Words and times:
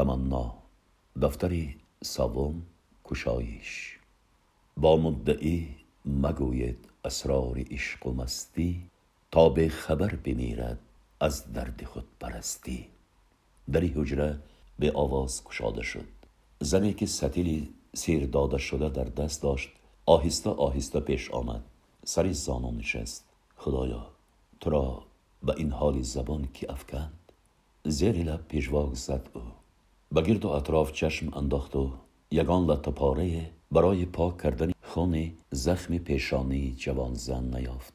تمنا 0.00 0.54
دفتری 1.22 1.76
سوم 2.04 2.62
کشایش 3.04 3.98
با 4.76 4.96
مدعی 4.96 5.76
مگوید 6.04 6.88
اسرار 7.04 7.64
عشق 7.70 8.06
و 8.06 8.12
مستی 8.12 8.82
تا 9.32 9.48
به 9.48 9.68
خبر 9.68 10.14
بمیرد 10.14 10.78
از 11.20 11.52
درد 11.52 11.84
خود 11.84 12.04
پرستی. 12.20 12.86
دری 13.72 13.88
حجره 13.88 14.38
به 14.78 14.92
آواز 14.92 15.44
کشاده 15.44 15.82
شد. 15.82 16.08
زنی 16.60 16.92
که 16.92 17.06
ستیلی 17.06 17.74
سیر 17.94 18.26
داده 18.26 18.58
شده 18.58 18.88
در 18.88 19.04
دست 19.04 19.42
داشت 19.42 19.68
آهسته 20.06 20.50
آهسته 20.50 21.00
پیش 21.00 21.30
آمد. 21.30 21.64
سری 22.04 22.32
زانو 22.32 22.70
نشست. 22.70 23.24
خدایا 23.56 24.06
تو 24.60 24.70
را 24.70 25.02
به 25.42 25.54
این 25.56 25.72
حال 25.72 26.02
زبان 26.02 26.46
کی 26.46 26.66
افکند؟ 26.66 27.32
زیر 27.84 28.16
لب 28.16 28.48
پیشواک 28.48 28.94
زد 28.94 29.28
او. 29.34 29.59
به 30.12 30.22
گرد 30.22 30.44
و 30.44 30.48
اطراف 30.48 30.92
چشم 30.92 31.34
انداخت 31.34 31.76
و 31.76 31.90
یگان 32.30 32.66
لطه 32.66 32.90
پاره 32.90 33.50
برای 33.70 34.04
پاک 34.04 34.42
کردن 34.42 34.72
خون 34.82 35.32
زخم 35.50 35.98
پیشانی 35.98 36.74
جوان 36.78 37.14
زن 37.14 37.56
نیافت 37.56 37.92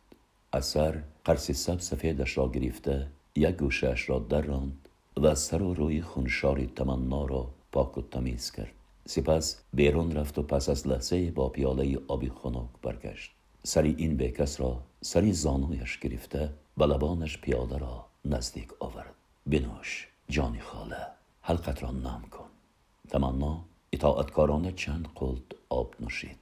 اثر 0.54 1.04
قرص 1.26 1.52
سب 1.52 1.80
سفیدش 1.80 2.38
را 2.38 2.48
گرفته 2.50 3.08
یک 3.36 3.56
گوشش 3.56 4.10
را 4.10 4.26
راند 4.30 4.90
و 5.18 5.36
سر 5.36 5.62
و 5.62 5.74
روی 5.74 6.02
خونشاری 6.02 6.72
تمنا 6.76 7.26
را 7.26 7.48
پاک 7.72 7.98
و 7.98 8.02
تمیز 8.02 8.52
کرد 8.52 8.72
سپس 9.08 9.62
بیرون 9.74 10.12
رفت 10.12 10.38
و 10.40 10.44
پس 10.44 10.70
از 10.70 10.88
لحظه 10.88 11.32
با 11.32 11.50
پیاله 11.50 12.00
آبی 12.08 12.30
خنک 12.30 12.70
برگشت 12.82 13.32
سری 13.64 13.96
این 13.98 14.18
بیکس 14.18 14.62
را 14.62 14.80
سری 15.02 15.34
زانویش 15.34 16.00
گرفته 16.00 16.50
و 16.78 16.84
لبانش 16.84 17.38
پیاله 17.38 17.78
را 17.78 18.06
نزدیک 18.26 18.70
آورد 18.80 19.16
بنوش 19.46 20.08
جانی 20.30 20.60
خاله 20.60 21.15
حلقت 21.48 21.84
را 21.84 21.92
نم 21.92 22.22
کن 22.32 22.46
تمنا 23.10 23.62
اطاعتکارانه 23.94 24.72
چند 24.72 25.08
قلد 25.16 25.56
آب 25.70 25.96
نوشید 26.00 26.38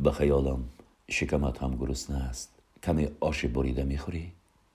به 0.00 0.12
خیالم 0.12 0.64
شکمت 1.10 1.62
هم 1.62 1.76
گرسنه 1.76 2.16
است 2.16 2.52
کمی 2.82 3.08
آش 3.20 3.44
بریده 3.44 3.84
می‌خوری 3.84 4.32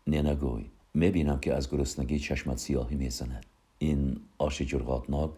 نه 0.07 0.21
نگوی 0.21 0.65
می‌بینم 0.93 1.39
که 1.39 1.53
از 1.53 1.69
گرسنگی 1.69 2.19
چشمت 2.19 2.57
سیاهی 2.57 2.95
می‌زند 2.95 3.45
این 3.79 4.19
آش 4.37 4.61
جرغاتناک 4.61 5.31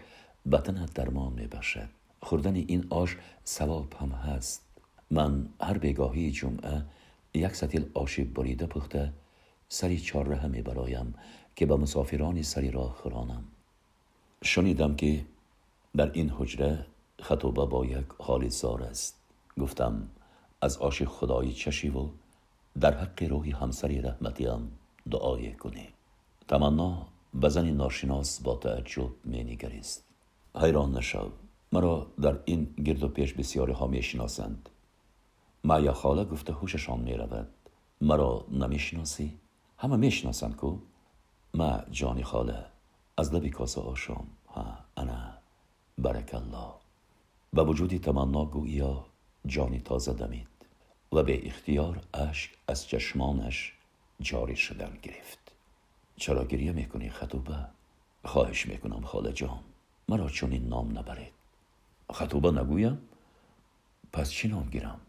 بدنت 0.51 0.93
درمان 0.93 1.33
میبخشد 1.33 1.89
خوردن 2.21 2.55
این 2.55 2.87
آش 2.89 3.17
ثواب 3.45 3.93
هم 3.93 4.09
هست 4.11 4.61
من 5.11 5.49
هر 5.61 5.77
بگاهی 5.77 6.31
جمعه 6.31 6.85
یک 7.33 7.55
ستیل 7.55 7.85
آش 7.93 8.19
بریده 8.19 8.65
پخته 8.65 9.13
سری 9.69 9.99
چهارراه 9.99 10.47
میبرایم 10.47 11.15
که 11.55 11.65
به 11.65 11.75
مسافران 11.75 12.41
سری 12.41 12.71
را 12.71 12.89
خورانم 12.89 13.43
شنیدم 14.43 14.95
که 14.95 15.25
در 15.97 16.11
این 16.11 16.29
حجره 16.29 16.85
خطوبه 17.21 17.65
با 17.65 17.85
یک 17.85 18.05
حال 18.19 18.47
زار 18.47 18.83
است. 18.83 19.19
گفتم 19.59 20.09
از 20.61 20.77
آش 20.77 21.03
خدایی 21.03 21.53
چشی 21.53 21.89
و 21.89 22.09
در 22.79 22.97
حق 22.97 23.23
روحی 23.23 23.51
همسری 23.51 24.01
رحمتیم 24.01 24.71
دعای 25.11 25.53
کنی. 25.53 25.87
تمنا 26.47 27.07
بزن 27.41 27.69
ناشناس 27.69 28.41
با 28.41 28.55
تعجب 28.55 29.09
می 29.23 29.43
نگریست. 29.43 30.05
حیران 30.55 30.97
نشو 30.97 31.31
مرا 31.71 32.07
در 32.21 32.39
این 32.45 32.63
گرد 32.85 33.03
و 33.03 33.07
پیش 33.07 33.33
بسیاری 33.33 33.73
ها 33.73 33.87
می 33.87 34.03
شناسند. 34.03 34.69
یا 35.63 35.93
خاله 35.93 36.23
گفته 36.25 36.53
هوششان 36.53 36.99
می 36.99 37.13
رود. 37.13 37.49
مرا 38.01 38.45
نمی 38.51 38.79
شناسی؟ 38.79 39.37
همه 39.77 39.95
می 39.95 40.11
شناسند 40.11 40.55
کو؟ 40.55 40.77
ما 41.53 41.79
جانی 41.91 42.23
خاله 42.23 42.65
از 43.19 43.33
لبی 43.33 43.49
کاسه 43.49 43.81
ها 44.47 44.77
انا 44.97 45.33
برک 45.97 46.33
الله 46.33 46.73
به 47.53 47.63
وجودی 47.63 47.99
تمنا 47.99 48.45
گویا 48.45 49.05
جانی 49.45 49.79
تازه 49.79 50.13
دمید 50.13 50.47
و 51.11 51.23
به 51.23 51.47
اختیار 51.47 52.01
اشک 52.13 52.51
از 52.67 52.87
چشمانش 52.87 53.73
جاری 54.21 54.55
شدن 54.55 54.97
گرفت. 55.01 55.51
چرا 56.15 56.45
گریه 56.45 56.71
می‌کنی 56.71 57.09
خطوبه؟ 57.09 57.65
خواهش 58.25 58.65
می‌کنم 58.65 59.01
خاله 59.01 59.33
جان. 59.33 59.59
مرا 60.09 60.29
چون 60.29 60.51
این 60.51 60.67
نام 60.67 60.97
نبرید. 60.97 61.33
خطوبه 62.13 62.51
نگویم؟ 62.51 63.01
پس 64.13 64.29
چی 64.29 64.47
نام 64.47 64.69
گیرم؟ 64.69 65.01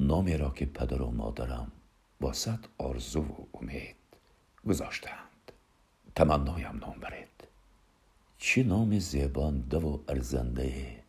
نامی 0.00 0.36
را 0.36 0.50
که 0.50 0.66
پدر 0.66 1.02
و 1.02 1.10
مادرم 1.10 1.72
با 2.20 2.32
صد 2.32 2.60
آرزو 2.78 3.22
و 3.22 3.46
امید 3.54 3.96
گذاشتند 4.68 5.27
تمنایم 6.18 6.78
نام 6.80 6.96
برید. 7.00 7.48
چی 8.38 8.62
نام 8.62 8.98
زیبانده 8.98 9.78
و 9.78 9.98
ارزنده؟ 10.08 11.02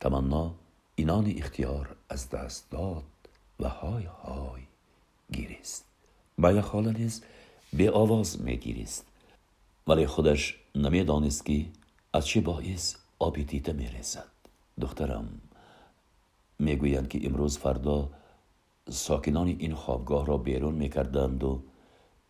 تمنا 0.00 0.54
اینان 0.94 1.34
اختیار 1.36 1.96
از 2.08 2.30
دست 2.30 2.70
داد 2.70 3.04
و 3.60 3.68
های 3.68 4.04
های 4.04 4.62
گیریست 5.32 5.84
بایا 6.38 6.62
خاله 6.62 6.92
نیز 6.92 7.22
به 7.72 7.90
آواز 7.90 8.42
میگیریست 8.42 9.06
ولی 9.86 10.06
خودش 10.06 10.56
نمی‌دانست 10.74 11.46
که 11.46 11.66
از 12.12 12.26
چه 12.26 12.40
باعث 12.40 12.96
آبی 13.18 13.44
دیده 13.44 14.02
دخترم 14.80 15.40
می‌گویند 16.58 17.08
که 17.08 17.26
امروز 17.26 17.58
فردا 17.58 18.10
ساکنان 18.90 19.46
این 19.46 19.74
خوابگاه 19.74 20.26
را 20.26 20.36
بیرون 20.36 20.74
می‌کردند 20.74 21.44
و 21.44 21.62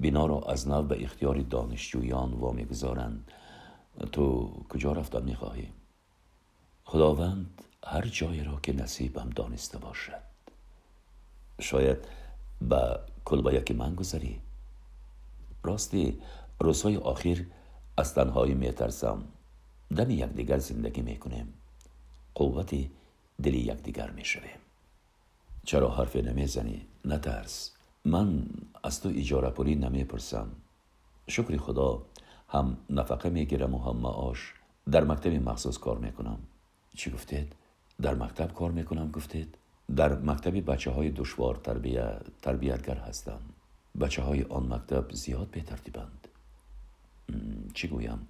بنا 0.01 0.27
را 0.27 0.41
از 0.41 0.69
نو 0.69 0.83
به 0.83 1.05
اختیار 1.05 1.39
دانشجویان 1.43 2.33
و 2.33 2.53
می‌گذارند 2.53 3.33
تو 4.13 4.51
کجا 4.69 4.93
رفتن 4.93 5.23
می‌خواهی؟ 5.23 5.73
خداوند 6.85 7.63
هر 7.85 8.07
جایی 8.07 8.45
را 8.45 8.61
که 8.63 8.73
نصیبم 8.73 9.31
دانسته 9.31 9.79
باشد. 9.79 10.23
شاید 11.61 11.99
به 12.61 13.01
کلبایک 13.25 13.71
من 13.73 13.95
گذری. 13.95 14.41
راستی 15.63 16.23
روزهای 16.61 16.97
آخر 16.97 17.45
از 17.97 18.15
تنهایی 18.15 18.55
میترسم. 18.55 19.25
دم 19.97 20.11
یکدیگر 20.11 20.59
زندگی 20.59 21.03
می‌کنیم. 21.03 21.55
قوتی 22.35 22.91
دلی 23.43 23.59
یکدیگر 23.59 24.11
می‌شویم. 24.11 24.59
چرا 25.65 25.91
حرف 25.91 26.17
نمی‌زنی؟ 26.17 26.87
نترس. 27.05 27.78
من 28.09 28.47
از 28.85 29.01
تو 29.01 29.09
اجاره 29.09 29.51
پولی 29.51 29.75
نمی‌پرسم 29.75 30.49
شکر 31.29 31.57
خدا 31.57 32.03
هم 32.49 32.77
نفقه 32.91 33.31
می‌گیرم 33.31 33.75
و 33.75 33.79
هم 33.79 33.97
معاش 33.97 34.55
در 34.91 35.05
مکتب 35.05 35.49
مخصوص 35.49 35.79
کار 35.79 35.99
می‌کنم 35.99 36.39
چی 36.97 37.11
گفتید؟ 37.11 37.53
در 38.03 38.15
مکتب 38.15 38.53
کار 38.53 38.71
می‌کنم 38.71 39.11
گفتید؟ 39.11 39.59
در 39.97 40.19
مکتب 40.19 40.71
بچه 40.71 40.91
های 40.91 41.11
دشوار 41.11 41.55
تربیت 41.55 42.23
تربیتگر 42.43 42.95
هستم. 42.95 43.41
بچه 44.01 44.23
های 44.23 44.43
آن 44.43 44.73
مکتب 44.73 45.13
زیاد 45.13 45.51
به 45.51 45.61
ترتیبند. 45.61 46.29
چی 47.75 47.89
گویم؟ 47.89 48.29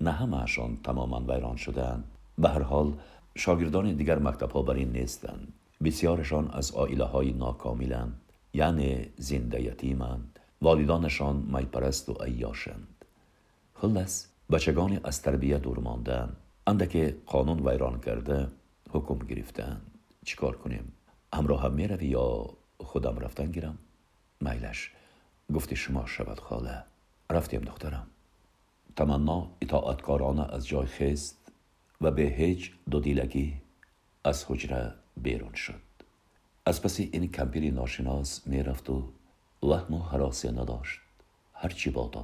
نه 0.00 0.10
همهشان 0.10 0.76
تماما 0.84 1.20
ویران 1.20 1.56
شدن 1.56 2.04
به 2.38 2.48
هر 2.48 2.62
حال 2.62 2.92
شاگردان 3.34 3.94
دیگر 3.94 4.18
مکتب 4.18 4.50
ها 4.50 4.62
بر 4.62 4.74
این 4.74 4.92
نیستند. 4.92 5.52
بسیارشان 5.84 6.50
از 6.50 6.72
آیله 6.72 7.04
های 7.04 7.32
ناکاملند 7.32 8.21
یعنی 8.54 9.08
زنده 9.16 9.62
یتیمند 9.62 10.38
والدانشان 10.62 11.36
میپرست 11.36 12.08
و 12.08 12.22
ایاشند 12.22 13.04
خلص 13.74 14.26
بچگان 14.52 15.00
از 15.04 15.22
تربیت 15.22 15.62
دور 15.62 15.78
ماندن 15.78 16.36
اندک 16.66 17.14
قانون 17.26 17.68
ویران 17.68 18.00
کرده 18.00 18.48
حکم 18.90 19.18
گرفتند. 19.18 19.82
چیکار 20.24 20.56
کنیم؟ 20.56 20.92
همراه 21.34 21.62
هم 21.62 21.72
می‌روی 21.72 22.06
یا 22.06 22.46
خودم 22.80 23.18
رفتن 23.18 23.50
گیرم؟ 23.50 23.78
میلش 24.40 24.90
گفتی 25.54 25.76
شما 25.76 26.06
شود 26.06 26.40
خاله. 26.40 26.84
رفتیم 27.30 27.60
دخترم. 27.60 28.06
تمنا 28.96 29.48
اطاعتکارانه 29.60 30.54
از 30.54 30.66
جای 30.66 30.86
خست 30.86 31.52
و 32.00 32.10
به 32.10 32.22
هیچ 32.22 32.72
دو 32.90 33.00
دیلگی 33.00 33.54
از 34.24 34.44
حجره 34.48 34.94
بیرون 35.16 35.54
شد. 35.54 35.80
از 36.66 36.82
پس 36.82 37.00
این 37.00 37.30
کمپیری 37.30 37.70
ناشناس 37.70 38.46
می‌رفت 38.46 38.90
و 38.90 39.02
وهم 39.62 39.94
و 39.94 39.98
حراسی 39.98 40.48
نداشت. 40.48 41.00
هرچی 41.52 41.90
باد 41.90 42.16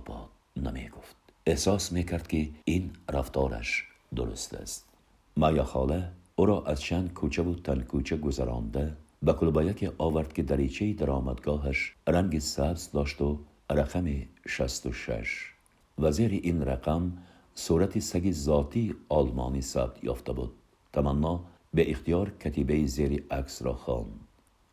نمی 0.56 0.88
گفت 0.88 1.16
احساس 1.46 1.92
می‌کرد 1.92 2.26
که 2.26 2.50
این 2.64 2.90
رفتارش 3.12 3.84
درست 4.16 4.54
است. 4.54 4.88
مایا 5.36 5.64
خاله 5.64 6.12
او 6.36 6.46
را 6.46 6.64
از 6.66 6.80
چند 6.80 7.12
کوچه 7.12 7.42
و 7.42 7.54
تن 7.54 7.80
کوچه 7.80 8.16
گذرانده 8.16 8.96
به 9.22 9.32
کلبایک 9.32 9.90
آورد 9.98 10.32
که 10.32 10.42
دریچه 10.42 10.92
درآمدگاهش 10.92 11.94
رنگ 12.06 12.38
سبز 12.38 12.90
داشت 12.92 13.20
و 13.20 13.38
رقم 13.70 14.06
شست 14.48 14.86
و 14.86 14.92
شش. 14.92 15.52
و 15.98 16.12
زیر 16.12 16.30
این 16.30 16.62
رقم 16.62 17.12
صورت 17.54 17.98
سگ 17.98 18.30
ذاتی 18.32 18.94
آلمانی 19.08 19.62
ثبت 19.62 20.04
یافته 20.04 20.32
بود. 20.32 20.52
تمنا 20.92 21.44
به 21.74 21.90
اختیار 21.90 22.30
کتیبه 22.30 22.86
زیر 22.86 23.24
عکس 23.30 23.62
را 23.62 23.74
خواند. 23.74 24.27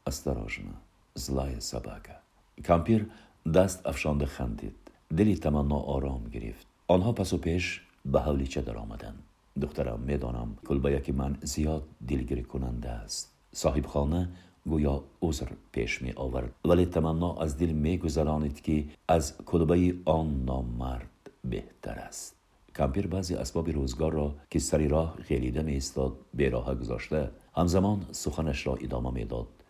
استراژنا 0.08 0.74
زلای 1.16 1.60
سباکا 1.60 2.14
کامپیر 2.68 3.10
دست 3.54 3.86
افشانده 3.86 4.26
خندید 4.26 4.76
دلی 5.18 5.36
تمنا 5.36 5.76
آرام 5.76 6.24
گرفت 6.24 6.68
آنها 6.88 7.12
پس 7.12 7.34
و 7.34 7.38
پیش 7.38 7.82
به 8.06 8.20
حولیچه 8.20 8.62
در 8.62 8.78
آمدند 8.78 9.24
دخترم 9.62 10.00
می‌دانم 10.00 10.58
کلبه 10.68 11.02
من 11.14 11.38
زیاد 11.42 11.84
دلگیری 12.08 12.44
کننده 12.44 12.90
است 12.90 13.34
صاحب 13.54 13.86
خانه 13.86 14.30
گویا 14.70 15.04
عذر 15.22 15.48
پیش 15.72 16.02
می 16.02 16.14
آورد 16.16 16.52
ولی 16.66 16.86
تمنا 16.86 17.36
از 17.36 17.58
دل 17.58 17.72
می 17.72 17.98
گذرانید 17.98 18.62
که 18.62 18.86
از 19.08 19.38
کلبه 19.46 19.96
آن 20.06 20.44
نامرد 20.46 21.32
بهتر 21.44 21.94
است 22.00 22.36
کمپیر 22.76 23.08
بعضی 23.08 23.36
اسباب 23.36 23.70
روزگار 23.70 24.14
را 24.14 24.36
که 24.50 24.60
سری 24.60 24.88
راه 24.88 25.16
غلیده 25.30 25.62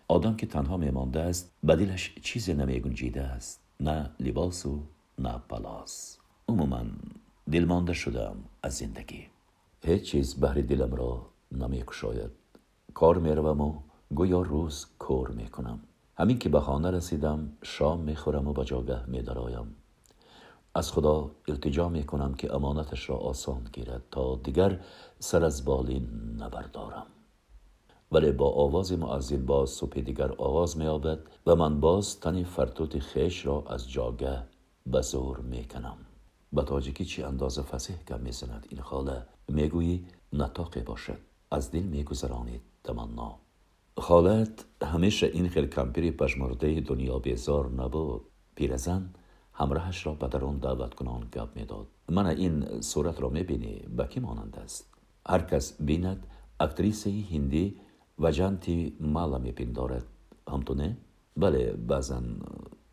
آدم 0.08 0.36
که 0.36 0.46
تنها 0.46 0.78
می 0.78 0.92
مانده 0.92 1.20
است 1.20 1.52
بدلش 1.68 2.16
چیزی 2.22 2.54
نمی 2.54 2.80
گنجیده 2.80 3.22
است 3.22 3.62
نه 3.80 4.10
لباس 4.20 4.66
و 4.66 4.84
نه 5.20 5.38
پلاس. 5.50 6.18
عموما 6.50 6.82
دلمانده 7.52 7.94
شدم 7.94 8.36
از 8.64 8.74
زندگی. 8.74 9.28
هیچ 9.82 10.04
چیز 10.04 10.36
بهر 10.36 10.54
دلم 10.54 10.96
را 10.96 11.26
نمی 11.52 11.84
کشاید 11.88 12.32
کار 12.94 13.18
می 13.18 13.32
روم 13.32 13.62
و 13.62 13.74
گویا 14.16 14.42
روز 14.42 14.86
کور 15.00 15.32
می 15.32 15.48
کنم 15.48 15.80
همین 16.18 16.40
که 16.40 16.50
به 16.50 16.60
خانه 16.60 16.92
رسیدم 16.92 17.52
شام 17.64 18.00
می 18.00 18.16
خورم 18.16 18.48
و 18.48 18.54
به 18.54 18.66
جاگه 18.66 19.10
می 19.10 19.22
درایم 19.22 19.76
از 20.76 20.92
خدا 20.92 21.32
التجا 21.48 21.90
می 21.90 22.04
کنم 22.04 22.34
که 22.34 22.56
امانتش 22.56 23.10
را 23.10 23.16
آسان 23.16 23.68
گیرد 23.74 24.04
تا 24.12 24.36
دیگر 24.36 24.80
سر 25.20 25.46
از 25.46 25.66
بالین 25.66 26.08
نبردارم. 26.40 27.06
ولی 28.16 28.32
با 28.32 28.50
آواز 28.50 28.92
معزین 28.92 29.46
باز 29.46 29.70
صبح 29.70 30.02
دیگر 30.02 30.32
آواز 30.38 30.78
می 30.78 30.88
آبد 30.88 31.20
و 31.48 31.56
من 31.56 31.80
باز 31.80 32.20
تنی 32.20 32.44
فرتوت 32.44 33.00
خیش 33.00 33.46
را 33.46 33.64
از 33.70 33.92
جاگه 33.92 34.44
به 34.86 35.02
زور 35.02 35.38
می 35.38 35.64
کنم 35.64 35.98
به 36.54 36.62
تاجیکی 36.62 37.06
چی 37.06 37.24
اندازه 37.24 37.62
فسیح 37.62 37.96
کم 38.08 38.20
می 38.20 38.32
زند 38.32 38.68
این 38.70 38.82
خاله؟ 38.82 39.26
می 39.48 39.70
گویی 39.70 40.06
نتاقی 40.34 40.82
باشد. 40.82 41.18
از 41.52 41.72
دل 41.72 41.80
می 41.80 42.04
گذرانید 42.04 42.62
تمنا. 42.84 43.36
خالت 43.98 44.66
همیشه 44.84 45.28
این 45.28 45.50
خیل 45.50 45.66
کمپیری 45.66 46.12
پشمرده 46.12 46.80
دنیا 46.80 47.20
بیزار 47.20 47.70
نبود. 47.70 48.22
پیرزن 48.56 49.10
همراهش 49.54 50.06
را 50.06 50.14
به 50.14 50.28
درون 50.28 50.58
دعوت 50.58 50.94
کنان 50.94 51.28
گپ 51.34 51.50
می‌داد. 51.56 51.88
من 52.10 52.26
این 52.26 52.82
صورت 52.82 53.22
را 53.22 53.30
می‌بینی؟ 53.30 53.82
به 53.98 54.08
کی 54.08 54.20
مانند 54.20 54.60
است؟ 54.64 54.94
هر 55.28 55.40
کس 55.40 55.82
بیند 55.82 56.28
اکتریسه 56.60 57.10
هندی 57.32 57.85
و 58.20 58.32
جانتی 58.32 58.98
مالا 59.00 59.38
میپندارد 59.38 60.06
همتونه؟ 60.50 60.98
بله 61.38 61.72
بعضا 61.72 62.22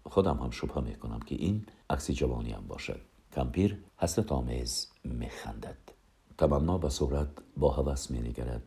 خودم 0.05 0.37
هم 0.37 0.51
شبه 0.51 0.81
می‌کنم 0.81 1.21
که 1.21 1.35
این 1.35 1.67
عکسی 1.91 2.13
جوانی 2.13 2.53
هم 2.53 2.65
باشد. 2.69 3.01
کمپیر 3.33 3.79
حسرت 3.97 4.33
آمیز 4.33 4.93
میخندد 5.05 5.79
تمنا 6.39 6.79
به 6.79 6.89
صورت 6.89 7.29
با 7.57 7.71
هوس 7.71 8.11
مینگرد 8.11 8.63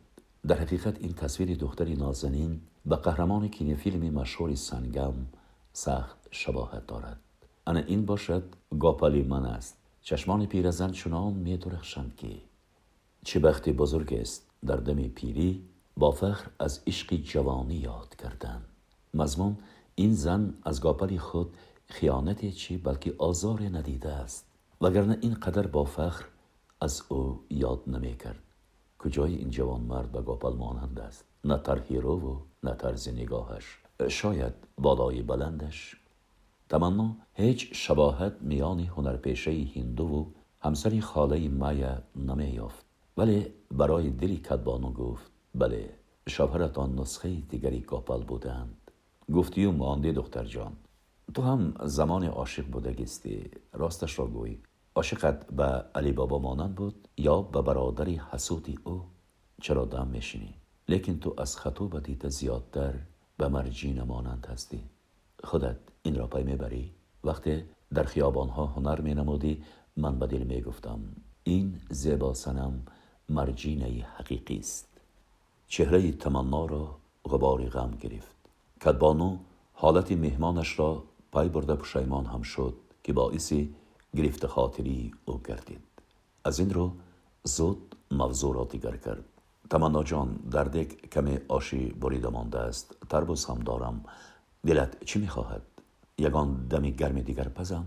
در 0.46 0.58
حقیقت 0.58 1.00
این 1.00 1.12
تصویر 1.12 1.56
دختری 1.56 1.94
نازنین 1.94 2.60
به 2.86 2.96
قهرمان 2.96 3.48
کینفیلم 3.48 4.14
مشهور 4.14 4.54
سنگم 4.54 5.14
سخت 5.72 6.28
شباهت 6.30 6.86
دارد. 6.86 7.20
انا 7.66 7.80
این 7.80 8.06
باشد 8.06 8.42
گاپالی 8.80 9.22
من 9.22 9.46
است. 9.46 9.76
چشمان 10.02 10.46
پیرزن 10.46 10.90
چنان 10.92 11.32
می 11.32 11.56
درخشند 11.56 12.16
که 12.16 12.28
چه 13.24 13.40
بختی 13.40 13.72
بزرگ 13.72 14.14
است. 14.14 14.50
در 14.66 14.76
دم 14.76 15.08
پیری 15.08 15.64
با 15.96 16.10
فخر 16.10 16.50
از 16.58 16.80
عشق 16.86 17.14
جوانی 17.14 17.74
یاد 17.74 18.16
کردن. 18.16 18.62
مضمون 19.14 19.56
این 19.94 20.14
زن 20.14 20.54
از 20.64 20.80
گاپلی 20.80 21.18
خود 21.18 21.56
خیانت 21.86 22.50
چی 22.50 22.76
بلکه 22.76 23.14
آزار 23.18 23.60
ندیده 23.62 24.12
است. 24.12 24.46
وگرنه 24.80 25.18
این 25.20 25.34
قدر 25.34 25.66
با 25.66 25.84
فخر 25.84 26.24
از 26.80 27.02
او 27.08 27.44
یاد 27.50 27.82
نمی 27.86 28.16
کرد. 28.16 28.42
کجای 28.98 29.34
این 29.34 29.50
جوان 29.50 29.80
مرد 29.80 30.12
به 30.12 30.22
گاپل 30.22 30.52
مانند 30.52 31.00
است؟ 31.00 31.24
نه 31.44 31.58
ترهیرو 31.58 32.20
و 32.20 32.38
نه 32.62 32.74
طرز 32.74 33.08
نگاهش. 33.08 33.78
شاید 34.08 34.54
بالای 34.78 35.22
بلندش. 35.22 35.96
تمنا 36.68 37.16
هیچ 37.34 37.70
شباهت 37.72 38.32
میان 38.40 38.80
هنرپیشه 38.80 39.66
هندو 39.76 40.04
و 40.04 40.24
همسری 40.60 41.00
خاله 41.00 41.48
مایا 41.48 42.02
نمیافت 42.16 42.84
ولی 43.16 43.46
برای 43.70 44.10
دلی 44.10 44.36
کدبانو 44.36 44.92
گفت 44.92 45.35
بله 45.56 45.90
شوهرتان 46.28 46.98
نسخه 46.98 47.34
دیگری 47.34 47.80
گاپل 47.80 48.22
بودند. 48.22 48.90
گفتی 49.34 49.64
و 49.64 49.72
مانده 49.72 50.12
دختر 50.12 50.44
جان. 50.44 50.72
تو 51.34 51.42
هم 51.42 51.74
زمان 51.84 52.24
عاشق 52.24 52.66
بودگیستی. 52.66 53.50
راستش 53.72 54.18
را 54.18 54.26
گوی. 54.26 54.58
عاشقت 54.94 55.46
به 55.46 55.64
علی 55.94 56.12
بابا 56.12 56.38
مانند 56.38 56.74
بود 56.74 57.08
یا 57.16 57.42
به 57.42 57.62
برادری 57.62 58.20
حسودی 58.30 58.78
او؟ 58.84 59.02
چرا 59.60 59.84
دم 59.84 60.06
میشینی؟ 60.06 60.54
لیکن 60.88 61.18
تو 61.18 61.34
از 61.38 61.56
خطوبتی 61.56 62.18
زیادتر 62.28 62.94
به 63.36 63.48
مرجین 63.48 64.02
مانند 64.02 64.46
هستی. 64.50 64.82
خودت 65.44 65.78
این 66.02 66.14
را 66.14 66.26
پی 66.26 66.42
می‌بری؟ 66.42 66.92
وقتی 67.24 67.64
در 67.94 68.02
خیابانها 68.04 68.66
هنر 68.66 69.00
می 69.00 69.14
نمودی 69.14 69.62
من 69.96 70.18
به 70.18 70.26
دل 70.26 70.42
می 70.42 70.60
گفتم 70.60 71.00
این 71.44 71.80
زیبا 71.90 72.34
سنم 72.34 72.82
مرجینه 73.28 74.06
حقیقی 74.16 74.58
است. 74.58 74.95
چهره 75.68 76.12
تمنا 76.12 76.66
را 76.66 76.96
غبار 77.24 77.68
غم 77.68 77.90
گرفت. 78.00 78.36
کدبانو 78.84 79.38
حالت 79.72 80.12
مهمانش 80.12 80.78
را 80.78 81.04
پای 81.32 81.48
برده 81.48 81.74
پشیمان 81.74 82.26
هم 82.26 82.42
شد 82.42 82.74
که 83.04 83.12
باعثی 83.12 83.74
گرفت 84.16 84.46
خاطری 84.46 85.12
او 85.24 85.40
گردید. 85.44 85.84
از 86.44 86.58
این 86.58 86.70
رو 86.70 86.92
زود 87.44 87.96
موضوع 88.10 88.54
را 88.54 88.64
دیگر 88.64 88.96
کرد. 88.96 89.24
تمنا 89.70 90.02
جان 90.02 90.28
در 90.50 90.64
دک 90.64 91.10
کمی 91.10 91.38
آشی 91.48 91.86
بریده 91.86 92.28
مانده 92.28 92.58
است. 92.58 92.96
تربوز 93.10 93.44
هم 93.44 93.58
دارم. 93.58 94.04
دلت 94.66 95.04
چی 95.04 95.18
می‌خواهد؟ 95.18 95.62
یگان 96.18 96.66
دمی 96.70 96.92
گرم 96.92 97.20
دیگر 97.20 97.48
پزم؟ 97.48 97.86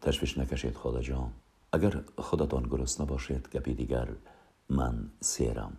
تشویش 0.00 0.38
نکشید 0.38 0.76
خدا 0.76 1.00
جان. 1.00 1.32
اگر 1.72 2.02
خودتان 2.18 2.62
گرست 2.62 3.00
نباشید 3.00 3.48
گپی 3.52 3.74
دیگر 3.74 4.08
من 4.68 5.10
سیرم. 5.20 5.76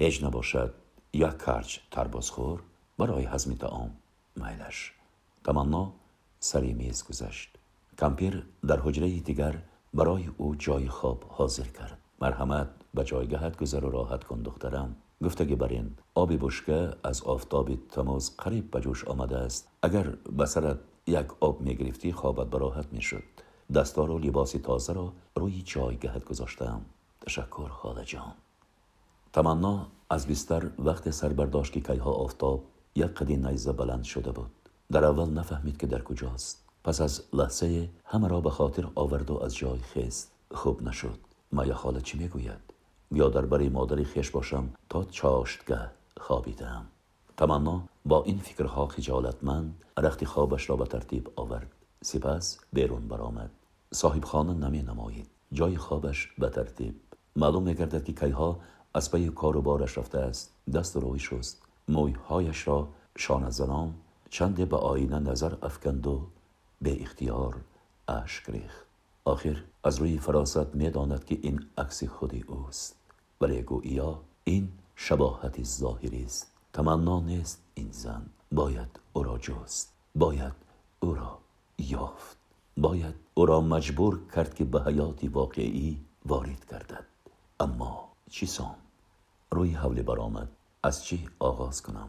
هیچ 0.00 0.24
نباشد. 0.24 0.74
یک 1.12 1.38
کرچ 1.38 1.78
ترباز 1.90 2.30
خور 2.30 2.62
برای 2.98 3.24
هضم 3.24 3.54
تعام 3.54 3.90
میلش 4.36 4.92
تمنا 5.44 5.92
سری 6.40 6.72
میز 6.72 7.04
گذشت. 7.04 7.58
کمپیر 7.98 8.46
در 8.66 8.80
حجره 8.80 9.20
دیگر 9.20 9.62
برای 9.94 10.30
او 10.36 10.54
جای 10.54 10.88
خواب 10.88 11.24
حاضر 11.28 11.62
کرد. 11.62 11.98
مرحمت 12.20 12.68
به 12.94 13.04
جایگهت 13.04 13.56
گذر 13.56 13.84
و 13.84 13.90
راحت 13.90 14.24
کن 14.24 14.42
دخترم. 14.42 14.96
گفته 15.24 15.44
بر 15.44 15.68
این 15.68 15.96
آبی 16.14 16.36
بشکه 16.36 16.90
از 17.04 17.22
آفتاب 17.22 17.88
تماز 17.88 18.36
قریب 18.36 18.70
به 18.70 18.80
جوش 18.80 19.04
آمده 19.04 19.36
است. 19.36 19.68
اگر 19.82 20.08
به 20.36 20.46
سرت 20.46 20.78
یک 21.06 21.26
آب 21.40 21.60
می 21.60 21.76
گرفتی 21.76 22.12
خوابت 22.12 22.46
براحت 22.46 22.92
می 22.92 23.02
شد 23.02 23.22
دستار 23.74 24.10
و 24.10 24.18
لباس 24.18 24.56
تمنا 29.32 29.86
از 30.10 30.26
بیستر 30.26 30.70
وقت 30.78 31.10
سر 31.10 31.28
برداشت 31.28 31.72
که 31.72 31.80
کیها 31.80 32.10
آفتاب 32.10 32.64
یک 32.94 33.06
قدی 33.06 33.36
نیزه 33.36 33.72
بلند 33.72 34.04
شده 34.04 34.32
بود. 34.32 34.50
در 34.92 35.04
اول 35.04 35.30
نفهمید 35.30 35.76
که 35.76 35.86
در 35.86 36.02
کجاست. 36.02 36.64
پس 36.84 37.00
از 37.00 37.22
لحظه 37.32 37.88
همه 38.04 38.28
را 38.28 38.40
به 38.40 38.50
خاطر 38.50 38.88
آورد 38.94 39.30
و 39.30 39.38
از 39.44 39.56
جای 39.56 39.78
خیست. 39.78 40.32
خوب 40.54 40.82
نشد. 40.82 41.18
مایا 41.52 41.74
خاله 41.74 42.00
چی 42.00 42.18
می‌گوید؟ 42.18 42.60
یا 43.12 43.28
در 43.28 43.46
برای 43.46 43.68
مادری 43.68 44.04
خیش 44.04 44.30
باشم 44.30 44.68
تا 44.88 45.04
چاشتگه 45.04 45.90
خوابیدم. 46.20 46.86
تمنا 47.36 47.82
با 48.04 48.22
این 48.22 48.38
فکرها 48.38 48.86
خجالتمند 48.86 49.82
رخت 49.98 50.24
خوابش 50.24 50.70
را 50.70 50.76
به 50.76 50.84
ترتیب 50.84 51.30
آورد. 51.36 51.72
سپس 52.02 52.58
از 58.94 59.10
پی 59.10 59.28
کار 59.28 59.56
و 59.56 59.62
بارش 59.62 59.98
رفته 59.98 60.18
است. 60.18 60.54
دست 60.74 60.96
روی 60.96 61.18
شست. 61.18 61.62
مویهایش 61.88 62.68
را 62.68 62.88
شانه 63.16 63.50
زنان 63.50 63.94
چنده 64.30 64.64
به 64.64 64.76
آینه 64.76 65.18
نظر 65.18 65.54
افکند 65.62 66.06
و 66.06 66.26
به 66.82 67.02
اختیار 67.02 67.60
اشک 68.08 68.50
ریخت. 68.50 68.86
آخر 69.24 69.64
از 69.84 69.98
روی 69.98 70.18
فراست 70.18 70.74
می‌داند 70.74 71.24
که 71.24 71.38
این 71.42 71.66
عکس 71.78 72.04
خودی 72.04 72.42
اوست. 72.42 72.96
ولی 73.40 73.62
گویا 73.62 74.20
این 74.44 74.68
شباهت 74.96 75.64
ظاهری 75.64 76.24
است. 76.24 76.52
تمنا 76.72 77.20
نیست 77.20 77.62
این 77.74 77.88
زن. 77.90 78.26
باید 78.52 79.00
او 79.12 79.22
را 79.22 79.38
جست. 79.38 79.92
باید 80.14 80.52
او 81.00 81.14
را 81.14 81.38
یافت. 81.78 82.36
باید 82.76 83.14
او 83.34 83.46
را 83.46 83.60
مجبور 83.60 84.20
کرد 84.34 84.54
که 84.54 84.64
به 84.64 84.82
حیاتی 84.82 85.28
واقعی 85.28 86.00
وارد 86.26 86.66
گردد. 86.70 87.04
اما 87.60 88.08
چیسان 88.30 88.74
روی 89.50 89.72
حوله 89.72 90.02
برآمد. 90.02 90.48
از 90.82 91.04
چی 91.04 91.28
آغاز 91.38 91.82
کنم؟ 91.82 92.08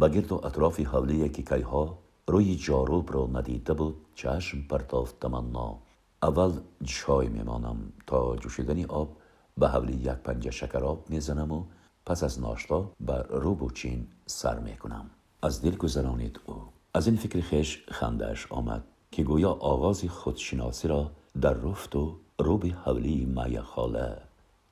بگرد 0.00 0.32
و 0.32 0.46
اطراف 0.46 0.80
حوله 0.80 1.28
که 1.28 1.42
کیها 1.42 1.98
روی 2.26 2.56
جاروب 2.56 3.12
را 3.12 3.26
ندیده 3.26 3.74
بود. 3.74 3.96
چشم 4.14 4.62
پرتافت 4.62 5.20
تمنا. 5.20 5.78
اول 6.22 6.52
چای 6.84 7.28
میمانم 7.28 7.92
تا 8.06 8.36
جوشیدنی 8.36 8.84
آب 8.84 9.16
به 9.58 9.68
حولی 9.68 9.92
یک 9.92 10.08
پنجه 10.08 10.50
شکر 10.50 10.84
آب 10.84 11.10
می‌زنم 11.10 11.52
و 11.52 11.64
پس 12.06 12.24
از 12.24 12.40
ناشتا 12.40 12.90
به 13.00 13.24
روبوچین 13.30 14.06
سر 14.26 14.58
می‌کنم. 14.58 15.10
از 15.42 15.62
دل 15.62 15.76
گذرانید 15.76 16.40
او. 16.46 16.62
از 16.94 17.06
این 17.06 17.16
فکر 17.16 17.40
خش 17.40 17.84
خندش 17.90 18.52
آمد 18.52 18.84
که 19.10 19.22
گویا 19.22 19.50
آغاز 19.50 20.04
خودشناسی 20.04 20.88
را 20.88 21.10
در 21.40 21.54
رفت 21.54 21.96
و 21.96 22.16
روب 22.38 22.66
حولی 22.66 23.26
مای 23.26 23.60
خاله 23.60 24.29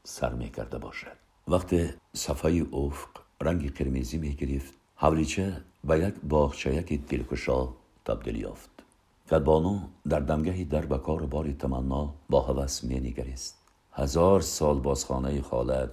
سر 0.08 0.32
می 0.34 0.50
کرده 0.50 0.78
باشد. 0.78 1.16
وقت 1.48 1.74
صفای 2.14 2.60
افق 2.60 3.08
رنگ 3.40 3.74
قرمزی 3.74 4.18
می 4.18 4.34
گرفت. 4.34 4.74
حولیچه 4.94 5.56
به 5.84 5.98
یک 5.98 6.14
باغچه 6.28 6.80
دلکشا 7.08 7.68
تبدیل 8.04 8.36
یافت. 8.36 8.70
کدبانو 9.30 9.80
در 10.08 10.20
دمگهی 10.20 10.64
در 10.64 10.86
بکار 10.86 11.26
باری 11.26 11.52
تمنا 11.52 12.14
با 12.30 12.40
هوس 12.40 12.84
می 12.84 13.00
نگریست. 13.00 13.58
هزار 13.92 14.40
سال 14.40 14.80
بازخانه 14.80 15.42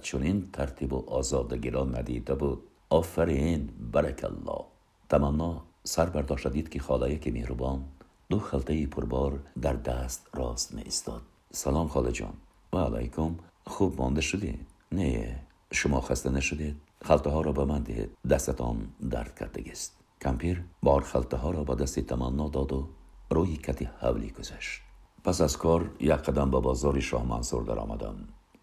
چون 0.02 0.22
این 0.22 0.48
ترتیب 0.52 0.92
و 0.92 1.10
آزادگی 1.10 1.70
را 1.70 1.84
ندیده 1.84 2.34
بود. 2.34 2.62
آفرین 2.90 3.70
برک 3.92 4.24
الله. 4.24 4.64
تمنا 5.08 5.62
سر 5.84 6.06
برداشت 6.06 6.48
دید 6.48 6.68
که 6.68 6.80
خاله 6.80 7.18
که 7.18 7.32
مهربان 7.32 7.84
دو 8.30 8.38
خلطه 8.38 8.86
پربار 8.86 9.40
در 9.62 9.72
دست 9.72 10.28
راست 10.34 10.74
می 10.74 10.82
استاد 10.82 11.22
سلام 11.52 11.88
خاله 11.88 12.12
جان. 12.12 12.34
و 12.72 12.78
علیکم. 12.78 13.36
خوب 13.66 14.00
مانده 14.00 14.20
شدی 14.20 14.58
نه 14.92 15.40
شما 15.72 16.00
خسته 16.00 16.30
نشدید؟ 16.30 16.76
خلطه 17.04 17.30
ها 17.30 17.40
را 17.40 17.52
به 17.52 17.64
من 17.64 17.82
دهید. 17.82 18.10
دستتان 18.30 18.88
درد 19.10 19.38
کرده 19.38 19.70
است. 19.70 19.96
کمپیر 20.22 20.64
بار 20.82 21.00
خلطه 21.00 21.36
ها 21.36 21.50
را 21.50 21.64
به 21.64 21.74
دست 21.74 22.00
تمنا 22.00 22.48
داد 22.48 22.72
و 22.72 22.88
روی 23.30 23.56
کتی 23.56 23.88
حولی 24.00 24.30
گذشت 24.30 24.82
پس 25.24 25.40
از 25.40 25.56
کار 25.56 25.90
یک 26.00 26.12
قدم 26.12 26.50
به 26.50 26.60
بازار 26.60 27.00
شاه 27.00 27.26
منصور 27.26 27.62
در 27.62 27.78
آمدم. 27.78 28.16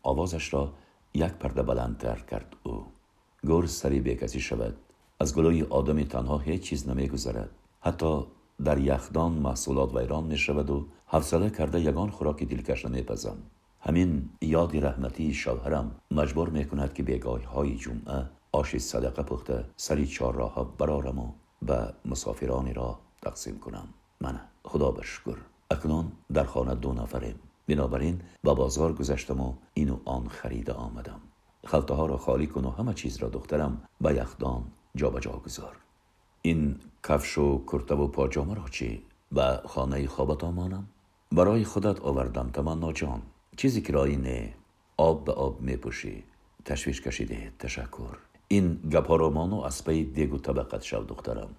آوازش 0.04 0.54
را 0.54 0.74
یک 1.14 1.32
پرده 1.32 1.64
بلندتر 1.64 2.20
کرد 2.20 2.56
او. 2.64 2.86
گرز 3.48 3.72
سری 3.72 4.00
بکسی 4.00 4.40
شود. 4.40 4.78
از 5.20 5.36
گلوی 5.36 5.64
آدمی 5.64 6.06
تنها 6.06 6.38
هیچ 6.38 6.62
چیز 6.62 6.90
نمی 6.90 7.08
گذرد 7.08 7.50
حتی 7.82 8.26
در 8.64 8.78
یخدان 8.78 9.32
محصولات 9.32 9.96
ویران 9.96 10.24
می 10.24 10.38
شود 10.38 10.70
و 10.70 10.88
حوصله 11.06 11.50
کرده 11.50 11.82
یگان 11.82 12.10
خوراک 12.10 12.44
دلکش 12.44 12.86
پزم 12.86 13.38
همین 13.86 14.30
یادی 14.42 14.80
رحمتی 14.80 15.34
شوهرم 15.34 15.96
مجبور 16.12 16.50
می 16.50 16.66
کند 16.66 16.94
که 16.94 17.04
بیگاه 17.04 17.46
های 17.46 17.76
جمعه 17.76 18.26
آش 18.52 18.78
صدقه 18.78 19.24
پخته 19.24 19.66
سری 19.76 20.08
چار 20.08 20.36
راه 20.36 20.78
برارم 20.78 21.20
و 21.20 21.28
به 21.62 21.94
مسافرانی 22.06 22.74
را 22.74 23.00
تقسیم 23.22 23.60
کنم. 23.60 23.88
من 24.22 24.40
خدا 24.64 24.92
بشکر 24.92 25.38
اکنون 25.72 26.12
در 26.34 26.44
خانه 26.44 26.76
دو 26.76 26.94
نفریم. 26.94 27.40
بنابراین 27.68 28.22
به 28.44 28.54
بازار 28.54 28.94
گذشتم 28.94 29.42
و 29.42 29.54
این 29.74 29.90
و 29.90 29.98
آن 30.06 30.28
خریده 30.28 30.74
آمدم. 30.74 31.20
خلطه 31.66 31.94
ها 31.94 32.06
را 32.06 32.18
خالی 32.18 32.48
کن 32.48 32.66
و 32.66 32.70
همه 32.70 32.94
چیز 32.94 33.18
را 33.18 33.30
دخترم 33.30 33.82
به 34.02 34.14
یخدان 34.14 34.64
جابجا 34.96 35.32
گذار. 35.32 35.76
این 36.42 36.80
کفش 37.04 37.38
و 37.38 37.66
کرته 37.66 37.96
و 37.96 38.08
پاجامه 38.08 38.56
را 38.56 38.68
چی؟ 38.72 39.04
به 39.32 39.62
خانه 39.66 40.08
خوابت 40.08 40.44
آمانم؟ 40.44 40.88
برای 41.32 41.64
خودت 41.64 42.02
آوردم 42.02 42.50
تمنا 42.54 42.94
جان. 42.94 43.22
چیزی 43.58 43.82
که 43.82 43.94
رایی 43.94 44.18
نه 44.18 44.54
آب 44.98 45.26
به 45.26 45.32
آب 45.32 45.62
می 45.62 45.76
پوشی 45.76 46.24
تشویش 46.66 47.02
کشیده 47.02 47.52
تشکر. 47.60 48.18
این 48.48 48.76
گپارومان 48.76 49.52
و 49.52 49.56
اسپه 49.56 50.04
دیگو 50.04 50.38
طبقت 50.38 50.82
شو 50.82 51.06
دخترم. 51.08 51.50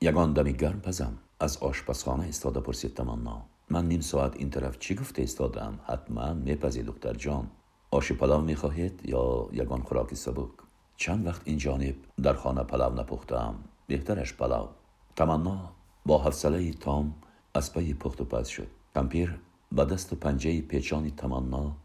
یگان 0.00 0.32
دمی 0.32 0.52
گرم 0.52 0.80
پزم. 0.80 1.18
از 1.40 1.56
آشپزخانه 1.56 2.28
استاده 2.28 2.60
پرسید 2.60 2.94
تمنا. 2.94 3.42
من 3.70 3.88
نیم 3.88 4.00
ساعت 4.00 4.36
این 4.36 4.50
طرف 4.50 4.78
چی 4.78 4.94
گفته 4.94 5.22
استادم؟ 5.22 5.80
حتما 5.86 6.34
میپذی 6.34 6.82
دختر 6.82 7.14
جان. 7.14 7.50
آش 7.90 8.12
پلاو 8.12 8.40
می‌خواهید 8.40 9.00
یا 9.04 9.48
یگان 9.52 9.82
خوراکی 9.82 10.16
سبک؟ 10.16 10.50
چند 10.96 11.26
وقت 11.26 11.42
این 11.44 11.58
جانب 11.58 11.94
در 12.22 12.34
خانه 12.34 12.62
پلاو 12.62 12.94
نپختم. 13.00 13.54
بهترش 13.86 14.34
پلاو. 14.34 14.68
تمنا 15.16 15.72
با 16.06 16.18
حوصله 16.18 16.72
تام 16.72 17.14
از 17.54 17.74
پی 17.74 17.94
پخت 17.94 18.20
و 18.20 18.24
پز 18.24 18.48
شد. 18.48 18.68
کمپیر 18.94 19.40
با 19.74 19.84
دست 19.84 20.12
و 20.12 20.16
پنجه 20.16 20.60
پیچانی 20.60 21.10
تمنا 21.10 21.76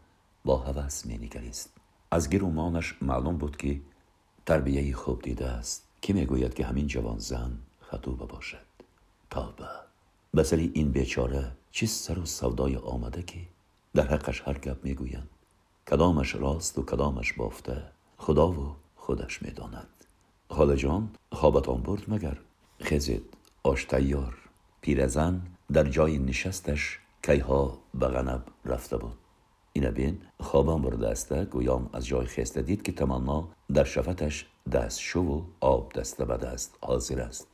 با 0.44 0.56
هوس 0.56 1.06
می 1.06 1.30
از 2.10 2.30
گرومانش 2.30 2.94
معلوم 3.02 3.36
بود 3.36 3.56
که 3.56 3.80
تربیه 4.46 4.96
خوب 4.96 5.22
دیده 5.22 5.46
است. 5.46 5.88
کی 6.00 6.12
می‌گوید 6.12 6.54
که 6.54 6.64
همین 6.64 6.86
جوان 6.86 7.18
زن 7.18 7.58
خطوبه 7.80 8.26
باشد؟ 8.26 8.66
تابه. 9.30 9.68
بسری 10.36 10.70
این 10.74 10.90
بیچاره 10.90 11.52
چه 11.70 11.86
سر 11.86 12.18
و 12.18 12.26
سودای 12.26 12.76
آمده 12.76 13.22
که 13.22 13.38
در 13.94 14.06
حقش 14.06 14.42
هر 14.46 14.58
گپ 14.58 14.84
می‌گویند 14.84 15.28
کدامش 15.90 16.34
راست 16.34 16.78
و 16.78 16.82
کدامش 16.82 17.32
بافته 17.32 17.82
خدا 18.18 18.50
و 18.50 18.76
خودش 18.96 19.42
می‌داند 19.42 19.88
خاله 20.50 20.76
جان 20.76 21.10
خوابتان 21.32 21.82
برد 21.82 22.02
مگر؟ 22.08 22.38
خزید 22.82 23.36
آش 23.62 23.84
تیار 23.84 24.38
پیرزن 24.80 25.42
در 25.72 25.84
جای 25.84 26.18
نشستش 26.18 26.98
کیها 27.28 27.78
به 27.94 28.06
غنب 28.08 28.44
رفته 28.64 28.96
بود. 28.96 29.18
این 29.72 29.90
بین 29.90 30.18
خوابم 30.40 30.82
برده 30.82 31.08
است 31.08 31.32
گویام 31.32 31.90
از 31.92 32.06
جای 32.06 32.26
خسته 32.26 32.62
دید 32.62 32.82
که 32.82 32.92
تمنا 32.92 33.48
در 33.74 33.84
شفتش 33.84 34.46
دست 34.72 35.00
شو 35.00 35.20
و 35.20 35.42
آب 35.60 35.92
دسته 35.92 36.24
به 36.24 36.36
دست 36.36 36.78
حاضر 36.82 37.20
است. 37.20 37.48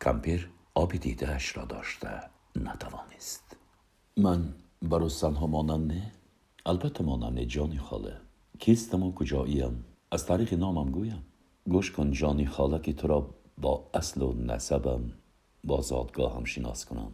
کمپیر 0.00 0.50
آبی 0.74 0.98
دیدهش 0.98 1.56
را 1.56 1.64
داشته 1.64 2.20
نتوانست. 2.56 3.56
من 4.16 4.54
برستان 4.82 5.34
ها 5.34 5.46
مانند 5.46 5.92
نه؟ 5.92 6.12
البته 6.66 7.04
مانند 7.04 7.40
جانی 7.40 7.78
خاله. 7.78 8.16
کیستم 8.58 9.02
و 9.02 9.12
کجاییم؟ 9.12 9.84
از 10.10 10.26
تاریخ 10.26 10.52
نامم 10.52 10.90
گویم. 10.90 11.24
گوش 11.68 11.92
کن 11.92 12.10
جانی 12.10 12.46
خاله 12.46 12.78
که 12.78 12.92
تو 12.92 13.08
را 13.08 13.34
با 13.58 13.90
اصل 13.94 14.22
و 14.22 14.32
نسبم 14.32 15.12
با 15.64 15.80
زادگاه 15.80 16.36
هم 16.36 16.44
شناس 16.44 16.84
کنم. 16.84 17.12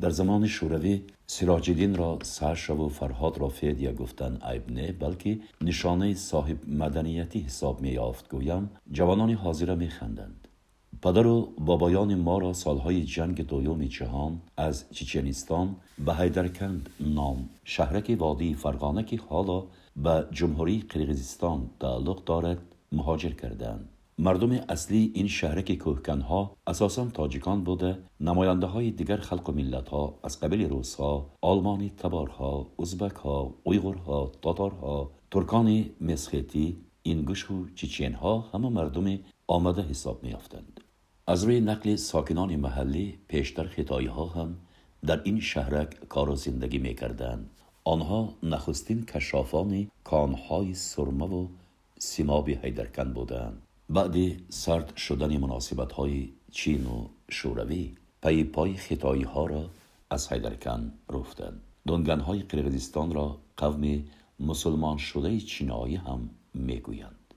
در 0.00 0.10
زمان 0.10 0.46
شوروی 0.46 1.02
سراج 1.26 1.70
را 1.96 2.18
سرش 2.22 2.70
و 2.70 2.88
فرهاد 2.88 3.38
را 3.38 3.48
فدیه 3.48 3.92
گفتن 3.92 4.38
عیب 4.42 4.70
نه 4.70 4.92
بلکه 4.92 5.40
نشانه 5.60 6.14
صاحب 6.14 6.58
مدنیتی 6.68 7.40
حساب 7.40 7.80
می 7.80 7.88
یافت 7.88 8.28
گویم 8.28 8.70
جوانان 8.92 9.30
حاضر 9.30 9.74
می 9.74 9.88
خندند 9.88 10.48
پدر 11.02 11.26
و 11.26 11.52
بابایان 11.58 12.14
ما 12.14 12.38
را 12.38 12.52
سالهای 12.52 13.04
جنگ 13.04 13.46
دوم 13.46 13.84
جهان 13.84 14.40
از 14.56 14.84
چچنستان 14.90 15.76
به 16.04 16.14
حیدرکند 16.14 16.90
نام 17.00 17.48
شهرک 17.64 18.16
وادی 18.18 18.54
فرغانه 18.54 19.02
که 19.02 19.20
حالا 19.28 19.64
به 19.96 20.26
جمهوری 20.32 20.84
قرقیزستان 20.88 21.70
تعلق 21.80 22.24
دارد 22.24 22.58
مهاجر 22.92 23.30
کردند. 23.30 23.88
مردم 24.20 24.52
اصلی 24.68 25.12
این 25.14 25.28
شهرک 25.28 25.78
کوهکنها 25.78 26.56
اساسا 26.66 27.04
تاجیکان 27.04 27.64
بوده 27.64 27.98
نماینده 28.20 28.66
های 28.66 28.90
دیگر 28.90 29.16
خلق 29.16 29.48
و 29.48 29.52
ملت 29.52 29.88
ها 29.88 30.18
از 30.22 30.40
قبیل 30.40 30.68
روس 30.68 30.94
ها 30.94 31.30
آلمانی 31.40 31.90
تبارها 31.90 32.66
ازبک 32.78 33.12
ها 33.16 33.54
اویغورها 33.62 34.32
تاتارها 34.42 35.10
ترکان 35.30 35.84
مسخیتی 36.00 36.76
اینگوش 37.02 37.50
و 37.50 37.66
چیچین 37.74 38.14
ها 38.14 38.40
همه 38.40 38.68
مردم 38.68 39.18
آمده 39.46 39.82
حساب 39.82 40.24
می 40.24 40.34
از 41.26 41.44
روی 41.44 41.60
نقل 41.60 41.96
ساکنان 41.96 42.56
محلی 42.56 43.18
پیشتر 43.28 43.64
خطایی 43.64 44.06
ها 44.06 44.26
هم 44.26 44.56
در 45.06 45.22
این 45.24 45.40
شهرک 45.40 46.08
کار 46.08 46.30
و 46.30 46.36
زندگی 46.36 46.78
می 46.78 46.94
کردن. 46.94 47.50
آنها 47.84 48.34
نخستین 48.42 49.06
کشافان 49.06 49.90
کانهای 50.04 50.74
سرمه 50.74 51.26
و 51.26 51.46
سیماب 51.98 52.50
حیدرکن 52.50 53.12
بودند 53.12 53.67
بعد 53.90 54.16
سرد 54.48 54.96
شدن 54.96 55.36
مناسبت 55.36 55.92
های 55.92 56.28
چین 56.50 56.86
و 56.86 57.08
شوروی 57.30 57.94
پی 58.22 58.44
پای 58.44 58.74
خطایی 58.74 59.22
ها 59.22 59.46
را 59.46 59.70
از 60.10 60.32
حیدرکن 60.32 60.92
رفتند 61.12 61.60
دنگن 61.86 62.20
های 62.20 62.42
قرقیزستان 62.42 63.12
را 63.12 63.38
قوم 63.56 64.04
مسلمان 64.40 64.96
شده 64.96 65.40
چینایی 65.40 65.94
هم 65.96 66.30
می‌گویند. 66.54 67.34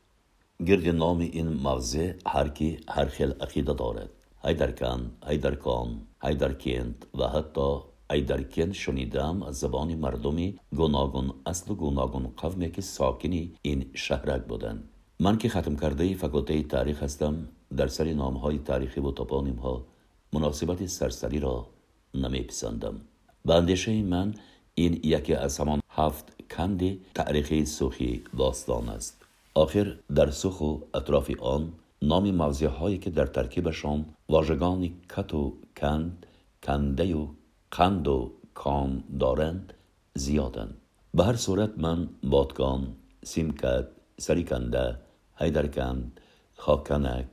گرد 0.65 0.87
نام 0.87 1.19
این 1.19 1.47
مغزه 1.47 2.17
هر 2.25 2.49
کی 2.49 2.79
هر 2.89 3.05
خیل 3.05 3.31
عقیده 3.31 3.73
دارد. 3.73 4.09
هیدرکن، 4.43 5.11
هیدرکان، 5.27 6.01
هیدرکند 6.23 7.05
و 7.19 7.27
حتی 7.27 7.79
هیدرکن 8.11 8.71
شنیدم 8.71 9.43
از 9.43 9.59
زبان 9.59 9.95
مردمی 9.95 10.59
گوناگون 10.75 11.33
اصل 11.45 11.71
و 11.71 11.75
گوناگون 11.75 12.33
قومی 12.37 12.71
که 12.71 12.81
ساکنی 12.81 13.53
این 13.61 13.91
شهرک 13.93 14.43
بودند. 14.43 14.90
من 15.23 15.37
که 15.37 15.49
ختم 15.49 15.75
کرده 15.75 16.15
فکلته 16.15 16.63
تاریخ 16.63 17.03
هستم 17.03 17.47
در 17.77 17.87
سر 17.87 18.13
نام 18.13 18.33
های 18.33 18.57
تاریخی 18.57 19.01
و 19.01 19.11
توپانیم 19.11 19.55
ها 19.55 19.85
مناسبت 20.33 20.85
سرسری 20.85 21.39
را 21.39 21.67
نمی 22.13 22.41
پسندم 22.41 23.01
به 23.45 23.55
اندیشه 23.55 24.01
من 24.01 24.33
این 24.75 24.93
یکی 25.03 25.33
از 25.33 25.59
همان 25.59 25.79
هفت 25.89 26.25
کند 26.51 26.81
تاریخی 27.13 27.65
سوخی 27.65 28.23
باستان 28.33 28.89
است. 28.89 29.21
آخر 29.53 29.97
در 30.15 30.29
سخ 30.31 30.61
و 30.61 30.77
اطراف 30.93 31.31
آن 31.41 31.73
نام 32.01 32.31
موضع 32.31 32.67
هایی 32.67 32.97
که 32.97 33.09
در 33.09 33.25
ترکیبشان 33.25 34.05
واژگان 34.29 34.89
کت 35.09 35.33
و 35.33 35.53
کند 35.77 36.25
کنده 36.63 37.15
و 37.15 37.27
قند 37.71 38.07
و 38.07 38.31
کان 38.53 39.03
دارند 39.19 39.73
زیادند. 40.15 40.77
به 41.13 41.23
هر 41.23 41.35
صورت 41.35 41.71
من 41.77 42.09
بادکان 42.23 42.87
سیمکت 43.23 43.87
سریکنده 44.19 44.95
هیدرکند 45.41 46.19
خاکنک 46.55 47.25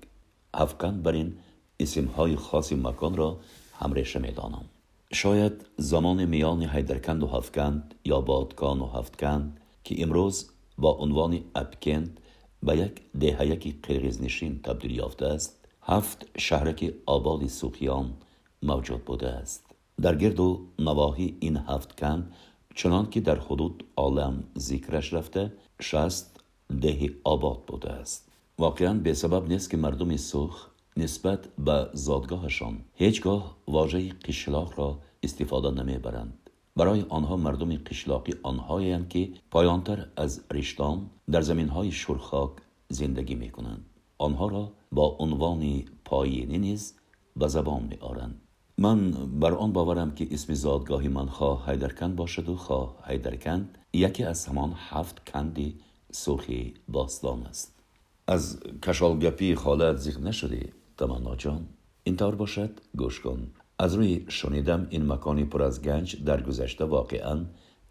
افکن 0.54 1.02
بر 1.02 1.12
این 1.12 1.38
اسمهای 1.80 2.36
خاص 2.36 2.72
مکان 2.72 3.16
را 3.16 3.40
همریشه 3.80 4.18
می‌دانم. 4.18 4.64
شاید 5.12 5.66
زمان 5.76 6.24
میان 6.24 6.62
هیدرکند 6.62 7.22
و 7.22 7.26
هفکند 7.26 7.94
یا 8.04 8.20
بادکان 8.20 8.80
و 8.80 8.86
هفتکند 8.86 9.60
که 9.84 10.02
امروز 10.02 10.50
با 10.78 10.90
عنوان 10.90 11.40
اپکند 11.54 12.20
به 12.62 12.76
یک 12.76 13.02
دهیکی 13.20 13.78
قرغیزنشین 13.82 14.60
تبدیل 14.62 14.90
یافته 14.90 15.26
است 15.26 15.64
هفت 15.82 16.26
شهرک 16.38 16.94
آباد 17.06 17.46
سوخیان 17.46 18.12
موجود 18.62 19.04
بوده 19.04 19.28
است. 19.28 19.64
در 20.02 20.14
گرد 20.14 20.40
و 20.40 20.66
نواحی 20.78 21.36
این 21.40 21.56
هفت 21.56 22.00
کن 22.00 22.30
چنان 22.74 23.10
که 23.10 23.20
در 23.20 23.38
حدود 23.38 23.84
عالم 23.96 24.44
ذکرش 24.58 25.12
رفته 25.12 25.52
شست 25.82 26.38
ده 26.80 27.10
آباد 27.25 27.64
بوده 27.66 27.90
است. 27.90 28.28
واقعا 28.58 28.94
به 28.94 29.14
سبب 29.14 29.48
نیست 29.48 29.70
که 29.70 29.76
مردم 29.76 30.16
سوخ 30.16 30.66
نسبت 30.96 31.48
به 31.58 31.90
زادگاهشان 31.92 32.78
هیچگاه 32.94 33.56
واژه 33.68 34.08
قشلاق 34.08 34.78
را 34.78 34.98
استفاده 35.22 35.70
نمی‌برند. 35.70 36.50
برای 36.76 37.04
آنها 37.08 37.37
مردم 37.37 37.76
قشلاقی 37.76 38.32
آنهایند 38.42 39.08
که 39.08 39.30
پایانتر 39.50 40.08
از 40.16 40.40
رشتان 40.50 41.10
در 41.30 41.40
زمین 41.40 41.68
های 41.68 41.92
شرخاک 41.92 42.50
زندگی 42.88 43.34
می 43.34 43.50
کنند 43.50 43.84
آنها 44.18 44.48
را 44.48 44.72
با 44.92 45.16
عنوان 45.20 45.82
پایینی 46.04 46.58
نیز 46.58 46.94
به 47.37 47.48
زبان 47.48 47.82
می 47.82 47.96
آرند 48.00 48.40
من 48.78 49.10
بر 49.10 49.54
آن 49.54 49.72
باورم 49.72 50.14
که 50.14 50.28
اسم 50.30 50.54
زادگاهی 50.54 51.08
من 51.08 51.26
خواه 51.26 51.70
هیدرکند 51.70 52.16
باشد 52.16 52.48
و 52.48 52.56
خواه 52.56 52.96
هیدرکند 53.06 53.78
یکی 53.92 54.25
از 54.25 54.46
همان 54.46 54.75
هفت 54.76 55.30
کندی 55.30 55.80
سرخی 56.12 56.74
باستان 56.88 57.42
است. 57.42 57.74
از 58.26 58.60
کشالگپی 58.82 59.54
خالت 59.54 59.96
ذکر 59.96 60.20
نشده 60.20 60.72
تمنا 60.96 61.36
جان. 61.36 61.66
اینطور 62.04 62.34
باشد 62.34 62.70
گوش 62.96 63.20
کن. 63.20 63.48
از 63.78 63.94
روی 63.94 64.24
شنیدم 64.28 64.86
این 64.90 65.12
مکانی 65.12 65.44
پر 65.44 65.62
از 65.62 65.82
گنج 65.82 66.24
در 66.24 66.42
گذشته 66.42 66.84
واقعا 66.84 67.44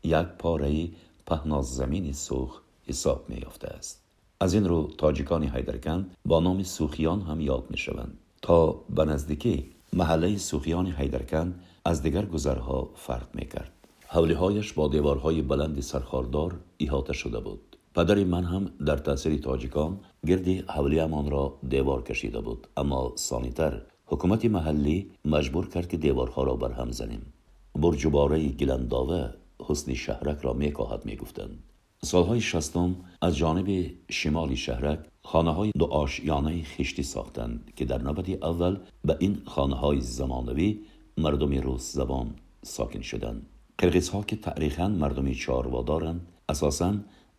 یک 0.04 0.28
پاره 0.40 0.90
پهناز 1.26 1.76
زمین 1.76 2.14
سوخ 2.14 2.62
حساب 2.88 3.30
می 3.30 3.36
یافته 3.36 3.68
است. 3.68 4.04
از 4.40 4.54
این 4.54 4.66
رو 4.66 4.90
تاجیکان 4.98 5.44
هیدرکند 5.44 6.16
با 6.26 6.40
نام 6.40 6.64
سوخیان 6.64 7.22
هم 7.22 7.42
یاد 7.42 7.64
می 7.70 7.78
شوند 7.78 8.18
تا 8.42 8.72
به 8.72 9.06
نزدیکی 9.06 9.72
محله 9.94 10.38
سوخیان 10.38 10.88
حیدرکند 10.88 11.64
از 11.86 12.02
دیگر 12.02 12.26
گذرها 12.26 12.90
فرق 12.96 13.28
می 13.34 13.46
کرد. 13.46 13.72
حولی 14.08 14.34
هایش 14.34 14.74
با 14.74 14.88
دیوارهای 14.88 15.42
بلند 15.42 15.80
سرخاردار 15.80 16.60
احاطه 16.80 17.14
شده 17.14 17.40
بود. 17.40 17.67
پدر 17.98 18.24
من 18.24 18.44
هم 18.44 18.66
در 18.86 18.98
تاثیر 18.98 19.38
تاجیکان 19.38 20.00
گردی 20.28 20.64
حولی 20.68 21.00
امان 21.00 21.32
را 21.32 21.60
دیوار 21.70 22.04
کشیده 22.04 22.42
بود. 22.42 22.68
اما 22.78 23.14
سانیتر 23.16 23.82
حکومت 24.06 24.46
محلی 24.46 25.12
مجبور 25.26 25.70
کرد 25.70 25.88
که 25.88 25.98
دیوارها 25.98 26.44
را 26.44 26.56
برهم 26.56 26.92
زنیم. 26.92 27.34
برج 27.76 28.08
باره 28.08 28.48
گلنداوه 28.48 29.30
حسن 29.60 29.94
شهرک 29.94 30.38
را 30.42 30.54
میکاهد 30.54 31.06
می‌گفتند. 31.06 31.64
سالهای 32.04 32.42
شستم 32.42 32.96
از 33.22 33.38
جانب 33.38 33.86
شمالی 34.10 34.58
شهرک 34.58 35.00
خانه 35.24 35.52
های 35.52 35.72
دو 35.80 35.86
آشیانه 35.86 36.64
خشتی 36.64 37.04
ساختند 37.04 37.72
که 37.76 37.86
در 37.86 38.02
نوبت 38.02 38.30
اول 38.44 38.78
به 39.06 39.18
این 39.20 39.42
خانه 39.46 39.76
های 39.76 40.02
زمانوی 40.02 40.80
مردم 41.18 41.54
روس 41.62 41.94
زبان 41.94 42.36
ساکن 42.64 43.02
شدند. 43.02 43.46
قرقیز 43.78 44.10
ها 44.10 44.22
که 44.24 44.36
تاریخا 44.36 44.88
مردمی 44.88 45.36
چاروادارند 45.36 46.28
اساسا 46.50 46.94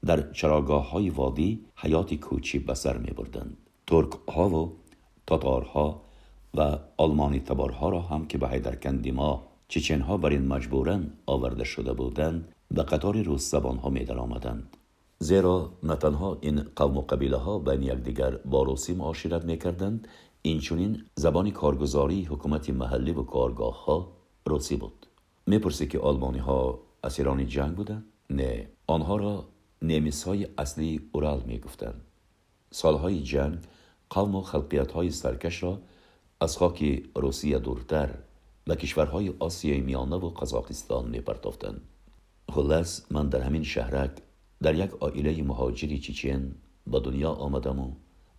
در 0.06 0.32
چراگاه 0.32 0.90
های 0.90 1.10
وادی 1.10 1.64
حیات 1.76 2.14
کوچی 2.14 2.58
بسر 2.58 2.98
می 2.98 3.10
بردند 3.10 3.56
ترک 3.86 4.10
ها 4.28 4.48
و 4.48 4.76
تاتارها 5.26 6.02
و 6.54 6.78
آلمانی 6.96 7.40
تبارها 7.40 7.88
را 7.88 8.00
هم 8.00 8.26
که 8.26 8.38
به 8.38 8.48
حیدرکندی 8.48 9.10
ما 9.10 9.46
چچن 9.68 10.00
ها 10.00 10.16
بر 10.16 10.30
این 10.30 10.48
مجبورن 10.48 11.10
آورده 11.26 11.64
شده 11.64 11.92
بودند 11.92 12.54
به 12.70 12.82
قطار 12.82 13.22
روس 13.22 13.50
زبان 13.50 13.76
ها 13.76 13.90
می 13.90 14.04
در 14.04 14.18
آمدند 14.18 14.76
زیرا 15.18 15.72
نه 15.82 15.96
تنها 15.96 16.38
این 16.40 16.62
قوم 16.76 16.96
و 16.96 17.00
قبیله 17.00 17.36
ها 17.36 17.58
بین 17.58 17.82
یکدیگر 17.82 18.30
با 18.30 18.62
روسی 18.62 18.94
معاشرت 18.94 19.44
می 19.44 19.58
کردند 19.58 20.08
اینچنین 20.42 21.04
زبان 21.14 21.50
کارگزاری 21.50 22.24
حکومت 22.24 22.70
محلی 22.70 23.12
و 23.12 23.22
کارگاه 23.22 23.84
ها 23.84 24.12
روسی 24.46 24.76
بود. 24.76 25.06
می‌پرسی 25.46 25.86
که 25.86 25.98
آلمانی 25.98 26.38
ها 26.38 26.78
اسیران 27.04 27.46
جنگ 27.46 27.74
بودند؟ 27.74 28.04
نه. 28.30 28.68
آنها 28.86 29.16
را 29.16 29.44
نیمیس 29.82 30.24
های 30.24 30.48
اصلی 30.58 31.00
اورال 31.12 31.42
می 31.46 31.60
سالهای 32.70 33.22
جنگ 33.22 33.58
قوم 34.10 34.34
و 34.34 34.42
خلقیت 34.42 34.92
های 34.92 35.10
سرکش 35.10 35.62
را 35.62 35.78
از 36.40 36.56
خاک 36.56 37.02
روسیه 37.16 37.58
دورتر 37.58 38.14
به 38.64 38.76
کشورهای 38.76 39.32
آسیای 39.38 39.80
میانه 39.80 40.16
و 40.16 40.30
قزاقستان 40.30 41.08
می 41.08 41.22
خلاص 42.52 43.02
من 43.10 43.28
در 43.28 43.40
همین 43.40 43.62
شهرک 43.62 44.10
در 44.62 44.74
یک 44.74 45.02
آیله 45.02 45.42
مهاجری 45.42 45.98
چیچین 45.98 46.54
با 46.86 46.98
دنیا 46.98 47.30
آمدم 47.30 47.78
و 47.78 47.92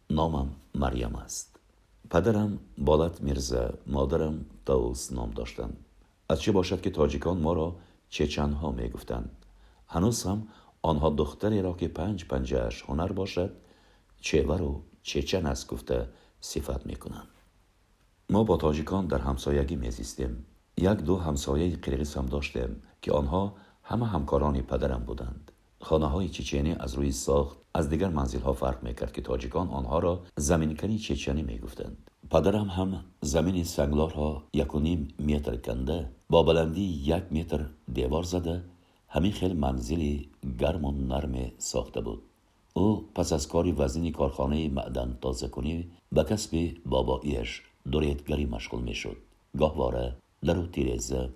نامم 0.10 0.50
مریم 0.76 1.16
است. 1.16 1.60
پدرم 2.10 2.60
بالت 2.78 3.22
میرزا 3.22 3.74
مادرم 3.88 4.46
تاوس 4.66 5.12
نام 5.12 5.32
داشتند. 5.32 5.78
از 6.30 6.42
چه 6.42 6.52
باشد 6.52 6.82
که 6.82 6.90
تاجیکان 6.90 7.38
ما 7.38 7.54
را 7.54 7.76
چچن 8.10 8.52
ها 8.52 8.72
می 8.72 8.90
گفتند 8.90 9.46
هنوز 9.88 10.24
هم 10.24 10.48
آنها 10.82 11.10
دختری 11.10 11.62
را 11.62 11.74
که 11.74 11.88
پنج 11.88 12.26
پنجهش 12.26 12.84
هنر 12.88 13.12
باشد 13.12 13.52
چهور 14.22 14.62
و 14.62 14.82
چچن 15.04 15.46
است 15.46 15.68
گفته 15.68 16.10
صفت 16.42 16.86
می 16.86 16.96
کنند 16.96 17.28
ما 18.30 18.44
با 18.44 18.58
تاجیکان 18.58 19.08
در 19.08 19.18
همسایگی 19.18 19.76
میزیستیم. 19.76 20.46
یک 20.78 20.98
دو 20.98 21.18
همسایه 21.18 21.76
قرقیز 21.76 22.16
هم 22.16 22.26
داشتیم 22.26 22.82
که 23.02 23.12
آنها 23.12 23.56
همه 23.84 24.08
همکاران 24.08 24.62
پدرم 24.62 25.04
بودند. 25.04 25.52
خانه 25.82 26.06
های 26.06 26.30
چچنی 26.30 26.76
از 26.80 26.94
روی 26.94 27.12
ساخت 27.12 27.58
از 27.74 27.90
دیگر 27.90 28.10
منزل 28.10 28.40
ها 28.40 28.54
فرق 28.54 28.84
می‌کرد 28.84 29.12
که 29.12 29.22
تاجیکان 29.22 29.70
آنها 29.70 30.00
را 30.00 30.24
زمینکنی 30.38 30.98
چچنی 30.98 31.42
می‌گفتند. 31.42 32.10
پدرم 32.32 32.68
هم 32.68 33.04
زمین 33.22 33.64
سنگلار 33.64 34.12
ها 34.14 34.44
یک 34.54 34.76
و 34.76 34.80
نیم 34.80 35.08
متر 35.20 35.56
کنده 35.56 36.10
با 36.30 36.44
بلندی 36.44 36.82
یک 36.82 37.34
متر 37.34 37.66
دیوار 37.94 38.24
زده 38.24 38.64
همین 39.10 39.32
خیلی 39.32 39.54
منزلی 39.54 40.30
گرم 40.60 40.86
و 40.86 40.92
نرم 40.92 41.52
ساخته 41.58 42.02
بود. 42.02 42.22
او 42.74 43.06
پس 43.16 43.34
از 43.34 43.48
کاری 43.48 43.72
وزین 43.72 44.12
کارخانه 44.12 44.70
معدن 44.70 45.18
تازه 45.22 45.48
کنی 45.48 45.88
به 46.12 46.24
کسب 46.24 46.72
باباییش 46.86 47.62
دوریدگری 47.92 48.46
مشغول 48.46 48.82
می‌شد. 48.82 49.18
گاهواره 49.58 50.16
در 50.44 50.58
و 50.58 50.68
تیرزه 50.68 51.30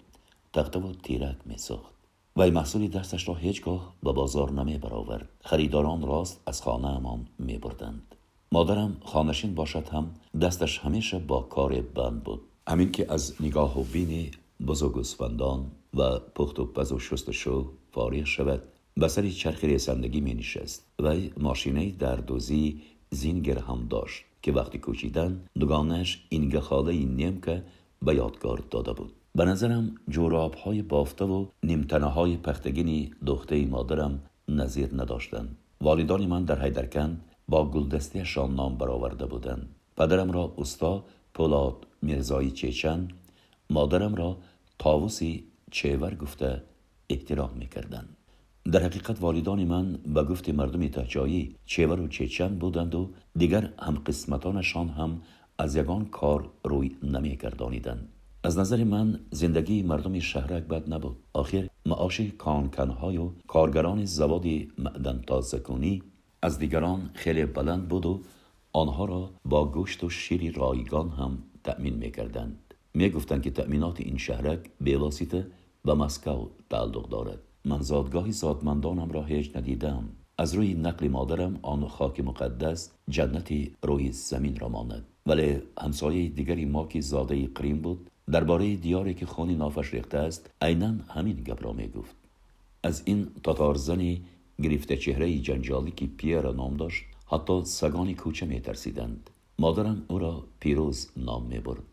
تخته 0.54 0.80
و 0.80 0.94
تیرک 0.94 1.36
میساخت. 1.46 1.94
وی 2.38 2.50
محصولی 2.50 2.88
دستش 2.88 3.28
را 3.28 3.36
هیچگاه 3.36 3.94
به 4.04 4.12
بازار 4.12 4.52
نمی 4.52 4.78
برآورد 4.78 5.30
خریداران 5.42 6.02
راست 6.02 6.42
از 6.46 6.62
خانه 6.62 6.88
امان 6.88 7.28
می 7.40 7.58
بردند 7.58 8.16
مادرم 8.52 8.98
خانشین 9.06 9.56
باشد 9.56 9.88
هم 9.88 10.12
دستش 10.42 10.80
همیشه 10.80 11.20
با 11.20 11.42
کار 11.42 11.82
بند 11.82 12.24
بود. 12.24 12.42
همین 12.68 12.92
که 12.92 13.14
از 13.14 13.34
نگاه 13.40 13.80
و 13.80 13.84
بین 13.84 14.32
بزرگ 14.68 14.98
و 15.94 16.20
پخت 16.20 16.60
و 16.60 16.66
پز 16.66 16.92
و 16.92 17.00
شست 17.00 17.32
شو 17.32 17.72
فارغ 17.92 18.24
شود 18.24 18.64
به 18.98 19.08
سری 19.08 19.32
چرخ 19.32 19.64
رسندگی 19.64 20.22
می 20.22 20.34
نشست. 20.34 20.86
وی 21.00 21.32
ماشینه 21.38 21.92
در 21.92 22.16
دوزی 22.16 22.82
زینگر 23.10 23.58
هم 23.58 23.88
داشت 23.90 24.24
که 24.42 24.52
وقتی 24.52 24.78
کوچیدن 24.78 25.44
دوگانش 25.60 26.26
این 26.30 26.50
گخاله 26.50 26.94
نیم 26.94 27.42
که 27.42 27.64
به 28.02 28.16
یادگار 28.16 28.64
داده 28.72 28.94
بود. 28.94 29.14
به 29.36 29.46
نظرم 29.46 29.96
جوراب 30.10 30.54
های 30.54 30.82
بافته 30.82 31.26
و 31.26 31.46
نیمتنه 31.64 32.06
های 32.06 32.38
پختگینی 32.38 33.12
دخته 33.28 33.66
مادرم 33.66 34.24
نظیر 34.50 34.90
نداشتند 34.94 35.58
والدان 35.82 36.28
من 36.28 36.44
در 36.46 36.62
حیدرکن 36.62 37.22
با 37.48 37.70
گلدستیشان 37.70 38.56
نام 38.56 38.78
برآورده 38.78 39.26
بودند 39.26 39.76
پدرم 39.98 40.32
را 40.32 40.54
استا 40.58 41.04
پولاد 41.34 41.88
میرزایی 42.02 42.52
چیچن 42.52 43.08
مادرم 43.70 44.16
را 44.16 44.38
تاووسی 44.80 45.44
چیور 45.74 46.16
گفته 46.16 46.64
احترام 47.10 47.52
می‌کردند. 47.60 48.18
در 48.72 48.84
حقیقت 48.84 49.22
والدان 49.22 49.66
من 49.66 49.94
به 50.16 50.24
گفت 50.24 50.50
مردم 50.50 50.88
تهجایی 50.88 51.56
چیور 51.66 52.00
و 52.00 52.08
چیچن 52.08 52.56
بودند 52.56 52.96
و 52.96 53.10
دیگر 53.36 53.70
هم 53.80 53.96
قسمتانشان 53.96 54.90
هم 54.90 55.22
از 55.58 55.76
یگان 55.76 56.06
کار 56.06 56.50
روی 56.64 56.96
نمیگردانیدند 57.04 58.10
از 58.44 58.58
نظر 58.58 58.84
من 58.84 59.20
زندگی 59.32 59.84
مردم 59.84 60.20
شهرک 60.20 60.64
بد 60.64 60.94
نبود. 60.94 61.18
آخر 61.34 61.68
معاش 61.86 62.22
کانکنهای 62.22 63.18
و 63.18 63.32
کارگران 63.48 64.06
زواد 64.06 64.46
معدن 64.78 65.22
تازه 65.28 65.60
کنی 65.60 66.04
از 66.42 66.60
دیگران 66.60 67.10
خیلی 67.14 67.46
بلند 67.46 67.88
بود 67.90 68.06
و 68.06 68.22
آنها 68.74 69.06
را 69.06 69.32
با 69.46 69.66
گوشت 69.72 70.04
و 70.04 70.10
شیر 70.10 70.56
رایگان 70.56 71.10
هم 71.10 71.38
تأمین 71.64 71.94
می 71.94 72.12
کردند 72.12 72.74
می 72.94 73.10
گفتند 73.10 73.42
که 73.42 73.52
تأمینات 73.52 74.02
این 74.02 74.18
شهرک 74.18 74.60
به 74.82 74.98
واسطه 74.98 75.48
به 75.86 75.94
مسکو 75.94 76.48
تعلق 76.70 77.10
دارد. 77.10 77.40
من 77.66 77.82
زادگاهی 77.82 78.32
زادمندانم 78.32 79.12
را 79.12 79.24
هیچ 79.24 79.56
ندیدم. 79.56 80.10
از 80.38 80.54
روی 80.54 80.74
نقل 80.74 81.08
مادرم 81.08 81.60
آن 81.62 81.88
خاک 81.88 82.20
مقدس 82.20 82.92
جنتی 83.10 83.76
روی 83.84 84.12
زمین 84.12 84.56
را 84.60 84.70
ماند. 84.70 85.06
ولی 85.26 85.58
همسایه 85.82 86.30
دیگری 86.30 86.66
ما 86.66 86.88
که 86.88 87.02
زاده 87.02 87.48
قریم 87.48 87.82
بود. 87.82 88.10
درباره 88.32 88.76
دیاری 88.76 89.14
که 89.14 89.26
خونی 89.26 89.56
نافش 89.56 89.94
ریخته 89.94 90.18
است 90.18 90.50
عینا 90.62 90.94
همین 91.10 91.36
گپ 91.36 91.66
را 91.66 91.74
گفت 91.74 92.16
از 92.84 93.04
این 93.06 93.28
تاتارزنی 93.44 94.22
گرفته 94.62 94.98
چهره 94.98 95.40
جنجالی 95.40 95.92
که 95.92 96.06
پیر 96.06 96.52
نام 96.52 96.78
داشت 96.78 97.04
حتی 97.32 97.62
سگان 97.66 98.14
کوچه 98.14 98.46
می 98.46 98.60
ترسیدند 98.60 99.30
مادرم 99.60 100.06
او 100.08 100.20
را 100.20 100.44
پیروز 100.60 101.10
نام 101.18 101.44
می 101.44 101.60
برد 101.60 101.84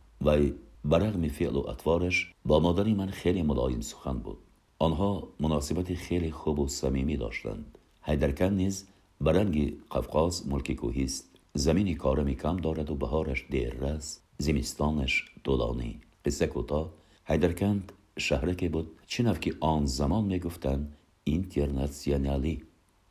برغم 0.84 1.28
فعل 1.28 1.56
و 1.56 1.68
اطوارش 1.68 2.32
با 2.44 2.60
مادری 2.60 2.94
من 2.94 3.06
خیلی 3.06 3.42
ملایم 3.42 3.80
سخن 3.80 4.18
بود. 4.18 4.38
آنها 4.78 5.28
مناسبت 5.40 5.94
خیلی 5.94 6.30
خوب 6.30 6.58
و 6.58 6.68
صمیمی 6.68 7.16
داشتند. 7.16 7.78
حیدرکن 8.02 8.54
نیز 8.54 8.86
برنگ 9.20 9.72
قفقاز 9.90 10.48
ملک 10.48 10.72
کوهی 10.72 11.08
زمینی 11.54 11.94
کارمی 11.94 12.34
کم 12.34 12.56
دارد 12.56 12.90
و 12.90 12.94
بهارش 12.94 13.46
دیر 13.50 13.74
رس 13.74 14.20
زمستانش 14.38 15.24
طولانی 15.44 16.00
قصه 16.24 16.46
کوتاه 16.46 16.92
حیدرکند 17.24 17.92
شهرکی 18.18 18.68
بود 18.68 18.90
چنف 19.06 19.40
که 19.40 19.54
آن 19.60 19.86
زمان 19.86 20.24
می‌گفتند 20.24 20.96
اینترناسیونالی 21.24 22.62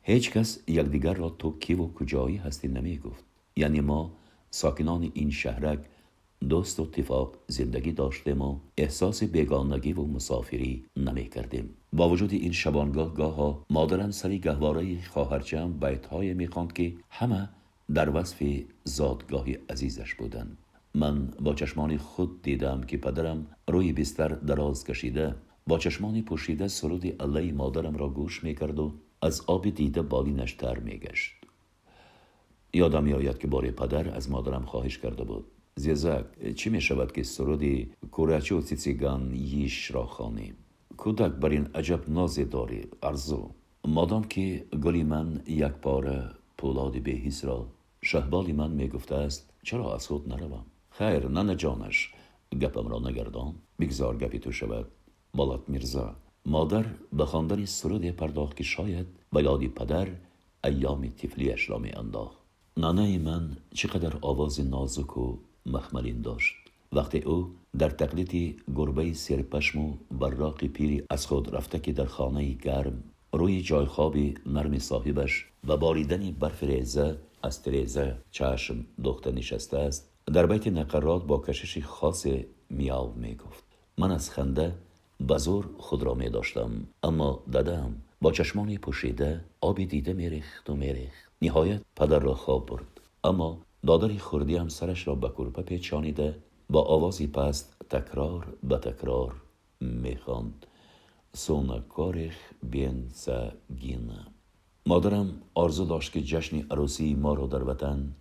هیچ 0.02 0.30
کس 0.30 0.58
یکدیگر 0.68 1.14
را 1.14 1.28
تو 1.28 1.58
کی 1.58 1.74
و 1.74 1.86
کجایی 1.86 2.36
هستی 2.36 2.68
نمی 2.68 2.98
گفت 2.98 3.24
یعنی 3.56 3.80
ما 3.80 4.12
ساکنان 4.50 5.10
این 5.14 5.30
شهرک 5.30 5.78
دوست 6.48 6.80
و 6.80 6.82
اتفاق 6.82 7.36
زندگی 7.46 7.92
داشتیم 7.92 8.42
و 8.42 8.58
احساس 8.76 9.24
بیگانگی 9.24 9.92
و 9.92 10.02
مسافری 10.02 10.84
نمی 10.96 11.28
کردیم. 11.28 11.70
با 11.92 12.08
وجود 12.08 12.32
این 12.32 12.52
شبانگاه 12.52 13.14
گاه 13.14 13.34
ها 13.34 13.66
مادرم 13.70 14.10
سری 14.10 14.38
گهواره 14.38 15.02
خواهرچم 15.02 15.72
بیت 15.72 16.06
های 16.06 16.34
می 16.34 16.48
که 16.74 16.92
همه 17.10 17.48
در 17.94 18.16
وصف 18.16 18.42
زادگاهی 18.84 19.58
عزیزش 19.70 20.14
بودند. 20.14 20.58
من 20.94 21.26
با 21.40 21.54
چشمانی 21.54 21.98
خود 21.98 22.42
دیدم 22.42 22.80
که 22.80 22.96
پدرم 22.96 23.46
روی 23.68 23.92
بستر 23.92 24.28
دراز 24.28 24.84
کشیده 24.84 25.34
با 25.66 25.78
چشمانی 25.78 26.22
پوشیده 26.22 26.68
سرود 26.68 27.22
علی 27.22 27.52
مادرم 27.52 27.96
را 27.96 28.08
گوش 28.08 28.44
می 28.44 28.54
کرد 28.54 28.78
و 28.78 28.94
از 29.22 29.42
آب 29.46 29.70
دیده 29.70 30.02
بالینش 30.02 30.52
تر 30.52 30.78
می 30.78 30.98
گشت. 30.98 31.32
یادم 32.72 33.04
می 33.04 33.12
آید 33.12 33.38
که 33.38 33.46
بار 33.46 33.70
پدر 33.70 34.14
از 34.14 34.30
مادرم 34.30 34.64
خواهش 34.64 34.98
کرده 34.98 35.24
بود. 35.24 35.44
زیزک 35.80 36.54
چی 36.56 36.70
می 36.70 36.80
شود 36.80 37.12
که 37.12 37.22
سرودی 37.22 37.90
کورچی 38.10 38.54
و 38.54 38.60
تیتیگان 38.60 39.34
ییش 39.34 39.90
را 39.90 40.06
خانیم 40.06 40.54
کودک 40.96 41.32
بر 41.32 41.48
این 41.48 41.66
عجب 41.74 42.10
نازی 42.10 42.44
داری 42.44 42.82
ارزو. 43.02 43.50
مادام 43.84 44.24
که 44.24 44.66
گلی 44.84 45.04
من 45.04 45.42
یک 45.46 45.64
پاره 45.64 46.30
پولاد 46.58 47.02
بهیس 47.02 47.44
را 47.44 47.66
شهبالی 48.02 48.52
من 48.52 48.70
می 48.70 48.88
گفته 48.88 49.14
است 49.14 49.50
چرا 49.62 49.94
از 49.94 50.06
خود 50.06 50.28
نروم؟ 50.32 50.64
خیر 50.90 51.28
ننه 51.28 51.56
جانش 51.56 52.14
گپم 52.60 52.88
را 52.88 52.98
نگردان. 52.98 53.54
بگذار 53.80 54.16
گپی 54.16 54.38
تو 54.38 54.52
شود. 54.52 54.86
بالات 55.34 55.68
میرزا 55.68 56.16
مادر 56.46 56.84
به 57.12 57.24
خواندن 57.26 57.64
سرود 57.64 58.04
پرداخت 58.10 58.56
که 58.56 58.64
شاید 58.64 59.06
به 59.32 59.42
یادی 59.42 59.68
پدر 59.68 60.08
ایام 60.64 61.08
می 65.64 65.72
مخملین 65.72 66.20
داشت. 66.22 66.54
وقتی 66.92 67.18
او 67.18 67.54
در 67.78 67.90
تقلید 67.90 68.62
گربه 68.76 69.12
سرپشم 69.12 69.78
و 69.80 69.92
براق 70.10 70.64
پیری 70.64 71.02
از 71.10 71.26
خود 71.26 71.54
رفته 71.54 71.78
که 71.78 71.92
در 71.92 72.04
خانه 72.04 72.52
گرم 72.52 73.02
روی 73.32 73.62
جای 73.62 73.86
خوابی 73.86 74.34
نرم 74.46 74.78
صاحبش 74.78 75.46
و 75.68 75.76
باریدن 75.76 76.30
برف 76.30 76.62
ریزه 76.62 77.18
از 77.42 77.62
تریزه 77.62 78.16
چشم 78.30 78.86
دختر 79.04 79.32
نشسته 79.32 79.78
است 79.78 80.10
در 80.32 80.46
بیت 80.46 80.66
نقرات 80.66 81.26
با 81.26 81.38
کشش 81.38 81.84
خاص 81.84 82.26
میاو 82.70 83.14
می 83.16 83.34
گفت 83.34 83.64
من 83.98 84.10
از 84.10 84.30
خنده 84.30 84.74
بزور 85.28 85.68
خود 85.78 86.02
را 86.02 86.14
می 86.14 86.28
داشتم 86.28 86.70
اما 87.02 87.42
ددم 87.52 87.96
با 88.20 88.32
چشمانی 88.32 88.78
پوشیده 88.78 89.44
آبی 89.60 89.86
دیده 89.86 90.12
میریخت 90.12 90.70
و 90.70 90.76
میریخت. 90.76 91.30
نهایت 91.42 91.80
پدر 91.96 92.18
را 92.18 92.34
خواب 92.34 92.66
برد. 92.66 93.00
اما 93.24 93.58
دادری 93.86 94.18
خوردی 94.18 94.56
هم 94.56 94.68
سرش 94.68 95.08
را 95.08 95.14
به 95.14 95.28
کرپه 95.28 95.62
پیچانیده 95.62 96.42
با 96.70 96.82
آوازی 96.82 97.26
پست 97.26 97.76
تکرار 97.90 98.56
به 98.62 98.76
تکرار 98.76 99.34
می‌خواند. 99.80 100.66
سونکارخ 101.32 102.34
بین 102.62 103.08
گینه. 103.76 104.26
مادرم 104.86 105.42
آرزو 105.54 105.84
داشت 105.84 106.12
که 106.12 106.22
جشن 106.22 106.66
عروسی 106.70 107.14
ما 107.14 107.34
را 107.34 107.46
در 107.46 107.62
وطن 107.62 108.14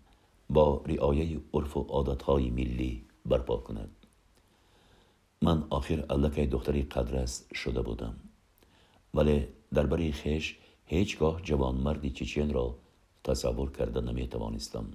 با 0.49 0.81
رعایه 0.85 1.39
عرف 1.53 1.77
و 1.77 1.81
عادتهای 1.81 2.49
ملی 2.49 3.05
برپا 3.25 3.57
کند. 3.57 3.89
من 5.41 5.63
آخر 5.69 6.05
الکی 6.09 6.45
دختری 6.45 6.81
قدرست 6.81 7.53
شده 7.53 7.81
بودم. 7.81 8.15
ولی 9.13 9.47
درباره 9.73 10.11
خیش 10.11 10.57
هیچگاه 10.85 11.41
جوان 11.41 11.75
مردی 11.75 12.09
چیچین 12.09 12.53
را 12.53 12.75
تصور 13.23 13.71
کرده 13.71 14.01
نمی 14.01 14.27
توانستم 14.27 14.85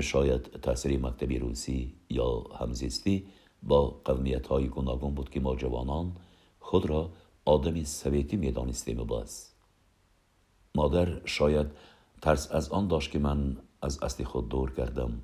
شاید 0.00 0.42
تاثیر 0.42 1.00
مکتبی 1.00 1.38
روسی 1.38 1.94
یا 2.10 2.44
همزیستی 2.60 3.26
با 3.62 4.00
قومیت 4.04 4.46
های 4.46 4.68
گوناگون 4.68 5.14
بود 5.14 5.30
که 5.30 5.40
ما 5.40 5.56
جوانان 5.56 6.12
خود 6.60 6.86
را 6.86 7.10
آدمی 7.44 7.84
سویتی 7.84 8.36
می 8.36 8.52
دانستیم 8.52 9.04
باز. 9.04 9.50
مادر 10.74 11.20
شاید 11.24 11.66
ترس 12.22 12.52
از 12.52 12.68
آن 12.68 12.88
داشت 12.88 13.10
که 13.10 13.18
من 13.18 13.56
از 13.82 14.02
اصلی 14.02 14.24
خود 14.24 14.48
دور 14.48 14.70
کردم. 14.70 15.22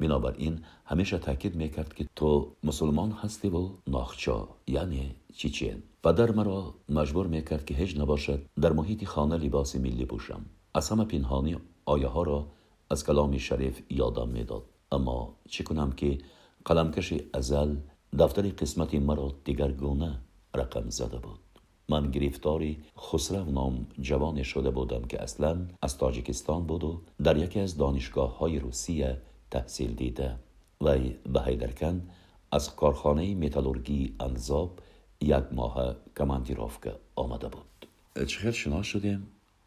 بنابراین 0.00 0.60
همیشه 0.84 1.18
تاکید 1.18 1.56
می‌کرد 1.56 1.94
که 1.94 2.06
تو 2.16 2.52
مسلمان 2.64 3.12
هستی 3.12 3.48
و 3.48 3.68
ناخچا 3.86 4.48
یعنی 4.66 5.14
چیچین 5.34 5.82
پدر 6.04 6.30
مرا 6.30 6.74
مجبور 6.88 7.26
می‌کرد 7.26 7.64
که 7.64 7.74
هیچ 7.74 8.00
نباشد 8.00 8.46
در 8.60 8.72
محیط 8.72 9.04
خانه 9.04 9.36
لباس 9.36 9.76
ملی 9.76 10.04
پوشم. 10.04 10.44
از 10.74 10.90
همه 10.90 11.04
پنهانی 11.04 11.56
آیه 11.84 12.06
ها 12.06 12.22
را 12.22 12.46
از 12.90 13.06
کلام 13.06 13.38
شریف 13.38 13.82
یادم 13.90 14.28
می‌داد. 14.28 14.62
اما 14.92 15.36
چه 15.48 15.64
کنم 15.64 15.92
که 15.92 16.18
قلمکش 16.64 17.14
ازل 17.32 17.76
دفتر 18.18 18.42
قسمتی 18.42 18.98
مرا 18.98 19.34
دیگرگونه 19.44 20.18
رقم 20.54 20.90
زده 20.90 21.18
بود. 21.18 21.38
من 21.88 22.10
گرفتاری 22.10 22.82
خسرو 22.98 23.50
نام 23.50 23.86
جوان 24.00 24.42
شده 24.42 24.70
بودم 24.70 25.02
که 25.02 25.22
اصلا 25.22 25.66
از 25.82 25.98
تاجیکستان 25.98 26.66
بود 26.66 26.84
و 26.84 27.00
در 27.22 27.36
یکی 27.36 27.60
از 27.60 27.76
دانشگاه 27.76 28.38
های 28.38 28.58
روسیه 28.58 29.22
تحصیل 29.50 29.94
دیده. 29.94 30.36
و 30.80 30.98
به 31.32 31.42
هیدرکن 31.42 32.10
از 32.52 32.76
کارخانه 32.76 33.34
متالورگی 33.34 34.14
انزاب 34.20 34.78
یک 35.20 35.44
ماه 35.52 35.96
کماندیروفکه 36.16 36.92
آمده 37.16 37.48
بود. 37.48 37.86
چقدر 38.26 38.50
شنا 38.50 38.82
شدیم. 38.82 39.26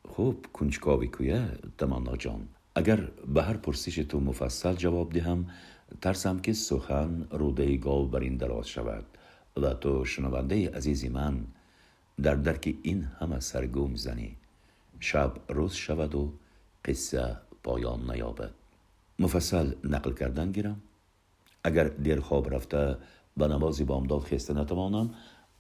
خوب 0.09 0.45
کنجکاوی 0.53 1.07
کویه 1.07 1.49
تمنا 1.77 2.17
جان. 2.17 2.47
اگر 2.75 2.95
به 3.33 3.43
هر 3.43 3.57
پرسش 3.57 3.95
تو 3.95 4.19
مفصل 4.19 4.73
جواب 4.73 5.13
دهم 5.13 5.45
ترسم 6.01 6.39
که 6.39 6.53
سخن 6.53 7.27
روده 7.31 7.77
گاو 7.77 8.07
بر 8.07 8.19
این 8.19 8.37
دراز 8.37 8.67
شود 8.67 9.05
و 9.57 9.73
تو 9.73 10.05
شنونده 10.05 10.69
عزیزی 10.69 11.09
من 11.09 11.45
در 12.21 12.35
درک 12.35 12.75
این 12.81 13.03
همه 13.03 13.39
سرگوم 13.39 13.95
زنی. 13.95 14.35
شب 14.99 15.33
روز 15.49 15.73
شود 15.73 16.15
و 16.15 16.33
قصه 16.85 17.37
پایان 17.63 18.11
نیابد. 18.11 18.51
مفصل 19.19 19.71
نقل 19.83 20.13
کردن 20.13 20.51
گیرم. 20.51 20.81
اگر 21.63 21.87
دیر 21.87 22.19
خواب 22.19 22.53
رفته 22.53 22.97
به 23.37 23.47
نماز 23.47 23.81
بامداد 23.81 24.21
خسته 24.21 24.53
نتوانم 24.53 25.13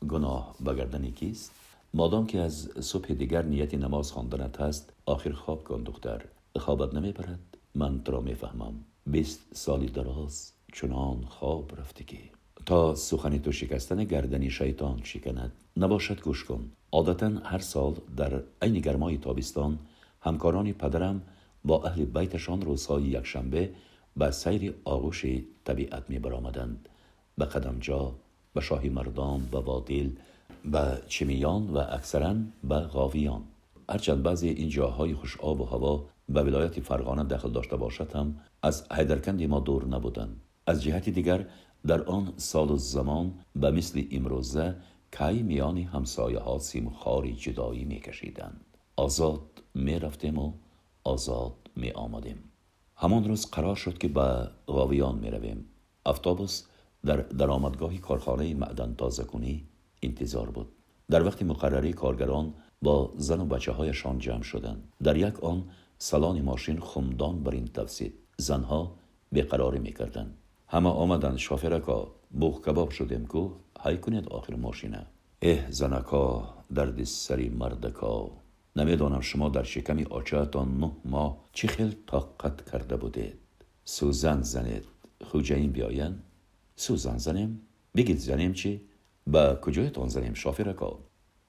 گناه 0.09 0.55
بگردنی 0.65 1.11
کیست؟ 1.11 1.51
مادام 1.93 2.27
که 2.27 2.39
از 2.39 2.69
صبح 2.79 3.13
دیگر 3.13 3.41
نیتی 3.41 3.77
نماز 3.77 4.11
خواندنت 4.11 4.61
هست 4.61 4.93
آخر 5.05 5.31
خواب 5.31 5.63
کن 5.63 5.83
دختر. 5.83 6.21
خوابت 6.59 6.93
نمی‌برد 6.93 7.39
من 7.75 8.03
تو 8.03 8.11
را 8.11 8.21
می‌فهمم. 8.21 8.73
بیست 9.07 9.39
سالی 9.53 9.87
دراز 9.87 10.51
چنان 10.73 11.25
خواب 11.29 11.79
رفته 11.79 12.03
که. 12.03 12.17
تا 12.65 12.95
سخنی 12.95 13.39
تو 13.39 13.51
شکستن 13.51 14.03
گردنی 14.03 14.49
شیطان 14.49 14.99
شکند. 15.03 15.51
نباشد 15.77 16.21
گوش 16.21 16.43
کن. 16.43 16.71
عادتا 16.91 17.27
هر 17.43 17.59
سال 17.59 17.95
در 18.17 18.41
عین 18.61 18.79
گرمای 18.79 19.17
تابستان 19.17 19.79
همکاران 20.21 20.73
پدرم 20.73 21.21
با 21.65 21.83
اهل 21.83 22.05
بیتشان 22.05 22.61
روزهای 22.61 23.03
یکشنبه 23.03 23.69
به 24.17 24.31
سیر 24.31 24.73
آغوش 24.85 25.25
طبیعت 25.65 26.09
می 26.09 26.19
برآمدند 26.19 26.89
به 27.37 27.45
قدمجا 27.45 28.11
به 28.53 28.61
شاهی 28.61 28.89
مردان 28.89 29.45
به 29.51 29.59
وادیل 29.59 30.17
به 30.65 31.01
چمیان 31.07 31.69
و 31.69 31.77
اکثرا 31.77 32.35
به 32.63 32.79
غاویان. 32.79 33.41
هرچند 33.89 34.23
بعضی 34.23 34.49
این 34.49 34.69
جاهای 34.69 35.13
خوش 35.13 35.37
آب 35.37 35.61
و 35.61 35.65
هوا 35.65 36.05
به 36.29 36.43
ولایت 36.43 36.79
فرغانه 36.79 37.23
دخل 37.23 37.51
داشته 37.51 37.75
باشد 37.75 38.15
هم 38.15 38.39
از 38.63 38.91
حیدرکند 38.91 39.43
ما 39.43 39.59
دور 39.59 39.87
نبودند. 39.87 40.41
از 40.67 40.83
جهت 40.83 41.09
دیگر 41.09 41.47
در 41.87 42.03
آن 42.03 42.33
سال 42.37 42.71
و 42.71 42.77
زمان 42.77 43.33
به 43.55 43.71
مثل 43.71 44.03
امروزه 44.11 44.75
کی 45.11 45.43
میان 45.43 45.77
همسایه 45.77 46.39
ها 46.39 46.59
سیم 46.59 46.89
خاری 46.89 47.33
جدایی 47.33 47.85
میکشیدند. 47.85 48.65
آزاد 48.95 49.41
می 49.73 49.99
رفتیم 49.99 50.37
و 50.37 50.53
آزاد 51.03 51.53
می 51.75 51.91
آمدیم 51.91 52.43
همان 52.95 53.23
روز 53.23 53.45
قرار 53.51 53.75
شد 53.75 53.97
که 53.97 54.07
به 54.07 54.49
غاویان 54.67 55.15
می 55.15 55.29
رویم 55.29 55.65
افتابوس 56.05 56.63
در 57.05 57.17
درآمدگاه 57.17 57.97
کارخانه 57.97 58.53
معدن 58.53 58.95
تازه 58.95 59.23
کنی 59.23 59.67
انتظار 60.01 60.49
بود. 60.49 60.67
در 61.09 61.23
وقت 61.25 61.43
مقرری 61.43 61.93
کارگران 61.93 62.53
با 62.81 63.13
زن 63.17 63.41
و 63.41 63.45
بچه 63.45 63.71
هایشان 63.71 64.19
جمع 64.19 64.41
شدند. 64.41 64.93
در 65.03 65.17
یک 65.17 65.43
آن 65.43 65.63
سالان 66.03 66.41
ماشین 66.41 66.79
خمدان 66.79 67.43
بر 67.43 67.51
این 67.51 67.69
زنها 68.37 68.95
بیقراری 69.31 69.79
می‌کردند. 69.79 70.37
همه 70.67 70.89
آمدن 70.89 71.37
شافرکا 71.37 72.15
بوخ 72.31 72.61
کباب 72.61 72.89
شدیم 72.89 73.25
کو 73.25 73.49
های 73.79 73.97
کنید 73.97 74.29
آخر 74.29 74.55
ماشینه. 74.55 75.05
اه 75.41 75.71
زنکا 75.71 76.53
درد 76.75 77.03
سری 77.03 77.49
مردکا. 77.49 78.31
نمی‌دانم 78.75 79.21
شما 79.21 79.49
در 79.49 79.63
شکمی 79.63 80.03
آچهتان 80.03 80.77
نه 80.77 80.91
ماه 81.05 81.37
چی 81.53 81.67
خیل 81.67 81.95
طاقت 82.07 82.69
کرده 82.71 82.97
بودید. 82.97 83.39
سوزن 83.85 84.41
زنید. 84.41 84.85
خوجه 85.25 85.55
بیاین. 85.67 86.15
سوزن 86.75 87.17
زنیم. 87.17 87.61
بگید 87.95 88.17
زنیم 88.17 88.53
چی؟ 88.53 88.81
با 89.27 89.55
کجایتان 89.55 90.07
زنیم 90.09 90.33
شافرکا 90.33 90.99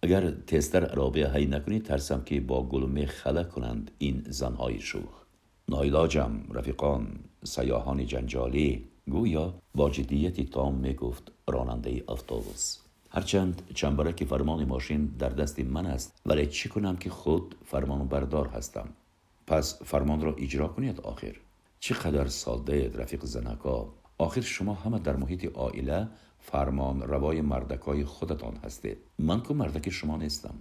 اگر 0.05 0.31
تستر 0.31 0.85
عرابه 0.85 1.31
هی 1.35 1.47
نکنید 1.47 1.85
ترسم 1.85 2.23
که 2.25 2.41
با 2.41 2.63
گلومه 2.63 3.07
خله 3.07 3.45
کنند 3.45 3.91
این 3.99 4.25
زنهای 4.29 4.81
شوخ 4.81 5.25
نایلاجم 5.69 6.41
رفیقان 6.53 7.07
سیاهان 7.45 8.07
جنجالی 8.07 8.85
گویا 9.11 9.55
با 9.75 9.91
جدیتی 9.91 10.45
تام 10.45 10.75
می 10.75 10.95
گفت 10.95 11.33
راننده 11.49 12.05
اتوبوس 12.09 12.79
هرچند 13.11 13.63
چنبرک 13.75 14.25
فرمان 14.25 14.65
ماشین 14.65 15.07
در 15.07 15.29
دست 15.29 15.61
من 15.61 15.87
است 15.87 16.21
ولی 16.27 16.47
چی 16.47 16.69
کنم 16.69 16.97
که 16.97 17.11
خود 17.11 17.55
فرمان 17.65 18.09
بردار 18.09 18.49
هستم 18.49 18.89
پس 19.47 19.83
فرمان 19.83 20.21
را 20.21 20.35
اجرا 20.35 20.69
کنید 20.69 21.01
آخر 21.01 21.37
چقدر 21.81 22.27
ساده 22.27 22.91
رفیق 22.95 23.25
زنکا 23.25 23.89
آخر 24.19 24.41
شما 24.41 24.75
همه 24.75 24.99
در 24.99 25.17
محیط 25.17 25.45
عائله 25.55 26.09
فرمان 26.45 27.03
روای 27.03 27.41
مردکای 27.41 28.05
خودتان 28.05 28.57
هستید 28.57 28.99
من 29.19 29.43
که 29.43 29.55
مردک 29.55 29.91
شما 29.91 30.17
نیستم. 30.17 30.55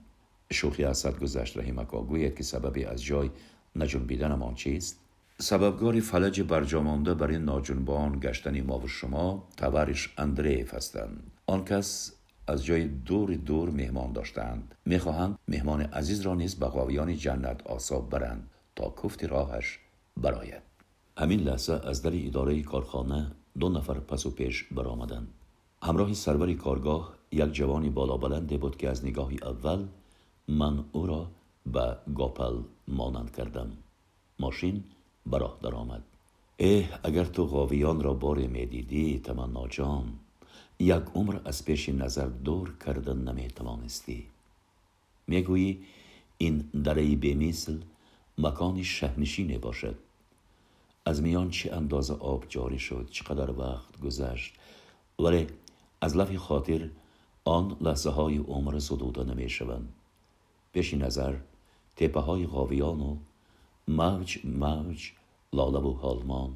شوخی 0.52 0.84
اسد 0.84 1.19
گذشت 1.19 1.58
رحیمکا 1.58 2.02
گوید 2.02 2.36
که 2.36 2.43
سببی 2.43 2.86
از 2.86 3.04
جای 3.04 3.30
نجنبیدنمان 3.76 4.56
چیست؟ 4.56 5.00
سببگاری 5.39 6.02
فلج 6.02 6.41
برجامانده 6.41 7.13
برای 7.13 7.38
ناجنبان 7.38 8.19
گشتن 8.19 8.62
ما 8.62 8.80
و 8.80 8.88
شما 8.88 9.48
تورش 9.58 10.13
اندریف 10.17 10.74
هستند. 10.74 11.32
آن 11.48 11.65
کس 11.65 12.13
از 12.48 12.65
جای 12.65 12.88
دور 12.88 13.34
دور 13.34 13.69
مهمان 13.69 14.12
داشتند. 14.12 14.76
می‌خواهند 14.86 15.39
مهمان 15.48 15.82
عزیز 15.82 16.22
را 16.22 16.36
نیز 16.36 16.56
به 16.56 16.65
قاویان 16.65 17.15
جنت 17.15 17.67
آساب 17.67 18.10
برند 18.10 18.50
تا 18.76 18.93
کفت 19.04 19.24
راهش 19.24 19.80
براید 20.17 20.63
همین 21.17 21.39
لحظه 21.39 21.74
از 21.74 22.02
در 22.02 22.12
اداره 22.28 22.62
کارخانه 22.62 23.32
دو 23.60 23.69
نفر 23.69 23.93
پس 23.93 24.26
و 24.26 24.32
پیش 24.32 24.63
برآمدند. 24.63 25.28
همراه 25.84 26.13
سرور 26.13 26.54
کارگاه 26.54 27.13
یک 27.32 27.52
جوانی 27.54 27.89
بالا 27.89 28.17
بلنده 28.17 28.58
بود 28.58 28.78
که 28.78 28.89
از 28.89 29.06
نگاهی 29.06 29.38
اول 29.43 29.88
من 30.48 30.86
او 30.91 31.08
را 31.08 31.28
به 31.65 31.98
گاپل 32.15 32.56
مانند 32.88 33.36
کردم. 33.36 33.72
ماشین 34.39 34.84
براه 35.26 35.60
درآمد. 35.62 36.04
اه 36.60 36.84
اگر 37.04 37.26
تو 37.26 37.46
غاویان 37.46 38.02
را 38.02 38.13
بار 38.13 38.38
می‌دیدی 38.38 39.19
تمنا 39.19 39.67
جان 39.67 40.13
یک 40.80 41.04
عمر 41.15 41.39
از 41.46 41.65
پیش 41.65 41.89
نظر 41.89 42.28
دور 42.28 42.74
کردن 42.86 43.17
نمی 43.17 43.48
توانستی 43.48 44.28
می‌گویی 45.28 45.84
این 46.38 46.58
دره 46.84 47.15
بمیسل 47.15 47.78
مکانی 48.38 48.84
شهنشینه 48.84 49.58
باشد. 49.58 49.96
از 51.06 51.22
میان 51.22 51.50
چه 51.50 51.74
اندازه 51.74 52.13
آب 52.13 52.46
جاری 52.50 52.80
شد 52.80 53.08
چقدر 53.12 53.52
وقت 53.52 54.00
گذشت 54.02 54.54
ولی 55.19 55.48
از 56.04 56.18
لفی 56.18 56.38
خاطر 56.38 56.89
آن 57.46 57.78
لحظه 57.82 58.10
های 58.10 58.38
عمر 58.38 58.80
زدوده 58.80 59.24
نمی 59.24 59.50
شوند 59.50 59.94
پیش 60.74 60.94
نظر 60.94 61.36
تپه 61.96 62.20
های 62.20 62.48
غاویان 62.48 63.02
و 63.02 63.18
موج 63.88 64.39
موج 64.46 65.12
لالب 65.54 65.86
و 65.86 65.94
حالمان 65.94 66.54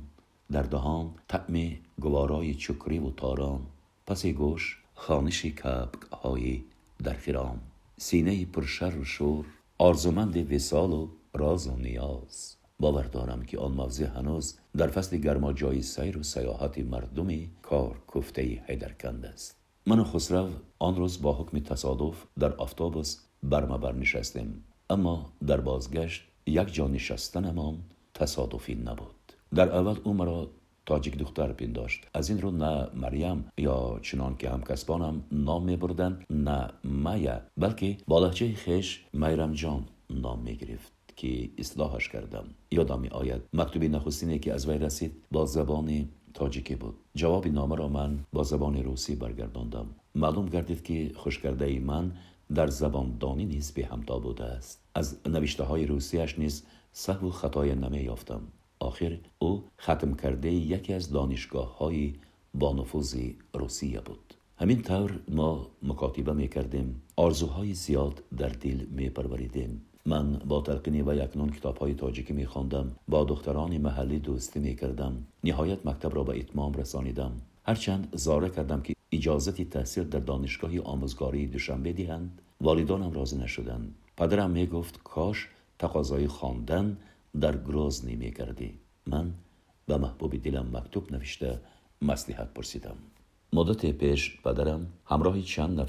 در 0.52 0.62
دهان 0.62 1.14
طعم 1.28 1.70
گوارای 2.00 2.54
چکری 2.54 3.00
و 3.00 3.10
تاران. 3.10 3.62
پس 4.08 4.26
گوش 4.26 4.84
خانش 4.96 5.46
کبک 5.46 6.02
های 6.12 6.64
در 7.04 7.14
خرام 7.14 7.62
سینه 7.98 8.46
پرشر 8.46 8.98
و 8.98 9.04
شور 9.04 9.46
آرزومند 9.78 10.54
وسال 10.54 10.92
و 10.92 11.08
راز 11.34 11.68
و 11.68 11.76
نیاز. 11.76 12.57
باور 12.80 13.04
دارم 13.04 13.42
که 13.42 13.60
آن 13.60 13.72
موضع 13.72 14.06
هنوز 14.06 14.58
در 14.78 14.88
فصل 14.88 15.18
گرما 15.18 15.54
جای 15.54 15.82
سیر 15.82 16.18
و 16.18 16.24
سیاحت 16.24 16.78
مردمی 16.78 17.50
کار 17.62 18.02
کفته 18.16 18.42
حیدرکند 18.42 19.26
است. 19.26 19.58
من 19.86 20.00
و 20.00 20.04
خسرو 20.04 20.50
آن 20.80 20.96
روز 20.96 21.22
با 21.22 21.34
حکم 21.34 21.60
تصادف 21.60 22.26
در 22.40 22.54
آفتابوس 22.54 23.18
برمبر 23.44 23.94
نشستیم 23.94 24.64
اما 24.90 25.32
در 25.48 25.62
بازگشت 25.62 26.24
یک 26.46 26.74
جا 26.74 26.88
نشستنمان 26.88 27.78
تصادفی 28.14 28.76
نبود. 28.76 29.34
در 29.56 29.76
اول 29.76 30.00
او 30.04 30.14
مرا 30.14 30.50
تاجیک 30.86 31.18
دختر 31.18 31.54
پنداشت. 31.54 32.08
از 32.14 32.30
این 32.30 32.42
رو 32.42 32.52
نه 32.52 32.88
مریم 32.96 33.46
یا 33.58 34.00
چنان 34.02 34.36
که 34.38 34.50
همکسبانم 34.50 35.24
نام 35.32 35.64
می 35.64 35.76
بردن 35.76 36.24
نه 36.30 36.70
مایا 36.84 37.42
بلکه 37.58 37.98
با 38.08 38.20
لحجه 38.20 38.54
خیش 38.54 39.06
میرم 39.14 39.54
جان 39.54 39.86
نام 40.10 40.40
می 40.40 40.56
گرفت. 40.56 40.97
که 41.18 41.50
اصلاحش 41.58 42.10
کردم. 42.10 42.46
یادم 42.72 43.00
می 43.00 43.08
آید 43.08 43.42
مکتوبی 43.54 43.90
نخستینه 43.90 44.40
که 44.40 44.54
از 44.54 44.70
وی 44.70 44.78
رسید. 44.78 45.12
با 45.32 45.46
زبان 45.46 46.10
تاجیکی 46.34 46.76
بود. 46.76 46.96
جواب 47.16 47.48
نامه 47.48 47.76
را 47.76 47.88
من 47.88 48.20
با 48.34 48.44
زبان 48.44 48.84
روسی 48.84 49.16
برگرداندم. 49.16 49.88
معلوم 50.16 50.46
گردید 50.46 50.84
که 50.84 51.12
خوشکرده 51.16 51.80
من 51.80 52.12
در 52.56 52.68
زبان 52.68 53.18
دانی 53.20 53.46
نیز 53.46 53.72
به 53.72 53.86
همتا 53.86 54.20
بوده 54.20 54.44
است. 54.44 54.84
از 54.96 55.18
نوشته 55.26 55.64
های 55.64 55.86
روسیش 55.86 56.40
نیز 56.40 56.64
سهو 56.92 57.28
و 57.28 57.32
خطای 57.32 57.76
نمی 57.76 58.00
یافتم. 58.00 58.42
آخر 58.80 59.18
او 59.40 59.64
ختم 59.82 60.14
کرده 60.16 60.52
یکی 60.52 60.94
از 60.94 61.12
دانشگاه 61.12 61.78
های 61.78 62.14
با 62.54 62.74
نفوذ 62.74 63.18
روسیه 63.54 64.02
بود. 64.02 64.34
همین 64.60 64.82
طور 64.82 65.20
ما 65.30 65.68
مکاتبه 65.84 66.34
می 66.34 66.48
کردیم 66.48 67.02
آرزوهای 67.16 67.74
زیاد 67.74 68.24
در 68.38 68.50
دل 68.50 68.86
می 68.90 69.10
پروریدیم 69.10 69.82
من 70.08 70.34
با 70.34 70.62
تلقینی 70.62 71.02
و 71.02 71.16
یکنون 71.16 71.50
کتاب 71.50 71.78
های 71.78 71.94
تاجیکی 71.94 72.34
می 72.34 72.46
خوندم 72.46 72.96
با 73.08 73.24
دختران 73.24 73.78
محلی 73.78 74.20
دوستی 74.20 74.60
می 74.60 74.76
کردم 74.76 75.28
نهایت 75.44 75.86
مکتب 75.86 76.16
را 76.16 76.24
به 76.24 76.40
اتمام 76.40 76.74
رسانیدم. 76.74 77.32
هرچند 77.66 78.10
زاره 78.14 78.50
کردم 78.50 78.82
که 78.82 78.94
اجازتی 79.12 79.66
تحصیل 79.66 80.04
در 80.04 80.20
دانشگاهی 80.20 80.80
آموزگاری 80.80 81.48
دوشنبه 81.48 81.94
دهند 81.94 82.42
والدانم 82.62 83.12
راضی 83.12 83.38
نشدند. 83.38 83.96
پدرم 84.18 84.52
می 84.52 84.68
گفت 84.68 85.04
کاش 85.04 85.50
تقاضای 85.80 86.28
خواندن 86.28 86.98
در 87.42 87.58
گروزنی 87.58 88.16
می 88.16 88.32
کردی. 88.32 88.80
من 89.08 89.34
به 89.86 89.98
محبوب 89.98 90.44
دلم 90.44 90.70
مکتوب 90.74 91.12
نوشته 91.12 91.60
مسلحت 92.02 92.54
پرسیدم. 92.54 92.96
مدت 93.54 93.86
پیش 93.86 94.42
پدرم 94.42 94.88
همراه 95.06 95.42
چند 95.42 95.80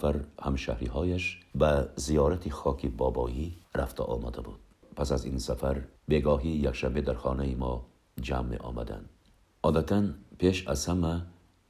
بابایی 3.74 3.86
رفته 3.86 4.02
آمده 4.02 4.40
بود. 4.40 4.58
پس 4.96 5.12
از 5.12 5.24
این 5.24 5.38
سفر 5.38 5.84
بگاهی 6.08 6.50
یک 6.50 6.72
شبه 6.72 7.00
در 7.00 7.14
خانه 7.14 7.54
ما 7.54 7.86
جمع 8.20 8.56
آمدند 8.56 9.08
عادتا 9.62 10.02
پیش 10.38 10.68
از 10.68 10.86
همه 10.86 11.22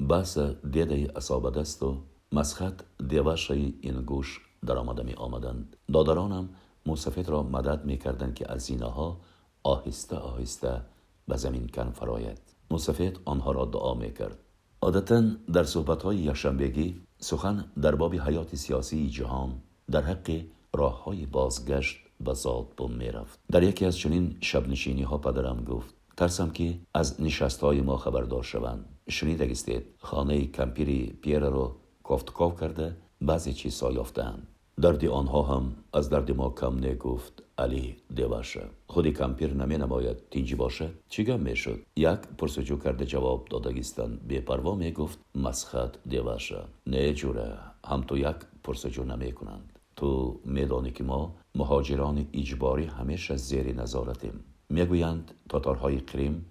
بحث 0.09 0.39
دیده 0.39 1.13
اصاب 1.17 1.61
دست 1.61 1.83
و 1.83 2.03
مسخط 2.33 2.83
دیوش 3.09 3.51
این 3.51 4.03
گوش 4.07 4.41
در 4.67 4.79
آمده 4.79 5.03
می 5.03 5.15
آمدند. 5.15 5.77
دادرانم 5.93 6.49
موسفید 6.87 7.29
را 7.29 7.43
مدد 7.43 7.85
می 7.85 7.99
کردند 7.99 8.35
که 8.35 8.53
از 8.53 8.63
زینه 8.63 9.17
آهسته 9.63 10.17
آهسته 10.17 10.83
به 11.29 11.37
زمین 11.37 11.69
کن 11.69 11.91
فراید 11.91 12.41
موسفید 12.71 13.21
آنها 13.25 13.53
را 13.53 13.65
دعا 13.65 13.95
می 13.95 14.13
کرد. 14.13 14.39
عادتا 14.83 15.23
در 15.53 15.65
صحبت 15.65 16.03
های 16.03 16.17
یکشنبگی 16.17 17.01
سخن 17.19 17.65
در 17.83 17.95
باب 17.95 18.15
حیات 18.15 18.55
سیاسی 18.55 19.11
جهان 19.11 19.63
در 19.91 20.03
حق 20.03 20.45
роҳҳои 20.81 21.27
бозгашт 21.27 21.99
ба 22.21 22.35
зотбун 22.35 22.93
мерафт. 22.97 23.39
Дар 23.53 23.63
яке 23.63 23.87
аз 23.87 23.97
чунин 24.03 24.27
шабнишиниҳо 24.49 25.19
падарам 25.27 25.65
гуфт. 25.65 25.95
Тарсам 26.17 26.51
ки 26.51 26.69
аз 27.01 27.19
нишастҳои 27.19 27.83
мо 27.89 27.97
хабардор 27.97 28.45
шаванд. 28.45 28.83
Шунидак 29.17 29.51
истед 29.57 29.85
хонаи 30.09 30.53
кампири 30.59 31.01
пьераро 31.23 31.67
кофтуков 32.03 32.53
карда 32.61 32.87
баъзе 33.29 33.53
чизҳо 33.61 33.89
ёфтаанд. 34.05 34.43
Дарди 34.85 35.09
онҳо 35.21 35.43
ҳам 35.51 35.67
аз 35.99 36.07
дарди 36.13 36.35
мо 36.41 36.49
кам 36.61 36.75
негуфт 36.87 37.35
алӣ 37.65 37.85
деваша 38.19 38.65
худи 38.93 39.13
кампир 39.21 39.51
наменамояд 39.63 40.19
тинҷ 40.33 40.51
бошад 40.63 40.93
чӣ 41.13 41.21
гап 41.29 41.41
мешуд? 41.49 41.81
Як 42.13 42.21
пурсуҷӯ 42.39 42.77
карда 42.85 43.05
ҷавоб 43.13 43.41
дода 43.53 43.71
гистанд 43.79 44.15
бепарво 44.31 44.73
мегуфт 44.85 45.19
масхат 45.45 45.93
деваша 46.13 46.61
не 46.93 47.03
ҷура 47.21 47.49
ҳам 47.91 48.01
ту 48.09 48.15
як 48.31 48.39
пурсуҷӯ 48.65 49.05
намекунанд 49.13 49.69
تو 49.99 50.41
میدانی 50.45 50.91
که 50.91 51.05
ما 51.05 51.35
مهاجران 51.55 52.27
اجباری 52.33 52.85
همیشه 52.85 53.37
زیر 53.37 53.75
نظارتیم. 53.75 54.45
می‌گویند 54.69 55.35
تاتارهای 55.49 56.01
کریم 56.01 56.47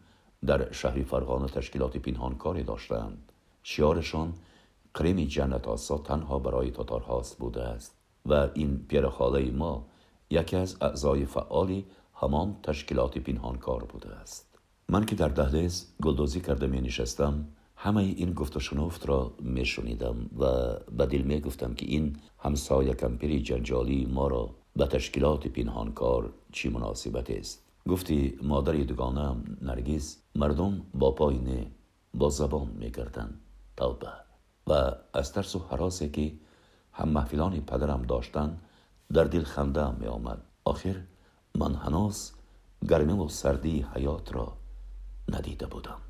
در 0.46 0.72
شهری 0.72 1.04
فرغانه 1.04 1.48
تشکیلات 1.48 1.98
پنهانکاری 1.98 2.64
داشتند. 2.64 3.32
شیارشان 3.64 4.34
کریم 4.96 5.26
جنت 5.26 5.68
آسا 5.68 5.98
تنها 5.98 6.40
برای 6.40 6.72
تاتارهاست 6.72 7.38
بوده 7.38 7.64
است 7.64 7.98
و 8.26 8.50
این 8.54 8.86
پیرخاله 8.88 9.52
ما 9.52 9.86
یکی 10.30 10.56
از 10.56 10.78
اعضای 10.82 11.26
فعالی 11.26 11.86
همان 12.16 12.56
تشکیلات 12.64 13.18
پنهانکار 13.18 13.84
بوده 13.84 14.10
است. 14.10 14.60
من 14.90 15.06
که 15.06 15.16
در 15.16 15.28
دهلیز 15.28 15.94
گلدوزی 16.04 16.42
کرده 16.42 16.68
می 16.68 16.82
نشستم 16.82 17.48
همه 17.88 18.02
این 18.02 18.34
گفت 18.34 18.58
و 18.58 18.60
شنفت 18.60 19.10
را 19.10 19.34
می 19.40 19.66
شنیدم 19.66 20.30
و 20.40 20.46
به 20.98 21.06
دل 21.06 21.22
می 21.22 21.40
گفتم 21.40 21.74
که 21.74 21.86
این 21.86 22.18
همسایه 22.40 22.94
کمپیری 22.94 23.42
جنجالی 23.42 24.06
ما 24.06 24.28
را 24.28 24.56
به 24.76 24.86
تشکیلات 24.86 25.48
پنهانکار 25.48 26.34
چی 26.52 26.70
مناسبت 26.70 27.32
است. 27.32 27.64
گفتی 27.90 28.40
مادر 28.42 28.74
دوگانم 28.74 29.58
نرگیز 29.62 30.18
مردم 30.36 30.82
با 30.94 31.12
پای 31.12 31.38
نه 31.38 31.72
با 32.14 32.30
زبان 32.30 32.68
می 32.68 32.92
گردن 32.92 33.40
توبه. 33.78 34.14
و 34.68 34.92
از 35.14 35.34
ترس 35.34 35.56
و 35.56 35.60
حراسه 35.60 36.10
که 36.10 36.34
هم 36.94 37.10
محفلان 37.10 37.62
پدرم 37.62 38.02
داشتن 38.02 38.58
در 39.14 39.24
دل 39.24 39.44
خنده 39.44 39.92
می 40.00 40.08
آمد 40.08 40.42
آخر 40.66 40.96
من 41.56 41.76
هنوز 41.76 42.32
گرمی 42.90 43.14
و 43.14 43.28
سردی 43.28 43.86
حیات 43.96 44.36
را 44.36 44.58
ندیده 45.32 45.66
بودم. 45.66 46.07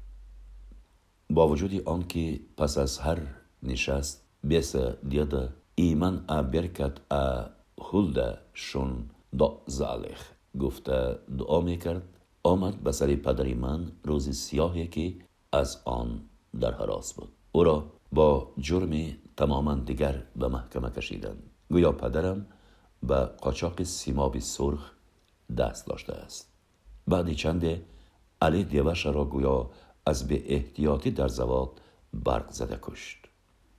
با 1.30 1.48
وجود 1.48 1.82
آنکه 1.86 2.40
پس 2.58 2.78
از 2.78 3.00
هر 3.00 3.20
نشست 3.64 4.28
بیس 4.44 4.76
دیده 5.10 5.50
ایمن 5.76 6.26
ا 6.30 6.42
برکت 6.42 6.96
ا 7.12 7.46
هلده 7.82 8.38
شون 8.54 9.10
دا 9.40 9.62
زالخ 9.66 10.32
گفته 10.60 11.20
دعا 11.38 11.62
می‌کرد 11.62 12.04
آمد 12.44 12.84
به 12.84 12.92
سر 12.92 13.16
پدری 13.16 13.54
من 13.54 13.92
که 14.92 15.14
از 15.54 15.82
آن 15.86 16.22
در 16.60 16.74
حراس 16.74 17.14
بود. 17.14 17.30
او 17.52 17.64
را 17.64 17.92
با 18.12 18.54
جرم 18.58 18.94
تماما 19.38 19.76
دیگر 19.76 20.24
به 20.36 20.48
محکمه 20.48 20.90
کشیدند. 20.90 21.44
گویا 21.70 21.92
پدرم 21.92 22.46
به 23.04 23.16
قاچاق 23.16 23.84
سیماب 23.84 24.40
سرخ 24.40 24.92
دست 25.58 25.88
داشته 25.88 26.14
است. 26.14 26.54
بعدی 27.08 27.36
چنده 27.36 27.86
علی 28.42 28.64
دیوش 28.64 29.06
را 29.06 29.26
گویا 29.26 29.70
از 30.08 30.28
به 30.28 30.54
احتیاطی 30.54 31.12
در 31.12 31.28
زواد 31.28 31.82
برق 32.14 32.52
زده 32.52 32.80
کشت. 32.82 33.18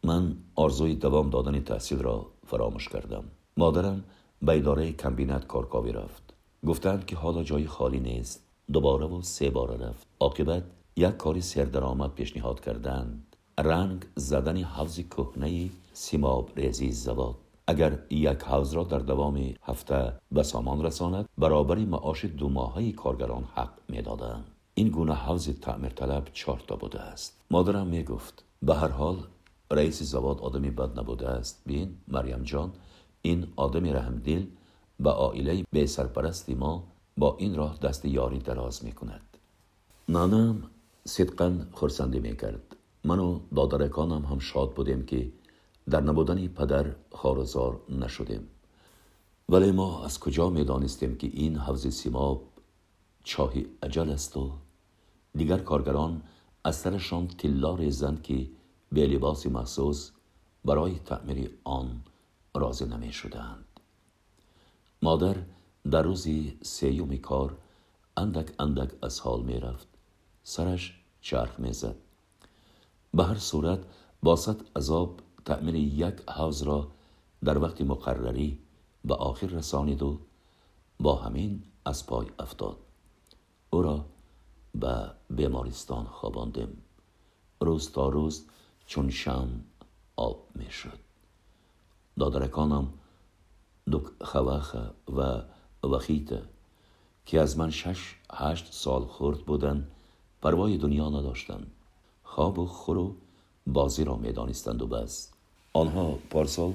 من 0.04 0.36
آرزوی 0.54 0.94
دوام 0.94 1.30
دادن 1.30 1.60
تحصیل 1.60 1.98
را 1.98 2.26
فراموش 2.46 2.88
کردم. 2.88 3.24
مادرم 3.56 4.04
به 4.42 4.58
اداره 4.58 4.92
کمبینت 4.92 5.46
کارکاوی 5.46 5.92
رفت. 5.92 6.34
گفتند 6.66 7.06
که 7.06 7.16
حالا 7.16 7.42
جای 7.42 7.66
خالی 7.66 8.00
نیست. 8.00 8.44
دوباره 8.72 9.06
و 9.06 9.22
سه 9.22 9.50
بار 9.50 9.76
رفت. 9.76 10.06
عاقبت 10.20 10.64
یک 10.96 11.16
کاری 11.16 11.40
سردرآمد 11.40 12.14
پیشنهاد 12.14 12.60
کردند. 12.60 13.36
رنگ 13.58 14.04
زدن 14.16 14.56
حوز 14.56 15.00
کهنه 15.00 15.70
سیماب 15.92 16.50
ریزی 16.56 16.92
زواد 16.92 17.34
اگر 17.66 17.98
یک 18.10 18.42
حوز 18.42 18.72
را 18.72 18.84
در 18.84 18.98
دوام 18.98 19.54
هفته 19.62 20.12
به 20.32 20.42
سامان 20.42 20.84
رساند 20.84 21.28
برابری 21.38 21.84
معاش 21.84 22.24
دو 22.24 22.48
ماهه 22.48 22.92
کارگران 22.92 23.44
حق 23.54 23.72
می‌دادند. 23.88 24.57
این 24.78 24.88
گونه 24.88 25.14
حوز 25.14 25.48
تعمیر 25.48 25.90
طلب 25.90 26.28
چهار 26.32 26.62
تا 26.66 26.76
بوده 26.76 27.00
است. 27.00 27.40
مادرم 27.50 27.86
می 27.86 28.02
گفت 28.02 28.44
به 28.62 28.74
هر 28.74 28.88
حال 28.88 29.26
رئیس 29.70 30.02
زواد 30.02 30.40
آدمی 30.40 30.70
بد 30.70 30.98
نبوده 30.98 31.28
است. 31.28 31.62
بین 31.66 31.98
مریم 32.08 32.42
جان 32.42 32.72
این 33.22 33.46
آدمی 33.56 33.92
رحمدل 33.92 34.44
به 35.00 35.10
عائله 35.10 35.64
به 35.72 35.86
سرپرستی 35.86 36.54
ما 36.54 36.84
با 37.16 37.36
این 37.38 37.54
راه 37.54 37.78
دست 37.78 38.04
یاری 38.04 38.38
دراز 38.38 38.84
می 38.84 38.92
کند 38.92 39.36
نانم 40.08 40.62
صدقا 41.04 41.58
خرسندی 41.72 42.20
می 42.20 42.36
کرد 42.36 42.76
من 43.04 43.18
و 43.18 43.40
دادرکانم 43.56 44.24
هم 44.24 44.38
شاد 44.38 44.74
بودیم 44.74 45.06
که 45.06 45.32
در 45.90 46.00
نبودن 46.00 46.46
پدر 46.46 46.94
خارزار 47.12 47.80
نشدیم. 47.88 48.48
ولی 49.48 49.72
ما 49.72 50.04
از 50.04 50.20
کجا 50.20 50.50
می 50.50 50.64
دانستیم 50.64 51.16
که 51.16 51.26
این 51.32 51.56
حوز 51.56 51.94
سیماب 51.94 52.42
چاهی 53.24 53.66
عجل 53.82 54.10
است 54.10 54.36
و 54.36 54.52
دیگر 55.38 55.58
کارگران 55.58 56.22
از 56.64 56.76
سرشان 56.76 57.28
تلا 57.28 57.74
ریزند 57.74 58.22
که 58.22 58.50
به 58.92 59.06
لباس 59.06 59.46
محسوس 59.46 60.10
برای 60.64 60.98
تعمیر 60.98 61.58
آن 61.64 62.02
راضی 62.54 62.84
نمی 62.84 63.12
شدند. 63.12 63.64
مادر 65.02 65.36
در 65.90 66.02
روزی 66.02 66.58
سیومی 66.62 67.18
کار 67.18 67.56
اندک 68.16 68.52
اندک 68.58 68.90
از 69.02 69.20
حال 69.20 69.42
می 69.42 69.60
رفت. 69.60 69.88
سرش 70.42 71.00
چرخ 71.20 71.60
می 71.60 71.72
زد. 71.72 71.96
به 73.14 73.24
هر 73.24 73.38
صورت 73.38 73.80
باست 74.22 74.76
عذاب 74.76 75.20
تعمیر 75.44 75.74
یک 75.74 76.14
حوز 76.28 76.62
را 76.62 76.88
در 77.44 77.58
وقت 77.58 77.80
مقرری 77.80 78.58
به 79.04 79.14
آخر 79.14 79.46
رسانید 79.46 80.02
و 80.02 80.18
با 81.00 81.14
همین 81.14 81.62
از 81.84 82.06
پای 82.06 82.26
افتاد 82.38 82.76
او 83.70 83.82
را 83.82 84.04
به 84.74 85.10
بیمارستان 85.30 86.04
خواباندیم 86.04 86.82
روز 87.60 87.92
تا 87.92 88.08
روز 88.08 88.44
چون 88.86 89.10
شم 89.10 89.48
آب 90.16 90.46
می 90.54 90.70
شد 90.70 90.98
دادرکانم 92.18 92.88
دو 93.90 94.02
خواخه 94.20 94.90
و 95.16 95.42
وخیته 95.86 96.42
که 97.26 97.40
از 97.40 97.58
من 97.58 97.70
شش 97.70 98.14
هشت 98.32 98.72
سال 98.72 99.04
خورد 99.04 99.38
بودن 99.38 99.88
پروای 100.42 100.76
دنیا 100.76 101.10
نداشتند 101.10 101.70
خواب 102.22 102.58
و 102.58 102.66
خور 102.66 102.98
و 102.98 103.14
بازی 103.66 104.04
را 104.04 104.16
می 104.16 104.32
دانستند 104.32 104.82
و 104.82 104.86
بس. 104.86 105.30
آنها 105.72 106.18
پارسال 106.30 106.72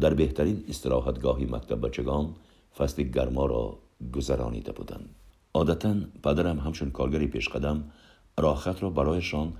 در 0.00 0.14
بهترین 0.14 0.64
استراحتگاهی 0.68 1.44
مکتب 1.44 1.86
بچگان 1.86 2.34
فصل 2.78 3.02
گرما 3.02 3.46
را 3.46 3.78
گذرانیده 4.14 4.72
بودند. 4.72 5.14
عادتا 5.54 5.94
پدرم 6.22 6.58
همچون 6.58 6.90
کارگری 6.90 7.26
پیشقدم 7.26 7.90
راخت 8.38 8.82
را 8.82 8.90
برایشان 8.90 9.52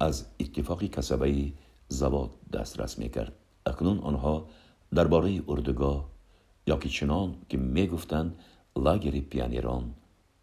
از 0.00 0.26
اتفاقی 0.40 0.88
کسبه 0.88 1.52
زواد 1.88 2.30
دسترس 2.52 2.98
می 2.98 3.08
کرد 3.08 3.32
اکنون 3.66 3.98
آنها 3.98 4.48
درباره 4.94 5.42
اردوگاه 5.48 6.08
یا 6.66 6.76
که 6.76 6.88
چنان 6.88 7.34
که 7.48 7.58
می 7.58 7.86
گفتند 7.86 8.38
لاگر 8.76 9.10
پیانیران 9.10 9.94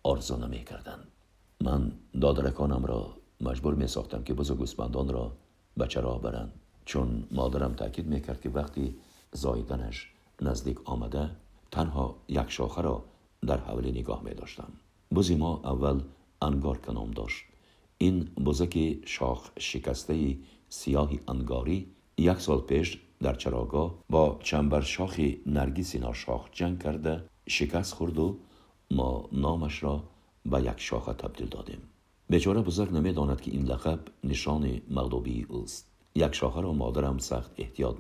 آرزو 0.04 0.38
نمی 0.38 0.64
کردند 0.64 1.08
من 1.62 1.92
دادرکانم 2.22 2.86
را 2.86 3.18
مجبور 3.42 3.74
می 3.74 3.88
ساختم 3.88 4.24
که 4.24 4.34
بزرگوسپندان 4.34 5.10
را 5.10 5.38
بچه 5.80 6.02
را 6.02 6.18
برند 6.18 6.54
چون 6.86 7.28
مادرم 7.32 7.74
تاکید 7.74 8.08
می 8.08 8.22
کرد 8.22 8.42
که 8.42 8.50
وقتی 8.50 8.96
زایدنش 9.32 10.12
نزدیک 10.42 10.78
آمده 10.90 11.30
تنها 11.72 12.16
یک 12.28 12.50
را 15.12 15.18
بزی 15.18 15.36
ما 15.36 15.62
اول 15.64 16.02
انگار 16.42 16.78
کنام 16.78 17.12
داشت. 17.12 17.44
این 17.98 18.24
بزک 18.24 18.98
شاخ 19.06 19.50
شکسته 19.60 20.38
سیاهی 20.70 21.20
انگاری 21.28 21.88
یک 22.18 22.40
سال 22.40 22.62
پیش 22.62 23.00
در 23.22 23.36
چراگاه 23.36 23.96
با 24.10 24.40
چنبر 24.44 24.82
شاخ 24.82 25.20
نرگیس 25.46 25.96
شاخ 26.14 26.50
جنگ 26.52 26.84
کرده 26.84 27.24
شکست 27.48 27.94
خورد 27.94 28.20
و 28.20 28.38
ما 28.92 29.30
نامش 29.32 29.84
را 29.84 30.04
به 30.46 30.62
یک 30.62 30.78
شاخه 30.78 31.14
تبدیل 31.14 31.48
دادیم. 31.48 31.82
بیچاره 32.30 32.62
بزرگ 32.62 32.94
نمی‌داند 32.94 33.42
که 33.42 33.52
این 33.52 33.66
لقب 33.66 34.00
نشان 34.24 34.82
مغلوبی 34.90 35.46
اوست 35.50 35.92
یک 36.16 36.34
شاخه 36.34 36.62
را 36.62 36.74
مادرم 36.74 37.18
سخت 37.18 37.52
احتیاط 37.58 38.00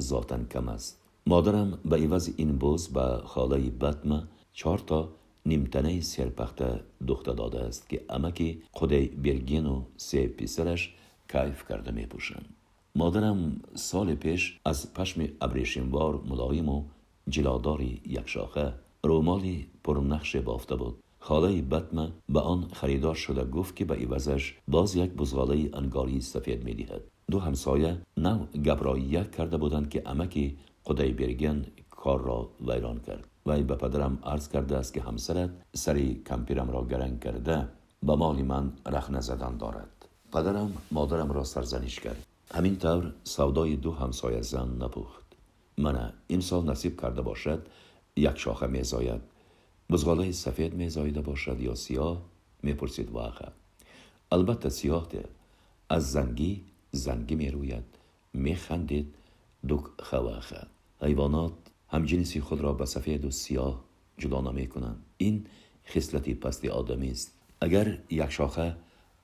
ذاتا 0.00 0.44
کم 0.44 0.68
است 0.68 1.00
مادرم 1.26 1.78
به 1.84 1.96
عوض 1.96 2.30
این 2.36 2.58
بز 2.58 2.88
به 2.88 3.20
خاله 3.24 3.70
بطمه 3.70 4.22
چهار 4.52 4.78
تا 4.78 5.08
نیمتنه 5.46 6.00
سرپخته 6.00 6.80
دخته 7.08 7.32
داده 7.32 7.60
است 7.60 7.88
که 7.88 8.04
امکی 8.10 8.62
خود 8.70 8.90
برگین 9.22 9.66
و 9.66 9.82
سه 9.96 10.26
پیسرش 10.26 10.94
کیف 11.32 11.68
کرده 11.68 11.90
می 11.90 12.06
پوشند. 12.06 12.54
مادرم 12.94 13.60
سال 13.74 14.14
پیش 14.14 14.60
از 14.64 14.94
پشم 14.94 15.28
ابریشموار 15.40 16.20
ملایم 16.28 16.68
و 16.68 16.84
جلاداری 17.28 18.00
یک 18.06 18.28
شاخه 18.28 18.72
رومالی 19.02 19.66
پرنقش 19.84 20.36
بافته 20.36 20.76
بود 20.76 21.02
خاله 21.18 21.62
بطمه 21.62 22.12
به 22.28 22.40
آن 22.40 22.68
خریدار 22.72 23.14
شده 23.14 23.44
گفت 23.44 23.76
که 23.76 23.84
به 23.84 23.94
عوضش 23.94 24.54
باز 24.68 24.96
یک 24.96 25.10
بزغاله 25.10 25.70
انگاری 25.72 26.20
سفید 26.20 26.64
می 26.64 26.74
دهد. 26.74 27.02
دو 27.30 27.38
همسایه 27.40 27.98
نو 28.16 28.38
گپ 28.64 28.82
را 28.82 28.98
یک 28.98 29.30
کرده 29.30 29.56
بودند 29.56 29.88
که 29.90 30.02
امکی 30.06 30.58
خدای 30.82 31.12
برگن 31.12 31.64
کار 31.90 32.20
را 32.20 32.50
ویران 32.68 33.00
کرد. 33.00 33.26
وی 33.46 33.62
به 33.62 33.74
پدرم 33.74 34.18
عرض 34.24 34.48
کرده 34.48 34.76
است 34.76 34.94
که 34.94 35.00
همسرت 35.02 35.50
سری 35.74 36.22
کمپیرم 36.26 36.70
را 36.70 36.86
گرنگ 36.86 37.20
کرده 37.20 37.68
به 38.02 38.14
مال 38.14 38.42
من 38.42 38.72
رخ 38.86 39.20
زدن 39.20 39.56
دارد. 39.56 40.08
پدرم 40.32 40.72
مادرم 40.90 41.32
را 41.32 41.44
سرزنش 41.44 42.00
کرد. 42.00 42.26
همین 42.54 42.76
طور 42.76 43.12
سودای 43.24 43.76
دو 43.76 43.92
همسایه 43.92 44.42
زن 44.42 44.68
نپخت. 44.82 45.24
من 45.78 46.12
این 46.26 46.40
سال 46.40 46.70
نصیب 46.70 47.00
کرده 47.00 47.22
باشد 47.22 47.66
یک 48.16 48.38
شاخه 48.38 48.66
میزاید. 48.66 49.20
بزغاله 49.90 50.32
سفید 50.32 50.74
میزایده 50.74 51.20
باشد 51.20 51.60
یا 51.60 51.74
سیاه؟ 51.74 52.22
می‌پرسید 52.62 53.10
واقع 53.10 53.48
البته 54.32 54.68
سیاه 54.68 55.06
ده 55.10 55.24
از 55.88 56.12
زنگی 56.12 56.64
زنگی 56.92 57.34
می‌روید 57.34 57.84
میخندید 58.32 59.14
دوک 59.68 59.84
خواخه. 59.98 60.66
حیوانات 61.02 61.52
همجنسی 61.88 62.40
خود 62.40 62.60
را 62.60 62.72
به 62.72 62.86
سفید 62.86 63.24
و 63.24 63.30
سیاه 63.30 63.84
جدا 64.18 64.40
نمی 64.40 64.66
کنند. 64.66 65.02
این 65.16 65.46
خصلتی 65.86 66.34
پستی 66.34 66.68
آدمی 66.68 67.10
است. 67.10 67.32
اگر 67.60 67.98
یک 68.10 68.30
شاخه 68.30 68.76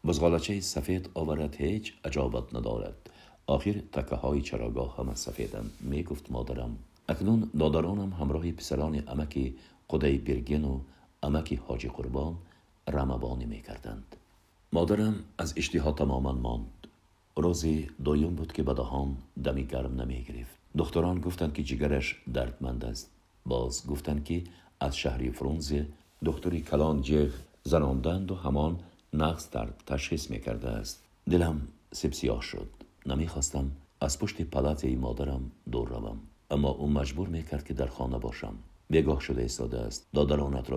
بزغالچه 0.07 0.61
سفید 0.61 1.11
آورد 1.15 1.55
هیچ 1.55 1.93
عجابت 2.05 2.55
ندارد. 2.55 3.11
آخر 3.47 3.73
تکه 3.73 4.17
های 4.17 4.43
چراگاه 4.43 4.97
هم 4.97 5.15
سفیدند 5.15 5.71
می 5.81 6.03
گفت 6.03 6.31
مادرم. 6.31 6.79
اکنون 7.09 7.51
دادرانم 7.59 8.13
همراه 8.13 8.53
پسران 8.53 9.03
امکی 9.09 9.57
قدی 9.91 10.19
برگن 10.19 10.65
و 10.65 10.81
امکی 11.23 11.55
حاجی 11.55 11.89
قربان 11.89 12.37
رمبانی 12.89 13.45
می 13.45 13.63
کردند. 13.63 14.17
مادرم 14.73 15.25
از 15.39 15.55
اشتها 15.57 15.93
تماما 15.93 16.33
ماند. 16.33 16.67
روزی 17.37 17.89
دویم 18.05 18.35
بود 18.35 18.53
که 18.53 18.63
بدهان 18.63 19.17
دمی 19.45 19.65
گرم 19.67 20.01
نمی 20.01 20.25
گرفت. 20.25 20.57
دختران 20.79 21.21
گفتند 21.21 21.53
که 21.53 21.63
جگرش 21.63 22.17
دردمند 22.35 22.85
است. 22.85 23.11
باز 23.47 23.87
گفتند 23.87 24.25
که 24.25 24.45
از 24.81 24.97
شهری 24.97 25.31
فرونزه 25.31 25.87
دختری 26.25 26.61
کلان 26.61 27.03
جغ 27.03 27.31
زناندند 27.63 28.31
و 28.31 28.35
همان 28.35 28.81
نقص 29.13 29.51
در 29.51 29.69
تشخیص 29.87 30.31
می 30.31 30.41
کرده 30.41 30.69
است. 30.69 31.03
دلم 31.31 31.69
سبسیاه 31.93 32.43
شد. 32.43 32.69
نمی‌خواستم 33.07 33.71
از 34.01 34.19
پشت 34.19 34.43
پلات 34.43 34.85
مادرم 34.85 35.51
دور 35.73 35.89
روم. 35.89 36.19
اما 36.51 36.69
او 36.69 36.91
مجبور 36.91 37.29
می 37.29 37.43
کرد 37.43 37.65
که 37.65 37.75
در 37.75 37.87
خانه 37.87 38.19
باشم. 38.19 38.55
بگاه 38.93 39.21
شده 39.21 39.43
ایستاده 39.43 39.79
است 39.79 40.07
دادرانت 40.15 40.71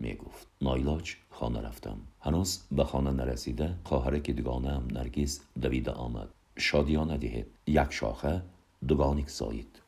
می 0.00 0.14
گفت 0.14 0.46
نایلاج 0.62 1.14
خانه 1.30 1.60
رفتم. 1.60 1.96
هنوز 2.20 2.60
به 2.72 2.84
خانه 2.84 3.10
نرسیده 3.10 3.74
خواهر 3.84 4.18
که 4.18 4.32
دگانم 4.32 4.82
نرگیز 4.92 5.40
دویده 5.62 5.90
آمد. 5.90 6.28
شادیانه 6.56 7.16
دهید. 7.16 7.46
یک 7.66 7.90
شاخه 7.90 8.42
دوگانیک 8.88 9.30
زایید 9.30 9.80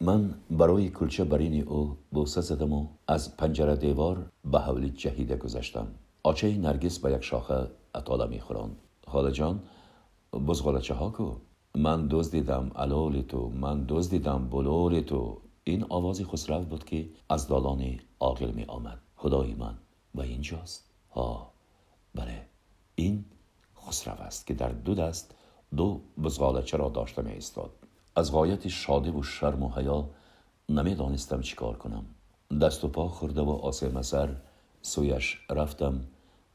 من 0.00 0.34
برای 0.50 0.90
کلچه 0.90 1.24
برین 1.24 1.68
او 1.68 1.96
بوسه 2.10 2.40
زدم 2.40 2.72
و 2.72 2.86
از 3.08 3.36
پنجره 3.36 3.76
دیوار 3.76 4.26
به 4.44 4.58
حولی 4.58 4.90
جهیده 4.90 5.36
گذشتم. 5.36 5.86
آچه 6.22 6.58
نرگیز 6.58 6.98
به 6.98 7.12
یک 7.12 7.24
شاخه 7.24 7.66
اطاله 7.94 8.26
می 8.26 8.40
خوران 8.40 8.70
خاله 9.06 9.32
جان 9.32 9.62
بزغالچه 10.46 10.94
ها 10.94 11.10
کو؟ 11.10 11.34
من 11.74 12.06
دزدیدم 12.10 12.70
علال 12.76 13.22
تو. 13.22 13.48
من 13.48 13.84
دزدیدم 13.88 14.48
بلول 14.48 15.00
تو. 15.00 15.40
این 15.64 15.84
آوازی 15.88 16.24
خسرو 16.24 16.60
بود 16.60 16.84
که 16.84 17.08
از 17.30 17.48
دالان 17.48 18.00
عاقل 18.20 18.50
می 18.50 18.64
آمد 18.64 18.98
خدای 19.16 19.54
من 19.54 19.74
و 20.14 20.20
اینجاست. 20.20 20.84
ها 21.10 21.52
بله. 22.14 22.46
این 22.94 23.24
خسرو 23.76 24.20
است 24.20 24.46
که 24.46 24.54
در 24.54 24.68
دو 24.68 24.94
دست 24.94 25.34
دو 25.76 26.00
بزغالچه 26.24 26.76
را 26.76 26.88
داشته 26.88 27.22
می 27.22 27.32
استاد 27.32 27.70
از 28.16 28.32
غایت 28.32 28.68
شادی 28.68 29.10
و 29.10 29.22
شرم 29.22 29.62
و 29.62 29.68
حیا 29.68 30.10
نمی‌دانستم 30.68 31.40
چیکار 31.40 31.76
کنم. 31.76 32.06
دست 32.62 32.84
و 32.84 32.88
پا 32.88 33.08
خورده 33.08 33.40
و 33.40 33.50
آسه 33.50 34.02
سر 34.02 34.36
سویش 34.82 35.38
رفتم 35.50 36.04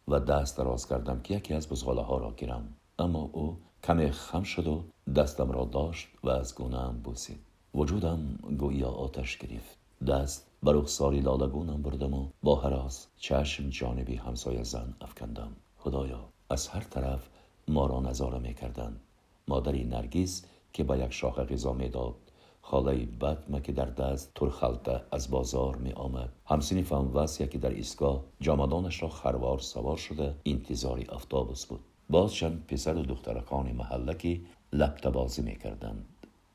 و 0.07 0.19
دست 0.19 0.57
دراز 0.57 0.87
کردم 0.87 1.21
که 1.21 1.35
یکی 1.35 1.53
از 1.53 1.69
بزغاله 1.69 2.01
ها 2.01 2.17
را 2.17 2.31
گیرم. 2.31 2.73
اما 2.99 3.29
او 3.33 3.57
کمی 3.83 4.11
خم 4.11 4.43
شد 4.43 4.67
و 4.67 4.83
دستم 5.15 5.51
را 5.51 5.65
داشت 5.65 6.07
و 6.23 6.29
از 6.29 6.55
گونم 6.55 7.01
بوسید. 7.03 7.39
وجودم 7.75 8.39
گویا 8.59 8.89
آتش 8.89 9.37
گرفت. 9.37 9.80
دست 10.07 10.47
بر 10.63 10.73
رخساری 10.73 11.19
لالگونم 11.19 11.81
بردم 11.81 12.13
و 12.13 12.27
با 12.43 12.55
حراس 12.55 13.07
چشم 13.17 13.69
جانبی 13.69 14.15
همسایه 14.15 14.63
زن 14.63 14.95
افکندم 15.01 15.51
خدایا 15.77 16.29
از 16.49 16.67
هر 16.67 16.81
طرف 16.81 17.29
ما 17.67 17.85
را 17.85 17.99
نظاره 17.99 18.39
می 18.39 18.53
کردن. 18.53 18.99
مادری 19.47 19.83
نرگیز 19.83 20.45
که 20.73 20.83
با 20.83 20.97
یک 20.97 21.13
شاخ 21.13 21.39
غذا 21.39 21.73
می 21.73 21.89
داد 21.89 22.15
خاله 22.61 23.05
بدمه 23.05 23.61
که 23.61 23.71
در 23.71 23.85
دست 23.85 24.31
ترخلته 24.35 25.01
از 25.11 25.31
بازار 25.31 25.75
می 25.75 25.91
آمد 25.91 26.29
همسینیفم 26.45 27.11
وسیه 27.15 27.47
که 27.47 27.57
در 27.57 27.69
ایستگاه 27.69 28.23
جامدانش 28.39 29.03
را 29.03 29.09
خروار 29.09 29.59
سوار 29.59 29.97
شده 29.97 30.35
انتظاری 30.45 31.05
افتابوس 31.09 31.65
بود 31.65 31.79
باز 32.09 32.33
چند 32.33 32.65
پسر 32.67 32.97
و 32.97 33.03
دخترکان 33.03 33.71
محله 33.71 34.13
که 34.13 34.41
لپت 34.73 35.07
بازی 35.07 35.41
می 35.41 35.55
کردند. 35.55 36.05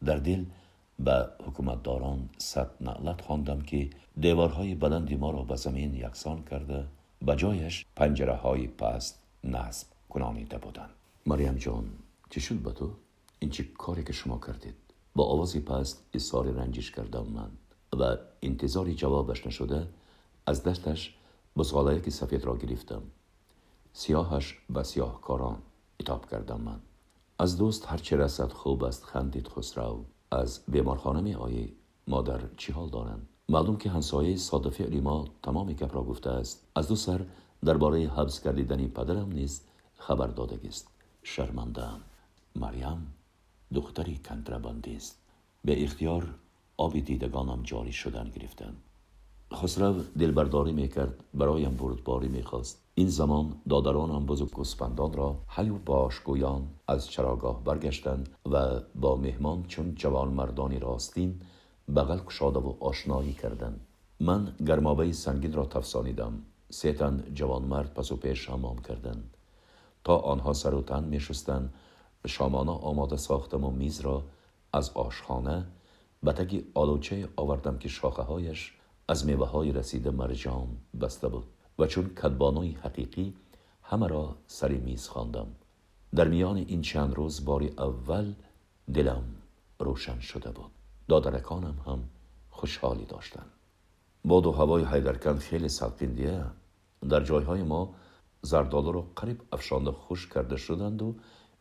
در 0.05 0.17
دل 0.17 0.45
به 0.99 1.29
حکومتداران 1.47 2.29
صد 2.39 2.71
نعلت 2.81 3.21
خواندم 3.21 3.61
که 3.61 3.91
دیوارهای 4.21 4.75
بلندی 4.75 5.17
ما 5.17 5.31
را 5.31 5.43
به 5.43 5.57
زمین 5.57 5.95
یکسان 5.95 6.43
کرده 6.51 6.87
به 7.23 7.37
جایش 7.37 7.87
پنجره 7.97 8.37
های 8.37 8.67
پست 8.67 9.23
نصب 9.45 9.87
کنانیده 10.09 10.59
بودند. 10.59 10.91
مریم 11.27 11.55
جان 11.55 11.85
چه 12.31 12.41
شد 12.41 12.55
به 12.55 12.73
تو؟ 12.73 12.91
این 13.39 13.51
چه 13.51 13.65
کاری 13.65 14.05
که 14.05 14.13
شما 14.13 14.41
کردید؟ 14.47 14.75
با 15.15 15.25
آوازی 15.25 15.61
پست 15.61 16.05
اصار 16.15 16.51
رنجش 16.51 16.91
کردم 16.91 17.27
من 17.27 17.51
و 18.01 18.17
انتظاری 18.43 18.95
جوابش 18.95 19.47
نشده 19.47 19.89
از 20.47 20.63
دستش 20.63 21.15
بسغاله 21.57 22.01
که 22.01 22.11
سفید 22.11 22.45
را 22.45 22.57
گرفتم. 22.57 23.03
سیاهش 23.93 24.59
به 24.71 24.83
کاران 25.23 25.59
اتاب 26.01 26.31
کردم 26.31 26.61
من. 26.61 26.81
از 27.39 27.59
دوست 27.59 27.87
هرچه 27.87 28.17
رسد 28.17 28.53
خوب 28.53 28.85
است 28.85 29.05
خندید 29.05 29.49
خسرو. 29.49 30.05
از 30.31 30.61
بیمارخانه 30.69 31.21
می 31.21 31.35
آیی 31.35 31.73
مادر 32.09 32.41
چی 32.57 32.73
حال 32.73 32.89
دارند؟ 32.89 33.29
معلوم 33.49 33.77
که 33.77 33.91
همسایه 33.91 34.37
صادفی 34.37 34.85
علی 34.85 35.01
ما 35.01 35.25
تمام 35.43 35.73
گپ 35.73 35.95
را 35.95 36.03
گفته 36.03 36.31
است. 36.31 36.67
از 36.75 36.89
دو 36.89 36.97
سر 36.97 37.25
درباره 37.65 38.09
حبس 38.09 38.41
کردیدنی 38.41 38.89
پدرم 38.89 39.33
نیز 39.33 39.63
خبر 39.99 40.27
داده 40.27 40.61
است 40.69 40.89
شرمندم 41.23 42.01
مریم 42.57 43.15
دختری 43.75 44.21
کنتربندی 44.25 44.97
است. 44.97 45.19
به 45.65 45.85
اختیار 45.85 46.35
آبی 46.77 47.01
دیدگانم 47.01 47.63
جاری 47.63 47.93
شدن 47.93 48.31
گرفتند 48.31 48.77
خسرو 49.55 50.03
دلبرداری 50.19 50.73
می‌کرد 50.73 51.25
برایم 51.35 51.77
بردباری 51.77 52.29
می‌خواست. 52.29 52.86
این 52.99 53.09
زمان 53.09 53.55
دادرانم 53.69 54.27
بزرگ 54.27 54.51
گسپندان 54.51 55.13
را 55.13 55.39
حی 55.49 55.69
و 55.69 55.79
باش 55.79 56.21
گویان 56.21 56.69
از 56.89 57.11
چراگاه 57.11 57.65
برگشتند 57.65 58.29
و 58.51 58.81
با 58.95 59.17
مهمان 59.17 59.63
چون 59.63 59.95
جوان 59.95 60.29
مردانی 60.29 60.79
راستین 60.79 61.41
بغل 61.97 62.19
کشاده 62.19 62.59
و 62.59 62.75
آشنایی 62.81 63.33
کردند. 63.33 63.81
من 64.21 64.55
گرمابه 64.67 65.13
سنگین 65.13 65.53
را 65.53 65.65
تفسانیدم. 65.65 66.43
سه 66.71 66.93
تن 66.93 67.25
جوان 67.35 67.63
مرد 67.63 67.95
پس 67.95 68.13
و 68.13 68.17
پیش 68.17 68.51
حمام 68.51 68.79
کردند. 68.79 69.37
تا 70.05 70.17
آنها 70.17 70.53
سر 70.53 70.75
و 70.75 70.83
تن 70.83 71.05
می 71.05 71.21
شستند 71.21 71.75
شامانه 72.27 72.71
آماده 72.71 73.17
ساختم 73.17 73.65
و 73.65 73.71
میز 73.71 74.01
را 74.01 74.23
از 74.73 74.91
آشخانه 74.91 75.67
بتگی 76.27 76.65
آلوچه 76.75 77.29
آوردم 77.37 77.79
که 77.79 77.89
شاخه 77.89 78.23
هایش 78.23 78.75
از 79.09 79.27
میوه 79.27 79.47
های 79.47 79.73
رسیده 79.73 80.11
مرجان 80.11 80.69
بسته 81.01 81.29
بود. 81.29 81.56
و 81.79 81.87
چون 81.87 82.09
کدبانوی 82.09 82.71
حقیقی 82.71 83.35
همه 83.83 84.09
را 84.09 84.37
سر 84.47 84.69
میز 84.69 85.09
خواندم. 85.09 85.47
در 86.15 86.29
میان 86.29 86.57
این 86.57 86.83
چند 86.83 87.15
روز 87.15 87.45
باری 87.45 87.69
اول 87.69 88.35
دلم 88.95 89.25
روشن 89.79 90.21
شده 90.21 90.51
بود. 90.51 90.71
دادرکانم 91.09 91.79
هم 91.87 92.09
خوشحالی 92.51 93.05
داشتند 93.05 93.51
باد 94.25 94.47
و 94.47 94.53
هوای 94.53 94.85
حیدرکند 94.85 95.39
خیلی 95.39 95.69
سلقیندیه. 95.69 96.45
در 97.09 97.25
جایهای 97.25 97.63
ما 97.63 97.95
زردالو 98.43 98.93
را 98.93 99.07
قریب 99.17 99.43
افشانده 99.53 99.93
خوش 99.93 100.29
کرده 100.29 100.57
شدند 100.57 101.03
و 101.03 101.15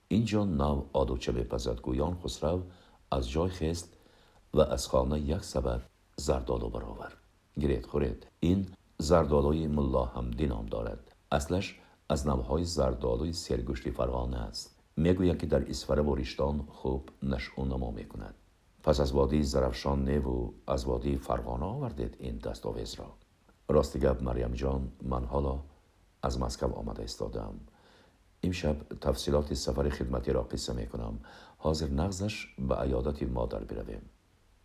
اینجا 0.07 0.45
نو 0.45 0.83
آدوچه 0.93 1.31
بپزد 1.31 1.81
گویان 1.81 2.17
خسرو 2.23 2.63
از 3.11 3.29
جای 3.29 3.49
خست 3.49 3.93
و 4.53 4.59
از 4.59 4.87
خانه 4.87 5.19
یک 5.19 5.43
سبب 5.43 5.81
زردالو 6.17 6.69
برآورد. 6.69 7.17
گرید 7.59 7.85
خورید. 7.85 8.27
این 8.39 8.67
زردالوی 8.97 9.67
ملا 9.67 10.05
همدی 10.05 10.45
نام 10.45 10.65
دارد. 10.65 11.15
اصلش 11.31 11.79
از 12.09 12.27
نوهای 12.27 12.63
زردالوی 12.63 13.33
سرگوشتی 13.33 13.91
فرغانه 13.91 14.37
است. 14.37 14.79
می‌گوید 14.97 15.39
که 15.39 15.45
در 15.45 15.69
اسفره 15.69 16.01
و 16.01 16.15
ریشتان 16.15 16.67
خوب 16.69 17.09
نشعو 17.23 17.65
نما 17.65 17.91
می‌کند. 17.91 18.35
پس 18.83 18.99
از 18.99 19.11
وادی 19.11 19.43
زرفشان 19.43 20.03
نه 20.03 20.19
و 20.19 20.51
از 20.67 20.85
وادی 20.85 21.17
فرغانه 21.17 21.65
آوردید 21.65 22.17
این 22.19 22.37
دستاویز 22.37 22.93
را. 22.93 23.13
راستی 23.69 23.99
گب 23.99 24.23
مریم 24.23 24.51
جان 24.51 24.91
من 25.03 25.25
حالا 25.25 25.59
از 26.23 26.39
مسکو 26.39 26.73
آمده 26.73 27.03
استادم. 27.03 27.59
امشب 28.43 28.75
تفصیلات 29.01 29.53
سفر 29.53 29.89
خدمتی 29.89 30.31
را 30.31 30.41
قصه 30.41 30.73
می‌کنم. 30.73 31.19
حاضر 31.57 31.87
نغزش 31.87 32.47
به 32.59 32.75
عیادت 32.75 33.23
مادر 33.23 33.63
برویم. 33.63 34.09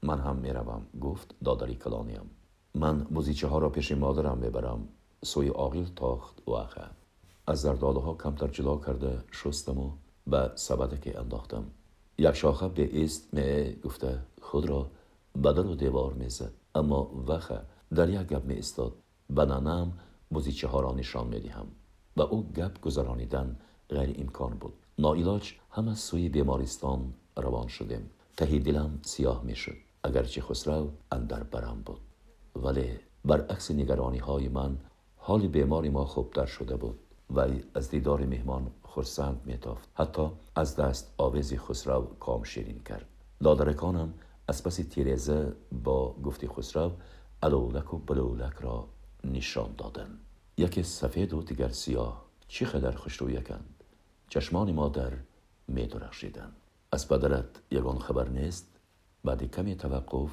من 0.03 0.19
هم 0.19 0.37
می‌روم 0.37 0.87
گفت 1.01 1.35
دادری 1.45 1.75
کلانیم 1.75 2.31
من 2.75 2.99
بوزیچه 2.99 3.49
ها 3.49 3.59
را 3.59 3.69
پیش 3.69 3.93
مادرم 3.93 4.39
می‌برم. 4.39 4.89
سوی 5.25 5.51
آقیل 5.51 5.89
تاخت 5.97 6.43
و 6.47 6.51
آخه 6.51 6.83
از 7.47 7.61
زرداله 7.61 8.01
ها 8.01 8.15
کمتر 8.15 8.49
جدا 8.49 8.77
کرده 8.77 9.25
شستم 9.31 9.79
و 9.79 9.91
به 10.27 10.51
سبدک 10.55 11.17
انداختم. 11.17 11.65
یک 12.19 12.33
شاخه 12.33 12.69
به 12.69 12.83
ایست 12.83 13.35
می 13.35 13.73
گفته 13.85 14.19
خود 14.43 14.67
را 14.67 14.91
بدر 15.45 15.67
و 15.67 15.75
دیوار 15.75 16.13
می‌زد 16.13 16.53
اما 16.75 17.11
وخه 17.27 17.61
در 17.95 18.09
یک 18.09 18.27
گپ 18.27 18.45
می 18.45 18.55
استاد 18.55 18.93
به 19.31 19.45
ننم 19.45 19.93
بزیچه 20.33 20.69
ها 20.69 20.81
را 20.81 20.93
نشان 20.93 21.27
می 21.27 21.41
دهم 21.41 21.67
و 22.17 22.23
او 22.23 22.43
گپ 22.43 22.81
گذرانیدن 22.81 23.57
غیر 23.89 24.15
امکان 24.19 24.51
بود. 24.51 24.73
ناعلاج 24.99 25.53
هم 25.71 25.89
از 25.89 25.99
سوی 25.99 26.29
بیمارستان 26.29 27.15
روان 27.37 27.69
شدیم. 27.69 28.11
تهی 28.37 28.59
دلم 28.59 28.99
سیاه 29.03 29.43
می 29.45 29.57
شد 29.57 29.77
اگرچه 30.05 30.41
خسرو 30.41 30.91
اندر 31.13 31.43
برم 31.43 31.83
بود. 31.85 32.01
ولی 32.57 32.99
برعکس 33.25 33.71
نگرانی 33.71 34.19
های 34.19 34.49
من 34.49 34.77
حال 35.17 35.47
بیماری 35.47 35.89
ما 35.89 36.05
خوبتر 36.05 36.47
شده 36.47 36.77
بود 36.77 36.99
ولی 37.31 37.65
از 37.75 37.91
دیدار 37.91 38.27
مهمان 38.27 38.71
خرسند 38.83 39.41
میتافت. 39.45 39.89
حتی 39.95 40.31
از 40.55 40.77
دست 40.77 41.15
آویزی 41.19 41.59
خسرو 41.59 42.07
کام 42.21 42.45
شیرین 42.45 42.81
کرد. 42.83 43.07
لادرکانم 43.41 44.15
از 44.49 44.65
پس 44.65 44.77
تیرزه 44.77 45.53
با 45.85 46.13
گفتی 46.13 46.49
خسرو 46.49 46.91
الولک 47.43 47.95
و 47.95 47.99
بلولک 47.99 48.55
را 48.61 48.89
نشان 49.25 49.75
دادن. 49.79 50.19
یکی 50.57 50.83
سفید 50.83 51.35
و 51.35 51.43
دیگر 51.43 51.69
سیاه 51.69 52.25
چی 52.49 52.65
خدر 52.65 52.93
کند. 52.93 53.85
چشمان 54.29 54.73
مادر 54.73 55.13
می 55.69 55.87
درخشیدن 55.87 56.53
از 56.93 57.09
پدرت 57.09 57.47
یگان 57.71 57.99
خبر 57.99 58.29
نیست؟ 58.29 58.67
بعد 59.25 59.51
کمی 59.51 59.77
توقف 59.77 60.31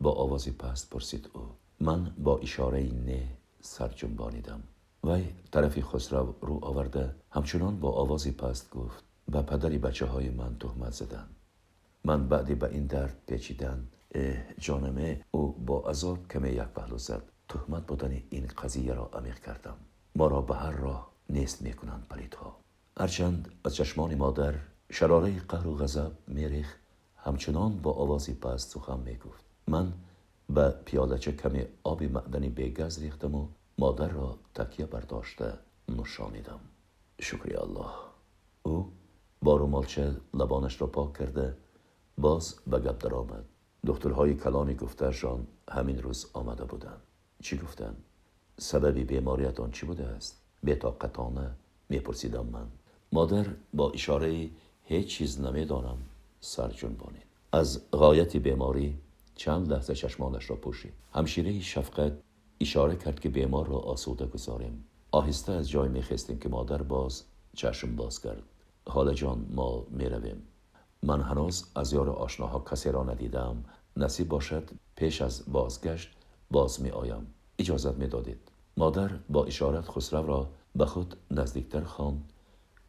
با 0.00 0.12
آوازی 0.12 0.50
پست 0.50 0.90
پرسید 0.90 1.30
او 1.32 1.40
من 1.80 2.14
با 2.18 2.38
اشاره 2.38 2.82
نه 2.82 3.28
سر 3.60 3.88
جنبانیدم. 3.88 4.62
وی 5.04 5.24
طرفی 5.50 5.82
خسرو 5.82 6.34
رو 6.40 6.58
آورده 6.62 7.14
همچنان 7.30 7.80
با 7.80 7.90
آوازی 7.92 8.32
پست 8.32 8.70
گفت 8.70 9.04
به 9.28 9.42
پدری 9.42 9.78
بچه 9.78 10.06
های 10.06 10.30
من 10.30 10.56
تهمت 10.60 10.92
زدن. 10.92 11.28
من 12.04 12.28
بعدی 12.28 12.54
به 12.54 12.70
این 12.70 12.86
درد 12.86 13.16
پیچیدن 13.26 13.88
جانمه 14.58 15.24
او 15.30 15.52
با 15.52 15.80
عذاب 15.80 16.28
کمی 16.28 16.48
یک 16.48 16.62
پهلو 16.62 16.98
زد. 16.98 17.22
تهمت 17.48 17.86
بودن 17.86 18.22
این 18.30 18.46
قضیه 18.46 18.92
را 18.94 19.10
عمیق 19.12 19.38
کردم. 19.38 19.76
ما 20.14 20.26
را 20.26 20.40
به 20.40 20.56
هر 20.56 20.70
راه 20.70 21.10
نیست 21.30 21.62
می‌کنند 21.62 22.06
پلیدها 22.10 22.56
هرچند 22.98 23.52
از 23.64 23.74
چشمان 23.74 24.14
مادر 24.14 24.54
شراره 24.90 25.40
قهر 25.40 25.66
و 25.66 25.76
غضب 25.76 26.12
میریخ 26.28 26.76
همچنان 27.16 27.78
با 27.82 27.92
آوازی 27.92 28.34
پست 28.34 28.70
سخن 28.70 29.00
می‌گفت. 29.00 29.45
من 29.68 29.92
به 30.50 30.74
پیالچه 30.84 31.32
کمی 31.32 31.64
آب 31.84 32.02
معدنی 32.02 32.48
به 32.48 32.68
گز 32.68 32.98
ریختم 32.98 33.34
و 33.34 33.48
مادر 33.78 34.08
را 34.08 34.38
تکیه 34.54 34.86
برداشته 34.86 35.52
نشانیدم. 35.88 36.60
شکری 37.20 37.56
الله. 37.56 37.90
او 38.62 38.92
با 39.42 39.56
رومالچه 39.56 40.16
لبانش 40.34 40.80
را 40.80 40.86
پاک 40.86 41.18
کرده 41.18 41.56
باز 42.18 42.54
به 42.66 42.78
گپ 42.78 43.04
درآمد. 43.04 43.44
دخترهای 43.86 44.34
کلانی 44.34 44.74
گفتهشان 44.74 45.46
همین 45.70 46.02
روز 46.02 46.26
آمده 46.32 46.64
بودند. 46.64 47.02
چی 47.42 47.58
گفتند 47.58 48.04
سببی 48.58 49.04
بیماریتان 49.04 49.70
چی 49.70 49.86
بوده 49.86 50.06
است؟ 50.06 50.42
بتاقتانه 50.66 51.50
میپرسیدم 51.88 52.46
من. 52.46 52.66
مادر 53.12 53.46
با 53.74 53.90
اشاره 53.90 54.50
هیچ 54.84 55.08
چیز 55.08 55.40
نمی‌دانم 55.40 55.98
سر 56.40 56.68
جنبانید. 56.68 57.26
از 57.52 57.90
غایت 57.90 58.36
بیماری 58.36 58.98
چند 59.36 59.72
لحظه 59.72 59.94
چشمانش 59.94 60.50
را 60.50 60.56
پوشید 60.56 60.92
همشیره 61.14 61.60
شفقت 61.60 62.12
اشاره 62.60 62.96
کرد 62.96 63.20
که 63.20 63.28
بیمار 63.28 63.66
را 63.66 63.76
آسوده 63.76 64.26
گذاریم. 64.26 64.84
آهسته 65.12 65.52
از 65.52 65.70
جای 65.70 65.88
میخستیم 65.88 66.38
که 66.38 66.48
مادر 66.48 66.82
باز 66.82 67.24
چشم 67.56 67.96
باز 67.96 68.22
کرد. 68.22 68.42
حال 68.88 69.14
جان 69.14 69.46
ما 69.50 69.86
می‌رویم. 69.90 70.42
من 71.02 71.20
هنوز 71.20 71.66
از 71.74 71.92
یار 71.92 72.10
آشناها 72.10 72.58
کسی 72.70 72.90
را 72.90 73.04
ندیدم. 73.04 73.64
نصیب 73.96 74.28
باشد 74.28 74.70
پیش 74.96 75.22
از 75.22 75.42
بازگشت 75.52 76.10
باز 76.50 76.82
می 76.82 76.90
آیم 76.90 77.26
اجازت 77.58 77.94
می 77.94 78.06
دادید 78.06 78.50
مادر 78.76 79.08
با 79.28 79.44
اشارت 79.44 79.88
خسرو 79.88 80.26
را 80.26 80.48
به 80.76 80.86
خود 80.86 81.16
نزدیکتر 81.30 81.84
خواند 81.84 82.32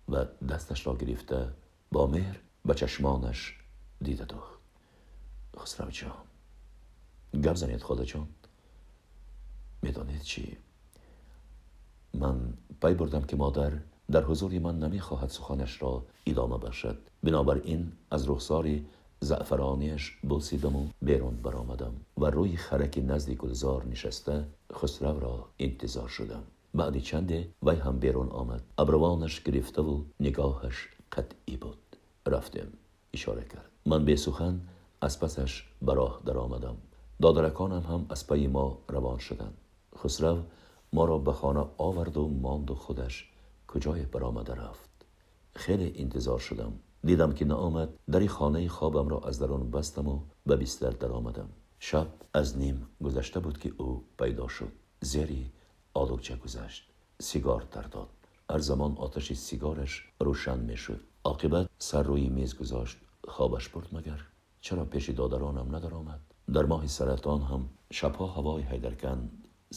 و 0.09 0.25
دستش 0.49 0.87
را 0.87 0.95
گرفته 0.95 1.47
با 1.91 2.07
مهر 2.07 2.39
به 2.65 2.73
چشمانش 2.73 3.57
دیده 4.01 4.25
دوخت 4.25 4.59
خسرو 5.57 5.91
جان. 5.91 6.26
گپ 7.33 7.55
زنید 7.55 7.83
خدا 7.83 8.05
جان 8.05 8.27
می‌دانید 9.81 10.21
چی 10.21 10.57
من 12.13 12.53
پی 12.81 12.93
بردم 12.93 13.21
که 13.21 13.35
مادر 13.35 13.71
در 14.11 14.23
حضور 14.23 14.59
من 14.59 14.79
نمی‌خواهد 14.79 15.29
سخنش 15.29 15.81
را 15.81 16.05
ادامه 16.25 16.57
بخشد 16.57 16.97
بنابراین 17.23 17.91
از 18.11 18.29
رخساری 18.29 18.85
زعفرانیش 19.19 20.17
بوسیدم 20.29 20.75
و 20.75 20.87
بیرون 21.01 21.35
برآمدم 21.35 21.93
و 22.17 22.25
روی 22.25 22.57
خرک 22.57 23.03
نزدی 23.07 23.35
گلزار 23.35 23.85
نشسته 23.85 24.45
خسرو 24.73 25.19
را 25.19 25.45
انتظار 25.59 26.07
شدم 26.07 26.43
بعدی 26.73 27.01
چنده 27.01 27.49
وی 27.63 27.75
هم 27.75 27.99
بیرون 27.99 28.29
آمد 28.29 28.63
ابروانش 28.77 29.43
گرفته 29.43 29.81
و 29.81 30.01
نگاهش 30.19 30.89
قطعی 31.11 31.57
بود 31.57 31.77
رفتم 32.27 32.67
اشاره 33.13 33.43
کرد 33.43 33.71
من 33.85 34.05
به 34.05 34.15
سخن 34.15 34.61
از 35.01 35.19
پسش 35.19 35.63
براه 35.81 36.21
در 36.25 36.37
آمدم 36.37 36.77
دادرکانم 37.21 37.81
هم 37.81 38.05
از 38.09 38.27
پی 38.27 38.47
ما 38.47 38.77
روان 38.87 39.17
شدند. 39.17 39.57
خسرو 39.97 40.43
ما 40.93 41.05
را 41.05 41.17
به 41.17 41.33
خانه 41.33 41.65
آورد 41.77 42.17
و 42.17 42.27
ماند 42.27 42.71
و 42.71 42.75
خودش 42.75 43.31
کجای 43.67 44.01
برآمده 44.01 44.53
رفت. 44.53 44.89
خیلی 45.55 45.93
انتظار 46.01 46.39
شدم. 46.39 46.73
دیدم 47.03 47.33
که 47.33 47.45
نآمد 47.45 47.89
در 48.11 48.27
خانه 48.27 48.67
خوابم 48.67 49.07
را 49.07 49.19
از 49.19 49.39
درون 49.39 49.71
بستم 49.71 50.07
و 50.07 50.19
به 50.45 50.55
بیستر 50.55 50.89
در 50.89 51.11
آمدم 51.11 51.49
شب 51.79 52.07
از 52.33 52.57
نیم 52.57 52.87
گذشته 53.03 53.39
بود 53.39 53.57
که 53.57 53.73
او 53.77 54.03
پیدا 54.19 54.47
شد. 54.47 54.71
زیری 55.01 55.51
آلوکچه 55.93 56.35
گذشت. 56.35 56.89
سیگار 57.19 57.61
تر 57.61 57.81
داد. 57.81 58.09
هر 58.49 58.59
زمان 58.59 58.97
آتش 58.97 59.33
سیگارش 59.33 60.11
روشن 60.19 60.59
می 60.59 60.77
شد. 60.77 60.99
عاقبت 61.23 61.69
سر 61.79 62.03
روی 62.03 62.29
میز 62.29 62.57
گذاشت. 62.57 62.97
خوابش 63.27 63.69
برد 63.69 63.87
مگر؟ 63.91 64.19
چرا 64.61 64.85
پیش 64.85 65.09
دادرانم 65.09 65.75
ندر 65.75 65.93
آمد 65.93 66.26
дар 66.55 66.65
моҳи 66.73 66.89
саратон 66.97 67.41
ҳам 67.49 67.63
шабҳо 67.97 68.25
ҳавои 68.35 68.67
ҳайдарканд 68.71 69.23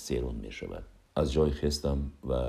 серун 0.05 0.37
мешавад. 0.47 0.85
Аз 1.21 1.29
ҷой 1.35 1.51
хестам 1.61 1.99
ва 2.31 2.41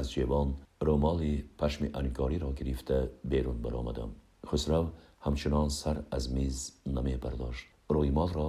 аз 0.00 0.06
ҷевон 0.14 0.48
рӯмоли 0.86 1.34
пашми 1.60 1.88
анкориро 2.00 2.50
гирифта 2.58 3.10
берун 3.24 3.58
баромадам. 3.64 4.10
Хусрав 4.48 4.86
ҳамчунон 5.24 5.68
сар 5.80 5.96
аз 6.16 6.24
миз 6.36 6.56
намебардошт. 6.96 7.66
Рӯймолро 7.94 8.48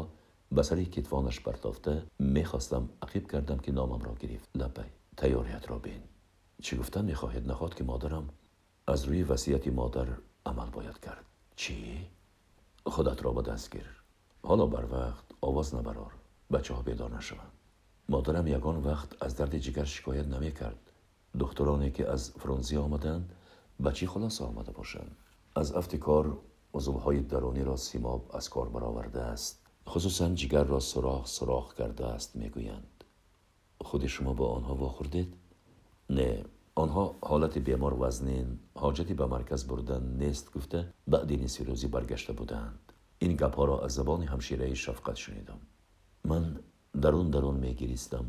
ба 0.51 0.63
сари 0.63 0.85
китфонаш 0.85 1.37
партофта 1.43 1.93
мехостам 2.19 2.83
ақиб 3.05 3.25
кардам 3.27 3.59
ки 3.59 3.71
номамро 3.71 4.13
гирифт. 4.21 4.47
Лаббай 4.61 4.89
тайёриятро 5.19 5.79
бин. 5.85 6.01
Чӣ 6.61 6.75
гуфтан 6.77 7.05
мехоҳед? 7.11 7.45
Наход 7.45 7.75
ки 7.75 7.83
модарам 7.83 8.25
аз 8.85 9.05
рӯи 9.07 9.23
васияти 9.23 9.69
модар 9.69 10.21
амал 10.43 10.69
бояд 10.69 10.97
кард. 10.99 11.25
Чӣ? 11.55 11.75
Худатро 12.85 13.33
ба 13.33 13.41
даст 13.41 13.71
гир. 13.73 13.98
حالا 14.43 14.65
بر 14.65 14.85
وقت 14.91 15.25
آواز 15.41 15.75
نبرار 15.75 16.11
بچه 16.51 16.73
ها 16.73 16.81
بیدار 16.81 17.17
نشوند. 17.17 17.51
مادرم 18.09 18.47
یگان 18.47 18.83
وقت 18.83 19.23
از 19.23 19.35
درد 19.35 19.57
جگر 19.57 19.83
شکایت 19.83 20.27
نمی 20.27 20.51
کرد. 20.51 20.91
دخترانی 21.39 21.91
که 21.91 22.09
از 22.09 22.31
فرانزی 22.31 22.77
آمدند 22.77 23.33
بچی 23.85 24.07
خلاص 24.07 24.41
آمده 24.41 24.71
باشند. 24.71 25.15
از 25.55 25.73
افتکار 25.73 26.37
عضوهای 26.73 27.21
درونی 27.21 27.63
را 27.63 27.75
سیماب 27.75 28.31
از 28.33 28.49
کار 28.49 28.69
برآورده 28.69 29.21
است. 29.21 29.65
خصوصا 29.87 30.29
جگر 30.29 30.63
را 30.63 30.79
سراخ 30.79 31.27
سراخ 31.27 31.73
کرده 31.73 32.05
است 32.05 32.35
می‌گویند. 32.35 33.03
خود 33.81 34.07
شما 34.07 34.33
با 34.33 34.47
آنها 34.47 34.75
واخوردید 34.75 35.33
نه. 36.09 36.45
آنها 36.75 37.15
حالت 37.21 37.57
بیمار 37.57 38.03
وزنین 38.03 38.59
حاجتی 38.75 39.13
به 39.13 39.25
مرکز 39.25 39.67
بردن 39.67 40.03
نیست 40.03 40.53
گفته 40.53 40.93
بعد 41.07 41.31
این 41.31 41.47
روزی 41.65 41.87
برگشته 41.87 42.33
بودند. 42.33 42.88
این 43.19 43.35
گپ 43.35 43.59
را 43.59 43.79
از 43.79 43.93
زبان 43.93 44.23
همشیره 44.23 44.73
شفقت 44.73 45.15
شنیدم. 45.15 45.59
من 46.25 46.59
درون 47.01 47.29
درون 47.29 47.55
میگریستم. 47.55 48.25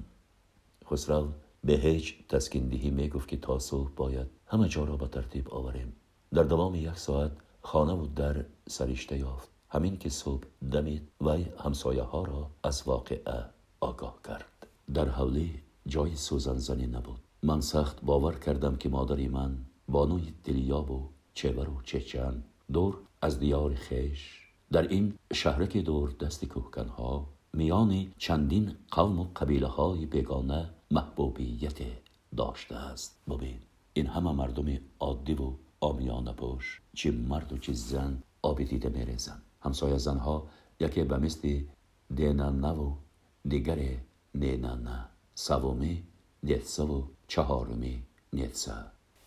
خسرو 0.90 1.28
به 1.64 1.72
هیچ 1.72 2.26
تسکین 2.28 2.68
دهی 2.68 2.90
می 2.90 3.08
گفت 3.08 3.28
که 3.28 3.36
تا 3.36 3.58
صبح 3.58 3.90
باید 3.96 4.26
همه 4.46 4.68
جا 4.68 4.84
را 4.84 4.96
به 4.96 5.06
ترتیب 5.06 5.54
آوریم. 5.54 5.92
در 6.34 6.42
دوام 6.42 6.74
یک 6.74 6.96
ساعت 6.96 7.32
خانه 7.62 7.92
و 7.92 8.06
در 8.06 8.44
سریشته 8.68 9.18
یافت. 9.18 9.48
همین 9.68 9.98
که 9.98 10.08
صبح 10.08 10.44
دمید 10.72 11.08
وی 11.20 11.46
همسایه 11.58 12.02
ها 12.02 12.24
را 12.24 12.50
از 12.64 12.82
واقعه 12.86 13.44
آگاه 13.80 14.18
کرد. 14.24 14.66
در 14.94 15.08
حولی 15.08 15.62
جای 15.86 16.16
سوزن 16.16 16.58
زنی 16.58 16.86
نبود. 16.86 17.20
من 17.42 17.60
سخت 17.60 18.04
باور 18.04 18.38
کردم 18.38 18.76
که 18.76 18.88
مادری 18.88 19.28
من 19.28 19.58
بانوی 19.88 20.34
دلیاب 20.44 20.90
و 20.90 21.08
چهور 21.34 21.68
و 21.68 21.82
چهچن 21.82 22.42
دور 22.72 22.98
از 23.22 23.38
دیار 23.38 23.74
خیش 23.74 24.39
در 24.72 24.88
این 24.88 25.14
شهرک 25.32 25.76
دور 25.76 26.10
دست 26.20 26.44
کوهکنها 26.44 27.26
میان 27.52 28.06
چندین 28.18 28.76
قوم 28.90 29.20
و 29.20 29.26
قبیله 29.36 29.66
های 29.66 30.06
بگانه 30.06 30.70
محبوبیت 30.90 31.78
داشته 32.36 32.76
است. 32.76 33.18
ببین 33.30 33.58
این 33.92 34.06
همه 34.06 34.32
مردم 34.32 34.78
عادی 35.00 35.34
و 35.34 35.52
آمیانه 35.80 36.32
پوش 36.32 36.80
چه 36.94 37.10
مرد 37.10 37.52
و 37.52 37.58
چه 37.58 37.72
زن 37.72 38.22
آبی 38.42 38.64
دیده 38.64 38.88
میریزن. 38.88 39.42
همسایه 39.62 39.98
زنها 39.98 40.46
یکی 40.80 41.04
به 41.04 41.18
مثل 41.18 41.60
دینا 42.14 42.50
نه 42.50 42.68
و 42.68 42.92
دیگر 43.48 43.78
نینا 44.34 44.74
نه 44.74 45.04
سومی 45.34 46.02
نیتسه 46.42 46.82
و 46.82 47.02
چهارمی 47.28 48.02
نیتسه. 48.32 48.72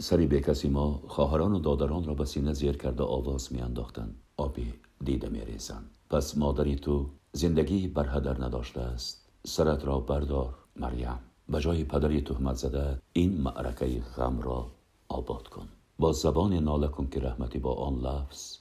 سری 0.02 0.28
به 0.28 0.40
کسی 0.40 0.70
ما 0.70 1.04
خواهران 1.08 1.54
و 1.54 1.60
دادران 1.60 2.04
را 2.04 2.14
به 2.14 2.26
سینه 2.26 2.54
زیر 2.54 2.78
کرده 2.78 3.04
آواز 3.04 3.54
می 3.54 3.62
انداختن 3.62 4.16
آبی 4.38 4.74
دیده 5.04 5.30
می 5.30 5.46
ریزن. 5.46 5.84
پس 6.10 6.38
مادری 6.38 6.76
تو 6.76 7.10
زندگی 7.32 7.88
بر 7.88 8.18
هدر 8.18 8.44
نداشته 8.46 8.82
است 8.82 9.30
سرت 9.46 9.86
را 9.86 10.00
بردار 10.00 10.54
مریم 10.76 11.20
به 11.50 11.60
جای 11.60 11.84
پدری 11.84 12.22
تهمت 12.22 12.56
زده 12.56 13.02
این 13.14 13.42
معرکه 13.42 14.02
غم 14.18 14.42
را 14.42 14.72
آباد 15.10 15.48
کن 15.48 15.68
با 16.00 16.12
زبان 16.12 16.54
ناله 16.54 16.88
کن 16.88 17.08
که 17.08 17.20
رحمتی 17.20 17.60
با 17.60 17.74
آن 17.74 18.00
لفظ 18.00 18.58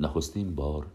نخستین 0.00 0.54
بار 0.54 0.86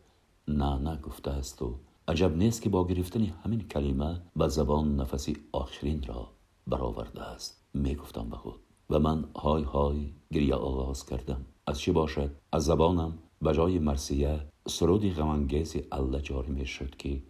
نه 0.47 0.77
نه 0.77 0.97
گفته 0.97 1.31
است 1.31 1.61
و 1.61 1.75
عجب 2.07 2.37
نیست 2.37 2.61
که 2.61 2.69
با 2.69 2.87
گرفتن 2.87 3.21
همین 3.21 3.67
کلمه 3.67 4.21
به 4.35 4.47
زبان 4.47 4.95
نفسی 4.95 5.37
آخرین 5.51 6.03
را 6.03 6.27
برآورده 6.67 7.21
است 7.21 7.61
می 7.73 7.95
گفتم 7.95 8.29
به 8.29 8.37
خود 8.37 8.59
و 8.89 8.99
من 8.99 9.25
های 9.35 9.63
های 9.63 10.13
گریه 10.33 10.55
آغاز 10.55 11.05
کردم 11.05 11.45
از 11.67 11.79
چی 11.79 11.91
باشد 11.91 12.31
از 12.51 12.65
زبانم 12.65 13.13
به 13.41 13.53
جای 13.53 13.79
مرسیه 13.79 14.39
سرودی 14.69 15.11
غمانگیزی 15.11 15.83
الله 15.91 16.21
جاری 16.21 16.65
شد 16.65 16.95
که 16.95 17.21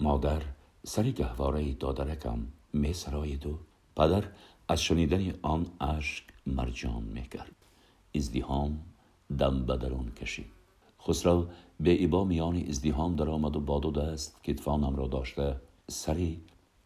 مادر 0.00 0.42
سری 0.86 1.12
گهواره 1.12 1.72
دادرکم 1.72 2.46
می 2.72 2.92
سراید 2.92 3.46
و 3.46 3.58
پدر 3.96 4.24
از 4.68 4.82
شنیدن 4.82 5.34
آن 5.42 5.66
اشک 5.80 6.24
مرجان 6.46 7.02
می 7.02 7.22
کرد 7.22 7.56
ازدیهام 8.14 8.80
دم 9.38 9.66
به 9.66 9.76
درون 9.76 10.10
کشید. 10.10 10.46
خسرو 11.02 11.46
به 11.80 11.90
ایبا 11.90 12.24
میان 12.24 12.56
ازدیهام 12.68 13.16
در 13.16 13.28
آمد 13.28 13.56
و 13.56 13.60
با 13.60 13.78
دو 13.80 13.90
دست 13.90 14.42
کتفانم 14.44 14.96
را 14.96 15.06
داشته 15.06 15.60
سری 15.88 16.40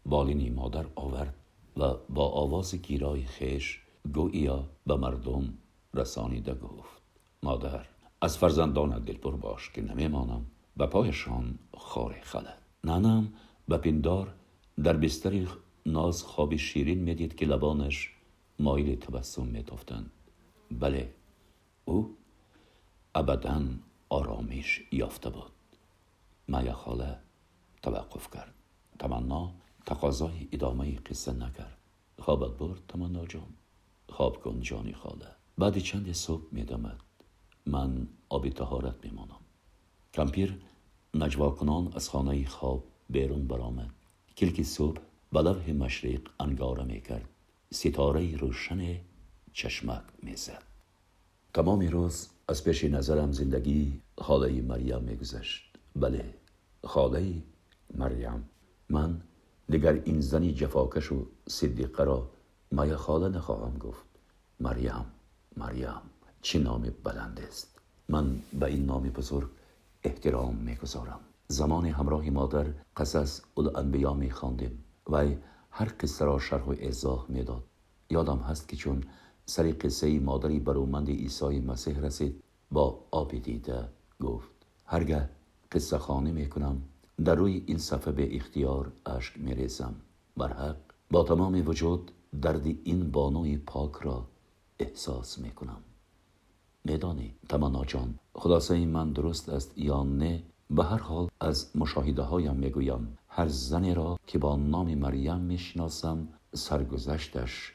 بالینی 0.07 0.51
مادر 0.51 0.87
آورد 0.95 1.35
و 1.77 1.95
با 2.09 2.29
آواز 2.29 2.75
گیرای 2.75 3.23
خیش 3.23 3.81
گویا 4.15 4.65
به 4.87 4.97
مردم 4.97 5.55
رسانیده 5.95 6.55
گفت 6.55 7.03
مادر 7.43 7.92
از 8.25 8.39
فرزندان 8.39 9.05
دلپر 9.05 9.37
باش 9.37 9.71
که 9.71 9.83
نمیمانم 9.83 10.47
و 10.77 10.87
پایشان 10.87 11.59
خار 11.77 12.21
خلد. 12.23 12.59
نانم 12.85 13.33
به 13.69 13.77
پندار 13.77 14.35
در 14.85 14.97
بستری 14.97 15.49
ناز 15.87 16.23
خواب 16.23 16.57
شیرین 16.57 16.99
می‌دید 16.99 17.35
که 17.35 17.47
لبانش 17.47 18.11
مایل 18.59 18.99
تبسم 18.99 19.47
میتافتند. 19.47 20.11
بله 20.71 21.15
او 21.85 22.17
ابدا 23.15 23.63
آرامش 24.09 24.83
یافته 24.93 25.31
بود. 25.31 25.53
مایا 26.49 26.73
خاله 26.73 27.19
توقف 27.83 28.31
کرد. 28.31 28.55
تمنا 28.99 29.53
تقاضای 29.87 30.49
ادامه 30.53 30.97
قصه 30.97 31.33
نکرد. 31.33 31.79
خوابت 32.19 32.59
برد 32.59 32.81
تمنا 32.89 33.27
جان. 33.27 33.55
خواب 34.09 34.43
کن 34.43 34.61
جانی 34.61 34.93
خاله. 34.93 35.29
بعد 35.59 35.79
چند 35.79 36.13
صبح 36.13 36.45
میدمد. 36.53 37.01
من 37.67 38.09
آبی 38.29 38.51
تهارت 38.51 38.95
میمانم. 39.05 39.41
کمپیر 40.15 40.59
نجوا 41.15 41.51
کنان 41.51 41.93
از 41.95 42.09
خانه 42.09 42.47
خواب 42.47 42.85
بیرون 43.11 43.47
برآمد. 43.47 43.91
کلک 44.37 44.63
صبح 44.63 45.01
به 45.33 45.43
لوح 45.43 45.73
مشرق 45.73 46.21
انگاره 46.41 46.85
می‌کرد. 46.85 47.29
ستاره 47.73 48.37
روشن 48.37 49.01
چشمک 49.53 50.03
می‌زد. 50.23 50.63
تمام 51.55 51.81
روز 51.81 52.29
از 52.49 52.65
پیش 52.65 52.85
نظرم 52.85 53.33
زندگی 53.33 54.01
خاله 54.19 54.63
مریم 54.63 55.03
میگذشت. 55.03 55.63
بله 55.97 56.35
خاله 56.85 57.43
مریم. 57.95 58.49
من 58.89 59.21
دیگر 59.69 59.93
این 60.05 60.21
زنی 60.21 60.53
جفاکش 60.55 61.13
و 61.13 61.27
صدیقه 61.49 62.05
را 62.05 62.31
مایا 62.73 62.97
خاله 62.97 63.29
نخواهم 63.29 63.79
گفت. 63.79 64.07
مریم 64.61 65.05
مریم. 65.57 66.12
چه 66.43 66.59
نام 66.59 66.93
بلند 67.05 67.41
است؟ 67.49 67.79
من 68.09 68.37
به 68.61 68.67
این 68.67 68.87
نام 68.87 69.03
بزرگ 69.03 69.49
احترام 70.03 70.55
می‌گذارم. 70.57 71.21
زمان 71.49 71.87
همراه 71.87 72.31
مادر 72.31 72.67
قصص 72.97 73.41
الانبیا 73.57 74.15
میخواندیم 74.15 74.85
و 75.11 75.27
هر 75.71 75.93
قصه 76.01 76.25
را 76.25 76.39
شرح 76.39 76.65
و 76.65 76.71
ایضاح 76.71 77.27
می‌داد. 77.29 77.63
یادم 78.11 78.39
هست 78.39 78.69
که 78.69 78.77
چون 78.77 79.05
سری 79.47 79.73
قصه 79.73 80.21
مادری 80.21 80.61
برومند 80.61 81.09
عیسی 81.09 81.61
مسیح 81.61 82.01
رسید 82.01 82.43
با 82.71 83.05
آبی 83.11 83.41
دیده 83.41 83.89
گفت 84.21 84.49
هرگه 84.87 85.29
قصه 85.73 85.99
خانه 85.99 86.33
می‌کنم 86.33 86.83
در 87.25 87.35
روی 87.35 87.65
این 87.67 87.79
صفحه 87.79 88.13
به 88.13 88.37
اختیار 88.37 88.93
اشک 89.07 89.39
میریزم. 89.39 89.95
برحق 90.37 90.77
با 91.11 91.23
تمام 91.25 91.69
وجود 91.69 92.11
درد 92.43 92.67
این 92.67 93.11
بانوی 93.11 93.57
پاک 93.57 93.93
را 93.93 94.27
احساس 94.79 95.39
می‌کنم. 95.39 95.83
میدانی 96.85 97.35
تمنا 97.49 97.85
جان. 97.85 98.19
خلاصه 98.35 98.87
من 98.87 99.13
درست 99.13 99.49
است 99.49 99.79
یا 99.79 100.03
نه 100.03 100.43
به 100.71 100.85
هر 100.85 100.99
حال 100.99 101.29
از 101.41 101.71
مشاهده 101.75 102.23
هایم 102.23 102.57
می‌گویم. 102.57 103.19
هر 103.29 103.49
زنی 103.49 103.95
را 103.95 104.19
که 104.27 104.39
با 104.39 104.57
نام 104.57 104.95
مریم 104.95 105.41
می‌شناسم 105.41 106.29
سرگذشتش 106.55 107.73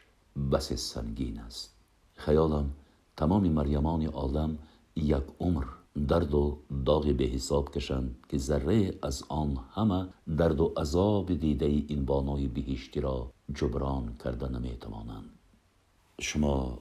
بس 0.52 0.74
سنگین 0.74 1.40
است. 1.40 1.78
خیالم 2.16 2.70
تمام 3.18 3.50
مریمان 3.50 4.06
عالم 4.06 4.58
یک 4.96 5.24
عمر 5.40 5.66
درد 6.08 6.34
و 6.34 6.58
داغی 6.86 7.14
به 7.14 7.24
حساب 7.24 7.72
کشند 7.72 8.16
که 8.30 8.38
ذره 8.38 8.94
از 9.02 9.24
آن 9.30 9.58
همه 9.70 10.08
درد 10.38 10.60
و 10.62 10.74
عذاب 10.78 11.34
دیده 11.34 11.66
این 11.66 12.06
بانای 12.06 12.48
بهشتی 12.48 13.02
را 13.02 13.32
جبران 13.56 14.16
کرده 14.24 14.48
نمی‌توانند. 14.48 15.30
شما 16.22 16.80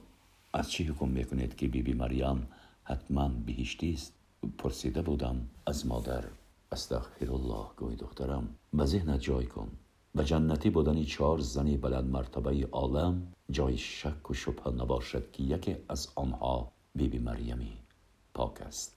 از 0.57 0.71
چی 0.71 0.83
حکم 0.83 1.07
می‌کنید 1.07 1.55
که 1.55 1.67
بیبی 1.67 1.91
بی 1.91 1.99
مریم 1.99 2.47
حتما 2.83 3.27
بهشتی 3.27 3.93
است؟ 3.93 4.13
پرسیده 4.57 5.01
بودم 5.01 5.47
از 5.65 5.87
مادر. 5.87 6.23
استغفر 6.71 7.31
الله 7.31 7.65
گوی 7.77 7.95
دخترم 7.95 8.55
به 8.73 8.85
ذهنت 8.85 9.19
جای 9.19 9.45
کن. 9.45 9.71
به 10.15 10.23
جنتی 10.23 10.69
بودنی 10.69 11.05
چهار 11.05 11.39
زنی 11.39 11.77
بلند 11.77 12.09
مرتبه 12.09 12.67
عالم 12.71 13.27
جای 13.51 13.77
شک 13.77 14.31
و 14.31 14.33
شبه 14.33 14.71
نباشد 14.71 15.31
که 15.31 15.43
یکی 15.43 15.75
از 15.89 16.07
آنها 16.15 16.71
بیبی 16.95 17.17
بی 17.17 17.23
مریمی 17.23 17.73
پاک 18.33 18.61
است. 18.61 18.95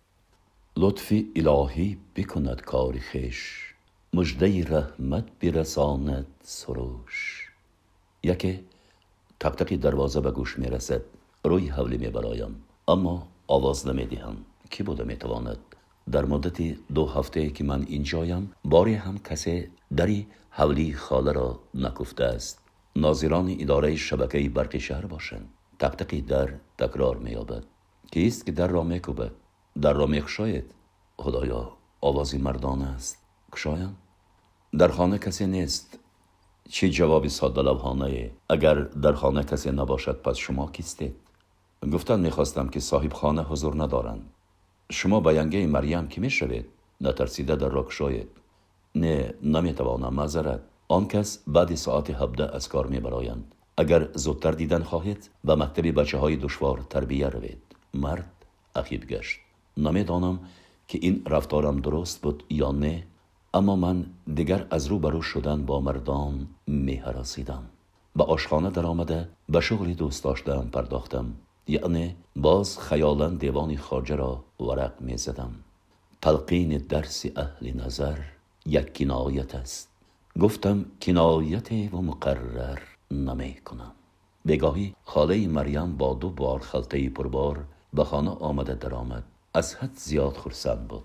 لطف 0.76 1.12
الهی 1.36 1.98
بکند 2.16 2.61
کار 2.61 2.98
خیش 2.98 3.74
مجده 4.14 4.64
رحمت 4.64 5.38
برساند 5.40 6.26
سروش. 6.42 7.48
یکی 8.22 8.64
تق 9.40 9.76
دروازه 9.76 10.20
به 10.20 10.30
گوش 10.30 10.58
می‌رسد. 10.58 11.19
روی 11.45 11.68
حولی 11.68 11.99
میبرایم 11.99 12.62
اما 12.88 13.28
آواز 13.47 13.88
نمی‌دهم 13.88 14.36
کی 14.70 14.82
بوده 14.82 15.05
می‌تواند؟ 15.05 15.59
در 16.12 16.24
مدت 16.24 16.62
دو 16.95 17.07
هفته 17.07 17.51
که 17.51 17.64
من 17.64 17.86
اینجایم 17.88 18.53
باری 18.64 18.95
هم 18.95 19.18
کسی 19.18 19.68
دری 19.97 20.26
حولی 20.51 20.95
خاله 20.95 21.32
را 21.32 21.61
نکفته 21.74 22.24
است. 22.24 22.59
ناظران 22.97 23.57
اداره 23.61 23.97
شبکه 23.97 24.49
برق 24.49 24.78
شهر 24.78 25.07
باشند. 25.07 25.49
تق 25.78 26.20
در 26.20 26.49
تکرار 26.78 27.16
مییابد 27.16 27.64
کیست 28.12 28.47
که 28.47 28.53
در 28.53 28.66
را 28.66 28.82
میکوبد 28.82 29.30
در 29.82 29.93
را 29.93 30.07
میخشاید 30.07 30.74
خدایا 31.16 31.72
آوازی 32.01 32.38
مردانه 32.38 32.86
است. 32.86 33.18
کشایم؟ 33.53 33.97
در 34.78 34.88
خانه 34.88 35.18
کسی 35.18 35.47
نیست. 35.47 35.99
چه 36.68 36.91
جوابی 36.91 37.28
ساده 37.28 37.62
لبخانه 37.62 38.30
اگر 38.49 38.74
در 38.74 39.12
خانه 39.12 39.45
کسی 39.45 39.70
نباشد 39.70 40.22
پس 40.22 40.36
شما 40.36 40.70
کیستید؟ 40.70 41.16
گفتن 41.88 42.20
می‌خواستم 42.20 42.68
که 42.68 42.80
صاحب 42.80 43.12
خانه 43.12 43.42
حضور 43.42 43.82
ندارند. 43.82 44.30
شما 44.90 45.20
به 45.20 45.34
ینگه 45.34 45.66
مریم 45.66 46.08
که 46.08 46.20
می‌شوید؟ 46.20 46.66
نترسیده 47.00 47.56
در 47.56 47.68
را 47.68 47.82
کشاید 47.82 48.28
نه 48.94 49.34
نمی‌توانم 49.42 50.14
معذرت. 50.14 50.60
آن 50.88 51.08
کس 51.08 51.38
بعد 51.46 51.74
ساعت 51.74 52.10
هبده 52.10 52.54
از 52.54 52.68
کار 52.68 52.86
میبرایند. 52.86 53.54
اگر 53.76 54.08
زودتر 54.14 54.50
دیدن 54.50 54.82
خواهید 54.82 55.30
به 55.44 55.54
مکتب 55.54 56.00
بچه 56.00 56.18
های 56.18 56.36
دشوار 56.36 56.86
تربیه 56.90 57.28
روید. 57.28 57.62
مرد 57.94 58.32
اخیب 58.74 59.06
گشت. 59.06 59.40
نمی‌دانم 59.76 60.40
که 60.88 60.98
این 61.02 61.22
رفتارم 61.26 61.80
درست 61.80 62.22
بود 62.22 62.44
یا 62.50 62.72
نه 62.72 63.06
اما 63.54 63.76
من 63.76 64.06
دیگر 64.34 64.66
از 64.70 64.86
رو 64.86 64.98
برو 64.98 65.22
شدن 65.22 65.66
با 65.66 65.80
مردان 65.80 66.46
می 66.66 66.94
حراسیدم 66.94 67.62
به 68.16 68.24
آشخانه 68.24 68.70
در 68.70 68.86
آمده 68.86 69.28
به 69.48 69.60
شغلی 69.60 69.94
دوست 69.94 70.24
داشتم 70.24 70.68
پرداختم. 70.72 71.34
یعنی 71.66 72.16
باز 72.36 72.78
خیالا 72.78 73.28
دیوان 73.28 73.76
خارجه 73.76 74.16
را 74.16 74.44
ورق 74.61 75.00
می 75.00 75.16
زدم 75.16 75.52
تلقین 76.22 76.78
درس 76.78 77.24
اهل 77.36 77.84
نظر 77.84 78.18
یک 78.66 78.94
کنایت 78.98 79.54
است. 79.54 79.88
گفتم 80.40 80.84
کنایت 81.02 81.72
و 81.72 82.02
مقرر 82.02 82.78
نمی 83.11 83.54
کنم. 83.54 83.92
بگاهی 84.46 84.94
خاله 85.04 85.48
مریم 85.48 85.96
با 85.96 86.14
دو 86.14 86.30
بار 86.30 86.61
خلطه 86.61 87.08
پربار 87.08 87.64
به 87.94 88.04
خانه 88.04 88.30
آمده 88.30 88.74
درآمد. 88.74 89.22
از 89.54 89.74
حد 89.74 89.90
زیاد 89.94 90.36
خرسند 90.36 90.88
بود. 90.88 91.02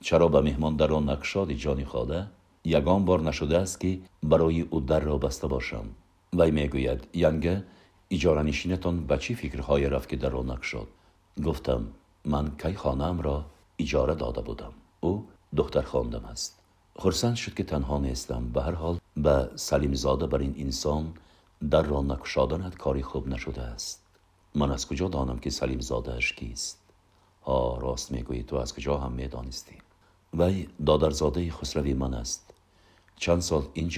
چرا 0.00 0.28
به 0.28 0.40
مهمان 0.40 0.76
در 0.76 0.92
آن 0.92 1.08
نقشاد 1.08 1.52
جانی 1.52 1.84
خاله؟ 1.84 2.26
یگان 2.64 3.04
بار 3.04 3.20
نشده 3.20 3.58
است 3.58 3.80
که 3.80 3.98
برای 4.22 4.60
او 4.60 4.80
در 4.80 5.00
را 5.00 5.18
بسته 5.18 5.46
باشم. 5.46 5.84
وی 6.32 6.50
می‌گوید 6.50 7.06
ینگه 7.14 7.64
اجاره 8.10 8.42
نشینتان 8.42 9.06
به 9.06 9.18
چی 9.18 9.34
فکرهای 9.34 9.88
رفت 9.88 10.08
که 10.08 10.16
در 10.16 10.36
آن 10.36 10.50
نقشاد 10.50 10.86
گفتم 11.44 11.86
من 12.24 12.56
کی 12.56 12.74
خانم 12.74 13.20
را 13.20 13.44
اجاره 13.78 14.14
داده 14.14 14.40
بودم. 14.40 14.72
او 15.00 15.28
دختر 15.56 15.82
خواندم 15.82 16.24
است. 16.24 16.58
خرسند 16.98 17.34
شد 17.34 17.54
که 17.54 17.64
تنها 17.64 17.98
نیستم. 17.98 18.48
به 18.52 18.62
هر 18.62 18.72
حال 18.72 18.98
به 19.16 19.50
سلیم 19.56 19.94
زاده 19.94 20.26
بر 20.26 20.38
این 20.38 20.54
انسان 20.58 21.12
در 21.70 21.82
را 21.82 22.02
نکشادنت 22.02 22.76
کاری 22.76 23.02
خوب 23.02 23.28
نشده 23.28 23.62
است. 23.62 24.02
من 24.54 24.70
از 24.70 24.88
کجا 24.88 25.08
دانم 25.08 25.38
که 25.38 25.50
سلیم 25.50 25.80
زاده 25.80 26.14
اش 26.14 26.32
کیست؟ 26.32 26.78
ها 27.42 27.78
راست 27.78 28.12
می‌گویی. 28.12 28.42
تو 28.42 28.56
از 28.56 28.74
کجا 28.74 28.98
هم 28.98 29.12
می‌دانستی؟ 29.12 29.74
وی 30.34 30.68
دادرزاده 30.86 31.50
خسروی 31.50 31.94
من 31.94 32.14
است. 32.14 32.54
چند 33.16 33.40
سال 33.40 33.62
این 33.74 33.88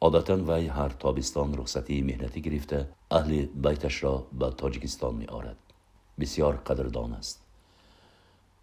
عادتا 0.00 0.36
وی 0.36 0.66
هر 0.66 0.88
تابستان 0.88 1.54
رخصتی 1.54 2.02
مهنتی 2.02 2.40
گرفته 2.40 2.88
اهل 3.10 3.46
بیتش 3.46 4.02
را 4.04 4.26
به 4.38 4.50
تاجیکستان 4.50 5.14
می 5.14 5.26
آرد 5.26 5.56
بسیار 6.20 6.56
قدردان 6.56 7.12
است. 7.12 7.42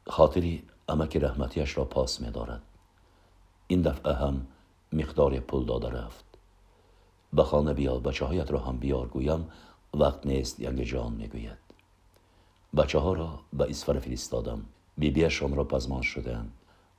خاطری 0.07 0.63
امک 0.89 1.17
رحمتیش 1.17 1.77
را 1.77 1.85
پاس 1.85 2.21
می 2.21 2.31
دارد. 2.31 2.61
این 3.67 3.81
دفعه 3.81 4.13
هم 4.13 4.47
مقدار 4.93 5.39
پول 5.39 5.65
داده 5.65 5.89
رفت. 5.89 6.25
به 7.33 7.43
خانه 7.43 7.73
بیا 7.73 7.99
بچه 7.99 8.25
هایت 8.25 8.51
را 8.51 8.59
هم 8.59 8.77
بیار 8.77 9.07
گویم 9.07 9.47
وقت 9.93 10.25
نیست 10.25 10.59
ینگ 10.59 10.83
جان 10.83 11.13
می‌گوید 11.13 11.57
بچه 12.77 12.99
ها 12.99 13.13
را 13.13 13.39
به 13.53 13.69
اسفر 13.69 13.99
فرستادم. 13.99 14.65
بیبیشان 14.97 15.55
را 15.55 15.63
پزمان 15.63 16.01
شدند 16.01 16.51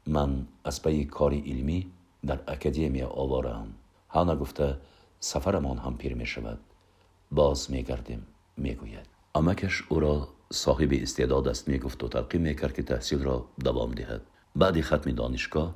من 0.07 0.47
از 0.64 0.82
پی 0.82 1.05
کاری 1.05 1.41
علمی 1.41 1.93
در 2.26 2.41
اکادمیا 2.49 3.09
آوارم. 3.09 3.74
ҳана 4.15 4.35
гуфта 4.41 4.67
сафарамон 5.31 5.79
ҳампир 5.87 6.12
мешавад. 6.23 6.61
Боз 7.39 7.59
мегардем 7.75 8.23
мегӯяд. 8.65 9.09
Амакаш 9.39 9.75
ӯро 9.95 10.15
соҳиби 10.65 10.97
истеъдод 11.07 11.47
аст 11.53 11.65
мегуфту 11.73 12.07
тарғиб 12.15 12.43
мекард 12.49 12.75
ки 12.77 12.83
таҳсилро 12.91 13.37
давом 13.67 13.91
диҳад. 13.99 14.23
Баъди 14.61 14.83
хатми 14.89 15.12
донишгоҳ 15.21 15.69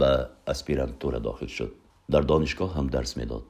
ба 0.00 0.10
аспирантура 0.52 1.20
дохил 1.28 1.50
шуд. 1.56 1.72
Дар 2.12 2.22
донишгоҳ 2.32 2.70
ҳам 2.76 2.86
дарс 2.94 3.12
медод. 3.20 3.44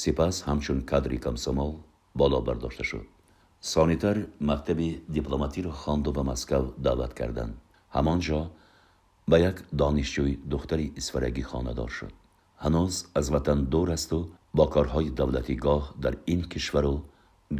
Сипас 0.00 0.36
ҳамчун 0.48 0.78
кадри 0.90 1.18
комсомол 1.26 1.72
боло 2.20 2.38
бардошта 2.48 2.84
шуд. 2.90 3.06
Сонитар 3.60 4.16
мактаби 4.50 4.88
дипломатиро 5.16 5.70
хонду 5.82 6.10
ба 6.16 6.22
москав 6.30 6.64
даъват 6.86 7.12
карданд 7.20 7.54
ҳамон 7.96 8.18
ҷо 8.26 8.40
ба 9.30 9.36
як 9.50 9.56
донишҷӯи 9.80 10.34
духтари 10.52 10.86
исфарагӣ 11.00 11.42
хонадор 11.50 11.90
шуд 11.98 12.12
ҳанӯз 12.64 12.94
аз 13.18 13.26
ватан 13.34 13.60
дур 13.72 13.88
асту 13.96 14.18
бо 14.56 14.64
корҳои 14.74 15.10
давлатӣ 15.18 15.54
гоҳ 15.66 15.82
дар 16.04 16.14
ин 16.32 16.40
кишвару 16.52 16.96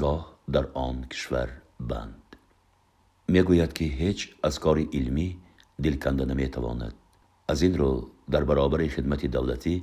гоҳ 0.02 0.20
дар 0.54 0.64
он 0.86 0.96
кишвар 1.12 1.48
банд. 1.90 2.24
Мегӯяд 3.34 3.72
ки 3.78 3.86
ҳеҷ 4.00 4.18
аз 4.48 4.54
кори 4.64 4.84
илмӣ 4.98 5.28
дил 5.84 5.96
канда 6.04 6.24
наметавонад. 6.30 6.94
Аз 7.52 7.58
ин 7.66 7.74
рӯ 7.80 7.92
дар 8.32 8.44
баробари 8.50 8.88
хидмати 8.94 9.28
давлатӣ 9.36 9.74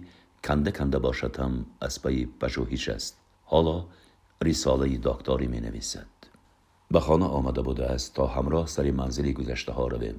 канда 0.46 0.72
канда 0.78 1.00
бошад 1.08 1.34
ҳам 1.42 1.54
аз 1.88 1.96
пайи 2.04 2.24
пажӯҳиш 2.40 2.86
аст. 2.98 3.14
Ҳоло 3.52 3.78
рисолаи 4.48 4.98
докторӣ 5.08 5.48
менависад. 5.56 6.12
Ба 6.94 7.00
хона 7.06 7.28
омада 7.38 7.62
будааст 7.70 8.08
то 8.16 8.24
ҳамроҳ 8.36 8.66
сари 8.76 8.92
манзили 9.00 9.32
гузаштаҳо 9.40 9.86
равем. 9.94 10.18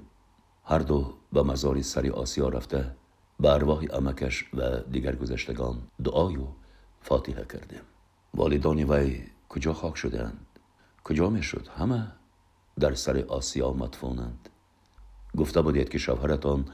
Ҳарду 0.71 0.99
ба 1.35 1.43
мазори 1.51 1.85
сари 1.93 2.11
осиё 2.23 2.47
рафта 2.57 2.83
به 3.41 3.53
ارواح 3.53 3.85
امکش 3.93 4.45
و 4.55 4.81
دیگر 4.81 5.17
گذشتگان 5.17 5.79
دعای 6.05 6.37
و 6.37 6.47
فاتحه 7.01 7.45
کردیم. 7.45 7.81
والدان 8.35 8.85
وی 8.85 9.23
کجا 9.49 9.73
خاک 9.73 9.97
شدند؟ 9.97 10.47
کجا 11.05 11.31
می 11.31 11.43
شد؟ 11.43 11.69
همه 11.79 12.13
در 12.81 12.95
سر 12.95 13.25
آسیا 13.29 13.73
مدفونند. 13.73 14.49
گفته 15.37 15.61
بودید 15.61 15.89
که 15.89 15.99
شوهرتان 15.99 16.65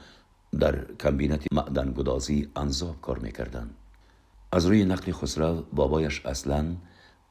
در 0.59 0.95
کمبینات 0.95 1.45
معدن 1.51 1.93
گدازی 1.93 2.51
انزاب 2.55 3.01
کار 3.01 3.19
می‌کردند 3.19 3.75
از 4.51 4.65
روی 4.65 4.85
نقل 4.85 5.11
خسرو 5.11 5.63
بابایش 5.73 6.25
اصلا 6.25 6.75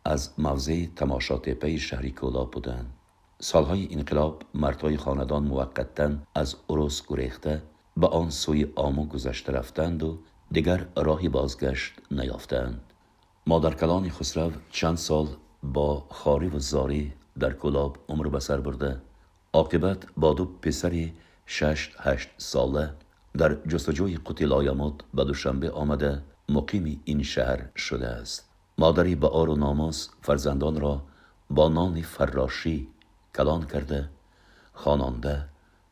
از 0.04 0.30
موضع 0.38 0.86
تماشات 0.96 1.48
پی 1.48 1.78
شهری 1.78 2.10
کولاب 2.10 2.50
بودند. 2.50 2.92
سالهای 3.40 3.88
انقلاب 3.90 4.42
مردهای 4.54 4.96
خاندان 4.96 5.44
موقتا 5.44 6.10
از 6.34 6.56
عروس 6.68 7.02
گریخته 7.08 7.62
به 7.96 8.06
آن 8.06 8.30
سوی 8.30 8.66
آمو 8.74 9.06
گذشته 9.06 9.52
رفتند 9.52 10.02
و 10.02 10.18
دیگر 10.50 10.86
راهی 10.96 11.28
بازگشت 11.28 11.92
نیافتند. 12.10 12.80
مادر 13.46 13.74
کلان 13.74 14.10
خسرو 14.10 14.52
چند 14.70 14.96
سال 14.96 15.28
با 15.62 16.04
خواری 16.10 16.48
و 16.48 16.58
زاری 16.58 17.12
در 17.38 17.52
کلاب 17.52 17.98
عمر 18.08 18.28
بسر 18.28 18.60
برده. 18.60 19.00
عاقبت 19.52 20.06
با 20.16 20.34
دو 20.34 20.44
پسری 20.44 21.14
شش 21.46 21.90
هشت 21.98 22.28
ساله 22.36 22.94
در 23.38 23.54
جستجوی 23.54 24.18
قتل 24.26 24.52
آیامد 24.52 24.92
به 25.14 25.24
دوشنبه 25.24 25.70
آمده 25.70 26.22
مقیم 26.48 27.00
این 27.04 27.22
شهر 27.22 27.76
شده 27.76 28.08
است. 28.08 28.48
مادری 28.78 29.14
به 29.14 29.28
آر 29.28 29.50
و 29.50 29.56
ناموس 29.56 30.08
فرزندان 30.22 30.80
را 30.80 31.02
با 31.50 31.68
نان 31.68 32.02
فراشی 32.02 32.88
کلان 33.34 33.66
کرده 33.66 34.10
خانانده 34.72 35.48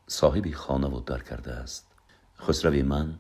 صاحبی 0.07 0.53
خانه 0.53 0.87
و 0.87 1.01
در 1.01 1.19
کرده 1.19 1.53
است. 1.53 1.94
خسروی 2.49 2.83
من 2.83 3.19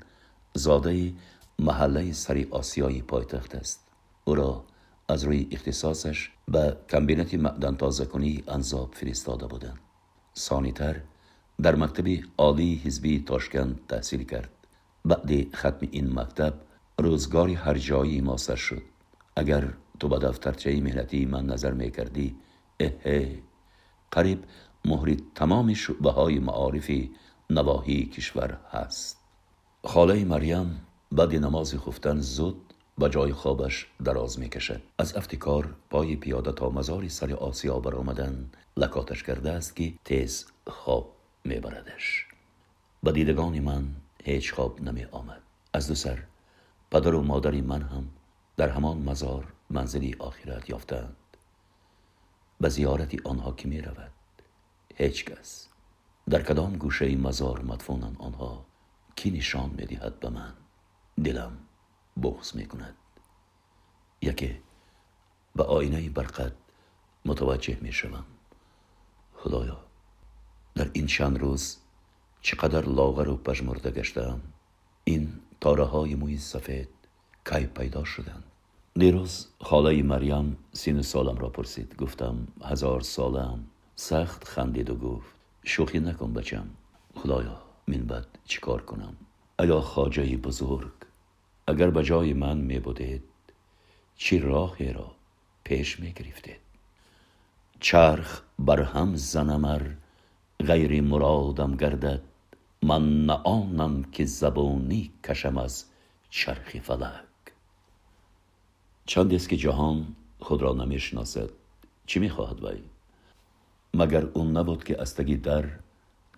زاده 0.54 1.12
محله 1.58 2.12
سری 2.12 2.46
آسیایی 2.50 3.02
پایتخت 3.02 3.54
است. 3.54 3.80
او 4.24 4.34
را 4.34 4.64
از 5.08 5.24
روی 5.24 5.48
اختصاصش 5.50 6.30
به 6.48 6.76
کمبینت 6.90 7.34
معدن 7.34 7.76
تازه 7.76 8.04
کنی 8.04 8.44
انزاب 8.48 8.94
فرستاده 8.94 9.46
بودند. 9.46 9.78
سانیتر 10.34 11.00
در 11.62 11.74
مکتب 11.76 12.08
عالی 12.38 12.82
حزبی 12.84 13.24
تاشکند 13.26 13.80
تحصیل 13.88 14.24
کرد. 14.24 14.50
بعد 15.04 15.54
ختم 15.54 15.88
این 15.90 16.18
مکتب 16.18 16.54
روزگاری 16.98 17.54
هر 17.54 17.78
جایی 17.78 18.20
ماسر 18.20 18.56
شد. 18.56 18.82
اگر 19.36 19.74
تو 20.00 20.08
به 20.08 20.18
دفترچه 20.18 20.80
مهنتی 20.80 21.24
من 21.24 21.46
نظر 21.46 21.70
می 21.70 21.90
کردی 21.90 22.36
اه. 22.80 23.26
قریب 24.10 24.44
مهری 24.84 25.16
تمام 25.34 25.74
شعبه 25.74 26.10
های 26.10 26.38
معارفی 26.38 27.10
نواحی 27.50 28.06
کشور 28.06 28.58
هست. 28.70 29.18
خاله 29.84 30.24
مریم 30.24 30.80
بعد 31.12 31.34
نماز 31.34 31.74
خفتن 31.74 32.20
زود 32.20 32.74
به 32.98 33.08
جای 33.08 33.32
خوابش 33.32 33.86
دراز 34.04 34.38
می 34.38 34.48
کشد 34.48 34.82
از 34.98 35.16
افتکار 35.16 35.74
پای 35.90 36.16
پیاده 36.16 36.52
تا 36.52 36.68
مزاری 36.70 37.08
سر 37.08 37.32
آسیا 37.32 37.78
برآمدن 37.78 38.50
لکاتش 38.76 39.22
کرده 39.22 39.50
است 39.50 39.76
که 39.76 39.92
تیز 40.04 40.46
خواب 40.66 41.16
میبردش. 41.44 42.26
به 43.02 43.12
دیدگان 43.12 43.60
من 43.60 43.88
هیچ 44.24 44.54
خواب 44.54 44.80
نمی 44.80 45.04
آمد 45.04 45.42
از 45.72 45.88
دو 45.88 45.94
سر 45.94 46.22
پدر 46.90 47.14
و 47.14 47.22
مادری 47.22 47.60
من 47.60 47.82
هم 47.82 48.08
در 48.56 48.68
همان 48.68 48.98
مزار 48.98 49.52
منزلی 49.70 50.16
آخرت 50.18 50.70
یافتند. 50.70 51.16
به 52.60 52.68
زیارتی 52.68 53.20
آنها 53.24 53.52
که 53.52 53.68
می 53.68 53.80
رود 53.80 54.12
هیچ 54.94 55.24
کس 55.24 55.68
در 56.30 56.42
کدام 56.42 56.76
گوشه 56.76 57.16
مزار 57.16 57.62
مدفونن 57.62 58.16
آنها 58.18 58.64
کی 59.16 59.30
نشان 59.30 59.70
می 59.70 59.86
دهد 59.86 60.20
به 60.20 60.30
من؟ 60.30 60.52
دلم 61.24 61.58
بغز 62.22 62.56
می 62.56 62.66
کند 62.66 62.94
یکی 64.22 64.60
به 65.56 65.62
آینه 65.64 66.10
برقد 66.10 66.52
متوجه 67.24 67.78
می 67.80 67.92
شوم 67.92 68.24
خدایا 69.34 69.80
در 70.74 70.90
این 70.92 71.06
چند 71.06 71.38
روز 71.38 71.76
چقدر 72.42 72.80
لاغر 72.80 73.28
و 73.28 73.36
پژمرده 73.36 73.90
گشتم؟ 73.90 74.40
این 75.04 75.32
تاره 75.60 75.84
های 75.84 76.14
موی 76.14 76.38
سفید 76.38 76.88
کی 77.44 77.66
پیدا 77.66 78.04
شدند؟ 78.04 78.44
دیروز 78.94 79.46
خاله 79.60 80.02
مریم 80.02 80.56
سین 80.72 81.02
سالم 81.02 81.38
را 81.38 81.48
پرسید. 81.48 81.96
گفتم 81.96 82.48
هزار 82.64 83.00
سالم. 83.00 83.64
سخت 83.96 84.44
خندید 84.44 84.90
و 84.90 84.94
گفت 84.94 85.33
شوخی 85.64 86.00
نکن 86.00 86.32
بچم. 86.32 86.70
خدایا 87.14 87.62
من 87.88 87.98
بد 87.98 88.26
چیکار 88.44 88.82
کنم؟ 88.82 89.16
ایا 89.60 89.80
خاجه 89.80 90.36
بزرگ 90.36 90.92
اگر 91.66 91.90
به 91.90 92.02
جای 92.02 92.32
من 92.32 92.58
می 92.58 92.78
بودید 92.78 93.22
چی 94.16 94.38
راهی 94.38 94.92
را 94.92 95.10
پیش 95.64 96.00
می 96.00 96.12
گرفتید 96.12 96.60
چرخ 97.80 98.42
بر 98.58 98.82
هم 98.82 99.16
زنمر 99.16 99.90
غیر 100.66 101.02
مرادم 101.02 101.76
گردد. 101.76 102.22
من 102.82 103.26
نه 103.26 103.32
آنم 103.32 104.02
که 104.02 104.24
زبونی 104.24 105.12
کشم 105.24 105.58
از 105.58 105.84
چرخ 106.30 106.78
فلک. 106.78 107.24
چند 109.06 109.34
است 109.34 109.48
که 109.48 109.56
جهان 109.56 110.16
خود 110.40 110.62
را 110.62 110.72
نمی‌شناسد؟ 110.72 111.50
چی 112.06 112.20
می‌خواهد 112.20 112.64
وی؟ 112.64 112.82
مگر 113.94 114.24
اون 114.24 114.56
نبود 114.56 114.84
که 114.84 115.02
استگی 115.02 115.36
در 115.36 115.64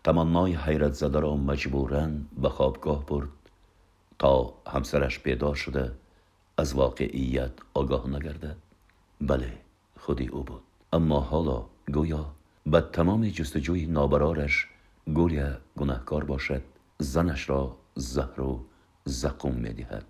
تمنای 0.04 0.54
حیرت 0.54 0.92
زده 0.92 1.20
را 1.20 1.36
مجبورا 1.36 2.08
به 2.42 2.48
خوابگاه 2.48 3.06
برد 3.06 3.28
تا 4.18 4.54
همسرش 4.66 5.20
پیدا 5.20 5.54
شده 5.54 5.92
از 6.58 6.74
واقعیت 6.74 7.52
آگاه 7.74 8.10
نگردد 8.10 8.56
بله 9.20 9.52
خودی 10.00 10.26
او 10.26 10.42
بود. 10.42 10.62
اما 10.92 11.20
حالا 11.20 11.64
گویا 11.94 12.26
به 12.66 12.80
تمام 12.80 13.28
جستجوی 13.28 13.86
نابرارش 13.86 14.68
گویا 15.14 15.58
گناهکار 15.76 16.24
باشد 16.24 16.62
زنش 16.98 17.48
را 17.48 17.76
زهر 17.94 18.40
و 18.40 18.64
زقوم 19.04 19.54
می‌دهد. 19.54 20.04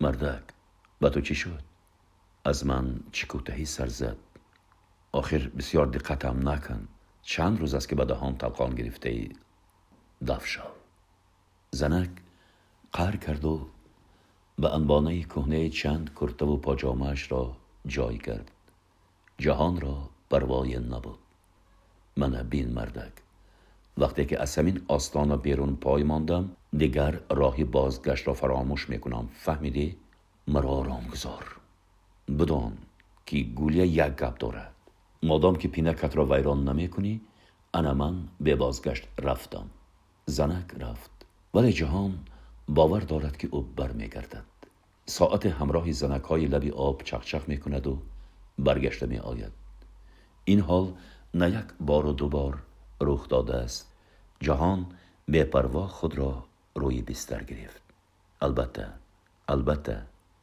مردک 0.00 0.42
به 1.00 1.10
تو 1.10 1.20
چی 1.20 1.34
شد؟ 1.34 1.60
از 2.44 2.66
من 2.66 3.00
چی 3.12 3.26
سر 3.64 3.86
زد. 3.86 4.16
آخر 5.12 5.50
بسیار 5.58 5.86
دقتم 5.86 6.48
نکن 6.48 6.88
چند 7.22 7.60
روز 7.60 7.74
است 7.74 7.88
که 7.88 7.94
به 7.96 8.04
دهان 8.04 8.36
طلقان 8.36 8.74
گرفته 8.74 9.08
ای؟ 9.08 9.28
دف 10.26 10.46
شو 10.46 10.62
زنک 11.70 12.10
قهر 12.92 13.16
کرد 13.16 13.44
و 13.44 13.68
به 14.58 14.74
انبانه 14.74 15.22
کهنه 15.22 15.68
چند 15.68 16.14
کرته 16.20 16.44
و 16.44 16.56
پاجامهش 16.56 17.32
را 17.32 17.56
جای 17.86 18.18
کرد. 18.18 18.50
جهان 19.38 19.80
را 19.80 20.10
پروای 20.30 20.78
نبود. 20.78 21.18
من 22.16 22.42
بین 22.42 22.72
مردک. 22.72 23.12
وقتی 23.98 24.24
که 24.24 24.42
از 24.42 24.58
همین 24.58 24.82
آستانه 24.88 25.36
بیرون 25.36 25.76
پای 25.76 26.02
ماندم 26.02 26.50
دیگر 26.76 27.20
راهی 27.30 27.64
بازگشت 27.64 28.26
را 28.26 28.34
فراموش 28.34 28.88
می‌کنم. 28.88 29.28
فهمیدی؟ 29.32 29.96
مرا 30.48 30.68
آرام 30.68 31.08
گذار 31.12 31.56
بدان 32.38 32.78
که 33.26 33.40
گولیه 33.40 33.86
یک 33.86 34.16
گپ 34.16 34.38
دارد. 34.38 34.74
مادام 35.22 35.56
که 35.56 35.68
پینکت 35.68 36.16
را 36.16 36.26
ویران 36.26 36.68
نمی 36.68 36.88
کنی 36.88 37.20
انا 37.74 37.94
من 37.94 38.28
به 38.40 38.56
بازگشت 38.56 39.08
رفتم. 39.18 39.70
زنک 40.26 40.74
رفت. 40.78 41.10
ولی 41.54 41.72
جهان 41.72 42.18
باور 42.68 43.00
دارد 43.00 43.36
که 43.36 43.48
او 43.50 43.60
برمیگردد. 43.62 44.44
ساعت 45.06 45.46
همراه 45.46 45.92
زنک 45.92 46.22
های 46.22 46.46
لبی 46.46 46.70
آب 46.70 47.02
چخچخ 47.02 47.48
می 47.48 47.58
کند 47.58 47.86
و 47.86 47.98
برگشته 48.58 49.06
می 49.06 49.18
آید 49.18 49.52
این 50.44 50.60
حال 50.60 50.92
نه 51.34 51.50
یک 51.50 51.64
بار 51.80 52.06
و 52.06 52.12
دو 52.12 52.28
بار 52.28 52.62
رخ 53.00 53.28
داده 53.28 53.54
است. 53.54 53.92
جهان 54.40 54.86
پروا 55.52 55.86
خود 55.86 56.18
را 56.18 56.44
روی 56.74 57.02
بستر 57.02 57.42
گرفت. 57.44 57.82
البته 58.40 58.86
البته 59.48 60.02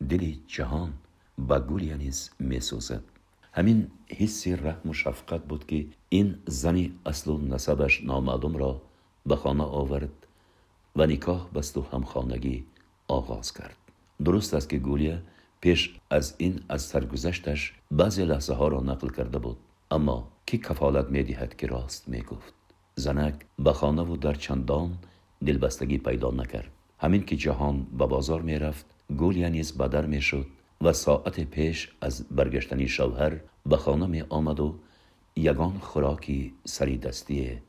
دلی 0.10 0.44
جهان 0.48 0.94
با 1.38 1.60
گولی 1.60 1.94
نیز 1.94 2.30
می 2.40 2.60
سوزد 2.60 3.04
ҳамин 3.58 3.80
ҳисси 4.20 4.50
раҳму 4.68 4.94
шафқат 5.02 5.44
буд 5.52 5.62
ки 5.70 5.80
ин 6.20 6.28
зани 6.62 6.86
аслу 7.12 7.34
насабаш 7.54 7.94
номаълумро 8.10 8.72
ба 9.30 9.36
хона 9.42 9.66
овард 9.82 10.16
ва 10.98 11.06
никоҳ 11.14 11.40
басту 11.56 11.80
ҳамхонагӣ 11.92 12.56
оғоз 13.18 13.48
кард. 13.58 13.80
Дуруст 14.24 14.52
аст 14.58 14.68
ки 14.72 14.78
гулия 14.88 15.18
пеш 15.64 15.80
аз 16.18 16.26
ин 16.48 16.54
аз 16.76 16.82
саргузашташ 16.92 17.62
баъзе 18.00 18.24
лаҳзаҳоро 18.32 18.80
нақл 18.90 19.10
карда 19.18 19.40
буд. 19.46 19.58
Аммо 19.96 20.18
кӣ 20.48 20.56
кафолат 20.68 21.08
медиҳад 21.16 21.52
ки 21.60 21.66
рост 21.74 22.02
мегуфт? 22.14 22.56
Занак 23.04 23.36
ба 23.66 23.72
хонаву 23.80 24.16
дар 24.26 24.38
чандон 24.46 24.90
дилбастагӣ 25.46 25.98
пайдо 26.08 26.30
накард. 26.42 26.72
Ҳамин 27.04 27.24
ки 27.28 27.36
ҷаҳон 27.44 27.76
ба 28.00 28.06
бозор 28.14 28.42
мерафт 28.52 28.88
гулия 29.22 29.50
низ 29.58 29.70
ба 29.80 29.86
дар 29.96 30.06
мешуд 30.16 30.48
و 30.82 30.94
ساعت 30.94 31.40
پیش 31.40 31.92
از 32.02 32.26
برگشتنی 32.32 32.88
شوهر 32.88 33.40
به 33.66 33.78
خانه 33.78 34.06
می 34.08 34.22
آمد 34.22 34.60
و 34.60 34.80
یگان 35.36 35.80
خوراکی 35.80 36.54
سری 36.66 36.98
دستی 36.98 37.60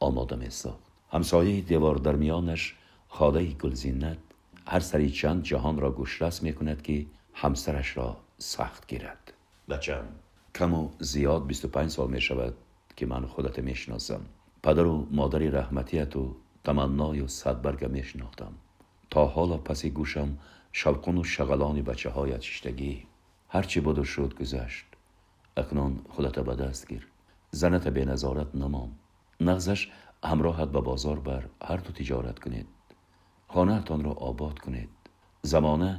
آماده 0.00 0.36
می 0.36 0.50
ساخت. 0.50 0.86
همسایه 1.12 1.60
دیوار 1.60 1.96
در 1.96 2.16
میانش 2.16 2.74
خاله 3.08 3.44
گلزینت 3.44 4.18
هر 4.66 4.80
سری 4.80 5.10
چند 5.10 5.42
جهان 5.42 5.80
را 5.80 5.90
گوشرس 5.90 6.42
می 6.42 6.52
کند 6.52 6.82
که 6.82 7.06
همسرش 7.34 7.96
را 7.96 8.16
سخت 8.38 8.86
گیرد. 8.86 9.32
بچم 9.68 10.04
کم 10.54 10.74
و 10.74 10.88
زیاد 10.98 11.46
25 11.46 11.90
سال 11.90 12.10
می 12.10 12.20
شود 12.20 12.54
که 12.96 13.06
من 13.06 13.26
خودت 13.26 13.58
می 13.58 13.74
شناسم. 13.74 14.20
پدر 14.62 14.86
و 14.86 15.06
مادری 15.10 15.50
رحمتیت 15.50 16.16
و 16.16 16.36
تمنای 16.64 17.20
و 17.20 17.28
صدبرگ 17.28 17.84
می 17.84 18.02
شناختم. 18.02 18.52
تا 19.10 19.26
حالا 19.26 19.56
پس 19.56 19.86
گوشم 19.86 20.38
шавқуну 20.80 21.22
шағалони 21.34 21.82
бачаҳоят 21.90 22.42
шиштагӣ 22.48 22.92
ҳарчи 23.54 23.78
бодур 23.86 24.06
шуд 24.14 24.32
гузашт. 24.40 24.88
Акнун 25.62 25.92
худата 26.14 26.42
ба 26.48 26.54
даст 26.62 26.82
гир. 26.90 27.02
Заната 27.60 27.90
беназорат 27.98 28.50
намон 28.62 28.90
нағзаш 29.48 29.80
ҳамроҳат 30.30 30.70
ба 30.76 30.80
бозор 30.90 31.18
бар 31.28 31.42
ҳар 31.68 31.80
ту 31.84 31.90
тиҷорат 31.98 32.38
кунед. 32.44 32.68
Хонаатонро 33.52 34.12
обод 34.30 34.56
кунед. 34.64 34.92
Замона 35.52 35.92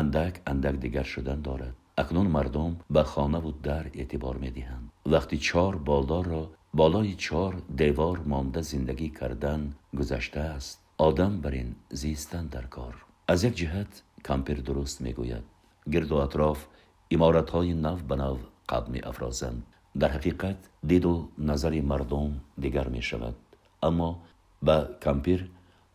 андак 0.00 0.34
андак 0.50 0.76
дигар 0.84 1.06
шудан 1.14 1.40
дорад. 1.48 1.76
Акнун 2.02 2.28
мардум 2.36 2.72
ба 2.94 3.02
хонаву 3.12 3.52
дар 3.68 3.84
эътибор 4.00 4.36
медиҳанд. 4.44 4.86
Вақти 5.12 5.36
чор 5.48 5.74
болдорро 5.90 6.44
болои 6.80 7.14
чор 7.26 7.52
девор 7.82 8.16
монда 8.32 8.62
зиндагӣ 8.70 9.08
кардан 9.18 9.62
гузаштааст 9.98 10.76
одам 11.08 11.32
бар 11.44 11.54
ин 11.62 11.70
зистан 12.02 12.46
дар 12.54 12.66
кор. 12.76 12.94
Аз 13.32 13.40
як 13.48 13.54
ҷиҳат 13.60 13.92
کمپر 14.24 14.54
درست 14.54 15.00
می‌گوید. 15.00 15.42
گرد 15.92 16.12
و 16.12 16.16
اطراف 16.16 16.66
امارت 17.10 17.50
های 17.50 17.74
نو 17.74 17.96
به 17.96 18.16
نو 18.16 18.36
قد 18.68 18.88
می 18.88 19.00
افرازند 19.00 19.66
در 19.98 20.08
حقیقت 20.08 20.56
دید 20.86 21.06
و 21.06 21.28
نظر 21.38 21.80
مردم 21.80 22.40
دیگر 22.58 22.88
می 22.88 23.02
شود 23.02 23.34
اما 23.82 24.20
به 24.62 24.88
کمپیر 25.02 25.50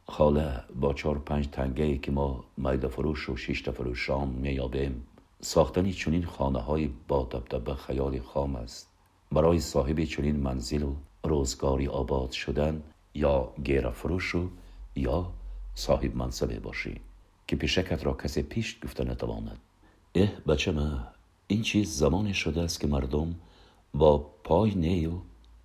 خاله 0.07 0.63
با 0.79 0.93
چهار 0.93 1.19
پنج 1.19 1.47
تنگه 1.47 1.97
که 1.97 2.11
ما 2.11 2.43
میده 2.57 2.87
فروش 2.87 3.29
و 3.29 3.37
شش 3.37 3.69
فروشان 3.69 4.27
می 4.27 4.51
یابیم 4.51 5.07
ساختن 5.41 5.91
چنین 5.91 6.25
خانه 6.25 6.59
های 6.59 6.89
با 7.07 7.23
دبدبه 7.23 7.75
خیال 7.75 8.19
خام 8.19 8.55
است. 8.55 8.89
برای 9.31 9.59
صاحب 9.59 10.03
چنین 10.03 10.35
منزل 10.35 10.83
و 10.83 10.95
روزگاری 11.23 11.87
آباد 11.87 12.31
شدن 12.31 12.83
یا 13.13 13.53
گیر 13.63 13.89
فروش 13.89 14.35
و 14.35 14.49
یا 14.95 15.31
صاحب 15.75 16.15
منصبه 16.15 16.59
باشی. 16.59 17.01
که 17.49 17.55
پیشکت 17.55 18.05
را 18.05 18.13
کسی 18.13 18.41
پیش 18.43 18.77
گفته 18.83 19.03
نتواند. 19.03 19.57
اه 20.15 20.29
بچه 20.47 20.71
ما 20.71 20.99
این 21.47 21.61
چیز 21.61 21.97
زمانی 21.97 22.33
شده 22.33 22.61
است 22.61 22.79
که 22.79 22.87
مردم 22.87 23.35
با 23.93 24.17
پای 24.43 24.75
نی 24.75 25.05
و 25.05 25.11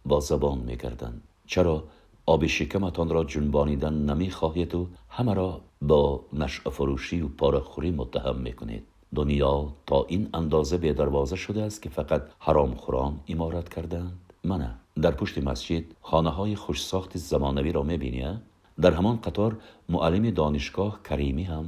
با 0.04 0.20
زبان 0.20 0.58
میگردند 0.58 1.22
چرا 1.46 1.84
آب 2.26 2.46
شکمتان 2.46 3.08
را 3.08 3.24
جنبانیدن 3.24 3.94
نمی 3.94 4.30
خواهید 4.30 4.74
و 4.74 4.88
همه 5.08 5.34
را 5.34 5.60
با 5.82 6.20
نشع 6.32 6.70
فروشی 6.70 7.20
و 7.20 7.28
پارخوری 7.28 7.90
متهم 7.90 8.36
می‌کنید؟ 8.36 8.82
دنیا 9.14 9.72
تا 9.86 10.04
این 10.08 10.28
اندازه 10.34 10.76
به 10.76 10.92
دروازه 10.92 11.36
شده 11.36 11.62
است 11.62 11.82
که 11.82 11.88
فقط 11.88 12.22
حرام 12.38 12.74
خوران 12.74 13.20
امارت 13.28 13.68
کردند؟ 13.68 14.18
منه. 14.44 14.74
در 15.02 15.10
پشت 15.10 15.38
مسجد 15.38 15.84
خانه 16.02 16.30
های 16.30 16.56
خوش 16.56 16.84
ساخت 16.84 17.18
زمانوی 17.18 17.72
را 17.72 17.82
می‌بینی 17.82 18.38
дар 18.82 18.92
ҳамон 18.98 19.16
қатор 19.26 19.52
муаллими 19.92 20.30
донишгоҳ 20.40 20.92
каримӣ 21.08 21.44
ҳам 21.52 21.66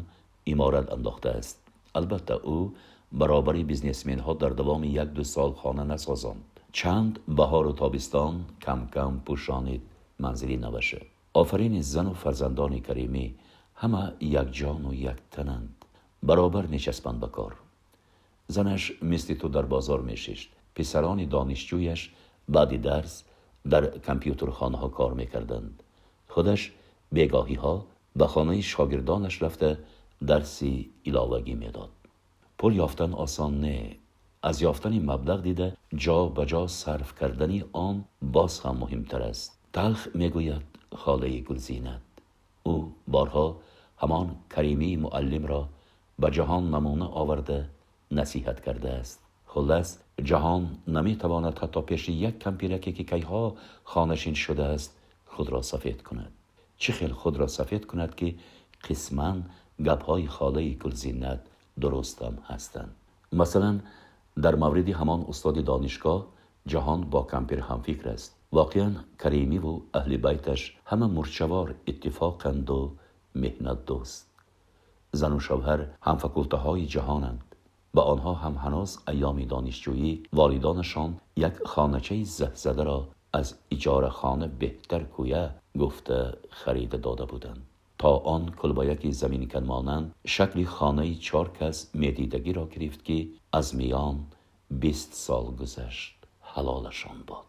иморат 0.53 0.87
андохтааст 0.97 1.57
албатта 1.99 2.37
ӯ 2.57 2.59
баробари 3.21 3.63
бизнесменҳо 3.73 4.33
дар 4.43 4.53
давоми 4.61 4.89
як 5.03 5.09
ду 5.17 5.25
сол 5.35 5.53
хона 5.61 5.85
насозонд. 5.93 6.45
Чанд 6.79 7.15
баҳору 7.39 7.73
тобистон 7.83 8.35
кам 8.65 8.81
кам 8.95 9.13
пӯшонид 9.27 9.83
манзили 10.25 10.57
наваше 10.67 11.01
офарини 11.43 11.81
зану 11.83 12.15
фарзандони 12.23 12.81
каримӣ 12.89 13.27
ҳама 13.81 14.03
якҷону 14.43 14.93
яктананд 15.13 15.75
баробар 16.29 16.65
нечаспанд 16.75 17.19
ба 17.25 17.29
кор. 17.37 17.53
Занаш 18.49 18.83
мисли 19.01 19.35
ту 19.41 19.49
дар 19.49 19.67
бозор 19.75 20.01
мешишт. 20.11 20.51
Писарони 20.75 21.27
донишҷӯяш 21.35 22.01
баъди 22.55 22.79
дарс 22.89 23.15
дар 23.73 23.85
компютерхонаҳо 24.09 24.89
кор 24.99 25.13
мекарданд. 25.21 25.75
Худаш 26.29 26.73
بگاهی 27.15 27.55
ها 27.55 27.87
به 28.17 28.27
خانه 28.27 28.61
شاگردانش 28.61 29.43
رفته 29.43 29.79
درسی 30.27 30.91
علاوگی 31.07 31.55
می‌داد. 31.55 31.89
پول 32.59 32.77
یافتن 32.77 33.13
آسان 33.13 33.61
نه. 33.61 33.97
از 34.43 34.63
یافتن 34.63 35.11
مبلغ 35.11 35.43
دیده 35.43 35.77
جا 35.95 36.27
به 36.27 36.47
جا 36.47 36.67
صرف 36.67 37.21
کردنی 37.21 37.65
آن 37.73 38.05
باز 38.23 38.61
هم 38.61 38.77
مهمتر 38.77 39.23
است. 39.23 39.59
تلخ 39.73 40.09
می‌گوید 40.15 40.63
خاله 40.97 41.41
گلزینت 41.41 42.01
او 42.63 42.93
بارها 43.09 43.57
همان 43.99 44.37
کریمی 44.57 44.97
معلم 44.97 45.47
را 45.47 45.69
به 46.19 46.31
جهان 46.31 46.75
نمونه 46.75 47.05
آورده 47.05 47.71
نصیحت 48.11 48.65
کرده 48.65 48.91
است. 48.91 49.23
خلاص 49.47 49.99
جهان 50.25 50.79
نمی‌تواند 50.89 51.59
حتی 51.59 51.83
پیش 51.83 52.09
یک 52.09 52.39
کمپیرکی 52.39 52.93
که 52.93 53.05
کیها 53.05 53.55
خانه‌شین 53.85 54.35
شده 54.35 54.65
است 54.65 54.97
خود 55.27 55.49
را 55.49 55.63
سفید 55.63 56.03
کند. 56.03 56.33
چه 56.79 56.93
خیل 56.93 57.13
خود 57.13 57.37
را 57.37 57.47
سفید 57.47 57.87
کند 57.87 58.15
که 58.15 58.35
قسما 58.91 59.37
گپ 59.85 60.05
های 60.05 60.27
خاله 60.27 60.75
گلزینت 60.75 61.41
درستم 61.81 62.39
هستند. 62.47 62.95
مثلا 63.33 63.81
در 64.43 64.55
مورد 64.55 64.89
همان 64.89 65.25
استاد 65.29 65.65
دانشگاه 65.65 66.27
جهان 66.67 67.01
با 67.01 67.23
کمپیر 67.23 67.61
هم 67.61 67.83
فکر 67.83 68.09
است. 68.09 68.37
واقعا 68.53 68.93
کریمی 69.19 69.59
و 69.59 69.81
اهل 69.95 70.17
بیتش 70.17 70.77
همه 70.85 71.07
مورچه‌وار 71.07 71.75
اتفاقند 71.87 72.71
و 72.71 72.93
محنت 73.35 73.85
دوست. 73.85 74.31
زن 75.13 75.33
و 75.33 75.41
شوهر 75.41 75.87
هم 76.03 76.17
فکلته 76.17 76.57
های 76.57 76.87
جهانند. 76.87 77.43
به 77.95 78.01
آنها 78.01 78.35
هم 78.35 78.55
هنوز 78.55 78.99
ایام 79.09 79.45
دانشجویی 79.45 80.23
والدانشان 80.33 81.21
یک 81.37 81.53
خانچه 81.67 82.25
زده 82.55 82.83
را 82.83 83.09
از 83.33 83.55
ایجار 83.69 84.09
خانه 84.09 84.47
بهتر 84.47 85.03
کویه 85.03 85.51
گفته 85.79 86.39
خرید 86.51 87.01
داده 87.01 87.25
بودند. 87.25 87.63
تا 87.99 88.17
آن 88.17 88.51
کلبایک 88.51 89.11
زمین 89.11 89.51
مانند 89.67 90.15
شکل 90.27 90.65
خانه 90.65 91.15
چار 91.15 91.53
کس 91.61 91.91
میدیدگی 91.95 92.53
را 92.53 92.67
گرفت 92.67 93.05
که 93.05 93.29
از 93.53 93.75
میان 93.75 94.27
بیست 94.71 95.15
سال 95.15 95.45
گذشت 95.45 96.15
حلالشان 96.41 97.17
باد. 97.27 97.45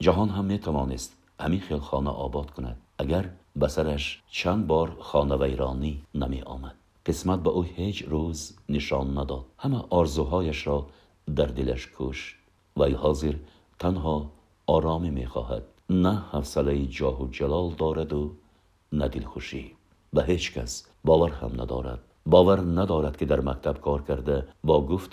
جهان 0.00 0.28
هم 0.28 0.44
می 0.44 0.58
توانست 0.58 1.16
همی 1.40 1.60
خیل 1.60 1.78
خانه 1.78 2.10
آباد 2.10 2.50
کند 2.50 2.76
اگر 2.98 3.30
بسرش 3.60 4.22
چند 4.30 4.66
بار 4.66 4.96
خانه 5.00 5.36
ویرانی 5.36 6.02
نمی 6.14 6.42
آمد. 6.42 6.74
قسمت 7.06 7.42
به 7.42 7.50
او 7.50 7.62
هیچ 7.62 8.02
روز 8.02 8.56
نشان 8.68 9.18
نداد. 9.18 9.44
همه 9.58 9.84
آرزوهایش 9.90 10.66
را 10.66 10.86
در 11.36 11.46
دلش 11.46 11.88
کشت. 11.98 12.36
وی 12.76 12.92
حاضر 12.92 13.34
تنها 13.78 14.30
آرامی 14.66 15.10
می‌خواهد 15.10 15.62
نه 15.90 16.14
حوصله 16.14 16.86
جاه 16.86 17.22
و 17.22 17.28
جلال 17.28 17.70
دارد 17.70 18.12
و 18.12 18.32
نه 18.92 19.08
دلخوشی. 19.08 19.72
به 20.12 20.24
هیچ 20.24 20.52
کس 20.52 20.86
باور 21.04 21.30
هم 21.30 21.60
ندارد. 21.60 22.00
باور 22.26 22.60
ندارد 22.60 23.16
که 23.16 23.24
در 23.24 23.40
مکتب 23.40 23.80
کار 23.80 24.02
کرده 24.02 24.48
با 24.64 24.86
گفت 24.86 25.12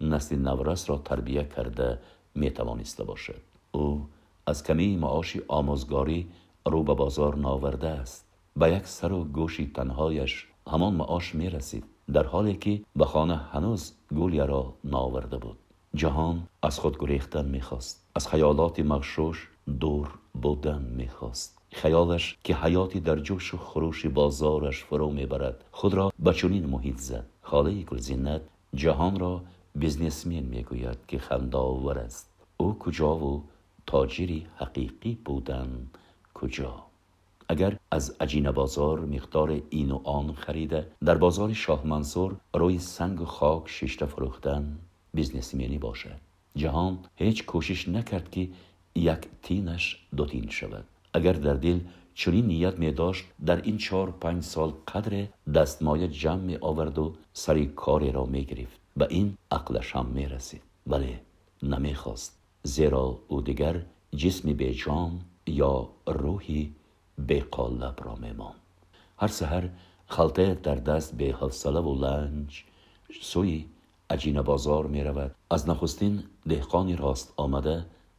نسل 0.00 0.36
نورس 0.38 0.90
را 0.90 0.98
تربیه 0.98 1.44
کرده 1.44 1.98
می 2.34 2.50
توانسته 2.50 3.04
باشد. 3.04 3.40
او 3.72 4.08
از 4.46 4.64
کمی 4.64 4.96
معاشی 4.96 5.40
آموزگاری 5.48 6.28
رو 6.66 6.82
به 6.82 6.94
بازار 6.94 7.36
ناورده 7.36 7.88
است. 7.88 8.26
به 8.56 8.72
یک 8.72 8.86
سر 8.86 9.12
و 9.12 9.24
گوشی 9.24 9.70
تنهایش 9.74 10.46
همان 10.70 10.94
معاش 10.94 11.34
می 11.34 11.50
رسید 11.50 11.84
در 12.12 12.26
حالی 12.26 12.54
که 12.54 12.80
به 12.96 13.04
خانه 13.04 13.36
هنوز 13.36 13.92
گولیا 14.10 14.44
را 14.44 14.74
ناورده 14.84 15.36
بود. 15.36 15.58
جهان 15.94 16.48
از 16.62 16.78
خود 16.78 16.98
گریختن 16.98 17.48
می‌خواست. 17.48 18.06
از 18.14 18.28
خیالات 18.28 18.80
مغشوش 18.80 19.48
دور 19.80 20.08
بودن 20.42 20.82
می‌خواست. 20.82 21.58
خیالش 21.72 22.38
که 22.44 22.54
حیاتی 22.54 23.00
در 23.00 23.16
جوش 23.16 23.54
و 23.54 23.56
خروش 23.56 24.06
بازارش 24.06 24.84
فرو 24.84 25.10
می‌برد. 25.10 25.64
خود 25.72 25.94
را 25.94 26.12
به 26.18 26.32
چنین 26.32 26.66
محیط 26.66 26.98
زد. 26.98 27.26
خاله 27.42 27.82
گلزینت 27.82 28.40
جهان 28.74 29.18
را 29.18 29.42
بیزنسمین 29.74 30.44
می‌گوید 30.44 30.98
که 31.08 31.18
خنداور 31.18 31.98
است. 31.98 32.30
او 32.56 32.78
کجا 32.78 33.16
و 33.16 33.44
تاجری 33.86 34.46
حقیقی 34.56 35.18
بودن 35.24 35.86
کجا؟ 36.34 36.82
اگر 37.48 37.78
از 37.90 38.16
عجین 38.20 38.50
بازار 38.50 39.00
مقدار 39.00 39.60
این 39.70 39.90
و 39.90 40.00
آن 40.04 40.32
خریده 40.32 40.86
در 41.04 41.14
بازار 41.14 41.52
شاه 41.52 41.86
منصور 41.86 42.36
روی 42.54 42.78
سنگ 42.78 43.20
و 43.20 43.24
خاک 43.24 43.68
ششته 43.68 44.06
فروختن 44.06 44.78
بیزنسمنی 45.14 45.78
باشد. 45.78 46.20
جهان 46.56 46.98
هیچ 47.16 47.44
کوشش 47.44 47.88
نکرد 47.88 48.30
که 48.30 48.48
یک 48.94 49.18
تینش 49.42 50.06
دو 50.16 50.26
تین 50.26 50.50
شود 50.50 50.84
اگر 51.14 51.32
در 51.32 51.54
دل 51.54 51.80
چنین 52.14 52.46
نیت 52.46 52.78
می 52.78 52.90
داشت 52.90 53.24
در 53.46 53.62
این 53.62 53.78
چهار 53.78 54.10
پنج 54.10 54.42
سال 54.42 54.72
قدر 54.94 55.26
دستمایه 55.54 56.08
جمع 56.08 56.40
می 56.40 56.56
آورد 56.56 56.98
و 56.98 57.14
سری 57.32 57.66
کاری 57.66 58.12
را 58.12 58.24
می 58.24 58.44
گرفت 58.44 58.80
به 58.96 59.06
این 59.10 59.36
عقلش 59.50 59.96
هم 59.96 60.06
می 60.06 60.26
رسید 60.26 60.62
ولی 60.86 61.18
نمی 61.62 61.94
خواست 61.94 62.38
زیرا 62.62 63.18
او 63.28 63.40
دیگر 63.40 63.82
جسمی 64.16 64.54
به 64.54 64.74
جان 64.74 65.20
یا 65.46 65.88
روحی 66.06 66.74
به 67.26 67.40
قالب 67.40 67.98
را 68.04 68.14
می 68.14 68.32
مان. 68.32 68.54
هر 69.18 69.28
سهر 69.28 69.68
خلطه 70.06 70.54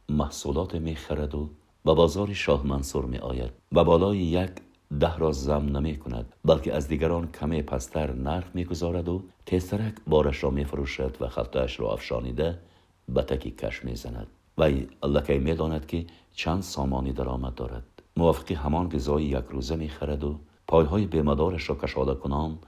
و 0.08 0.12
محصولات 0.12 0.74
می 0.74 0.94
خرد 0.96 1.34
و 1.34 1.50
به 1.84 1.94
بازار 1.94 2.32
شاه 2.32 2.66
منصور 2.66 3.04
می 3.04 3.18
آید 3.18 3.52
و 3.72 3.84
بالای 3.84 4.18
یک 4.18 4.50
ده 5.00 5.16
را 5.16 5.32
زم 5.32 5.76
نمی 5.76 5.96
کند 5.96 6.34
بلکه 6.44 6.74
از 6.74 6.88
دیگران 6.88 7.32
کمی 7.32 7.62
پستر 7.62 8.12
نرخ 8.12 8.44
می 8.54 8.64
گذارد 8.64 9.08
و 9.08 9.22
تیسترک 9.46 9.94
بارش 10.06 10.44
را 10.44 10.50
می 10.50 10.64
فروشد 10.64 11.16
و 11.20 11.28
خلطهاش 11.28 11.80
را 11.80 11.92
افشانیده 11.92 12.58
به 13.08 13.22
تکی 13.22 13.50
کش 13.50 13.84
می 13.84 13.96
زند 13.96 14.26
وی 14.58 14.86
لکی 15.04 15.38
می 15.38 15.54
داند 15.54 15.86
که 15.86 16.06
چند 16.34 16.62
سامانی 16.62 17.12
درآمد 17.12 17.54
دارد. 17.54 17.84
موافقی 18.16 18.54
همان 18.54 18.88
غذای 18.88 19.24
یک 19.24 19.44
روزه 19.50 19.76
می 19.76 19.88
خرد 19.88 20.24
و 20.24 20.38
پایهای 20.68 21.06
بیمدارش 21.06 21.68
را 21.68 21.74
کشاله 21.74 22.14
کنان 22.14 22.58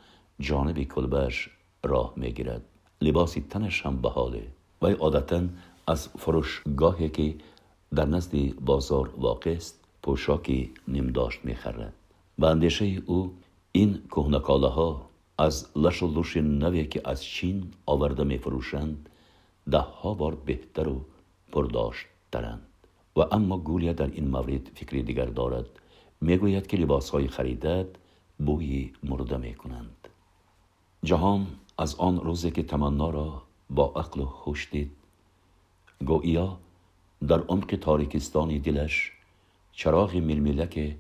جانب 0.41 0.83
کلبش 0.83 1.51
راه 1.85 2.13
می 2.17 2.33
گیرد 2.33 2.63
لباسی 3.01 3.47
تنش 3.51 3.87
هم 3.87 3.97
به 3.97 4.11
حاله. 4.11 4.47
وی 4.83 4.93
عادتا 4.93 5.43
از 5.87 6.09
فروشگاهی 6.09 7.09
که 7.09 7.35
در 7.95 8.05
نزد 8.05 8.55
بازار 8.55 9.15
واقع 9.17 9.51
است 9.51 9.85
پوشاکی 10.03 10.71
نیمداشت 10.89 11.45
می‌خرد. 11.45 11.93
به 12.39 12.47
اندیشه 12.47 13.03
او 13.07 13.35
این 13.73 14.03
کهنکاله 14.11 14.69
ها 14.69 15.09
از 15.39 15.67
لش 15.77 16.03
و 16.03 16.07
لوش 16.07 16.37
نوی 16.37 16.87
که 16.87 17.01
از 17.05 17.25
چین 17.25 17.71
آورده 17.87 18.41
ده 19.71 19.79
ها 19.79 20.15
بار 20.15 20.35
بهتر 20.35 20.89
و 20.89 21.01
پرداشت 21.53 22.07
ترند. 22.33 22.67
و 23.17 23.21
اما 23.21 23.59
گولیا 23.59 23.93
در 23.93 24.07
این 24.07 24.29
مورد 24.29 24.71
فکری 24.75 25.03
دیگر 25.03 25.27
دارد. 25.27 25.67
می‌گوید 26.21 26.67
که 26.67 26.77
لباس 26.77 27.11
های 27.11 27.29
خریدد 27.29 27.87
بوی 28.39 28.93
مرده 29.03 29.37
می 29.37 29.55
کنند 29.55 30.09
جهان 31.05 31.47
از 31.79 31.95
آن 31.95 32.21
روزی 32.21 32.51
که 32.51 32.63
تمنا 32.63 33.11
را 33.11 33.43
با 33.71 33.93
عقل 33.97 34.21
و 34.21 34.27
خوش 34.27 34.69
دید 34.73 34.93
گویا 36.05 36.59
در 37.29 37.41
عمق 37.41 37.79
تاریکستان 37.81 38.59
دلش 38.59 39.13
چراغ 39.73 40.17
ململک 40.17 40.97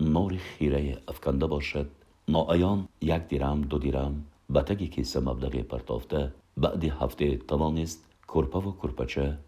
نور 0.00 0.36
خیره 0.36 0.98
افکنده 1.08 1.46
باشد. 1.46 1.90
ناایان 2.28 2.88
یک 3.00 3.22
دیرم 3.28 3.60
دو 3.62 3.78
دیرم 3.78 4.24
به 4.50 4.62
تگی 4.62 4.88
کیسه 4.88 5.20
مبلغ 5.20 5.56
پرتافته 5.56 6.32
بعد 6.56 6.84
هفته 6.84 7.36
توانست 7.36 8.04
کرپه 8.28 8.58
و 8.58 8.72
کرپچه 8.82 9.38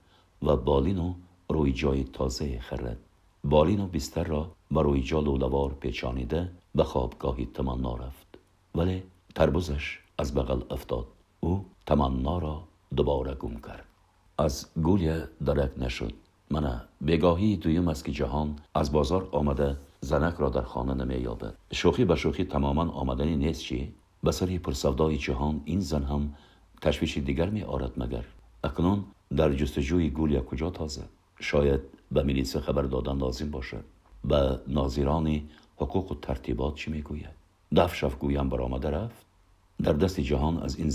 و 0.43 0.57
بالین 0.57 0.99
و 0.99 1.15
روی 1.49 1.73
جای 1.73 2.05
تازه 2.05 2.59
خرد. 2.59 2.99
بالین 3.45 3.81
و 3.81 3.87
بستر 3.87 4.25
را 4.25 4.51
به 4.71 4.83
روی 4.83 5.03
جا 5.03 5.21
لولوار 5.21 5.71
پیچانیده 5.81 6.51
به 6.75 6.85
خوابگاهی 6.85 7.47
تمنا 7.47 7.97
رفت. 7.97 8.39
ولی 8.75 9.03
تربوزش 9.35 9.99
از 10.19 10.35
بغل 10.35 10.61
افتاد. 10.71 11.07
او 11.41 11.65
تمنا 11.87 12.39
را 12.39 12.63
دوباره 12.97 13.35
گم 13.35 13.57
کرد. 13.61 13.90
از 14.41 14.67
گولیه 14.83 15.29
درک 15.47 15.71
نشد. 15.79 16.13
من 16.51 16.81
بگاهی 17.07 17.57
دویم 17.57 17.89
است 17.89 18.05
که 18.05 18.13
جهان 18.13 18.57
از 18.75 18.93
بازار 18.93 19.29
آمده 19.33 19.77
زنک 20.01 20.35
را 20.35 20.49
در 20.49 20.63
خانه 20.63 21.05
نمی 21.05 21.29
شوخی 21.73 22.05
به 22.05 22.17
شوخی 22.17 22.45
تماما 22.45 22.91
آمدنی 22.93 23.37
نیست 23.37 23.61
چی؟ 23.61 23.93
به 24.23 24.33
سری 24.33 24.59
پرسودای 24.59 25.17
جهان 25.17 25.61
این 25.65 25.81
زن 25.81 26.03
هم 26.03 26.35
تشویش 26.83 27.19
دیگر 27.19 27.51
می 27.51 27.63
آرد 27.63 27.93
مگر؟ 27.97 28.25
اکنون 28.65 29.05
در 29.37 29.53
جستجوی 29.53 30.11
گولیا 30.11 30.41
کجا 30.41 30.71
تازه؟ 30.71 31.03
شاید 31.41 31.81
به 32.13 32.23
میلیس 32.23 32.57
خبر 32.57 32.83
دادن 32.83 33.19
لازم 33.19 33.51
باشد 33.51 33.85
به 34.25 34.59
ناظران 34.69 35.41
حقوق 35.77 36.13
و 36.13 36.15
ترتیبات 36.15 36.75
چی 36.75 36.91
می‌گوید 36.91 37.35
دفشف 37.77 38.17
گویم 38.19 38.49
برآمده 38.49 38.91
رفت. 38.91 39.27
در 39.83 39.93
دست 39.93 40.21
جهان 40.21 40.63
از 40.63 40.77
این 40.77 40.91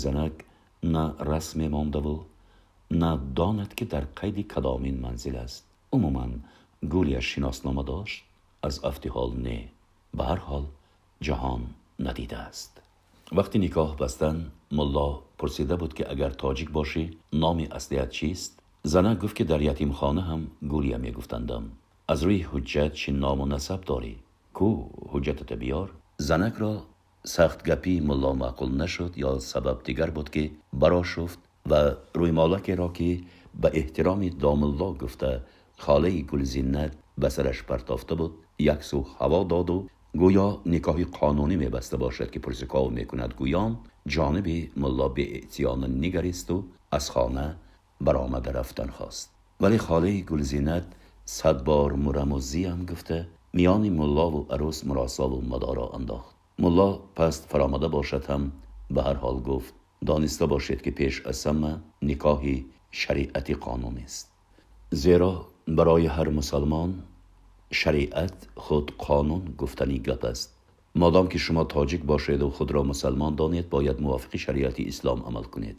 زنک 2.90 2.98
نه 2.98 3.06
رسم 3.06 3.18
مانده 3.18 3.20
و 3.20 3.22
نه 3.22 3.34
داند 3.34 3.74
که 3.74 3.84
در 3.84 4.00
قید 4.00 4.48
کدامین 4.48 5.00
منزل 5.00 5.36
است. 5.36 5.66
عموما 5.92 6.28
گولیش 6.90 7.34
شناسنامه 7.34 7.82
داشت 7.82 8.24
از 8.62 8.84
افتحال 8.84 9.36
نه. 9.36 9.68
به 10.14 10.24
هر 10.24 10.36
حال 10.36 10.64
جهان 11.20 11.60
ندیده 12.00 12.38
است. 12.38 12.82
وقتی 13.32 13.58
نکاح 13.58 13.96
بستن 13.96 14.50
ملا 14.72 15.18
پرسیده 15.38 15.76
بود 15.76 15.94
که 15.94 16.10
اگر 16.10 16.30
تاجیک 16.30 16.70
باشی 16.70 17.18
نام 17.32 17.66
اصلیت 17.70 18.10
چیست؟ 18.10 18.60
زنه 18.82 19.14
گفت 19.14 19.36
که 19.36 19.44
در 19.44 19.62
یتیم 19.62 19.92
خانه 19.92 20.22
هم 20.22 20.46
گولیا 20.68 20.98
می 20.98 21.12
گفتندم 21.12 21.72
از 22.08 22.22
روی 22.22 22.46
حجت 22.52 22.92
چی 22.92 23.12
نام 23.12 23.40
و 23.40 23.46
نسب 23.46 23.80
داری؟ 23.80 24.18
کو 24.54 24.84
حجتت 25.08 25.52
بیار. 25.52 25.92
زنک 26.18 26.54
را 26.54 26.82
سخت 27.24 27.70
گپی 27.70 28.00
ملا 28.00 28.32
معقول 28.32 28.82
نشد 28.82 29.18
یا 29.18 29.38
سبب 29.38 29.82
دیگر 29.82 30.10
بود 30.10 30.30
که 30.30 30.50
برا 30.72 31.02
شفت 31.02 31.38
و 31.70 31.90
روی 32.14 32.30
مالک 32.30 32.70
را 32.70 32.88
که 32.88 33.20
به 33.60 33.70
احترام 33.74 34.28
دام 34.28 34.62
الله 34.62 34.98
گفته 34.98 35.40
خاله 35.78 36.22
گلزینت 36.22 36.92
به 37.18 37.28
سرش 37.28 37.62
پرتافته 37.62 38.14
بود 38.14 38.34
یک 38.58 38.82
سو 38.82 39.06
هوا 39.20 39.44
داد 39.44 39.70
و 39.70 39.86
گویا 40.16 40.60
نکاهی 40.66 41.04
قانونی 41.04 41.56
می 41.56 41.68
بسته 41.68 41.96
باشد 41.96 42.30
که 42.30 42.38
پرسکاو 42.38 42.90
می 42.90 43.04
کند 43.04 43.34
گویان 43.34 43.78
جانب 44.06 44.48
ملا 44.76 45.08
به 45.08 45.34
اعتیان 45.34 45.84
نگریست 45.84 46.50
و 46.50 46.64
از 46.92 47.10
خانه 47.10 47.56
برآمده 48.00 48.52
رفتن 48.52 48.86
خواست. 48.86 49.30
ولی 49.60 49.78
خاله 49.78 50.20
گلزینت 50.20 50.84
صد 51.24 51.64
بار 51.64 51.92
مرموزی 51.92 52.64
هم 52.64 52.86
گفته 52.86 53.28
میان 53.52 53.88
ملا 53.88 54.30
و 54.30 54.46
عروس 54.50 54.86
مراسا 54.86 55.28
و 55.28 55.44
مدارا 55.48 55.88
انداخت. 55.88 56.36
ملا 56.58 56.92
پست 56.92 57.46
فرامده 57.48 57.88
باشد 57.88 58.24
هم 58.24 58.52
به 58.90 59.02
هر 59.02 59.14
حال 59.14 59.40
گفت 59.40 59.74
دانسته 60.06 60.46
باشید 60.46 60.82
که 60.82 60.90
پیش 60.90 61.26
از 61.26 61.46
همه 61.46 61.76
نکاهی 62.02 62.66
شریعتی 62.90 63.54
قانون 63.54 63.98
است. 63.98 64.32
زیرا 64.90 65.46
برای 65.68 66.06
هر 66.06 66.28
مسلمان 66.28 67.02
شریعت 67.70 68.48
خود 68.54 68.96
قانون 68.98 69.54
گفتنی 69.58 69.98
گپ 69.98 70.24
است. 70.24 70.56
مادام 70.94 71.28
که 71.28 71.38
شما 71.38 71.64
تاجیک 71.64 72.02
باشید 72.04 72.42
و 72.42 72.50
خود 72.50 72.70
را 72.70 72.82
مسلمان 72.82 73.34
دانید 73.34 73.70
باید 73.70 74.00
موافق 74.00 74.36
شریعت 74.36 74.80
اسلام 74.80 75.22
عمل 75.22 75.42
کنید. 75.42 75.76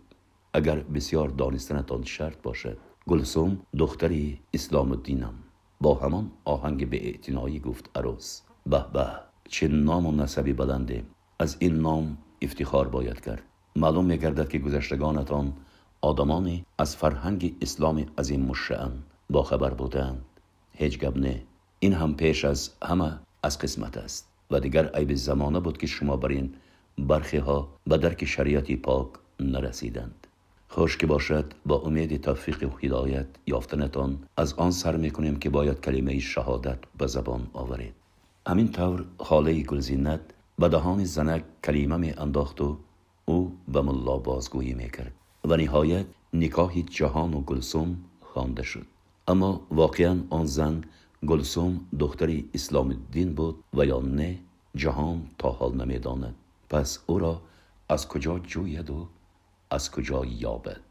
اگر 0.53 0.79
بسیار 0.79 1.29
دانستنتان 1.29 2.03
شرط 2.03 2.41
باشد 2.41 2.77
گلسوم 3.07 3.59
دختری 3.77 4.39
اسلام 4.53 4.91
الدینم 4.91 5.33
با 5.81 5.95
همان 5.95 6.31
آهنگ 6.45 6.89
به 6.89 7.05
اعتنایی 7.05 7.59
گفت 7.59 7.89
عروس 7.95 8.41
به 8.65 8.85
به 8.93 9.07
چه 9.49 9.67
نام 9.67 10.05
و 10.05 10.11
نسبی 10.11 10.53
بلنده 10.53 11.03
از 11.39 11.57
این 11.59 11.75
نام 11.75 12.17
افتخار 12.41 12.87
باید 12.87 13.21
کرد. 13.21 13.43
معلوم 13.77 14.05
میگردد 14.05 14.49
که 14.49 14.59
گذشتگانتان 14.59 15.53
آدمانی 16.01 16.65
از 16.77 16.95
فرهنگ 16.95 17.55
اسلام 17.61 18.05
این 18.29 18.45
مشعن 18.45 18.91
با 19.29 19.43
خبر 19.43 19.73
بودند 19.73 20.25
هیچ 20.73 20.99
گب 20.99 21.17
نه. 21.17 21.43
این 21.79 21.93
هم 21.93 22.15
پیش 22.15 22.45
از 22.45 22.69
همه 22.83 23.19
از 23.43 23.59
قسمت 23.59 23.97
است 23.97 24.27
و 24.51 24.59
دیگر 24.59 24.85
عیب 24.93 25.13
زمانه 25.13 25.59
بود 25.59 25.77
که 25.77 25.87
شما 25.87 26.17
بر 26.17 26.29
این 26.29 26.53
برخی 26.97 27.37
ها 27.37 27.67
به 27.87 27.97
درک 27.97 28.25
شریعتی 28.25 28.75
پاک 28.75 29.07
نرسیدند. 29.39 30.27
خوش 30.67 30.97
که 30.97 31.07
باشد 31.07 31.53
با 31.65 31.75
امید 31.75 32.21
توفیق 32.21 32.63
و 32.63 32.77
هدایت 32.83 33.27
یافتنتان 33.47 34.19
از 34.37 34.53
آن 34.53 34.71
سر 34.71 34.97
می‌کنیم 34.97 35.35
که 35.35 35.49
باید 35.49 35.81
کلمه 35.81 36.19
شهادت 36.19 36.79
به 36.97 37.07
زبان 37.07 37.47
آورید. 37.53 37.93
همین 38.47 38.71
طور 38.71 39.05
خاله 39.19 39.63
گلزینت 39.63 40.21
به 40.59 40.69
دهان 40.69 41.03
زنک 41.03 41.43
کلمه 41.63 41.97
می 41.97 42.11
انداخت 42.11 42.61
و 42.61 42.77
او 43.29 43.57
به 43.67 43.81
ملا 43.81 44.17
بازگویی 44.17 44.73
می‌کرد 44.73 45.13
و 45.45 45.57
نهایت 45.57 46.05
نکاح 46.33 46.81
جهان 46.81 47.33
و 47.33 47.41
گلسوم 47.41 47.97
خوانده 48.21 48.63
شد. 48.63 48.85
اما 49.27 49.61
واقعا 49.71 50.19
آن 50.29 50.45
زن 50.45 50.83
گلسوم 51.27 51.81
دختری 51.99 52.49
اسلام 52.53 52.89
الدین 52.89 53.33
بود 53.33 53.63
و 53.73 53.85
یا 53.85 53.99
نه 53.99 54.39
جهان 54.75 55.21
تا 55.37 55.49
حال 55.49 55.75
نمی‌داند. 55.75 56.35
پس 56.69 56.99
او 57.07 57.19
را 57.19 57.41
از 57.89 58.07
کجا 58.07 58.39
جوید 58.39 58.89
و 58.89 59.07
از 59.71 59.91
کجا 59.91 60.25
یابد؟ 60.25 60.81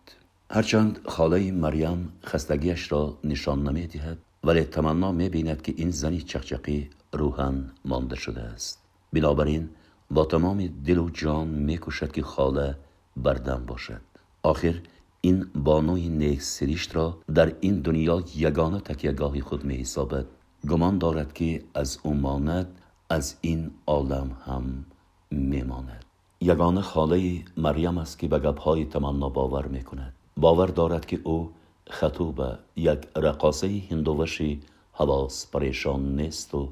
هرچند 0.50 1.00
خاله 1.06 1.52
مریم 1.52 2.12
خستگیش 2.24 2.92
را 2.92 3.18
نشان 3.24 3.68
نمی 3.68 3.86
دهد 3.86 4.18
ولی 4.44 4.64
تمنا 4.64 5.12
می 5.12 5.28
بیند 5.28 5.62
که 5.62 5.74
این 5.76 5.90
زنی 5.90 6.22
چقچقی 6.22 6.90
روحن 7.12 7.70
مانده 7.84 8.16
شده 8.16 8.40
است. 8.40 8.82
بنابراین 9.12 9.68
با 10.10 10.24
تمام 10.24 10.66
دل 10.66 10.98
و 10.98 11.10
جان 11.10 11.48
می 11.48 11.78
کشد 11.82 12.12
که 12.12 12.22
خاله 12.22 12.78
بردم 13.16 13.64
باشد. 13.66 14.00
آخر 14.42 14.74
این 15.20 15.46
بانوی 15.54 16.08
نیک 16.08 16.42
سریشت 16.42 16.96
را 16.96 17.18
در 17.34 17.52
این 17.60 17.80
دنیا 17.80 18.24
یگانه 18.36 18.80
تکیهگاهی 18.80 19.40
خود 19.40 19.64
می 19.64 19.74
حسابد 19.74 20.26
گمان 20.68 20.98
دارد 20.98 21.32
که 21.32 21.64
از 21.74 21.98
او 22.02 22.14
ماند 22.14 22.80
از 23.10 23.36
این 23.40 23.70
عالم 23.86 24.36
هم 24.44 24.84
می 25.30 25.62
ماند 25.62 26.04
یگانه 26.40 26.80
خاله 26.80 27.44
مریم 27.56 27.98
است 27.98 28.18
که 28.18 28.28
به 28.28 28.38
گپهای 28.38 28.84
تمنا 28.84 29.28
باور 29.28 29.66
می 29.66 29.84
کند 29.84 30.12
باور 30.36 30.66
دارد 30.66 31.06
که 31.06 31.20
او 31.24 31.52
خطوب 31.90 32.42
یک 32.76 33.08
رقاصه 33.16 33.82
هندوشی 33.90 34.60
حواس 34.92 35.50
پریشان 35.50 36.16
نیست 36.16 36.54
و 36.54 36.68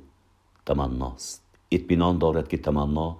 تمناست 0.66 1.43
اطمینان 1.74 2.18
دارد 2.18 2.48
که 2.48 2.56
تمنا 2.56 3.16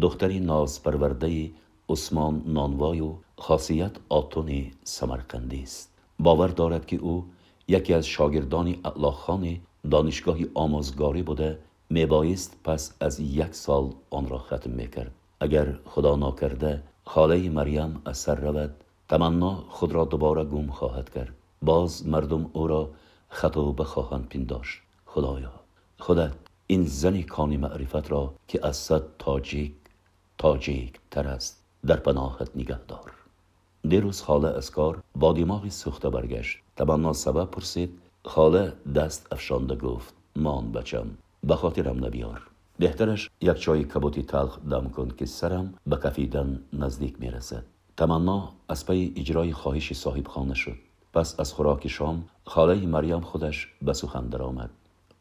دختری 0.00 0.40
ناز 0.40 0.82
پرورده 0.82 1.50
عثمان 1.88 2.42
نانوای 2.46 3.00
و 3.00 3.14
خاصیت 3.38 3.92
آتون 4.08 4.66
سمرقندی 4.84 5.62
است. 5.62 5.92
باور 6.18 6.48
دارد 6.48 6.86
که 6.86 6.96
او 6.96 7.24
یکی 7.68 7.94
از 7.94 8.06
شاگردان 8.06 8.76
اعلاخان 8.84 9.56
دانشگاه 9.90 10.36
آموزگاری 10.54 11.22
بوده 11.22 11.58
میبایست 11.90 12.56
پس 12.64 12.92
از 13.00 13.20
یک 13.20 13.54
سال 13.54 13.92
آن 14.10 14.28
را 14.28 14.38
ختم 14.38 14.70
می‌کرد. 14.70 15.12
اگر 15.40 15.78
خدا 15.84 16.16
ناکرده 16.16 16.82
خاله 17.04 17.50
مریم 17.50 18.02
از 18.04 18.18
سر 18.18 18.34
رود 18.34 18.74
تمنا 19.08 19.64
خود 19.68 19.92
را 19.92 20.04
دوباره 20.04 20.44
گم 20.44 20.66
خواهد 20.70 21.10
کرد. 21.10 21.34
باز 21.62 22.06
مردم 22.06 22.50
او 22.52 22.66
را 22.66 22.90
خطا 23.28 23.72
بخواهند 23.72 24.28
پنداشت. 24.28 24.80
خدایا 25.06 25.52
خودت 25.98 26.47
این 26.70 26.86
زنی 26.86 27.22
کانی 27.22 27.56
معرفت 27.56 28.10
را 28.10 28.34
که 28.48 28.66
از 28.66 28.76
صد 28.76 29.02
تاجیک 29.18 29.74
تاجیک 30.38 31.00
تر 31.10 31.26
است 31.26 31.64
در 31.86 31.96
پناهت 31.96 32.50
نگه 32.56 32.78
دار 32.88 33.12
دیروز 33.88 34.22
خاله 34.22 34.48
از 34.48 34.70
کار 34.70 35.02
با 35.16 35.32
دماغی 35.32 35.70
سوخته 35.70 36.10
برگشت. 36.10 36.58
تمنا 36.76 37.12
سبب 37.12 37.50
پرسید 37.50 37.98
خاله 38.24 38.72
دست 38.94 39.32
افشانده 39.32 39.76
گفت 39.76 40.14
مان 40.36 40.72
بچم 40.72 41.06
به 41.44 41.56
خاطرم 41.56 42.04
نبیار. 42.04 42.46
بهترش 42.78 43.30
یک 43.40 43.56
چای 43.56 43.84
کبوتی 43.84 44.22
تلخ 44.22 44.58
دم 44.70 44.88
کن 44.88 45.08
که 45.08 45.26
سرم 45.26 45.74
به 45.86 45.96
کفیدن 45.96 46.62
نزدیک 46.72 47.20
می‌رسد. 47.20 47.64
تمنا 47.96 48.52
از 48.68 48.86
پی 48.86 49.12
اجرای 49.16 49.52
خواهش 49.52 49.92
صاحب 49.92 50.26
خانه 50.26 50.54
شد. 50.54 50.76
پس 51.12 51.40
از 51.40 51.52
خوراک 51.52 51.88
شام 51.88 52.24
خاله 52.44 52.86
مریم 52.86 53.20
خودش 53.20 53.68
به 53.82 53.92
سخن 53.92 54.26
درآمد. 54.26 54.70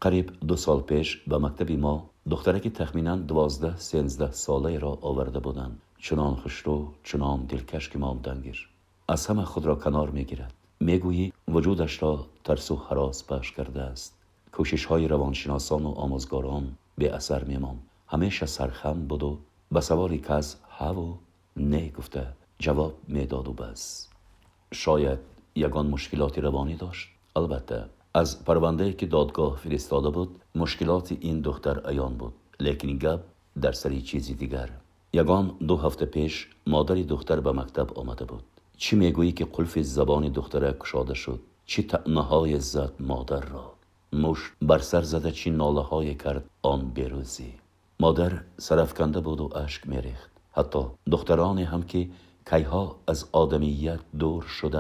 قریب 0.02 0.32
دو 0.48 0.56
سال 0.56 0.82
پیش 0.82 1.18
به 1.18 1.38
مکتب 1.38 1.72
ما 1.72 2.10
دختره 2.30 2.60
که 2.60 2.70
تخمینا 2.70 3.16
دوازده 3.16 3.78
سینزده 3.78 4.32
ساله 4.32 4.80
را 4.80 4.98
آورده 5.02 5.40
بودند 5.40 5.82
چنان 6.00 6.36
خوشرو 6.36 6.88
چنان 7.04 7.46
دلکش 7.46 7.90
که 7.90 8.00
ماندنگیر 8.00 8.70
از 9.08 9.28
همه 9.28 9.44
خود 9.44 9.66
را 9.66 9.76
کنار 9.76 10.10
می‌گیرد 10.10 10.54
می‌گویی 10.80 11.34
وجودش 11.48 12.04
را 12.04 12.26
ترس 12.44 12.72
و 12.72 12.76
حراس 12.76 13.28
پش 13.28 13.52
کرده 13.52 13.82
است 13.82 14.18
کوشش 14.52 14.86
های 14.86 15.08
روانشناسان 15.08 15.84
و 15.84 15.90
آموزگاران 15.90 16.76
به 16.98 17.14
اثر 17.14 17.44
میمان 17.44 17.80
همیشه 18.08 18.46
سرخم 18.46 19.08
بود 19.08 19.24
و 19.24 19.38
به 19.72 19.82
سوالی 19.82 20.18
کس 20.18 20.58
و 20.82 21.14
نه 21.56 21.90
گفته 21.90 22.28
جواب 22.60 22.94
می‌داد 23.08 23.48
و 23.48 23.54
بس 23.54 24.08
شاید 24.74 25.20
یگان 25.56 25.88
مشکلات 25.88 26.40
روانی 26.40 26.76
داشت 26.76 27.10
البته 27.36 27.86
از 28.18 28.46
پرونده 28.46 28.94
که 28.94 29.06
دادگاه 29.06 29.56
فرستاده 29.56 30.10
بود 30.10 30.40
مشکلات 30.56 31.12
این 31.20 31.42
دختر 31.42 31.88
ایان 31.90 32.14
بود. 32.14 32.34
لیکن 32.60 32.88
گپ 32.88 33.20
در 33.62 33.72
سری 33.72 34.02
چیزی 34.02 34.34
دیگر. 34.34 34.70
یگان 35.14 35.56
دو 35.68 35.78
هفته 35.78 36.06
پیش 36.06 36.48
مادری 36.68 37.04
دختر 37.04 37.40
به 37.40 37.52
مکتب 37.52 38.00
آمده 38.00 38.26
بود. 38.26 38.44
چی 38.78 38.96
می‌گویی 38.96 39.32
که 39.32 39.46
قلف 39.46 39.80
زبان 39.80 40.30
دختره 40.30 40.76
کشاده 40.80 41.14
شد؟ 41.14 41.40
چی 41.66 41.88
های 42.16 42.60
زد 42.60 42.92
مادر 43.00 43.40
را؟ 43.40 43.74
مش 44.14 44.40
بر 44.62 44.80
سر 44.80 45.02
زده 45.02 45.32
چی 45.32 45.50
ناله 45.50 45.82
های 45.82 46.16
کرد 46.16 46.46
آن 46.62 46.82
بیروزی 46.82 47.54
مادر 48.00 48.42
سرفکنده 48.58 49.20
بود 49.20 49.42
و 49.42 49.50
اشک 49.56 49.88
میریخت. 49.88 50.32
حتی 50.52 50.80
دخترانی 51.12 51.64
هم 51.64 51.84
که 51.84 52.10
کیها 52.50 52.96
از 53.08 53.26
آدمیت 53.32 54.00
دور 54.20 54.44
شده 54.44 54.78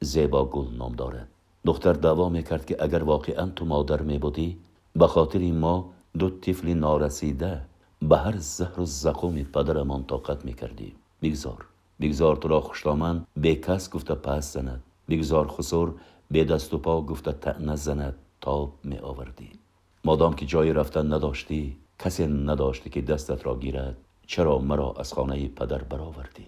زیبا 0.00 0.44
گل 0.44 0.76
نام 0.76 0.92
دارد 0.92 1.28
دختر 1.66 1.92
دعوا 1.92 2.28
می‌کرد 2.28 2.66
که 2.66 2.82
اگر 2.82 3.02
واقعا 3.02 3.46
تو 3.46 3.64
مادر 3.64 4.02
می 4.02 4.18
بودی 4.18 4.58
به 4.96 5.06
خاطر 5.06 5.52
ما 5.52 5.90
دو 6.18 6.30
طفل 6.30 6.74
نارسیده 6.74 7.60
به 8.02 8.18
هر 8.18 8.36
زهر 8.36 8.80
و 8.80 8.84
زقوم 8.84 9.42
پدرمان 9.42 10.04
طاقت 10.04 10.44
می‌کردی. 10.44 10.92
بگذار 11.22 11.64
بگذار 12.00 12.36
تو 12.36 12.48
را 12.48 12.60
خوشتامن 12.60 13.26
به 13.36 13.54
کس 13.54 13.90
گفته 13.90 14.14
پس 14.14 14.52
زند. 14.52 14.82
بگذار 15.08 15.48
خسور 15.48 15.94
به 16.30 16.44
دست 16.44 16.74
و 16.74 16.78
پا 16.78 17.02
گفته 17.02 17.32
تعنه 17.32 17.76
زند 17.76 18.14
تاب 18.40 18.72
می 18.84 18.98
آوردی 18.98 19.50
مادام 20.04 20.34
که 20.34 20.46
جای 20.46 20.72
رفتن 20.72 21.12
نداشتی 21.12 21.76
کسی 21.98 22.26
نداشتی 22.26 22.90
که 22.90 23.00
دستت 23.00 23.46
را 23.46 23.58
گیرد. 23.58 23.96
چرا 24.26 24.58
مرا 24.58 24.94
از 24.98 25.12
خانه 25.12 25.48
پدر 25.48 25.82
برآوردی؟ 25.82 26.46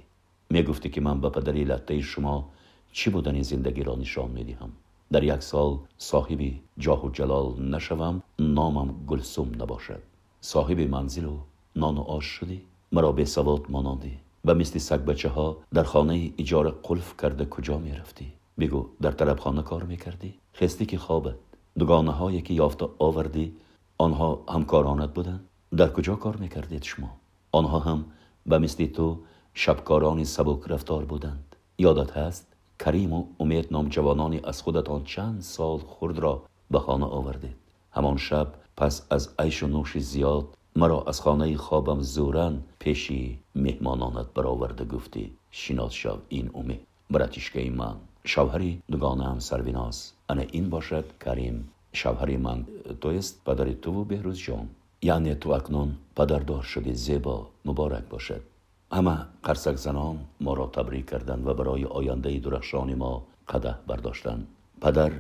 می 0.51 0.63
گفتی 0.63 0.91
که 0.91 1.01
من 1.01 1.21
به 1.21 1.29
پدری 1.31 1.65
لطه 1.65 2.01
شما 2.01 2.49
چی 2.93 3.11
بودن 3.11 3.43
زندگی 3.43 3.83
را 3.83 3.95
نشان 3.95 4.31
می 4.31 4.45
دهم 4.45 4.73
در 5.13 5.25
یک 5.25 5.43
سال 5.43 5.79
صاحبی 5.99 6.61
جاه 6.79 7.07
و 7.07 7.11
جلال 7.11 7.63
نشوم 7.63 8.23
نامم 8.39 8.95
گلسوم 9.07 9.49
نباشد. 9.63 10.03
صاحب 10.41 10.81
منزل 10.81 11.25
و 11.25 11.39
نان 11.77 11.99
و 11.99 12.01
آش 12.01 12.25
شدی؟ 12.25 12.63
مرا 12.93 13.13
به 13.13 13.25
سواد 13.25 13.71
مانندی 13.71 14.19
و 14.45 14.55
مثل 14.55 14.79
سگ 14.79 15.05
بچه 15.05 15.29
ها 15.29 15.57
در 15.75 15.83
خانه 15.83 16.33
اجاره 16.39 16.71
قلف 16.83 17.15
کرده 17.23 17.45
کجا 17.45 17.79
می 17.79 17.93
رفتی 17.93 18.33
بگو 18.59 18.87
در 19.03 19.11
طرب 19.11 19.39
خانه 19.39 19.63
کار 19.63 19.83
می 19.83 19.97
کردی 19.97 20.35
خستی 20.55 20.87
که 20.87 20.99
خوابت. 20.99 21.37
دگانه 21.79 22.11
هایی 22.11 22.43
که 22.43 22.55
یافته 22.55 22.89
آوردی 22.99 23.57
آنها 23.99 24.45
همکارانت 24.49 25.15
بودن 25.15 25.41
در 25.77 25.89
کجا 25.89 26.17
کار 26.17 26.37
می 26.37 26.49
کردید 26.49 26.83
شما؟ 26.83 27.17
آنها 27.53 27.79
هم 27.79 28.05
به 28.47 28.59
مثل 28.59 28.87
تو 28.87 29.19
شبکاران 29.55 30.25
سبک 30.25 30.69
رفتار 30.69 31.05
بودند. 31.05 31.57
یادت 31.79 32.17
هست؟ 32.17 32.50
кариму 32.83 33.21
умед 33.43 33.67
номҷавонони 33.75 34.41
аз 34.51 34.59
худатон 34.65 35.01
чанд 35.13 35.39
сол 35.55 35.79
хурдро 35.93 36.35
ба 36.73 36.79
хона 36.85 37.09
овардед. 37.19 37.57
Ҳамон 37.97 38.17
шаб 38.27 38.49
пас 38.79 38.95
аз 39.17 39.25
айшу 39.43 39.67
нӯши 39.75 40.01
зиёд 40.13 40.47
маро 40.81 40.99
аз 41.11 41.19
хонаи 41.25 41.57
хобам 41.67 42.01
зӯран 42.15 42.55
пеши 42.83 43.21
меҳмононат 43.65 44.29
бароварда 44.37 44.85
гуфтӣ 44.93 45.25
шинос 45.61 45.93
шав 46.03 46.19
ин 46.39 46.47
умед 46.61 46.83
братишкаи 47.15 47.71
ман 47.81 47.97
шавҳари 48.33 48.73
дугонаам 48.93 49.39
сарвинос 49.49 49.99
ана 50.31 50.45
ин 50.59 50.67
бошад 50.75 51.07
карим. 51.25 51.57
Шавҳари 52.01 52.37
ман 52.47 52.61
то 53.01 53.09
ест 53.21 53.35
падари 53.47 53.75
туву 53.83 54.03
беҳрӯзҷон. 54.11 54.67
Яъне 55.15 55.35
ту 55.43 55.49
акнун 55.59 55.91
падардор 56.17 56.63
шудӣ 56.73 56.95
зебо 57.07 57.37
муборак 57.67 58.05
бошад. 58.15 58.43
همه 58.93 59.19
قرسک 59.43 59.77
زنان 59.77 60.19
ما 60.41 60.55
را 60.55 60.67
تبریک 60.67 61.11
کردند 61.11 61.47
و 61.47 61.55
برای 61.55 61.85
آینده 61.85 62.39
درخشان 62.39 62.95
ما 62.95 63.27
قده 63.49 63.75
برداشتند 63.87 64.47
پدر 64.81 65.13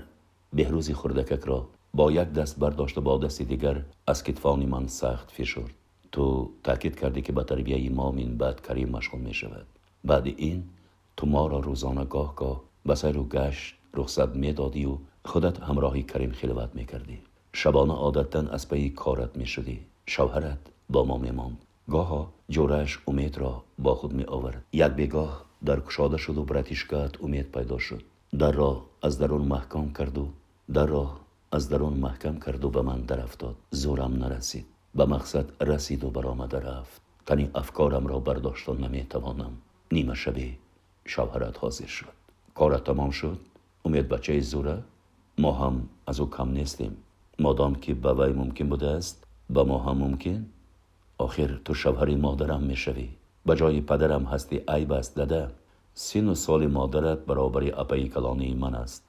بهروزی 0.52 0.94
خردکک 0.94 1.44
را 1.44 1.68
با 1.94 2.12
یک 2.12 2.32
دست 2.32 2.58
برداشت 2.58 2.98
و 2.98 3.00
با 3.00 3.18
دست 3.18 3.42
دیگر 3.42 3.84
از 4.06 4.24
کتفان 4.24 4.66
من 4.66 4.86
سخت 4.86 5.30
فشرد 5.30 5.70
تو 6.12 6.50
تاکید 6.64 7.00
کردی 7.00 7.22
که 7.22 7.32
به 7.32 7.44
تربیه 7.44 7.90
ما 7.90 8.10
من 8.10 8.36
بعد 8.36 8.60
کریم 8.60 8.88
مشغول 8.88 9.20
می 9.20 9.34
شود 9.34 9.66
بعد 10.04 10.26
این 10.26 10.64
تو 11.16 11.26
ما 11.26 11.46
را 11.46 11.58
روزانه 11.58 12.04
گاه 12.04 12.34
گاه 12.34 12.60
به 12.86 12.94
سیر 12.94 13.18
و 13.18 13.24
گشت 13.28 13.74
رخصت 13.94 14.28
می 14.28 14.52
دادی 14.52 14.86
و 14.86 14.98
خودت 15.24 15.60
همراهی 15.60 16.02
کریم 16.02 16.32
خلوت 16.32 16.70
می 16.74 16.84
کردی 16.84 17.18
شبانه 17.52 17.92
عادتا 17.92 18.40
از 18.40 18.68
پی 18.68 18.90
کارت 18.90 19.36
می 19.36 19.46
شدی 19.46 19.80
شوهرت 20.06 20.58
با 20.90 21.04
ما 21.04 21.18
می 21.18 21.30
ماند 21.30 21.64
گاها 21.88 22.32
ҷораш 22.54 22.90
умедро 23.10 23.52
бо 23.84 23.92
худ 23.98 24.12
меовард 24.20 24.62
якбегоҳ 24.86 25.30
дар 25.68 25.78
кушода 25.86 26.18
шуду 26.24 26.42
братишкаат 26.50 27.12
умед 27.24 27.46
пайдо 27.54 27.78
шуд. 27.86 28.04
Дарро 28.32 28.72
аз 29.06 29.14
дарун 29.20 29.44
маҳком 29.54 29.86
карду 29.98 30.24
дарро 30.76 31.06
аз 31.56 31.64
дарун 31.72 31.96
маҳкам 32.06 32.36
карду 32.44 32.68
ба 32.76 32.82
ман 32.82 33.00
дарафтод 33.10 33.56
зӯрам 33.82 34.14
нарасид. 34.22 34.66
Ба 34.94 35.04
мақсад 35.14 35.46
расиду 35.60 36.10
баромада 36.10 36.60
рафт. 36.60 37.00
Тани 37.24 37.50
афкорамро 37.60 38.20
бардоштон 38.20 38.76
наметавонам. 38.80 39.54
Нима 39.90 40.14
шабе 40.22 40.48
шавҳарат 41.12 41.56
ҳозир 41.62 41.90
шуд. 41.96 42.16
Корат 42.58 42.84
тамом 42.84 43.12
шуд. 43.12 43.38
Умед 43.86 44.06
бачаи 44.08 44.42
зӯра 44.52 44.76
мо 45.42 45.50
ҳам 45.60 45.76
аз 46.10 46.18
ӯ 46.24 46.26
кам 46.36 46.48
нестем. 46.58 46.92
Модом 47.38 47.74
ки 47.82 47.92
ба 48.04 48.12
вай 48.18 48.32
мумкин 48.40 48.68
будааст 48.72 49.16
ба 49.54 49.62
мо 49.70 49.78
ҳам 49.84 49.98
мумкин? 50.04 50.38
охир 51.26 51.50
ту 51.64 51.72
шавҳари 51.82 52.16
модарам 52.26 52.62
мешавӣ. 52.72 53.06
Ба 53.46 53.52
ҷои 53.60 53.80
падарам 53.90 54.24
ҳастӣ 54.32 54.56
айб 54.74 54.90
аст 55.00 55.12
дада 55.20 55.42
сину 56.06 56.34
соли 56.44 56.68
модарат 56.78 57.20
баробари 57.28 57.70
апаи 57.82 58.06
калонии 58.14 58.58
ман 58.62 58.74
аст. 58.84 59.02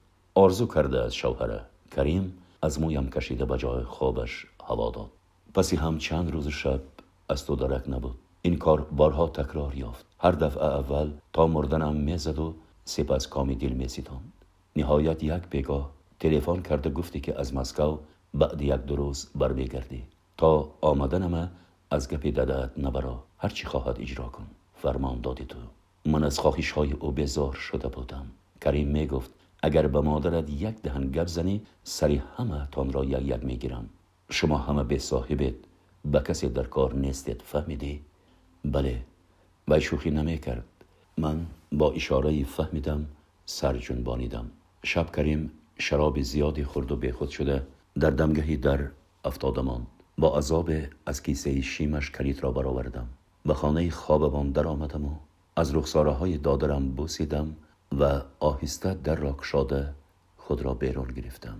Орзу 0.44 0.66
кардааст 0.74 1.16
шавҳара. 1.22 1.60
Карим 1.96 2.26
аз 2.68 2.74
мӯям 2.82 3.08
кашида 3.16 3.46
ба 3.52 3.58
ҷои 3.64 3.84
хобаш 3.96 4.32
ҳаво 4.68 4.88
дод. 4.96 5.10
Паси 5.56 5.76
ҳам 5.84 5.96
чанд 6.06 6.28
рӯзу 6.34 6.54
шаб 6.62 6.82
аз 7.34 7.40
ту 7.46 7.54
дарак 7.62 7.86
набуд. 7.94 8.16
Ин 8.48 8.56
кор 8.64 8.80
борҳо 9.00 9.26
такрор 9.40 9.72
ёфт. 9.90 10.06
Ҳар 10.24 10.36
дафъа 10.44 10.68
аввал 10.80 11.10
то 11.36 11.42
мурданам 11.54 11.96
мезаду 12.10 12.48
сипас 12.86 13.28
коми 13.28 13.56
дил 13.56 13.74
меситонд 13.84 14.26
ниҳоят 14.78 15.20
як 15.24 15.44
бегоҳ 15.54 15.84
телефон 16.24 16.60
карда 16.68 16.90
гуфте 16.90 17.20
ки 17.26 17.32
аз 17.42 17.52
москав 17.52 17.92
баъди 18.34 18.66
як 18.76 18.82
ду 18.86 18.96
рӯз 19.00 19.20
бармегардӣ 19.40 20.00
то 20.40 20.50
омаданама 20.82 21.44
از 21.92 22.10
گپ 22.10 22.26
ددت 22.26 22.72
نبرا. 22.78 23.24
هر 23.38 23.50
چی 23.50 23.66
خواهد 23.66 24.02
اجرا 24.02 24.26
کن. 24.26 24.48
فرمان 24.76 25.22
دادی 25.22 25.46
تو. 25.46 25.58
من 26.06 26.24
از 26.24 26.40
خواهش 26.40 26.72
های 26.72 26.92
او 26.92 27.12
بزار 27.12 27.54
شده 27.54 27.88
بودم. 27.88 28.26
کریم 28.62 28.88
می 28.88 29.08
گفت 29.08 29.32
اگر 29.64 29.88
به 29.88 30.02
مادرت 30.02 30.50
یک 30.50 30.76
دهن 30.82 31.12
گپ 31.12 31.28
زنی 31.28 31.62
سری 31.84 32.22
همه 32.38 32.68
تان 32.72 32.94
را 32.94 33.06
یک 33.06 33.22
یک 33.22 33.44
می‌گیرم. 33.44 33.90
شما 34.30 34.58
همه 34.58 34.84
به 34.84 34.98
صاحبت. 34.98 35.54
به 36.06 36.20
کسی 36.20 36.50
در 36.50 36.64
کار 36.64 36.94
نیستید. 36.94 37.42
فهمیدی؟ 37.42 38.02
بله. 38.66 39.02
و 39.68 39.80
شوخی 39.80 40.12
نمی 40.12 40.38
کرد 40.38 40.64
من 41.18 41.46
با 41.72 41.92
اشاره 41.92 42.44
فهمیدم 42.44 43.06
سر 43.46 43.78
جنبانیدم. 43.78 44.52
شب 44.84 45.16
کریم 45.16 45.52
شراب 45.80 46.22
زیادی 46.22 46.64
خورد 46.64 46.92
و 46.92 46.96
بیخود 46.96 47.30
شده 47.30 47.68
در 48.00 48.10
دمگهی 48.10 48.58
در 48.58 48.88
افتادمان 49.26 49.88
با 50.18 50.38
عذاب 50.38 50.72
از 51.06 51.24
کیسه 51.24 51.62
شیمش 51.62 52.12
کلیت 52.12 52.44
را 52.44 52.52
برآوردم. 52.52 53.08
به 53.46 53.54
خانه 53.54 53.90
خوابمان 53.90 54.52
در 54.52 54.68
آمدم 54.68 55.06
و 55.06 55.16
از 55.56 55.76
رخساره 55.76 56.12
های 56.12 56.38
دادرم 56.38 56.90
بوسیدم 56.90 57.56
و 58.00 58.22
آهسته 58.40 58.94
در 58.94 59.16
را 59.16 59.34
کشاده 59.34 59.94
خود 60.38 60.62
را 60.62 60.74
بیرون 60.74 61.08
گرفتم. 61.08 61.60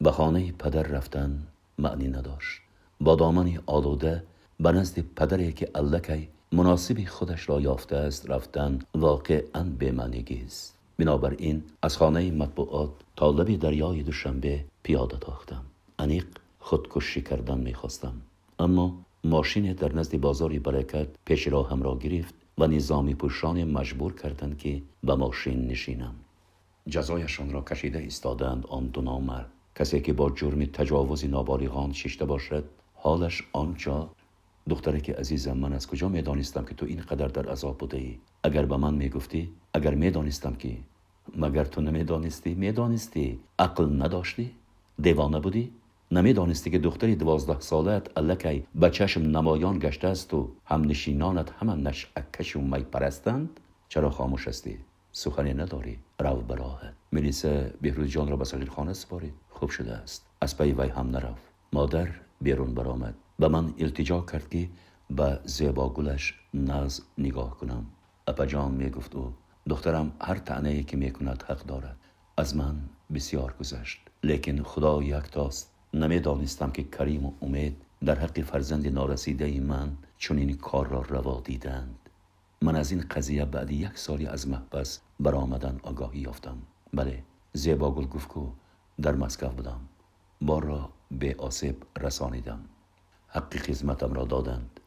به 0.00 0.10
خانه 0.10 0.52
پدر 0.52 0.82
رفتن 0.82 1.46
معنی 1.78 2.08
نداشت. 2.08 2.60
با 3.00 3.14
دامنی 3.14 3.58
آلوده 3.66 4.22
به 4.60 4.72
نزد 4.72 5.00
پدری 5.16 5.52
که 5.52 5.70
الکی 5.74 6.28
مناسبی 6.52 7.06
خودش 7.06 7.48
را 7.48 7.60
یافته 7.60 7.96
است 7.96 8.30
رفتن 8.30 8.78
واقعا 8.94 9.64
است 10.46 10.74
بنابراین 10.98 11.62
از 11.82 11.96
خانه 11.96 12.30
مطبوعات 12.30 12.90
تا 13.16 13.30
لب 13.30 13.58
دریای 13.58 14.02
دوشنبه 14.02 14.64
پیاده 14.82 15.16
تاختم. 15.16 15.62
انیق 15.98 16.26
خودکشی 16.66 17.22
کردن 17.22 17.58
می‌خواستم. 17.58 18.12
اما 18.58 18.98
ماشین 19.24 19.72
در 19.72 19.92
نزد 19.92 20.20
بازاری 20.20 20.58
برکت 20.58 21.08
پیش 21.24 21.48
راهم 21.48 21.82
را 21.82 21.98
گرفت 21.98 22.34
و 22.58 22.66
نظامی 22.66 23.14
پوشان 23.14 23.64
مجبور 23.64 24.14
کردند 24.14 24.58
که 24.58 24.82
به 25.04 25.14
ماشین 25.14 25.66
نشینم. 25.66 26.14
جزایشان 26.88 27.50
را 27.50 27.60
کشیده 27.60 27.98
ایستادند 27.98 28.66
آن 28.66 28.86
دو 28.86 29.00
نامر 29.02 29.44
کسی 29.74 30.00
که 30.00 30.12
با 30.12 30.30
جرم 30.30 30.64
تجاوز 30.64 31.24
نابالغان 31.24 31.92
ششته 31.92 32.24
باشد 32.24 32.64
حالش 32.94 33.42
آنجا 33.52 34.10
دختره 34.70 35.00
که 35.00 35.14
عزیزم 35.14 35.56
من 35.56 35.72
از 35.72 35.86
کجا 35.86 36.08
می‌دانستم 36.08 36.64
که 36.64 36.74
تو 36.74 36.86
اینقدر 36.86 37.28
در 37.28 37.48
عذاب 37.48 37.78
بوده 37.78 37.96
ای؟ 37.96 38.18
اگر 38.42 38.64
به 38.66 38.76
من 38.76 38.94
می‌گفتی 38.94 39.50
اگر 39.74 39.94
می‌دانستم 39.94 40.54
که. 40.54 40.76
مگر 41.36 41.64
تو 41.64 41.80
نمی‌دانستی؟ 41.80 42.54
می‌دانستی. 42.54 43.38
عقل 43.58 44.02
نداشتی؟ 44.02 44.50
دیوانه 45.02 45.40
بودی؟ 45.40 45.72
نمی‌دانستی 46.10 46.70
که 46.70 46.78
دختری 46.78 47.16
دوازده 47.16 47.60
سالت 47.60 48.18
الکی 48.18 48.66
به 48.74 48.90
چشم 48.90 49.22
نمایان 49.22 49.78
گشته 49.78 50.08
است 50.08 50.34
و 50.34 50.50
هم 50.64 50.84
نشینانت 50.84 51.50
همان 51.58 51.86
نشعکش 51.86 52.56
و 52.56 52.60
می 52.60 52.82
پرستند 52.82 53.60
چرا 53.88 54.10
خاموش 54.10 54.48
هستی؟ 54.48 54.78
سخنی 55.12 55.54
نداری 55.54 55.98
رو 56.18 56.36
براهت 56.36 56.94
ملیسه 57.12 57.74
بهروز 57.80 58.08
جان 58.08 58.28
را 58.28 58.36
به 58.36 58.44
خانه 58.44 58.92
سپارید 58.92 59.34
خوب 59.48 59.70
شده 59.70 59.92
است. 59.92 60.26
از 60.40 60.58
پی 60.58 60.72
وی 60.72 60.88
هم 60.88 61.10
نرفت. 61.10 61.42
مادر 61.72 62.08
بیرون 62.40 62.74
برآمد. 62.74 63.14
به 63.38 63.48
من 63.48 63.74
التجا 63.78 64.20
کرد 64.20 64.48
که 64.48 64.68
به 65.10 65.40
زیبا 65.44 65.88
گلش 65.88 66.34
ناز 66.54 67.02
نگاه 67.18 67.56
کنم. 67.58 67.86
اپا 68.26 68.46
جان 68.46 68.72
می 68.72 68.90
گفت 68.90 69.16
او 69.16 69.34
دخترم 69.68 70.12
هر 70.20 70.38
تعنی 70.38 70.84
که 70.84 70.96
می 70.96 71.10
کند 71.10 71.44
حق 71.48 71.62
دارد. 71.66 71.96
از 72.36 72.56
من 72.56 72.76
بسیار 73.14 73.54
گذشت. 73.60 74.00
لیکن 74.24 74.62
خدا 74.62 75.02
یک 75.02 75.24
تاست 75.30 75.75
نمی‌دانستم 75.94 76.70
که 76.70 76.82
کریم 76.82 77.26
و 77.26 77.32
امید 77.42 77.76
در 78.04 78.18
حق 78.18 78.40
فرزند 78.40 78.88
نارسیده 78.88 79.60
من 79.60 79.96
چون 80.18 80.38
این 80.38 80.56
کار 80.56 80.86
را 80.88 81.00
روا 81.00 81.40
دیدند. 81.44 81.98
من 82.62 82.76
از 82.76 82.92
این 82.92 83.04
قضیه 83.10 83.44
بعد 83.44 83.70
یک 83.70 83.98
سالی 83.98 84.26
از 84.26 84.48
محبس 84.48 85.00
برآمدن 85.20 85.80
آگاهی 85.82 86.20
یافتم. 86.20 86.56
بله 86.94 87.22
زیبا 87.52 87.90
گل 87.90 88.06
گفت 88.06 88.30
در 89.02 89.14
مسکو 89.14 89.48
بودم. 89.48 89.80
بار 90.40 90.64
را 90.64 90.90
به 91.10 91.34
آسیب 91.38 91.82
رسانیدم. 92.00 92.60
حق 93.28 93.56
خدمتم 93.56 94.12
را 94.12 94.24
دادند. 94.24 94.80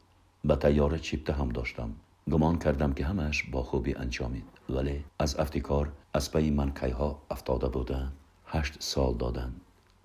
به 0.44 0.56
تیاره 0.56 0.98
چیپته 0.98 1.32
هم 1.32 1.48
داشتم. 1.48 1.90
گمان 2.30 2.58
کردم 2.58 2.92
که 2.92 3.04
همش 3.04 3.42
با 3.42 3.62
خوبی 3.62 3.94
انجامید. 3.94 4.44
ولی 4.68 5.04
از 5.18 5.38
افتکار 5.38 5.92
از 6.14 6.32
پی 6.32 6.50
من 6.50 6.70
کیها 6.74 7.22
افتاده 7.30 7.68
بودند. 7.68 8.12
هشت 8.46 8.76
سال 8.78 9.14
دادند. 9.14 9.60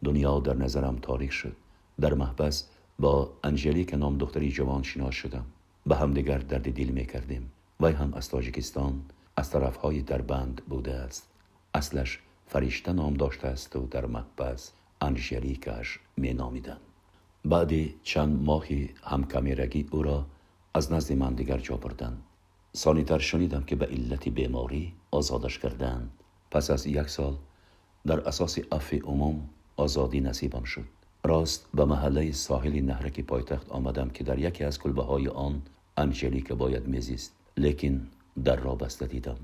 دنیا 0.06 0.40
در 0.40 0.54
نظرم 0.54 0.96
تاریک 1.02 1.32
شد. 1.32 1.56
در 2.02 2.14
محبس 2.14 2.70
با 3.00 3.34
انجلی 3.44 3.86
که 3.86 3.98
نام 3.98 4.18
دختری 4.18 4.52
جوان 4.52 4.84
شناس 4.84 5.14
شدم. 5.14 5.46
به 5.86 5.96
همدیگر 5.96 6.38
درد 6.38 6.74
دل 6.74 6.90
می 6.90 7.06
کردیم. 7.06 7.52
وی 7.80 7.92
هم 7.92 8.14
از 8.14 8.30
تاجیکستان 8.30 9.02
از 9.38 9.50
طرفهای 9.50 10.02
دربند 10.02 10.62
بوده 10.70 10.94
است. 10.94 11.30
اصلش 11.74 12.20
فرشته 12.48 12.94
نام 12.94 13.14
داشته 13.14 13.48
است 13.48 13.76
و 13.76 13.88
در 13.88 14.06
محبس 14.06 14.72
انجلیکش 15.02 16.00
می 16.18 16.34
نامیدن. 16.34 16.78
بعد 17.46 17.72
چند 18.04 18.44
ماهی 18.46 18.90
هم 19.04 19.24
کمیرگی 19.24 19.88
او 19.92 20.04
را 20.04 20.26
از 20.74 20.92
نزد 20.92 21.14
من 21.14 21.34
دیگر 21.34 21.58
جا 21.58 21.78
بردند 21.78 22.24
سانیتر 22.74 23.20
شنیدم 23.20 23.64
که 23.64 23.76
به 23.76 23.86
علت 23.86 24.30
بیماری 24.30 24.94
آزادش 25.12 25.60
کردند. 25.60 26.10
پس 26.52 26.72
از 26.72 26.86
یک 26.86 27.10
سال 27.10 27.36
در 28.06 28.20
اساس 28.20 28.60
عفی 28.72 29.00
عموم 29.00 29.50
آزادی 29.78 30.22
نصیبم 30.22 30.64
شد. 30.64 30.86
راست 31.24 31.68
به 31.74 31.86
محله 31.86 32.32
ساحل 32.32 32.82
نهرکی 32.82 33.22
پایتخت 33.22 33.70
آمدم 33.70 34.10
که 34.10 34.24
در 34.24 34.40
یکی 34.40 34.64
از 34.64 34.80
کلبه 34.80 35.04
های 35.04 35.28
آن 35.28 35.62
انجلیک 35.98 36.52
باید 36.52 36.88
میزیست 36.88 37.34
لیکن 37.58 38.08
در 38.44 38.56
را 38.56 38.76
بسته 38.76 39.06
دیدم. 39.06 39.38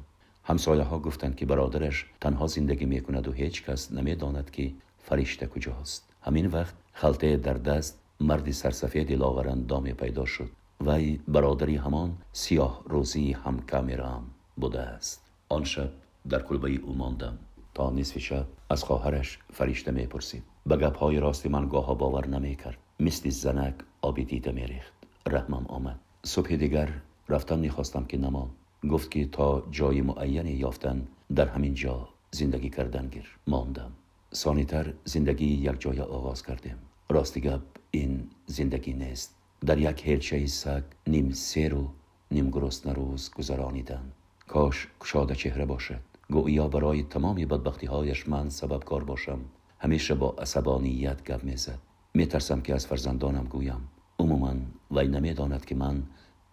همسایه 0.43 0.83
ها 0.83 0.99
گفتند 0.99 1.35
که 1.35 1.45
برادرش 1.45 2.05
تنها 2.21 2.47
زندگی 2.47 2.85
می 2.85 3.01
کند 3.01 3.27
و 3.27 3.31
هیچ 3.31 3.63
کس 3.63 3.91
نمی 3.91 4.15
داند 4.15 4.51
که 4.51 4.71
فرشته 4.97 5.47
کجاست. 5.47 6.09
همین 6.21 6.45
وقت 6.45 6.73
خلطه 6.93 7.37
در 7.37 7.53
دست 7.53 7.99
مردی 8.19 8.51
سرسفید 8.51 9.11
لاغر 9.11 9.55
دامی 9.55 9.93
پیدا 9.93 10.25
شد. 10.25 10.49
وی 10.81 11.19
برادری 11.27 11.75
همان 11.75 12.17
سیاه 12.33 12.83
روزی 12.85 13.31
هم 13.31 13.59
کامیرام 13.59 14.23
بوده 14.55 14.79
است. 14.79 15.21
آن 15.49 15.63
شب 15.63 15.89
در 16.29 16.41
کلبه 16.41 16.75
او 16.75 16.95
ماندم. 16.95 17.37
تا 17.73 17.89
نصف 17.89 18.17
شب 18.17 18.45
از 18.71 18.83
خواهرش 18.83 19.39
فرشته 19.53 19.91
می 19.91 20.05
پرسید 20.05 20.43
به 20.65 20.77
گپهای 20.77 21.19
راست 21.19 21.47
من 21.47 21.69
گاها 21.69 21.93
باور 21.93 22.27
نمی 22.27 22.55
کرد 22.55 22.77
مثل 22.99 23.29
زنک 23.29 23.75
آبی 24.01 24.25
دیده 24.25 24.51
می 24.51 24.67
ریخت 24.67 24.93
رحمم 25.27 25.65
آمد. 25.67 25.99
صبح 26.23 26.55
دیگر 26.55 26.89
رفتن 27.29 27.59
می‌خواستم 27.59 28.05
که 28.05 28.17
نمان 28.17 28.49
گفت 28.89 29.11
که 29.11 29.25
تا 29.25 29.63
جای 29.71 30.01
معینی 30.01 30.51
یافتن 30.51 31.07
در 31.35 31.47
همین 31.47 31.73
جا 31.73 32.09
زندگی 32.31 32.69
کردن 32.69 33.07
گیر. 33.07 33.37
ماندم. 33.47 33.91
سانیتر 34.31 34.93
زندگی 35.05 35.45
یک 35.45 35.81
جای 35.81 35.99
آغاز 35.99 36.43
کردیم. 36.43 36.77
راستی 37.09 37.41
گپ 37.41 37.61
این 37.91 38.29
زندگی 38.45 38.93
نیست. 38.93 39.35
در 39.65 39.77
یک 39.77 40.07
هلچه 40.07 40.47
سگ 40.47 40.83
نیم 41.07 41.31
سیر 41.31 41.75
و 41.75 41.87
نیم 42.31 42.49
گرسنه 42.49 42.93
روز 42.93 43.31
گذرانیدن. 43.31 44.11
کاش 44.47 44.87
کشاده 45.01 45.35
چهره 45.35 45.65
باشد. 45.65 46.10
گویا 46.31 46.67
برای 46.67 47.03
تمام 47.03 47.35
بدبختی 47.35 47.85
هایش 47.85 48.29
من 48.29 48.49
سبب 48.49 48.83
کار 48.83 49.03
باشم. 49.03 49.39
همیشه 49.79 50.15
با 50.15 50.35
عصبانیت 50.37 51.23
گپ 51.23 51.43
می‌زد. 51.43 51.79
میترسم 52.13 52.61
که 52.61 52.73
از 52.73 52.87
فرزندانم 52.87 53.43
گویم. 53.43 53.89
عموما 54.19 54.53
وی 54.91 55.07
نمی‌داند 55.07 55.65
که 55.65 55.75
من 55.75 56.03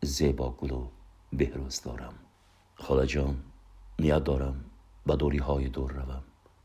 زیبا 0.02 0.50
گل 0.50 0.70
و 0.70 0.88
بهروز 1.32 1.82
دارم. 1.82 2.14
خاله 2.74 3.06
جان 3.06 3.36
نیت 3.98 4.24
دارم. 4.24 4.64
به 5.06 5.16
دوری 5.16 5.38
های 5.38 5.68
دور 5.68 5.92
روم. 5.92 6.22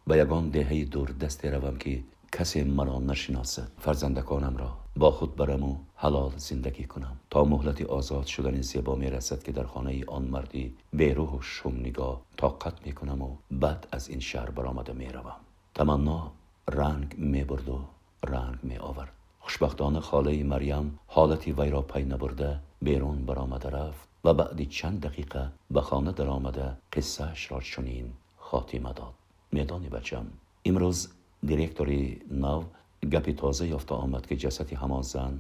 به 0.08 0.18
یگان 0.18 0.50
دهه 0.50 0.86
دور 0.86 1.10
دسته 1.10 1.50
روم 1.50 1.78
که 1.78 2.04
کسی 2.32 2.64
مرا 2.64 3.00
نشناسد. 3.00 3.72
فرزندکانم 3.80 4.58
را 4.58 4.78
با 4.98 5.12
خود 5.12 5.36
برم 5.36 5.64
و 5.64 5.78
حلال 6.04 6.32
زندگی 6.38 6.84
کنم. 6.84 7.20
تا 7.30 7.44
مهلت 7.44 7.82
آزاد 7.82 8.26
شدن 8.26 8.62
زیبا 8.62 8.96
می 8.96 9.10
رسد 9.10 9.44
که 9.44 9.52
در 9.52 9.64
خانه 9.64 10.06
آن 10.08 10.24
مردی 10.24 10.76
بیروح 10.94 11.30
و 11.30 11.42
شم 11.42 11.76
نگاه 11.76 12.22
طاقت 12.38 12.86
می 12.86 12.92
کنم 12.94 13.22
و 13.22 13.36
بعد 13.52 13.88
از 13.92 14.10
این 14.10 14.20
شهر 14.20 14.50
برآمده 14.50 14.94
می 14.94 15.06
روم 15.06 15.36
تمنا 15.76 16.32
رنگ 16.70 17.16
می 17.18 17.44
برد 17.44 17.70
و 17.70 17.80
رنگ 18.24 18.58
می 18.64 18.78
آورد 18.78 19.12
خوشبختانه 19.40 20.00
خاله 20.00 20.44
مریم 20.44 21.00
حالتی 21.08 21.52
وی 21.52 21.70
را 21.70 21.82
پی 21.82 22.04
نبرده 22.04 22.60
بیرون 22.82 23.26
برآمده 23.26 23.70
رفت 23.70 24.08
و 24.24 24.34
بعدی 24.34 24.66
چند 24.66 25.02
دقیقه 25.02 25.52
به 25.72 25.82
خانه 25.82 26.12
در 26.12 26.28
آمده 26.28 26.78
قصهش 26.94 27.52
را 27.52 27.60
چنین 27.60 28.14
خاتمه 28.38 28.94
داد. 28.94 29.14
میدانی 29.52 29.90
بچم 29.90 30.26
امروز 30.66 31.10
دیرکتوری 31.46 32.22
نو 32.32 32.64
گپی 33.12 33.34
تازه 33.34 33.68
یافته 33.68 33.96
آمد 33.96 34.26
که 34.26 34.36
جسدی 34.36 34.76
همان 34.76 35.02
زن 35.02 35.40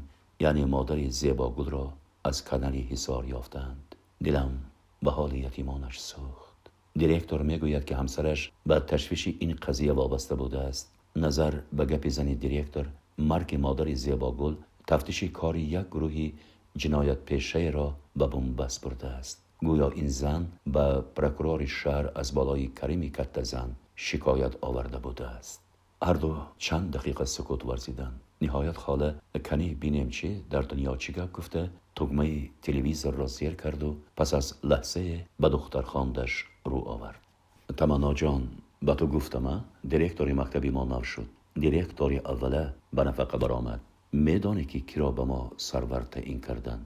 яъне 0.49 0.65
модари 0.65 1.07
зебогулро 1.22 1.86
аз 2.30 2.38
канали 2.49 2.82
ҳисор 2.91 3.24
ёфтанд 3.40 3.86
дилам 4.26 4.53
ба 5.03 5.11
ҳоли 5.18 5.38
ятимонаш 5.49 5.95
сӯхт. 6.10 6.61
Директор 7.02 7.40
мегӯяд 7.49 7.84
ки 7.88 7.94
ҳамсараш 8.02 8.41
ба 8.70 8.76
ташвиши 8.91 9.32
ин 9.44 9.52
қазия 9.65 9.94
вобаста 9.99 10.36
будааст. 10.44 10.86
Назар 11.24 11.53
ба 11.78 11.84
гапи 11.91 12.10
зани 12.18 12.36
директор 12.45 12.86
марги 13.18 13.57
модари 13.65 13.95
зебогул 14.06 14.53
тафтиши 14.90 15.28
кори 15.40 15.64
як 15.80 15.88
гурӯҳи 15.94 16.28
ҷиноятпешаеро 16.82 17.88
ба 18.20 18.26
бумбаст 18.34 18.80
бурдааст. 18.84 19.38
Гӯё 19.68 19.88
ин 20.02 20.10
зан 20.22 20.44
ба 20.76 20.86
прокурори 21.18 21.68
шаҳр 21.80 22.06
аз 22.22 22.28
болои 22.38 22.68
карими 22.80 23.10
каттазан 23.18 23.70
шикоят 24.06 24.53
оварда 24.68 24.99
будааст. 25.07 25.60
Ҳарду 26.07 26.32
чанд 26.65 26.88
дақиқа 26.95 27.26
сукут 27.36 27.61
варзиданд. 27.70 28.18
چند 28.44 28.52
نهایت 28.52 28.78
خاله 28.78 29.15
کنی 29.45 29.76
بینیم 29.76 30.10
چی 30.10 30.44
در 30.49 30.61
دنیا 30.61 30.98
چی 30.98 31.14
گپ 31.14 31.32
گفته 31.32 31.70
تگمه 31.95 32.49
تلویزور 32.61 33.14
را 33.14 33.28
زیر 33.28 33.56
کرد 33.56 33.84
و 33.84 33.95
پس 34.18 34.34
از 34.34 34.53
لحظه 34.64 35.26
به 35.40 35.49
دختر 35.49 35.82
خاندش 35.82 36.45
رو 36.65 36.78
آورد 36.78 37.20
تمنا 37.78 38.14
جان 38.14 38.49
به 38.82 38.95
تو 38.95 39.07
گفتم 39.07 39.65
دیرکتوری 39.88 40.34
مکتبی 40.34 40.70
ما 40.70 40.86
نو 40.86 41.03
شد 41.03 41.26
دیرکتوری 41.56 42.18
اوله 42.18 42.74
به 42.94 43.03
نفقه 43.03 43.38
برآمد 43.38 43.80
میدانی 44.11 44.65
که 44.65 44.80
کی 44.80 44.99
را 44.99 45.11
به 45.11 45.24
ما 45.24 45.52
سرور 45.57 46.02
تعیین 46.02 46.41
کردن 46.41 46.86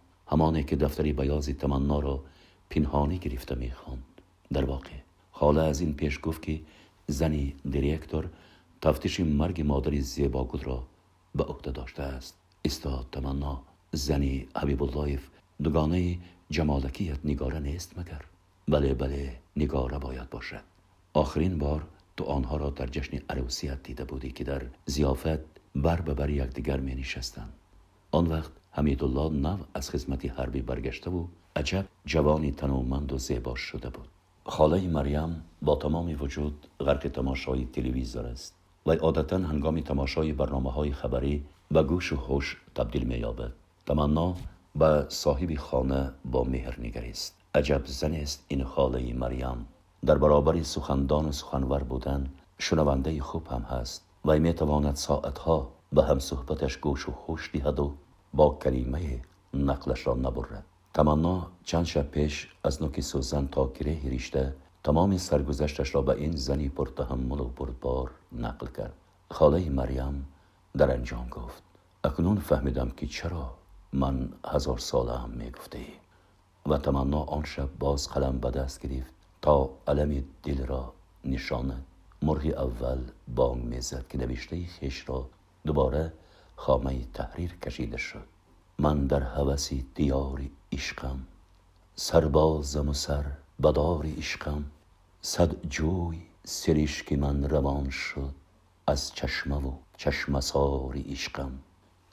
همانه 0.31 0.63
که 0.63 0.75
دفتری 0.75 1.13
بیاز 1.13 1.49
تمنا 1.49 1.99
را 1.99 2.23
پنهانی 2.69 3.17
گرفته 3.17 3.55
می‌خواند. 3.55 4.03
در 4.53 4.65
واقع 4.65 4.89
خاله 5.31 5.61
از 5.61 5.81
این 5.81 5.93
پیش 5.93 6.19
گفت 6.23 6.41
که 6.41 6.61
زنی 7.07 7.55
دیرکتور 7.69 8.29
تفتیش 8.81 9.19
مرگ 9.19 9.61
مادر 9.61 9.99
زیباگل 9.99 10.59
را 10.59 10.83
به 11.35 11.43
عهده 11.43 11.71
داشته 11.71 12.03
است. 12.03 12.37
استاد 12.65 13.05
تمنا 13.11 13.61
زنی 13.91 14.47
حبیب 14.57 14.83
الله 14.83 15.19
دوگانه 15.63 16.19
جمالکیت 16.49 17.19
نگاره 17.25 17.59
نیست 17.59 17.99
مگر؟ 17.99 18.21
بله 18.67 18.93
بله 18.93 19.35
نگاره 19.57 19.99
باید 19.99 20.29
باشد. 20.29 20.63
آخرین 21.13 21.57
بار 21.57 21.87
تو 22.17 22.23
آنها 22.23 22.57
را 22.57 22.69
در 22.69 22.87
جشن 22.87 23.19
عروسیت 23.29 23.83
دیده 23.83 24.03
بودی 24.03 24.31
که 24.31 24.43
در 24.43 24.61
زیافت 24.85 25.39
بر 25.75 26.01
به 26.01 26.13
بر 26.13 26.29
یکدیگر 26.29 26.79
می 26.79 26.95
نشستند. 26.95 27.53
آن 28.11 28.27
وقت 28.27 28.51
حمیدالله 28.71 29.29
نو 29.29 29.57
از 29.73 29.89
خدمتی 29.89 30.27
حربی 30.27 30.61
برگشته 30.61 31.09
و 31.09 31.25
عجب 31.55 31.85
جوانی 32.05 32.51
تنومند 32.51 33.13
و 33.13 33.17
زیبا 33.17 33.55
شده 33.55 33.89
بود. 33.89 34.07
خاله 34.45 34.87
مریم 34.87 35.43
با 35.61 35.75
تمام 35.75 36.15
وجود 36.19 36.67
غرق 36.79 37.07
تماشای 37.07 37.65
تلویزیون 37.65 38.25
است 38.25 38.55
و 38.85 38.91
عادتا 38.91 39.37
هنگام 39.37 39.81
تماشای 39.81 40.33
برنامه 40.33 40.71
های 40.71 40.91
خبری 40.91 41.45
به 41.71 41.83
گوش 41.83 42.13
و 42.13 42.15
هوش 42.15 42.57
تبدیل 42.75 43.03
می 43.03 43.15
یابد 43.15 43.51
تمنا 43.85 44.35
به 44.75 45.05
صاحب 45.09 45.55
خانه 45.55 46.11
با 46.25 46.43
مهر 46.43 46.79
نگریست 46.79 47.37
عجب 47.55 47.81
زن 47.85 48.13
است 48.13 48.45
این 48.47 48.63
خاله 48.63 49.13
مریم. 49.13 49.67
در 50.05 50.17
برابر 50.17 50.63
سخندان 50.63 51.25
و 51.25 51.31
سخنور 51.31 51.83
بودن 51.83 52.29
شنونده 52.57 53.21
خوب 53.21 53.47
هم 53.47 53.61
هست 53.61 54.05
و 54.25 54.31
با 58.33 58.57
کلمه 58.63 59.21
نقلش 59.53 60.07
را 60.07 60.13
نبرد 60.13 60.65
تمنا 60.93 61.47
چند 61.63 61.85
شب 61.85 62.11
پیش 62.11 62.49
از 62.63 62.81
نوک 62.81 62.99
سوزن 62.99 63.47
تا 63.47 63.67
کره 63.67 63.99
ریشته 64.09 64.55
تمام 64.83 65.17
سرگذشتش 65.17 65.95
را 65.95 66.01
به 66.01 66.11
این 66.11 66.35
زنی 66.35 66.69
پرتحمل 66.69 67.39
و 67.39 67.45
بردبار 67.45 68.11
نقل 68.31 68.67
کرد 68.67 68.93
خاله 69.31 69.69
مریم 69.69 70.27
در 70.77 70.93
انجام 70.93 71.29
گفت 71.29 71.63
اکنون 72.03 72.37
فهمیدم 72.37 72.89
که 72.89 73.07
چرا 73.07 73.53
من 73.93 74.29
هزار 74.45 74.77
ساله 74.77 75.17
هم 75.17 75.29
می 75.29 75.51
و 76.65 76.77
تمنا 76.77 77.23
آن 77.23 77.43
شب 77.43 77.69
باز 77.79 78.09
قلم 78.09 78.37
به 78.39 78.51
دست 78.51 78.79
گرفت 78.87 79.13
تا 79.41 79.69
علم 79.87 80.23
دل 80.43 80.65
را 80.65 80.93
نشاند 81.25 81.85
مرغ 82.21 82.45
اول 82.57 82.99
بانگ 83.35 83.63
می‌زد 83.63 84.07
که 84.07 84.17
نوشته 84.17 84.65
خیش 84.65 85.09
را 85.09 85.29
دوباره 85.65 86.13
خامه 86.61 87.05
تحریر 87.13 87.55
کشیده 87.55 87.97
شد 87.97 88.27
من 88.79 89.07
در 89.07 89.23
هوسی 89.23 89.85
دیار 89.95 90.41
عشقم 90.71 91.19
سربازم 91.95 92.89
و 92.89 92.93
سر 92.93 93.25
بدار 93.63 94.05
عشقم. 94.17 94.65
صد 95.21 95.67
جوی 95.69 96.21
سرشک 96.43 97.13
من 97.13 97.49
روان 97.49 97.89
شد 97.89 98.35
از 98.87 99.13
چشمه 99.13 99.55
و 99.55 99.71
چشم 99.97 100.39
سار 100.39 100.97
عشقم. 101.09 101.51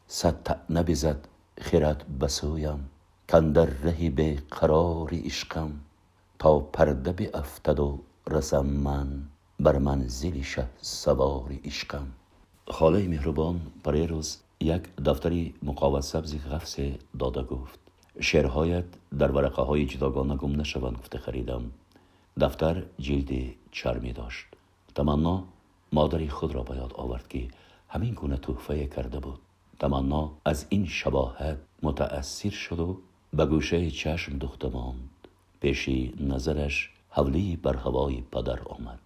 صد 0.06 0.42
تعنه 0.42 0.82
بزد 0.82 1.28
خرد 1.60 2.18
بسویم 2.18 2.90
کندر 3.28 3.66
رهی 3.66 4.10
به 4.10 4.42
قرار 4.50 5.10
عشقم. 5.12 5.80
تا 6.38 6.58
پرده 6.58 7.30
افتد 7.34 7.80
و 7.80 7.98
رسم 8.26 8.66
من 8.66 9.22
بر 9.60 9.78
منزل 9.78 10.42
شه 10.42 10.66
سوار 10.80 11.52
عشقم. 11.64 12.06
холаи 12.76 13.06
меҳрубон 13.14 13.56
прерӯз 13.84 14.28
як 14.76 14.82
дафтари 15.06 15.54
муқоватсабзи 15.68 16.38
ғафсе 16.50 16.86
дода 17.20 17.42
гуфт. 17.50 17.80
Шеърҳоят 18.28 18.88
дар 19.20 19.30
варақаҳои 19.36 19.88
ҷудогона 19.92 20.36
гум 20.42 20.52
нашаванд 20.62 20.96
гуфта 21.00 21.18
харидам. 21.24 21.64
Дафтар 22.42 22.76
ҷилди 23.06 23.42
чармӣ 23.76 24.12
дошт. 24.20 24.48
Таманно 24.96 25.34
модари 25.96 26.28
худро 26.28 26.62
ба 26.68 26.74
ёд 26.84 26.92
овард 27.02 27.26
ки 27.32 27.42
ҳамин 27.92 28.14
гуна 28.20 28.38
тӯҳфае 28.44 28.86
карда 28.94 29.20
буд. 29.26 29.40
Таманно 29.82 30.22
аз 30.50 30.58
ин 30.76 30.84
шабоҳат 30.98 31.58
мутаассир 31.86 32.54
шуду 32.64 32.88
ба 33.36 33.44
гӯшаи 33.52 33.90
чашм 34.00 34.34
духта 34.42 34.68
монд. 34.76 35.12
Пеши 35.60 35.98
назараш 36.30 36.76
ҳавлии 37.16 37.58
барҳавои 37.64 38.20
падар 38.32 38.60
омад. 38.76 39.00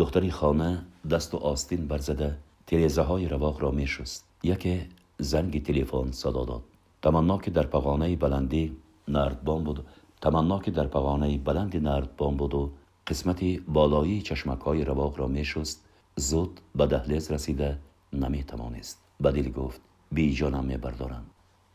Духтари 0.00 0.30
хона 0.38 0.70
дасту 1.12 1.36
остин 1.52 1.82
барзада 1.92 2.30
тирезаҳои 2.68 3.30
равоғро 3.34 3.70
мешуст. 3.80 4.24
Яке 4.54 4.74
занги 5.18 5.60
телефон 5.68 6.12
садо 6.12 6.44
дод. 6.50 6.64
Таманно 7.00 7.38
ки 7.38 7.50
дар 7.50 7.66
пағонаи 7.74 8.16
баланди 8.24 8.62
нардбон 9.06 9.64
буд 9.64 9.78
таманно 10.20 10.58
ки 10.60 10.70
дар 10.70 10.88
пағонаи 10.88 11.38
баланди 11.38 11.80
нардбон 11.88 12.36
буду 12.36 12.72
қисмати 13.08 13.50
болоии 13.66 14.24
чашмакҳои 14.28 14.86
равоғро 14.90 15.26
мешуст. 15.28 15.78
Зуд 16.16 16.52
ба 16.74 16.84
даҳлез 16.86 17.30
расида 17.30 17.78
наметавонист. 18.12 18.98
Ба 19.20 19.32
дил 19.32 19.48
гуфт 19.52 19.80
беиҷонам 20.16 20.66
мебардорам 20.66 21.24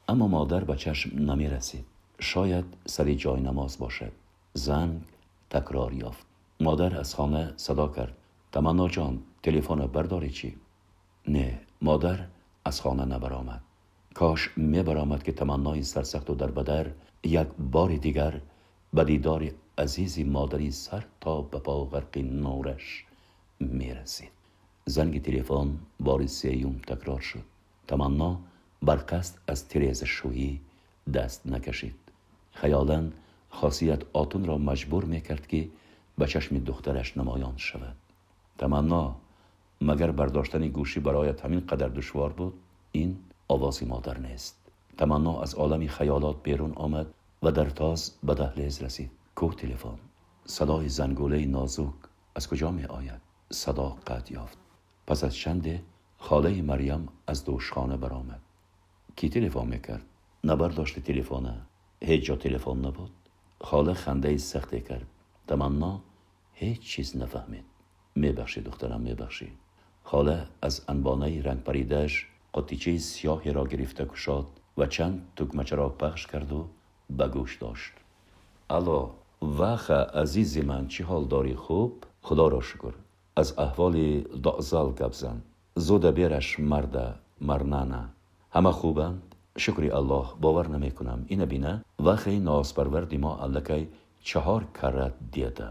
аммо 0.08 0.28
модар 0.28 0.66
ба 0.66 0.78
чашм 0.78 1.10
намерасид. 1.30 1.86
Шояд 2.20 2.66
сари 2.86 3.16
ҷойнамоз 3.24 3.78
бошад 3.84 4.14
занг 4.54 5.04
такрор 5.50 5.92
ёфт. 6.10 6.26
Модар 6.60 6.94
аз 6.94 7.14
хона 7.14 7.54
садо 7.58 7.88
кард. 7.96 8.16
Таманноҷон 8.52 9.14
телефонро 9.46 9.88
бардорӣ 9.96 10.30
чӣ? 10.38 10.50
نه 11.28 11.60
مادر 11.82 12.20
از 12.66 12.82
خانه 12.82 13.06
نبرآمد. 13.06 13.62
کاش 14.14 14.50
می 14.58 14.84
برآمد 14.84 15.24
که 15.24 15.32
تمنای 15.32 15.84
سرسخت 15.84 16.30
و 16.30 16.36
در 16.36 16.52
بدر 16.52 16.88
یک 17.24 17.48
بار 17.72 17.96
دیگر 17.96 18.42
به 18.94 19.04
دیدار 19.04 19.52
عزیزی 19.78 20.24
مادری 20.24 20.72
سر 20.72 21.06
تا 21.22 21.42
به 21.42 21.60
پا 21.60 21.86
غرق 21.86 22.18
نورش 22.18 23.06
می 23.60 23.94
رسید 23.94 24.30
زنگ 24.86 25.22
تلفن 25.22 25.80
بار 26.00 26.26
سیوم 26.28 26.80
تکرار 26.88 27.20
شد. 27.20 27.44
تمنا 27.88 28.40
برقصد 28.82 29.38
از 29.48 29.68
تریز 29.68 30.04
شویی 30.04 30.60
دست 31.14 31.48
نکشید. 31.48 31.96
خیالا 32.52 33.10
خاصیت 33.50 34.02
آتون 34.14 34.46
را 34.46 34.58
مجبور 34.58 35.06
می 35.06 35.22
کرد 35.22 35.48
که 35.48 35.70
به 36.18 36.28
چشم 36.28 36.58
دخترش 36.58 37.18
نمایان 37.18 37.54
شود. 37.58 37.96
تمنا 38.58 39.16
مگر 39.84 40.12
برداشتن 40.12 40.68
گوشی 40.68 41.00
برایت 41.00 41.46
همین 41.46 41.60
قدر 41.60 41.88
دشوار 41.88 42.34
بود؟ 42.34 42.54
این 42.92 43.18
آوازی 43.48 43.86
مادر 43.86 44.18
نیست. 44.18 44.72
تمنا 44.98 45.42
از 45.42 45.54
عالمی 45.54 45.88
خیالات 45.88 46.44
بیرون 46.44 46.74
آمد 46.76 47.14
و 47.44 47.52
در 47.52 47.70
تاز 47.70 48.12
به 48.24 48.34
دهلیز 48.34 48.84
رسید. 48.84 49.12
کوه 49.36 49.56
تلفن. 49.56 49.98
صدای 50.46 50.90
زنگوله 50.90 51.46
نازک 51.46 51.94
از 52.36 52.48
کجا 52.48 52.72
می 52.72 52.84
آید؟ 52.84 53.22
صدا 53.52 53.98
قطع 54.08 54.34
یافت. 54.34 54.58
پس 55.08 55.24
از 55.24 55.36
چند 55.36 55.80
خاله 56.18 56.62
مریم 56.62 57.08
از 57.28 57.46
دوشخانه 57.46 57.98
برآمد. 57.98 58.42
کی 59.16 59.30
تلفن 59.30 59.68
می‌کرد 59.68 60.06
نبرداشت 60.44 61.00
تلفن 61.00 61.62
هیچ 62.02 62.26
جا 62.26 62.36
تلفن 62.36 62.78
نبود. 62.78 63.12
خاله 63.62 63.94
خنده 63.94 64.38
سختی 64.38 64.82
کرد. 64.82 65.08
تمنا 65.48 66.02
هیچ 66.54 66.82
چیز 66.82 67.18
نفهمید. 67.18 67.66
میبخشی 68.16 68.62
دخترم 68.62 69.02
میبخشی 69.02 69.52
хола 70.04 70.38
аз 70.62 70.76
анбонаи 70.92 71.42
рангпаридааш 71.48 72.14
қотичаи 72.56 72.98
сиёҳеро 73.12 73.64
гирифта 73.72 74.06
кушод 74.12 74.48
ва 74.78 74.88
чанд 74.94 75.18
тугмачаро 75.36 75.90
пахш 76.02 76.22
карду 76.32 76.62
ба 77.18 77.26
гӯш 77.36 77.52
дошт. 77.64 77.94
Алло 78.78 79.00
ваха 79.42 80.00
азизи 80.22 80.62
ман 80.70 80.84
чӣ 80.94 81.02
ҳол 81.10 81.24
дорӣ? 81.34 81.56
Хуб? 81.64 81.94
Худоро 82.28 82.62
шукр 82.70 82.94
аз 83.42 83.50
аҳволи 83.66 84.08
доъзал 84.46 84.90
гап 85.00 85.14
зан 85.22 85.38
зуда 85.76 86.12
бераш 86.12 86.48
марда 86.72 87.06
марнана. 87.40 88.04
Ҳама 88.56 88.72
хубанд? 88.80 89.22
Шукри 89.64 89.88
аллоҳ 90.00 90.26
бовар 90.44 90.68
намекунам. 90.76 91.20
Ина 91.34 91.46
бина 91.54 91.74
вахаи 92.08 92.40
ноосбарварди 92.40 93.18
мо 93.18 93.32
аллакай 93.46 93.84
чаҳор 94.30 94.62
карра 94.80 95.08
деда 95.36 95.70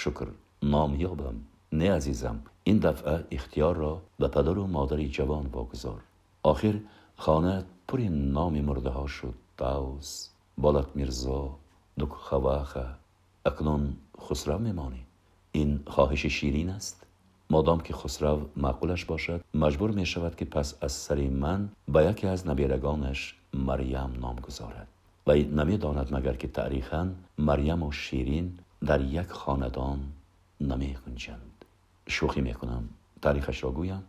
шукр 0.00 0.28
номёбам 0.62 1.36
не 1.80 1.88
азизам. 1.98 2.38
این 2.68 2.78
دفعه 2.78 3.24
اختیار 3.30 3.76
را 3.76 4.02
به 4.18 4.28
پدر 4.28 4.58
و 4.58 4.66
مادری 4.66 5.08
جوان 5.08 5.46
واگذار. 5.46 6.00
آخر 6.42 6.80
خانه 7.16 7.64
پر 7.88 7.98
نام 8.10 8.60
مرده 8.60 8.90
ها 8.90 9.06
شد. 9.06 9.34
داوس 9.56 10.28
بالت 10.58 10.86
میرزا 10.94 11.56
دک 11.98 12.08
خواخه 12.08 12.86
اکنون 13.46 13.96
خسرو 14.20 14.58
میمانی. 14.58 15.06
این 15.52 15.80
خواهش 15.86 16.26
شیرین 16.26 16.70
است؟ 16.70 17.06
مادام 17.50 17.80
که 17.80 17.94
خسرو 17.94 18.40
معقولش 18.56 19.04
باشد 19.04 19.44
مجبور 19.54 19.90
می 19.90 20.06
شود 20.06 20.36
که 20.36 20.44
پس 20.44 20.74
از 20.80 20.92
سری 20.92 21.28
من 21.28 21.68
به 21.88 22.04
یکی 22.04 22.26
از 22.26 22.46
نبیرگانش 22.46 23.34
مریم 23.54 24.12
نام 24.20 24.36
گذارد. 24.36 24.88
و 25.26 25.32
نمی 25.34 25.76
داند 25.76 26.14
مگر 26.14 26.34
که 26.34 26.48
تاریخا 26.48 27.10
مریم 27.38 27.82
و 27.82 27.92
شیرین 27.92 28.58
در 28.86 29.00
یک 29.00 29.26
خاندان 29.26 30.00
نمی 30.60 30.96
گنجند. 31.06 31.57
شوخی 32.08 32.40
می 32.40 32.54
کنم 32.54 32.88
تاریخش 33.22 33.64
را 33.64 33.70
گویم. 33.70 34.02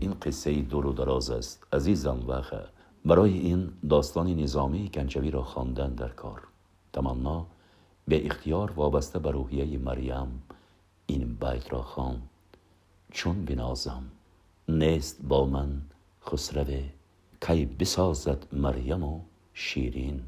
این 0.00 0.14
قصه 0.22 0.62
دور 0.62 0.86
و 0.86 0.92
دراز 0.92 1.30
است. 1.30 1.66
عزیزم 1.72 2.24
وخه 2.28 2.64
برای 3.04 3.38
این 3.38 3.72
داستان 3.90 4.26
نظامی 4.26 4.88
گنجوی 4.88 5.30
را 5.30 5.42
خواندن 5.42 5.94
در 5.94 6.08
کار. 6.08 6.42
تمنا 6.92 7.46
به 8.08 8.26
اختیار 8.26 8.72
وابسته 8.72 9.18
به 9.18 9.30
روحیه 9.30 9.78
مریم 9.78 10.42
این 11.06 11.34
بیت 11.40 11.72
را 11.72 11.82
خواند 11.82 12.22
چون 13.12 13.44
بنازم 13.44 14.02
نیست 14.68 15.22
با 15.22 15.46
من 15.46 15.82
خسروه 16.26 16.84
کی 17.40 17.66
بسازد 17.66 18.46
مریم 18.52 19.02
و 19.02 19.20
شیرین 19.54 20.22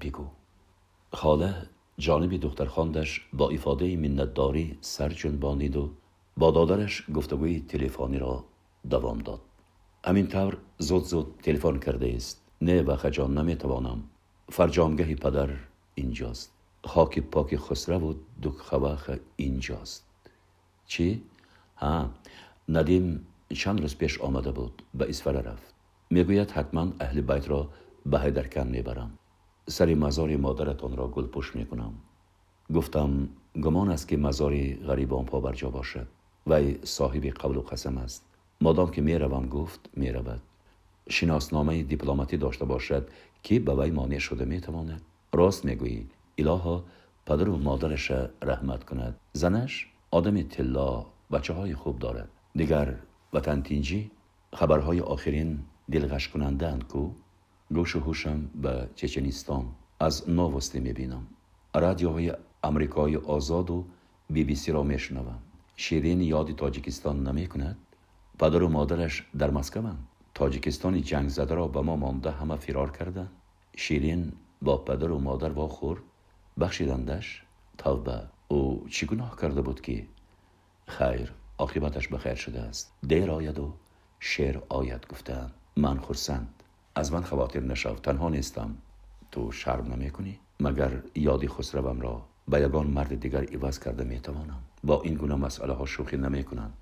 بگو. 0.00 0.26
خاله 1.12 1.54
جانب 1.98 2.36
دختر 2.36 2.64
خاندش 2.64 3.26
با 3.32 3.50
افاده 3.50 3.96
منتداری 3.96 4.78
سر 4.80 5.08
جنبانید 5.08 5.76
و 5.76 5.90
با 6.36 6.50
دادرش 6.50 7.04
گفتگوی 7.14 7.60
تلفنی 7.60 8.18
را 8.18 8.44
دوام 8.90 9.18
داد. 9.18 9.40
همین 10.04 10.26
طور 10.26 10.56
زود 10.78 11.04
زود 11.04 11.34
تلفن 11.42 11.78
کرده 11.78 12.12
است. 12.16 12.40
نه 12.60 12.82
و 12.82 12.96
خجان 12.96 13.38
نمی‌توانم. 13.38 14.02
فرجامگه 14.48 15.14
پدر 15.14 15.50
اینجاست. 15.94 16.52
خاک 16.84 17.18
پاک 17.18 17.56
خسرو 17.56 18.10
و 18.10 18.14
دک 18.42 18.52
خواخ 18.52 19.10
اینجاست. 19.36 20.06
چی؟ 20.86 21.22
ها 21.76 22.10
ندیم 22.68 23.26
چند 23.54 23.80
روز 23.80 23.96
پیش 23.96 24.20
آمده 24.20 24.52
بود 24.52 24.82
به 24.94 25.08
اسفره 25.08 25.40
رفت. 25.40 25.74
می‌گوید 26.10 26.50
حتما 26.50 26.92
اهل 27.00 27.20
بیت 27.20 27.48
را 27.48 27.68
به 28.06 28.20
هیدرکن 28.20 28.66
می‌برم. 28.66 29.18
سر 29.68 29.94
مزار 29.94 30.36
مادرتان 30.36 30.96
را 30.96 31.08
گل 31.08 31.26
پوش 31.26 31.56
می‌کنم. 31.56 31.94
گفتم 32.74 33.28
گمان 33.62 33.90
است 33.90 34.08
که 34.08 34.16
مزاری 34.16 34.74
غریبان 34.74 35.24
پا 35.24 35.40
بر 35.40 35.52
جا 35.52 35.70
باشد. 35.70 36.06
و 36.46 36.62
صاحب 36.82 37.24
قبل 37.24 37.56
و 37.56 37.60
قسم 37.60 37.98
است. 37.98 38.24
مادام 38.60 38.90
که 38.90 39.02
می‌روم 39.02 39.46
گفت 39.46 39.80
می‌رود. 39.94 40.42
شناسنامه 41.08 41.82
دیپلماتی 41.82 42.36
داشته 42.36 42.64
باشد 42.64 43.08
که 43.42 43.60
به 43.60 43.74
وی 43.74 43.90
مانع 43.90 44.18
شده 44.18 44.44
می‌تواند. 44.44 45.02
راست 45.32 45.64
می‌گویی. 45.64 46.06
الها 46.38 46.84
پدر 47.26 47.48
و 47.48 47.56
مادرش 47.56 48.10
رحمت 48.42 48.84
کند. 48.84 49.16
زنش 49.32 49.86
آدم 50.10 50.42
طلا 50.42 51.06
بچه 51.32 51.52
های 51.52 51.74
خوب 51.74 51.98
دارد. 51.98 52.28
دیگر 52.54 52.94
وطن 53.32 53.62
تینجی 53.62 54.10
خبرهای 54.52 55.00
آخرین 55.00 55.58
دلغش 55.90 56.28
کنندند 56.28 56.84
کو. 56.84 57.10
گوش 57.74 57.96
و 57.96 58.00
هوشم 58.00 58.50
به 58.62 58.88
چچنیستان. 58.94 59.66
از 60.00 60.30
نوستی 60.30 60.80
می‌بینم. 60.80 61.26
رادیوهای 61.74 62.32
امریکای 62.64 63.16
آزاد 63.16 63.70
و 63.70 63.84
بی 64.30 64.44
بی 64.44 64.54
سی 64.54 64.72
را 64.72 64.82
میشنوم. 64.82 65.38
شیرین 65.76 66.20
یاد 66.20 66.54
تاجیکستان 66.54 67.28
نمی 67.28 67.46
کند 67.46 67.76
پدر 68.38 68.62
و 68.62 68.68
مادرش 68.68 69.26
در 69.38 69.50
مسکوند 69.50 69.98
تاجیکستان 70.34 71.02
جنگ 71.02 71.28
زده 71.28 71.54
را 71.54 71.68
به 71.68 71.80
ما 71.80 71.96
مانده 71.96 72.30
همه 72.30 72.56
فرار 72.56 72.90
کردند 72.90 73.30
شیرین 73.76 74.32
با 74.62 74.78
پدر 74.78 75.10
و 75.10 75.18
مادر 75.18 75.52
وا 75.52 75.68
خورد 75.68 76.00
بخشیدندش 76.60 77.42
توبه 77.78 78.22
او 78.48 78.86
چی 78.90 79.06
گناه 79.06 79.36
کرده 79.40 79.62
بود 79.62 79.80
که 79.80 80.06
خیر 80.86 81.32
عاقبتش 81.58 82.08
بخیر 82.08 82.34
شده 82.34 82.60
است 82.60 82.92
دیر 83.08 83.30
آید 83.30 83.58
و 83.58 83.72
شعر 84.20 84.60
آید 84.68 85.06
گفتن 85.08 85.50
من 85.76 86.00
خرسند 86.00 86.62
از 86.94 87.12
من 87.12 87.22
خواتر 87.22 87.60
نشو 87.60 87.94
تنها 87.94 88.28
نیستم 88.28 88.76
تو 89.32 89.52
شرم 89.52 89.92
نمی 89.92 90.10
کنی 90.10 90.38
مگر 90.60 91.02
یادی 91.14 91.48
خسروم 91.48 92.00
را 92.00 92.22
به 92.48 92.60
یگان 92.60 92.86
مرد 92.86 93.20
دیگر 93.20 93.44
عوض 93.44 93.78
کرده 93.78 94.04
می 94.04 94.20
توانم 94.20 94.62
با 94.84 95.02
این 95.02 95.14
گونه 95.14 95.34
مسئله 95.34 95.72
ها 95.72 95.86
شوخی 95.86 96.16
نمی 96.16 96.44
کنند 96.44 96.72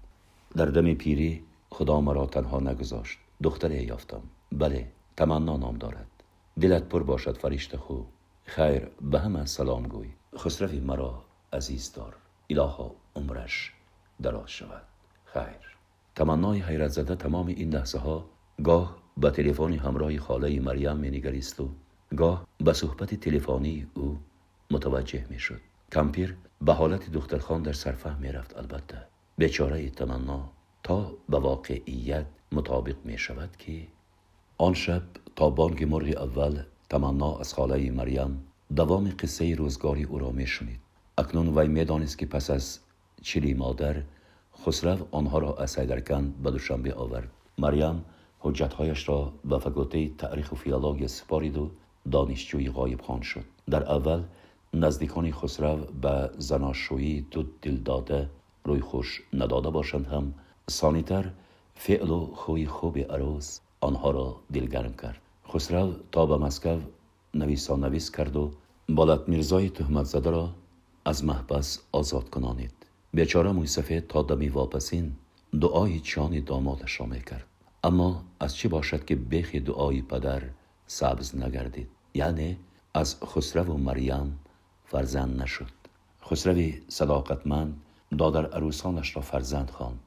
در 0.56 0.66
دم 0.66 0.94
پیری 0.94 1.44
خدا 1.70 2.00
مرا 2.00 2.26
تنها 2.26 2.60
نگذاشت. 2.60 3.18
دختره 3.42 3.82
یافتم. 3.82 4.22
بله 4.52 4.88
تمنا 5.16 5.56
نام 5.56 5.76
دارد. 5.76 6.06
دلت 6.60 6.88
پر 6.88 7.02
باشد 7.02 7.36
فرشته 7.36 7.78
خو. 7.78 8.02
خیر 8.44 8.88
به 9.00 9.18
همه 9.20 9.46
سلام 9.46 9.82
گوی. 9.82 10.08
خسروی 10.36 10.80
مرا 10.80 11.22
عزیز 11.52 11.92
دار. 11.92 12.16
الها 12.50 12.94
عمرش 13.16 13.72
دراز 14.22 14.50
شود. 14.50 14.82
خیر. 15.24 15.76
تمنای 16.14 16.60
حیرت 16.60 16.90
زده 16.90 17.16
تمام 17.16 17.46
این 17.46 17.74
لحظه 17.74 17.98
ها 17.98 18.24
گاه 18.64 18.96
به 19.16 19.30
تلفن 19.30 19.72
همراه 19.72 20.18
خاله 20.18 20.60
مریم 20.60 20.96
می 20.96 21.10
نگریست 21.10 21.60
و 21.60 21.68
گاه 22.16 22.46
به 22.58 22.72
صحبت 22.72 23.14
تلفنی 23.14 23.86
او 23.94 24.18
متوجه 24.70 25.26
می 25.30 25.38
شد 25.38 25.60
کمپیر 25.92 26.36
ба 26.66 26.72
ҳолати 26.80 27.08
духтархон 27.16 27.60
дар 27.66 27.76
сарфаҳ 27.84 28.14
мерафт 28.24 28.52
албатта. 28.60 28.98
Бечораи 29.40 29.90
таманно 30.00 30.40
то 30.86 30.96
ба 31.30 31.38
воқеият 31.48 32.28
мутобиқ 32.56 32.98
мешавад 33.10 33.52
ки 33.62 33.76
он 34.66 34.74
шаб 34.82 35.04
то 35.36 35.44
бонги 35.58 35.86
мурғи 35.92 36.14
аввал 36.26 36.54
таманно 36.92 37.30
аз 37.42 37.50
холаи 37.56 37.90
марьям 37.90 38.32
давоми 38.78 39.12
қиссаи 39.20 39.56
рӯзгори 39.60 40.04
ӯро 40.14 40.30
мешунид. 40.40 40.80
Акнун 41.22 41.48
вай 41.56 41.68
медонист 41.78 42.16
ки 42.18 42.26
пас 42.34 42.46
аз 42.56 42.66
чили 43.26 43.52
модар 43.62 43.96
хусрав 44.60 45.00
онҳоро 45.18 45.50
аз 45.64 45.70
сайдарканд 45.76 46.28
ба 46.42 46.50
душанбе 46.56 46.92
овард. 47.04 47.30
Марьям 47.64 47.96
ҳуҷҷатҳояшро 48.44 49.18
ба 49.50 49.56
факултаи 49.64 50.12
таъриху 50.22 50.54
филология 50.62 51.08
супориду 51.18 51.64
донишҷӯи 52.14 52.68
ғоибхон 52.78 53.22
шуд 53.30 53.46
дар 53.72 53.82
аввал 53.96 54.22
نزدیکان 54.74 55.32
خسرو 55.32 55.76
به 55.76 56.30
زناشویی 56.38 57.26
دو 57.30 57.42
دل 57.62 57.76
داده 57.76 58.30
روی 58.64 58.80
خوش 58.80 59.22
نداده 59.32 59.70
باشند 59.70 60.06
هم. 60.06 60.34
سانیتر 60.70 61.30
فعل 61.74 62.10
و 62.10 62.26
خوی 62.34 62.66
خوب 62.66 62.98
عروس 62.98 63.60
آنها 63.80 64.10
را 64.10 64.36
دلگرم 64.52 64.94
کرد. 64.94 65.20
خسرو 65.48 65.92
تا 66.12 66.26
به 66.26 66.36
مسکو 66.36 66.80
نویسا 67.34 67.76
نویس 67.76 68.10
کرد 68.10 68.36
و 68.36 68.50
بالت 68.88 69.28
میرزای 69.28 69.70
تهمت 69.70 70.04
زده 70.04 70.30
را 70.30 70.50
از 71.04 71.24
محبس 71.24 71.80
آزاد 71.92 72.30
کنانید. 72.30 72.72
بیچاره 73.14 73.52
موی 73.52 73.66
تا 74.00 74.22
دمی 74.22 74.48
واپسین 74.48 75.12
دعای 75.60 76.00
چانی 76.00 76.40
دامادش 76.40 77.00
را 77.00 77.18
کرد 77.18 77.46
اما 77.84 78.22
از 78.40 78.56
چی 78.56 78.68
باشد 78.68 79.04
که 79.04 79.16
بخی 79.16 79.60
دعای 79.60 80.02
پدر 80.02 80.42
سبز 80.86 81.36
نگردید؟ 81.36 81.88
یعنی 82.14 82.58
از 82.94 83.16
خسرو 83.24 83.74
و 83.74 83.76
مریم 83.76 84.38
فرزند 84.92 85.42
نشد. 85.42 85.70
خسروی 86.24 86.82
صداقتمند 86.88 87.82
دادر 88.18 88.46
عروسانش 88.46 89.16
را 89.16 89.22
فرزند 89.22 89.70
خواند. 89.70 90.00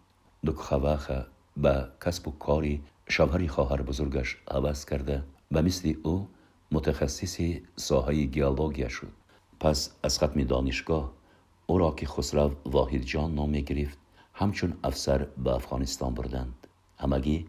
دک 0.46 0.56
خواخه 0.56 1.26
به 1.58 1.88
کسب 2.06 2.28
و 2.28 2.32
کاری 2.32 2.84
شوهری 3.10 3.48
خواهر 3.48 3.82
بزرگش 3.82 4.38
عوض 4.48 4.86
کرده 4.86 5.24
و 5.52 5.62
مثل 5.62 5.94
او 6.04 6.28
متخصص 6.72 7.38
ساحه 7.76 8.24
گیالوگیا 8.24 8.90
شد. 8.90 9.12
پس 9.60 9.92
از 10.04 10.18
ختم 10.18 10.44
دانشگاه 10.44 11.12
او 11.68 11.78
را 11.78 11.92
که 11.92 12.08
خسرو 12.08 12.52
واحد 12.66 13.02
جان 13.02 13.36
نام 13.36 13.52
گرفت 13.52 13.98
همچون 14.34 14.74
افسر 14.84 15.28
به 15.44 15.56
افغانستان 15.56 16.14
بردند. 16.14 16.68
همگی 16.98 17.46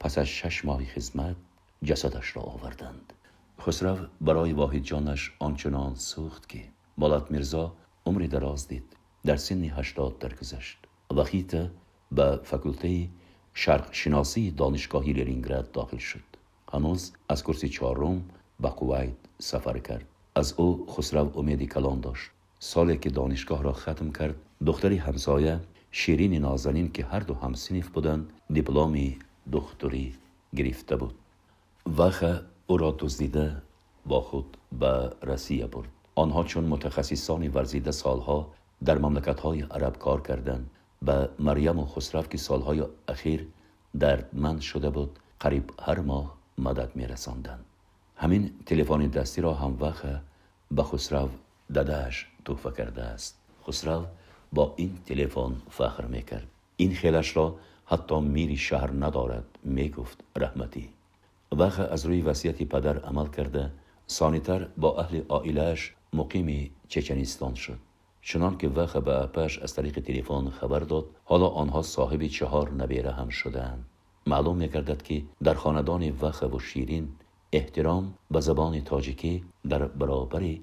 پس 0.00 0.18
از 0.18 0.26
شش 0.26 0.64
ماه 0.64 0.84
خدمت 0.84 1.36
جسدش 1.84 2.36
را 2.36 2.42
آوردند. 2.42 3.12
خسرو 3.60 3.96
برای 4.20 4.52
واحد 4.52 4.82
جانش 4.82 5.32
آنچنان 5.38 5.94
سوخت 5.94 6.48
که 6.48 6.77
بالات 6.98 7.30
میرزا 7.30 7.72
عمری 8.06 8.28
دراز 8.28 8.68
دید 8.68 8.96
در 9.24 9.36
سن 9.36 9.64
هشتاد 9.64 10.18
درگذشت 10.18 10.78
وقیت 11.10 11.70
به 12.12 12.40
فکلته 12.44 13.08
شرق 13.54 13.92
شناسی 13.92 14.50
دانشگاهی 14.50 15.12
لرینگراد 15.12 15.72
داخل 15.72 15.96
شد 15.96 16.24
هنوز 16.72 17.12
از 17.28 17.42
کرسی 17.44 17.68
چهارم 17.68 18.24
به 18.60 18.68
کویت 18.68 19.16
سفر 19.38 19.78
کرد 19.78 20.04
از 20.34 20.54
او 20.56 20.86
خسرو 20.90 21.38
امیدی 21.38 21.66
کلان 21.66 22.00
داشت 22.00 22.30
سالی 22.58 22.96
که 22.98 23.10
دانشگاه 23.10 23.62
را 23.62 23.72
ختم 23.72 24.12
کرد 24.12 24.34
دختری 24.66 24.96
همسایه 24.96 25.60
شیرین 25.90 26.34
نازنین 26.34 26.92
که 26.92 27.04
هر 27.04 27.20
دو 27.20 27.34
همسنف 27.34 27.88
بودند 27.88 28.32
دیپلمی 28.50 29.18
دختری 29.52 30.14
گرفته 30.56 30.96
بود 30.96 31.14
وخه 31.98 32.40
او 32.66 32.76
را 32.76 32.96
دزدیده 32.98 33.62
با 34.06 34.20
خود 34.20 34.56
به 34.78 35.10
رسیه 35.22 35.66
برد 35.66 35.88
آنها 36.18 36.44
چون 36.44 36.64
متخصصان 36.64 37.48
ورزیده 37.48 37.90
سالها 37.90 38.52
در 38.84 38.98
مملکتهای 38.98 39.60
عرب 39.60 39.98
کار 39.98 40.20
کردند 40.20 40.70
به 41.02 41.28
مریم 41.38 41.78
و 41.78 41.86
خسرو 41.86 42.22
که 42.22 42.38
سالهای 42.38 42.82
اخیر 43.08 43.48
دردمند 44.00 44.60
شده 44.60 44.90
بود 44.90 45.18
قریب 45.40 45.70
هر 45.82 46.00
ماه 46.00 46.34
مدد 46.58 46.96
می 46.96 47.06
رساندن. 47.06 47.58
همین 48.16 48.50
تلفن 48.66 49.06
دستی 49.06 49.40
را 49.40 49.54
هم 49.54 49.76
وقت 49.80 50.20
به 50.70 50.82
خسرو 50.82 51.28
دادهش 51.74 52.26
توفه 52.44 52.70
کرده 52.70 53.02
است. 53.02 53.38
خسرو 53.68 54.04
با 54.52 54.74
این 54.76 54.98
تلفن 55.06 55.52
فخر 55.70 56.04
می 56.04 56.22
کرد 56.22 56.46
این 56.76 56.94
خیلش 56.94 57.36
را 57.36 57.56
حتی 57.86 58.20
میری 58.20 58.56
شهر 58.56 58.90
ندارد 58.90 59.44
می 59.64 59.88
گفت 59.88 60.24
رحمتی. 60.36 60.88
وقت 61.52 61.80
از 61.80 62.06
روی 62.06 62.22
وصیت 62.22 62.62
پدر 62.62 62.98
عمل 62.98 63.26
کرده 63.26 63.70
سانیتر 64.06 64.68
با 64.76 64.98
اهل 65.00 65.22
آیلش 65.28 65.94
муқими 66.12 66.72
чеченистон 66.88 67.56
шуд. 67.56 67.78
Чунон 68.22 68.58
ки 68.58 68.66
вай 68.66 68.88
ба 69.00 69.14
апаш 69.26 69.58
аз 69.64 69.72
тариқи 69.76 70.02
телефон 70.08 70.50
хабар 70.58 70.84
дод 70.92 71.06
ҳоло 71.30 71.48
онҳо 71.62 71.82
соҳиби 71.94 72.28
чаҳор 72.36 72.66
набера 72.80 73.12
ҳам 73.18 73.30
шудаанд. 73.30 73.82
Маълум 74.30 74.56
мекардад 74.64 75.00
ки 75.02 75.16
дар 75.46 75.56
хонадони 75.62 76.10
вахаву 76.22 76.58
ширин 76.58 77.06
эҳтиром 77.58 78.04
ба 78.32 78.40
забони 78.48 78.82
тоҷикӣ 78.90 79.32
дар 79.70 79.82
баробари 80.00 80.54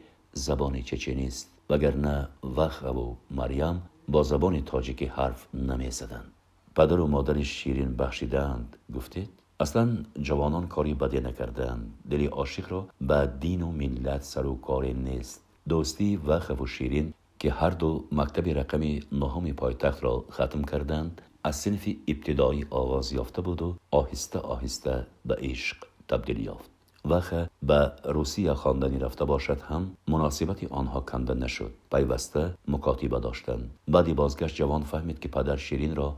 забони 0.46 0.82
чеченист 0.90 1.48
вагарна 1.70 2.16
вахаву 2.58 3.18
марьям 3.40 3.78
бо 4.14 4.20
забони 4.32 4.62
тоҷикӣ 4.72 5.08
ҳарф 5.18 5.40
намезаданд. 5.70 6.30
Падару 6.78 7.06
модари 7.16 7.44
ширин 7.58 7.92
бахшидаанд 8.02 8.70
гуфтед? 8.96 9.32
و 9.60 9.64
اصلا 9.64 9.98
جوانان 10.22 10.68
کاری 10.68 10.94
بدی 10.94 11.20
نکردند 11.20 11.94
دلی 12.12 12.26
عاشق 12.26 12.72
را 12.72 12.88
به 13.02 13.30
دین 13.40 13.62
و 13.62 13.72
ملت 13.72 14.24
سر 14.24 14.46
و 14.46 14.56
کار 14.56 14.86
نیست. 14.86 15.42
دوستی 15.70 16.18
وخه 16.18 16.54
و 16.54 16.66
شیرین 16.66 17.14
که 17.40 17.52
هر 17.52 17.70
دو 17.70 18.04
مکتب 18.12 18.50
رقم 18.60 18.82
نهم 19.12 19.54
پایتخت 19.54 20.04
را 20.04 20.26
ختم 20.32 20.64
کردند 20.64 21.22
از 21.44 21.56
صنف 21.56 21.90
ابتدایی 22.08 22.66
آغاز 22.70 23.14
یافته 23.14 23.42
بود 23.42 23.62
و 23.62 23.76
آهسته 23.92 24.40
آهسته 24.40 25.08
به 25.26 25.36
عشق 25.40 25.78
تبدیل 26.08 26.40
یافت. 26.40 26.70
وخه 27.06 27.50
به 27.64 27.92
روسیه 28.04 28.54
خواندنی 28.54 29.00
رفته 29.00 29.26
باشد 29.26 29.62
هم 29.62 29.92
مناسبت 30.08 30.72
آنها 30.72 31.00
کنده 31.00 31.34
نشد. 31.34 31.72
پیوسته 31.92 32.54
مکاتبه 32.68 33.20
داشتند. 33.20 33.72
بعدی 33.88 34.14
بازگشت 34.14 34.56
جوان 34.56 34.84
فهمید 34.84 35.20
که 35.20 35.28
پدر 35.28 35.56
شیرین 35.56 35.96
را 35.96 36.16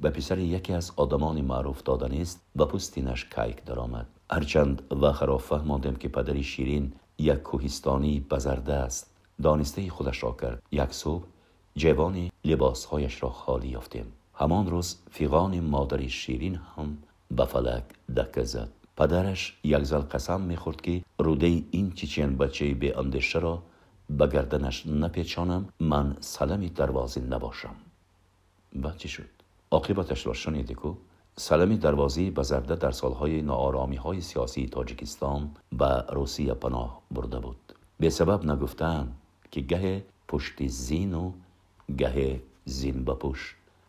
به 0.00 0.10
پسر 0.10 0.38
یکی 0.38 0.72
از 0.72 0.92
آدمان 0.96 1.40
معروف 1.40 1.82
دادن 1.82 2.12
است 2.20 2.40
و 2.56 2.64
پوستینش 2.64 3.24
کیک 3.24 3.64
درآمد. 3.64 4.06
هرچند 4.30 4.82
وخه 5.02 5.26
را 5.26 5.38
فهماندم 5.38 5.94
که 5.94 6.08
پدر 6.08 6.40
شیرین 6.42 6.92
یک 7.18 7.36
کوهستانی 7.42 8.20
بزرده 8.20 8.74
است. 8.74 9.10
دانسته 9.42 9.90
خودش 9.90 10.22
را 10.22 10.36
کرد. 10.40 10.62
یک 10.72 10.92
صبح 10.92 11.24
جوانی 11.76 12.32
لباسهایش 12.44 13.22
را 13.22 13.30
خالی 13.30 13.68
یافتیم. 13.68 14.12
همان 14.34 14.66
روز 14.66 14.96
فیغان 15.10 15.60
مادر 15.60 16.06
شیرین 16.06 16.60
هم 16.76 16.98
به 17.30 17.44
فلک 17.44 17.84
دکه 18.16 18.44
زد. 18.44 18.68
پدرش 18.96 19.58
یک 19.64 19.82
زل 19.82 20.00
قسم 20.00 20.40
می‌خورد 20.40 20.80
که 20.80 21.02
روده 21.18 21.46
این 21.70 21.92
چیچین 21.92 22.36
بچه 22.36 22.74
به 22.74 22.98
اندشه 22.98 23.38
را 23.38 23.62
به 24.10 24.26
گردنش 24.26 24.86
نپیچانم 24.86 25.68
من 25.80 26.16
سلمی 26.20 26.68
دروازی 26.68 27.20
نباشم. 27.20 27.74
و 28.82 28.92
چی 28.92 29.08
شد؟ 29.08 29.39
عاقبتش 29.72 30.26
را 30.26 30.32
شنیدی 30.32 30.74
کو؟ 30.74 30.94
سلمی 31.36 31.76
دروازی 31.76 32.30
به 32.30 32.42
زرده 32.42 32.74
در 32.74 32.90
سالهای 32.90 33.42
نارامی 33.42 33.96
های 33.96 34.20
سیاسی 34.20 34.66
تاجیکستان 34.66 35.50
به 35.72 36.04
روسیه 36.12 36.54
پناه 36.54 37.02
برده 37.10 37.38
بود 37.38 37.74
به 38.00 38.10
سبب 38.10 38.44
نگفتن 38.44 39.12
که 39.50 39.60
گه 39.60 40.04
پشت 40.28 40.66
زین 40.66 41.14
و 41.14 41.32
گه 41.98 42.40
زین 42.64 43.04
به 43.04 43.16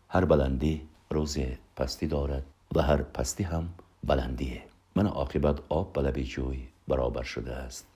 هر 0.09 0.25
بلندی 0.25 0.81
روز 1.11 1.37
پستی 1.75 2.07
دارد 2.07 2.43
و 2.75 2.81
هر 2.81 3.01
پستی 3.01 3.43
هم 3.43 3.69
بلندیه 4.03 4.61
من 4.95 5.07
عاقبت 5.07 5.59
آب 5.69 5.93
به 6.13 6.23
جوی 6.23 6.67
برابر 6.87 7.23
شده 7.23 7.53
است 7.53 7.87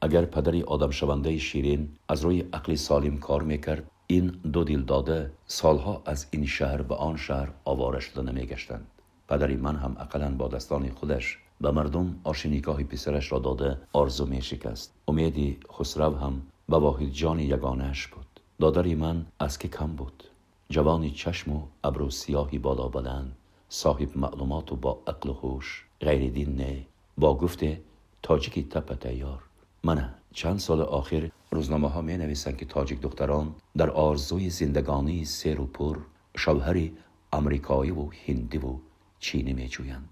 اگر 0.00 0.24
پدری 0.24 0.62
آدم 0.62 0.90
شونده 0.90 1.38
شیرین 1.38 1.88
از 2.08 2.22
روی 2.22 2.40
عقل 2.52 2.74
سالم 2.74 3.18
کار 3.18 3.42
می‌کرد 3.42 3.90
این 4.06 4.26
دو 4.26 4.64
دیل 4.64 4.82
داده 4.82 5.32
سالها 5.46 6.02
از 6.06 6.26
این 6.30 6.46
شهر 6.46 6.82
به 6.82 6.94
آن 6.94 7.16
شهر 7.16 7.48
آواره 7.64 8.00
شده 8.00 8.22
نمیگشتند 8.22 8.86
پدری 9.28 9.56
من 9.56 9.76
هم 9.76 9.96
اقلا 10.00 10.34
با 10.34 10.48
دستان 10.48 10.90
خودش 10.90 11.38
به 11.60 11.70
مردم 11.70 12.20
آشنیگاه 12.24 12.84
پسرش 12.84 13.32
را 13.32 13.38
داده 13.38 13.78
آرزو 13.92 14.26
می 14.26 14.42
شکست. 14.42 14.92
امیدی 15.08 15.58
خسرو 15.72 16.16
هم 16.16 16.42
به 16.68 16.76
واحد 16.76 17.08
جان 17.08 17.38
یگانش 17.40 18.06
بود. 18.06 18.26
دادر 18.60 18.94
من 18.94 19.26
از 19.38 19.58
که 19.58 19.68
کم 19.68 19.86
بود. 19.86 20.24
جوانی 20.70 21.10
چشم 21.10 21.52
و 21.52 21.62
ابرو 21.84 22.10
سیاهی 22.10 22.58
بالا 22.58 22.88
بلند 22.88 23.36
صاحب 23.68 24.18
معلومات 24.18 24.72
و 24.72 24.76
با 24.76 24.98
عقل 25.06 25.30
و 25.30 25.32
خوش 25.32 25.84
غیر 26.00 26.30
دین 26.30 26.54
نه. 26.54 26.86
با 27.18 27.38
گفته 27.38 27.80
تاجیکی 28.22 28.62
تپ 28.62 28.94
تیار. 28.94 29.42
من 29.84 30.14
چند 30.34 30.58
سال 30.58 30.80
آخر 30.80 31.30
روزنامه 31.50 31.88
ها 31.88 32.00
می 32.00 32.16
نویسند 32.16 32.56
که 32.56 32.64
تاجیک 32.64 33.00
دختران 33.00 33.54
در 33.76 33.90
آرزوی 33.90 34.50
زندگانی 34.50 35.24
سیر 35.24 35.60
و 35.60 35.66
پر 35.66 35.98
شوهری 36.36 36.96
امریکایی 37.32 37.90
و 37.90 38.10
هندی 38.26 38.58
و 38.58 38.76
چینی 39.18 39.52
می 39.52 39.68
جویند 39.68 40.08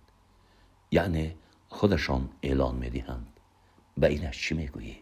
یعنی 0.90 1.34
خودشان 1.68 2.28
اعلان 2.42 2.74
می 2.74 2.90
دهند 2.90 3.26
به 3.98 4.08
اینش 4.08 4.48
چی 4.48 4.54
می 4.54 4.68
گویی؟ 4.68 4.96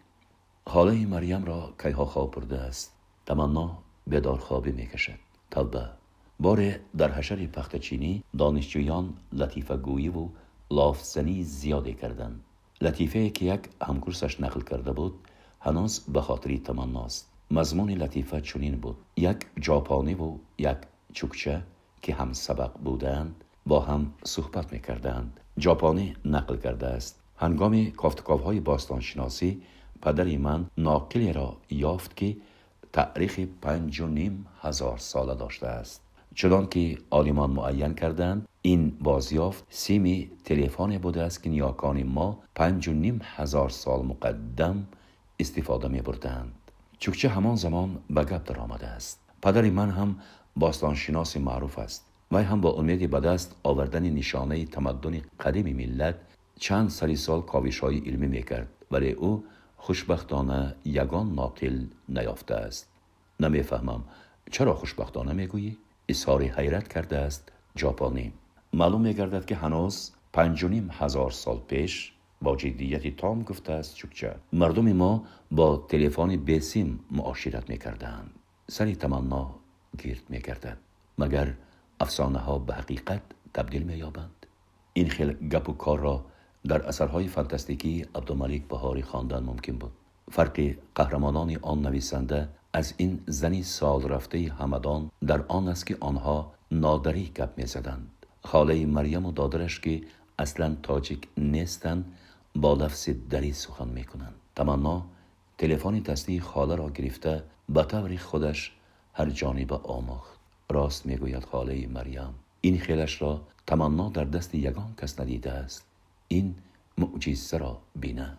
خاله 0.66 1.06
مریم 1.06 1.44
را 1.44 1.74
کیها 1.82 2.04
خواب 2.04 2.30
برده 2.30 2.58
است؟ 2.58 2.96
تمنا 3.26 3.78
بدار 4.10 4.38
خوابی 4.38 4.72
می 4.72 4.86
کشد 4.86 5.18
توبه. 5.50 5.88
بار 6.40 6.78
در 6.96 7.12
حشر 7.12 7.46
پخت 7.46 7.76
چینی 7.76 8.24
دانشجویان 8.38 9.14
لطیفه 9.32 9.76
گویی 9.76 10.08
و 10.08 10.28
لافزنی 10.70 11.42
زیادی 11.42 11.94
کردند. 11.94 12.44
لطیفه 12.80 13.30
که 13.30 13.44
یک 13.44 13.60
همکورسش 13.82 14.40
نقل 14.40 14.60
کرده 14.60 14.92
بود 14.92 15.14
هنوز 15.60 16.00
به 16.00 16.20
خاطری 16.20 16.58
تمناست 16.58 17.30
مضمون 17.50 17.90
لطیفه 17.90 18.40
چنین 18.40 18.76
بود. 18.76 18.96
یک 19.16 19.36
جاپانی 19.60 20.14
و 20.14 20.34
یک 20.58 20.76
چوکچه 21.12 21.62
که 22.02 22.14
هم 22.14 22.32
سبق 22.32 22.72
بودند 22.84 23.44
با 23.66 23.80
هم 23.80 24.12
صحبت 24.24 24.72
می‌کردند. 24.72 25.40
جاپانی 25.58 26.16
نقل 26.24 26.56
کرده 26.56 26.86
است. 26.86 27.20
هنگام 27.36 27.92
باستان 28.64 29.00
شناسی 29.00 29.62
پدری 30.02 30.36
من 30.36 30.66
ناقلی 30.78 31.32
را 31.32 31.56
یافت 31.70 32.16
که 32.16 32.36
تاریخ 32.92 33.40
پنج 33.62 34.00
و 34.00 34.06
نیم 34.06 34.46
هزار 34.60 34.98
ساله 34.98 35.34
داشته 35.34 35.66
است. 35.66 36.02
چنان 36.34 36.66
که 36.66 36.98
آلیمان 37.10 37.50
معین 37.50 37.94
کردند 37.94 38.48
این 38.62 38.90
بازیافت 39.00 39.64
سیمی 39.70 40.30
تلفن 40.44 40.98
بوده 40.98 41.22
است 41.22 41.42
که 41.42 41.50
نیاکان 41.50 42.02
ما 42.02 42.38
پنج 42.54 42.88
و 42.88 42.92
نیم 42.92 43.20
هزار 43.22 43.68
سال 43.68 44.06
مقدم 44.06 44.86
استفاده 45.38 45.88
می 45.88 46.00
بردند. 46.02 46.52
چوکچه 46.98 47.28
همان 47.28 47.56
زمان 47.56 47.98
به 48.10 48.24
گپ 48.24 48.48
در 48.50 48.58
آمده 48.58 48.86
است. 48.86 49.20
پدر 49.42 49.70
من 49.70 49.90
هم 49.90 50.16
باستانشناس 50.56 51.36
معروف 51.36 51.78
است. 51.78 52.06
وی 52.32 52.42
هم 52.42 52.60
با 52.60 52.70
امید 52.70 53.10
به 53.10 53.20
دست 53.20 53.56
آوردن 53.62 54.02
نشانه 54.02 54.64
تمدن 54.64 55.20
قدیم 55.40 55.76
ملت 55.76 56.14
چند 56.58 56.90
سری 56.90 57.16
سال 57.16 57.42
کاوش 57.42 57.78
های 57.78 57.98
علمی 57.98 58.26
می‌کرد 58.26 58.68
ولی 58.90 59.10
او 59.10 59.44
خوشبختانه 59.76 60.74
یگان 60.84 61.34
ناقل 61.34 61.84
نیافته 62.08 62.54
است. 62.54 62.88
نمی‌فهمم 63.40 64.04
چرا 64.50 64.74
خوشبختانه 64.74 65.32
می‌گویی؟ 65.32 65.78
اظهار 66.08 66.42
حیرت 66.42 66.88
کرده 66.88 67.16
است 67.18 67.52
جاپانی. 67.76 68.32
معلوم 68.72 69.00
میگردد 69.00 69.44
که 69.44 69.56
هنوز 69.56 70.10
پنج 70.32 70.64
هزار 70.90 71.30
سال 71.30 71.58
پیش 71.58 72.12
با 72.42 72.56
جدیتی 72.56 73.10
تام 73.10 73.42
گفته 73.42 73.72
است 73.72 73.94
چوکچه 73.94 74.34
مردم 74.52 74.92
ما 74.92 75.24
با 75.50 75.86
تلفن 75.88 76.36
بسیم 76.36 77.00
معاشرت 77.10 77.70
می‌کردند. 77.70 78.30
سری 78.68 78.96
تمنا 78.96 79.54
گیرد 79.98 80.22
میگردد. 80.28 80.78
مگر 81.18 81.54
افسانه 82.00 82.38
ها 82.38 82.58
به 82.58 82.74
حقیقت 82.74 83.22
تبدیل 83.54 83.82
مییابند؟ 83.82 84.46
این 84.92 85.08
خیل 85.08 85.32
گپ 85.32 85.68
و 85.68 85.72
کار 85.72 85.98
را 85.98 86.24
در 86.68 86.82
اثرهای 86.82 87.28
فانتاستیکی 87.28 88.06
عبدالملک 88.14 88.62
بهاری 88.68 89.02
خواندن 89.02 89.42
ممکن 89.42 89.72
بود. 89.72 89.92
فرق 90.30 90.74
قهرمانان 90.94 91.56
آن 91.62 91.86
نویسنده 91.86 92.48
از 92.72 92.94
این 92.96 93.20
زنی 93.26 93.62
سال 93.62 94.02
رفته 94.02 94.52
همدان 94.58 95.10
در 95.26 95.44
آن 95.48 95.68
است 95.68 95.86
که 95.86 95.96
آنها 96.00 96.52
نادری 96.70 97.24
گپ 97.36 97.50
می‌زدند. 97.56 98.19
خاله 98.42 98.86
مریم 98.86 99.26
و 99.26 99.32
دادرش 99.32 99.80
که 99.80 100.02
اصلا 100.38 100.76
تاجیک 100.82 101.28
نیستند 101.36 102.16
با 102.54 102.74
لفظ 102.74 103.08
دری 103.30 103.52
سخن 103.52 103.88
می‌کنند 103.88 104.34
تمنا 104.56 105.06
تلفن 105.58 105.98
دستی 105.98 106.40
خاله 106.40 106.74
را 106.74 106.90
گرفته 106.90 107.44
به 107.68 107.82
طور 107.82 108.16
خودش 108.16 108.72
هر 109.12 109.30
جانب 109.30 109.72
آموخت 109.72 110.38
راست 110.70 111.06
می‌گوید 111.06 111.44
خاله 111.44 111.86
مریم 111.86 112.34
این 112.60 112.78
خیلش 112.78 113.22
را 113.22 113.40
تمنا 113.66 114.08
در 114.08 114.24
دست 114.24 114.54
یگان 114.54 114.94
کس 115.02 115.20
ندیده 115.20 115.52
است 115.52 115.86
این 116.28 116.54
معجزه 116.98 117.58
را 117.58 117.78
بینه 117.96 118.36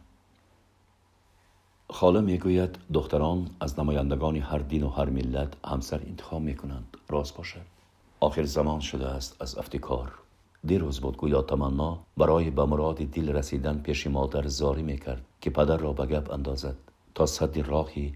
خاله 1.90 2.22
می‌گوید 2.22 2.78
دختران 2.94 3.50
از 3.60 3.80
نمایندگان 3.80 4.38
هر 4.38 4.58
دین 4.58 4.84
و 4.84 4.90
هر 4.90 5.10
ملت 5.10 5.54
همسر 5.66 6.02
انتخاب 6.08 6.42
می‌کنند 6.42 6.98
راست 7.10 7.38
باشد 7.38 7.66
آخر 8.24 8.44
زمان 8.44 8.80
شده 8.80 9.08
است 9.08 9.42
از 9.42 9.58
افتکار. 9.58 10.12
دیروز 10.66 11.00
بود 11.00 11.18
گویا 11.18 11.42
تمنا 11.42 12.00
برای 12.18 12.50
به 12.50 12.66
مراد 12.66 12.98
دل 12.98 13.30
رسیدن 13.30 13.78
پیش 13.78 14.08
مادر 14.08 14.48
زاری 14.48 14.84
می‌کرد 14.84 15.22
که 15.42 15.50
پدر 15.50 15.78
را 15.78 15.94
به 15.94 16.06
گپ 16.06 16.32
اندازد 16.34 16.76
تا 17.16 17.26
صد 17.26 17.58
راهی 17.58 18.14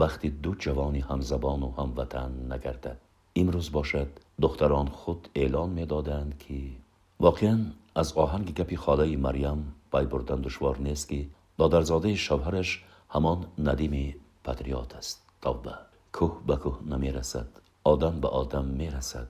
بخت 0.00 0.26
دو 0.26 0.54
جوانی 0.54 1.00
همزبان 1.00 1.62
و 1.62 1.70
هموطن 1.70 2.52
نگردد. 2.52 2.96
امروز 3.36 3.72
باشد 3.72 4.08
دختران 4.42 4.88
خود 4.88 5.28
اعلان 5.34 5.70
می‌دادند 5.70 6.38
که 6.38 6.54
واقعا 7.20 7.58
از 7.94 8.12
آهنگ 8.12 8.54
گپی 8.54 8.76
خاله 8.76 9.16
مریم 9.16 9.74
پای 9.90 10.06
بردن 10.06 10.40
دشوار 10.40 10.78
نیست 10.78 11.08
که 11.08 11.26
دادرزاده 11.58 12.14
شوهرش 12.14 12.84
همان 13.10 13.46
ندیم 13.58 14.14
پتریات 14.44 14.96
است. 14.96 15.22
توبه. 15.42 15.74
کوه 16.12 16.40
به 16.46 16.56
کوه 16.56 16.78
نمی 16.86 17.12
رسد 17.12 17.46
آدم 17.84 18.20
به 18.20 18.28
آدم 18.28 18.64
می 18.64 18.90
رسد 18.90 19.28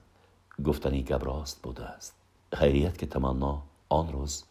گفتنی 0.65 1.03
گبراست 1.03 1.61
بوده 1.61 1.85
است. 1.85 2.13
خیریت 2.53 2.97
که 2.97 3.05
تمنا 3.05 3.61
آن 3.89 4.11
روز 4.11 4.43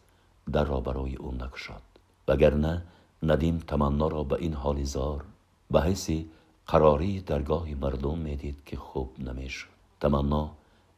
در 0.51 0.63
را 0.63 0.79
برای 0.79 1.15
او 1.15 1.31
نکشاد. 1.31 1.81
وگرنه 2.27 2.81
ندیم 3.23 3.57
تمنا 3.57 4.07
را 4.07 4.23
به 4.23 4.35
این 4.35 4.53
حالی 4.53 4.85
زار 4.85 5.25
به 5.71 5.81
حیثی 5.81 6.29
قراری 6.67 7.21
درگاه 7.21 7.69
مردم 7.69 8.17
می‌دید 8.17 8.63
که 8.65 8.77
خوب 8.77 9.09
نمی‌شد. 9.19 9.69
تمنا 9.99 10.51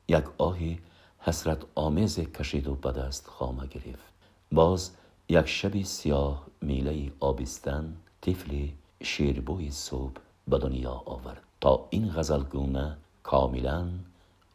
یک 0.07 0.23
آهی 0.37 0.79
حسرت 1.19 1.61
آمیز 1.75 2.19
کشید 2.19 2.67
و 2.67 2.75
به 2.75 2.91
دست 2.91 3.27
خامه 3.27 3.67
گرفت. 3.67 4.13
باز 4.51 4.91
یک 5.29 5.45
شبی 5.45 5.83
سیاه 5.83 6.45
میله 6.61 7.11
آبستن 7.19 7.97
طفلی 8.21 8.73
شیربوی 9.03 9.71
صبح 9.71 10.13
به 10.47 10.57
دنیا 10.57 11.03
آورد. 11.05 11.43
تا 11.61 11.87
این 11.89 12.11
غزلگونه 12.11 12.97
کاملا 13.23 13.89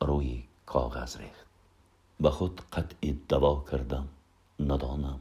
روی 0.01 0.45
کاغذ 0.67 1.17
ریخت. 1.17 1.47
به 2.21 2.31
خود 2.31 2.61
قطعی 2.73 3.13
دوا 3.29 3.65
کردم 3.73 4.09
ندانم. 4.61 5.21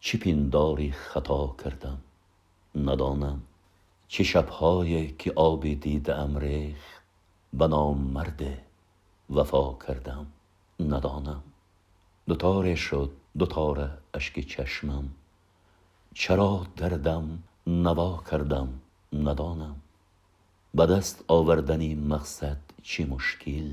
چی 0.00 0.18
پینداری 0.18 0.92
خطا 0.92 1.56
کردم 1.64 1.98
ندانم. 2.74 3.42
چه 4.08 4.24
شبهایی 4.24 5.14
که 5.18 5.32
آب 5.36 5.74
دیدم 5.74 6.38
ریخت 6.38 7.02
به 7.52 7.66
نام 7.66 7.98
مرد 7.98 8.42
وفا 9.30 9.74
کردم 9.86 10.26
ندانم. 10.80 11.42
دوتاره 12.26 12.74
شد 12.74 13.10
دوتاره 13.38 13.90
اشک 14.14 14.40
چشمم. 14.40 15.08
چرا 16.14 16.66
دردم 16.76 17.42
نوا 17.66 18.22
کردم 18.30 18.80
ندانم. 19.12 19.76
به 20.74 20.86
دست 20.86 21.24
آوردنی 21.28 21.94
مقصد 21.94 22.67
چه 22.82 23.06
مشکل 23.06 23.70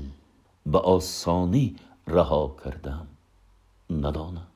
به 0.66 0.78
آسانی 0.78 1.76
رها 2.06 2.56
کردم؟ 2.64 3.06
ندانم. 3.90 4.46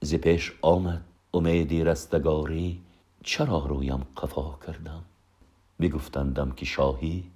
ز 0.00 0.14
پیش 0.14 0.52
آمد 0.62 1.04
امیدی 1.34 1.84
رستگاری 1.84 2.80
چرا 3.24 3.58
رویم 3.58 4.06
قفا 4.16 4.58
کردم؟ 4.66 5.04
بگفتندم 5.80 6.50
که 6.50 6.64
شاهی 6.64 7.30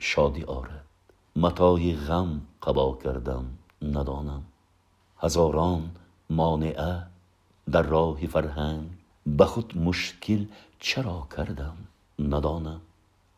شادی 0.00 0.42
آرد. 0.42 0.84
متای 1.36 1.96
غم 1.96 2.40
قبا 2.62 2.98
کردم 3.04 3.44
ندانم. 3.82 4.42
هزاران 5.18 5.90
مانعه 6.30 7.02
در 7.70 7.82
راه 7.82 8.26
فرهنگ 8.26 8.90
به 9.26 9.44
خود 9.44 9.78
مشکل 9.78 10.44
چرا 10.78 11.28
کردم؟ 11.36 11.76
ندانم. 12.18 12.80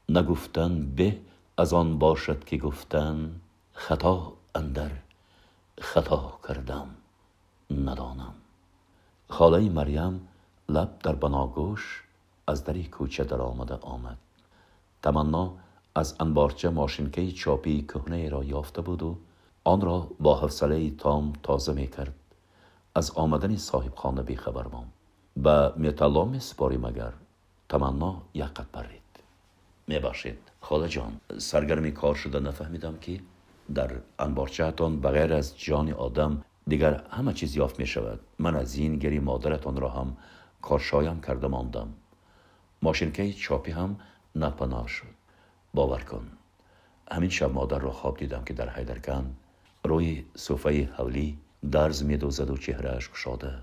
نگفتن 0.09 0.95
به 0.97 1.19
از 1.63 1.73
آن 1.73 1.99
باشد 1.99 2.45
که 2.45 2.57
گفتن 2.57 3.41
خطا 3.73 4.33
اندر 4.55 4.91
خطا 5.81 6.39
کردم 6.49 6.89
ندانم. 7.71 8.35
خاله 9.29 9.69
مریم 9.69 10.29
لب 10.69 10.99
در 10.99 11.15
بناگوش 11.15 12.03
از 12.47 12.65
دری 12.65 12.85
کوچه 12.85 13.25
در 13.25 13.41
آمده 13.41 13.75
آمد. 13.75 14.19
تمنا 15.03 15.53
از 15.95 16.17
انبارچه 16.21 16.69
ماشینکه 16.69 17.33
چاپی 17.33 17.83
کهنه 17.83 18.29
را 18.29 18.45
یافته 18.45 18.83
بود 18.83 19.03
و 19.03 19.17
آن 19.65 19.81
را 19.81 20.09
با 20.21 20.35
حوصله 20.35 20.91
تام 20.91 21.33
تازه 21.43 21.73
می 21.73 21.87
کرد 21.87 22.15
از 22.95 23.11
آمدن 23.11 23.57
صاحب 23.57 23.95
خانه 23.95 24.23
بی 24.23 24.37
خبر 24.37 24.67
ماند. 24.67 24.93
به 25.37 25.73
می 26.25 26.41
سپاری 26.41 26.77
مگر 26.77 27.13
تمنا 27.69 28.23
یک 28.35 28.45
قد 28.45 28.67
برید. 28.73 29.03
می‌باشید 29.87 30.52
خاله 30.63 30.89
جان 30.89 31.21
سرگرمی 31.39 31.93
کار 31.93 32.15
شده 32.15 32.41
نفهمیدم 32.41 32.97
که 32.97 33.21
در 33.75 33.91
انبارچهتان 34.19 35.01
بغیر 35.01 35.35
از 35.35 35.59
جان 35.59 35.93
آدم 35.93 36.45
دیگر 36.67 37.03
همه 37.11 37.33
چیز 37.33 37.57
یافت 37.57 37.79
می 37.79 37.87
شود. 37.87 38.21
من 38.39 38.57
از 38.57 38.75
این 38.75 38.97
گری 38.97 39.19
مادرتان 39.19 39.77
را 39.77 39.89
هم 39.89 40.17
کارشایم 40.63 41.21
کرده 41.21 41.47
ماندم. 41.47 41.89
ماشینکه 42.83 43.33
چاپی 43.33 43.73
هم 43.73 43.97
نپناه 44.37 44.89
شد. 44.89 45.07
باور 45.75 46.01
کن 46.01 46.27
همین 47.13 47.31
شب 47.31 47.53
مادر 47.53 47.79
را 47.79 47.91
خواب 47.91 48.17
دیدم 48.17 48.45
که 48.45 48.55
در 48.55 48.69
حیدرکن 48.69 49.37
روی 49.85 50.25
صوفه 50.37 50.85
حولی 50.97 51.39
درز 51.71 52.05
می 52.05 52.17
دوزد 52.17 52.51
و 52.51 52.57
چهرهش 52.57 53.11
گشاده. 53.11 53.55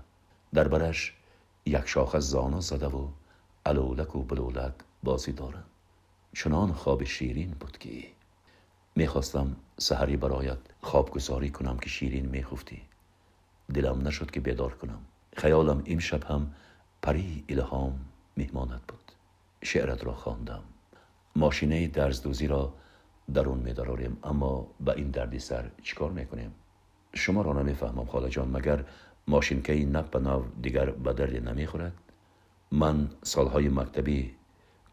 در 0.54 0.68
برش 0.68 1.14
یک 1.66 1.86
شاخ 1.86 2.18
زانا 2.18 2.60
زده 2.60 2.86
و 2.86 3.08
علولک 3.66 4.16
و 4.16 4.22
بلولک 4.22 4.74
بازی 5.02 5.32
دارند 5.32 5.69
چنان 6.32 6.72
خواب 6.72 7.04
شیرین 7.04 7.50
بود 7.60 7.78
که 7.78 7.90
می‌خواستم 8.96 9.56
سحری 9.78 10.16
برایت 10.16 10.58
خوابگذاری 10.80 11.50
کنم 11.50 11.78
که 11.78 11.88
شیرین 11.88 12.26
میخفتی. 12.26 12.82
دلم 13.74 14.08
نشد 14.08 14.30
که 14.30 14.40
بیدار 14.40 14.74
کنم. 14.74 14.98
خیالم 15.36 15.82
این 15.84 16.00
شب 16.00 16.24
هم 16.24 16.54
پری 17.02 17.44
الهام 17.48 18.00
میهمانت 18.36 18.80
بود. 18.88 19.12
شعرت 19.62 20.04
را 20.04 20.14
خواندم. 20.14 20.62
ماشینه 21.36 21.88
درزدوزی 21.88 22.46
را 22.46 22.74
درون 23.34 23.58
میداراریم 23.58 24.18
اما 24.24 24.66
به 24.80 24.92
این 24.96 25.10
دردی 25.10 25.38
سر 25.38 25.70
چیکار 25.82 26.10
می‌کنیم؟ 26.10 26.54
شما 27.14 27.42
را 27.42 27.62
نمی‌فهمم 27.62 28.04
خاله 28.04 28.28
جان 28.28 28.56
مگر 28.56 28.84
ماشینکه 29.28 29.86
نپ 29.86 30.16
نو 30.16 30.42
دیگر 30.62 30.90
به 30.90 31.12
دردی 31.12 31.40
نمی‌خورد؟ 31.40 31.92
من 32.72 33.10
سالهای 33.22 33.68
مکتبی 33.68 34.34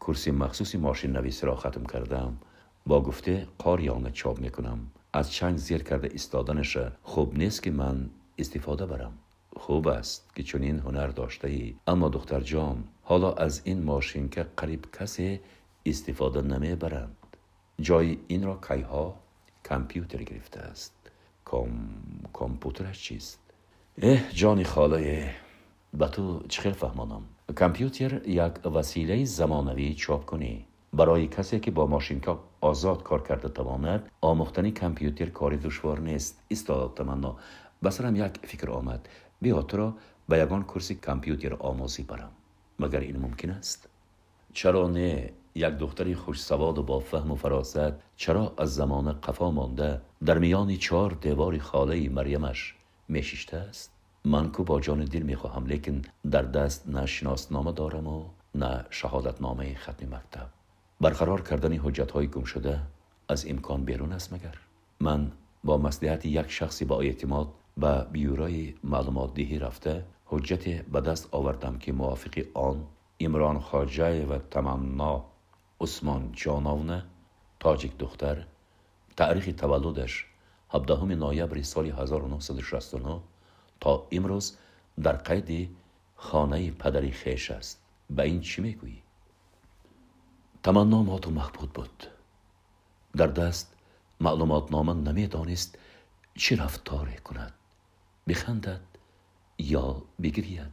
کورسی 0.08 0.30
مخصوصی 0.30 0.78
ماشین 0.78 1.12
نویسی 1.12 1.46
را 1.46 1.56
ختم 1.56 1.84
کردم. 1.84 2.38
با 2.86 3.02
گفته 3.02 3.46
قاریانه 3.58 4.10
چاپ 4.10 4.40
می‌کنم. 4.40 4.78
از 5.12 5.32
چنگ 5.32 5.56
زیر 5.56 5.82
کرده 5.82 6.08
استادنش 6.14 6.78
خوب 7.02 7.38
نیست 7.38 7.62
که 7.62 7.70
من 7.70 8.10
استفاده 8.38 8.86
برم. 8.86 9.12
خوب 9.56 9.88
است 9.88 10.34
که 10.34 10.42
چنین 10.42 10.78
هنر 10.78 11.06
داشته 11.06 11.48
ای 11.48 11.74
اما 11.86 12.08
دختر 12.08 12.40
جان 12.40 12.84
حالا 13.02 13.32
از 13.32 13.60
این 13.64 13.82
ماشین 13.82 14.28
که 14.28 14.46
قریب 14.56 14.86
کسی 14.98 15.40
استفاده 15.86 16.42
نمی 16.42 16.74
برند 16.74 17.16
جای 17.80 18.18
این 18.28 18.42
را 18.42 18.60
کیها 18.68 19.14
کامپیوتر 19.62 20.22
گرفته 20.22 20.60
است. 20.60 20.92
کم 21.44 21.68
کامپیوترش 22.32 23.02
چیست؟ 23.02 23.40
اه 24.02 24.32
جانی 24.32 24.64
خاله 24.64 25.34
به 25.94 26.08
تو 26.08 26.42
چخیر 26.48 26.72
فهمانم؟ 26.72 27.22
کامپیوتر 27.56 28.28
یک 28.28 28.66
وسیله 28.66 29.24
زمانوی 29.24 29.94
چاپ 29.94 30.24
کنی. 30.24 30.66
برای 30.92 31.26
کسی 31.26 31.60
که 31.60 31.70
با 31.70 31.86
ماشینکا 31.86 32.40
آزاد 32.60 33.02
کار 33.02 33.22
کرده 33.22 33.48
تواند 33.48 34.10
آموختن 34.20 34.70
کامپیوتر 34.70 35.26
کاری 35.26 35.56
دشوار 35.56 36.00
نیست. 36.00 36.42
استاد 36.50 36.94
تمنا. 36.96 37.36
بسرم 37.84 38.16
یک 38.16 38.46
فکر 38.46 38.70
آمد. 38.70 39.08
بیا 39.40 39.62
تو 39.62 39.76
را 39.76 39.94
به 40.28 40.38
یگان 40.38 40.62
کرسی 40.62 40.94
کامپیوتر 40.94 41.54
آموزی 41.54 42.02
برم. 42.02 42.30
مگر 42.78 43.00
این 43.00 43.16
ممکن 43.16 43.50
است؟ 43.50 43.88
چرا 44.52 44.88
نه؟ 44.88 45.32
یک 45.54 45.70
دختری 45.70 46.14
خوش 46.14 46.40
سواد 46.40 46.78
و 46.78 46.82
با 46.82 47.00
فهم 47.00 47.30
و 47.30 47.34
فراست. 47.34 47.92
چرا 48.16 48.54
از 48.58 48.74
زمان 48.74 49.12
قفا 49.12 49.50
مانده؟ 49.50 50.00
در 50.24 50.38
میان 50.38 50.76
چهار 50.76 51.10
دیوار 51.10 51.58
خاله 51.58 52.08
مریمش 52.08 52.74
میشیشته 53.08 53.56
است؟ 53.56 53.97
من 54.24 54.52
کو 54.52 54.64
با 54.64 54.80
جان 54.80 55.04
دل 55.04 55.22
می‌خواهم 55.22 55.66
لیکن 55.66 56.02
در 56.30 56.42
دست 56.42 56.88
نه 56.88 57.06
شناسنامه 57.06 57.72
دارم 57.72 58.06
و 58.06 58.24
نه 58.54 58.84
شهادت 58.90 59.40
نامه 59.40 59.74
ختم 59.74 60.06
مکتب. 60.06 60.48
برقرار 61.00 61.40
کردن 61.40 61.72
حجت 61.72 62.10
های 62.10 62.26
گم 62.26 62.44
شده 62.44 62.80
از 63.28 63.46
امکان 63.46 63.84
بیرون 63.84 64.12
است 64.12 64.32
مگر؟ 64.32 64.54
من 65.00 65.32
با 65.64 65.78
مصلحت 65.78 66.26
یک 66.26 66.50
شخصی 66.50 66.84
با 66.84 67.00
اعتماد 67.00 67.48
به 67.76 68.06
بیورای 68.12 68.74
معلومات 68.84 69.34
دهی 69.34 69.58
رفته 69.58 70.04
حجت 70.26 70.82
به 70.84 71.00
دست 71.00 71.28
آوردم 71.34 71.78
که 71.78 71.92
موافق 71.92 72.44
آن 72.54 72.84
امران 73.20 73.60
خاجه 73.60 74.26
و 74.26 74.38
تمنا 74.38 75.24
عثمان 75.80 76.32
جاناونه 76.32 77.04
تاجیک 77.60 77.98
دختر 77.98 78.46
تاریخ 79.16 79.50
تولدش 79.56 80.26
17 80.70 81.04
نوامبر 81.04 81.62
سال 81.62 81.86
1969 81.86 83.20
تا 83.80 84.06
امروز 84.12 84.56
در 85.02 85.12
قید 85.12 85.76
خانه 86.16 86.70
پدری 86.70 87.10
خیش 87.10 87.50
است. 87.50 87.82
به 88.10 88.22
این 88.22 88.40
چی 88.40 88.62
می‌گویی؟ 88.62 89.02
تمنا 90.62 91.02
و 91.02 91.30
محبود 91.30 91.72
بود. 91.72 92.06
در 93.16 93.26
دست 93.26 93.74
معلومات 94.20 94.72
نامه 94.72 94.92
نمی‌دانست 94.92 95.78
چی 96.34 96.56
رفتار 96.56 97.10
کند. 97.10 97.54
بخندد 98.28 98.80
یا 99.58 100.02
بگرید. 100.22 100.72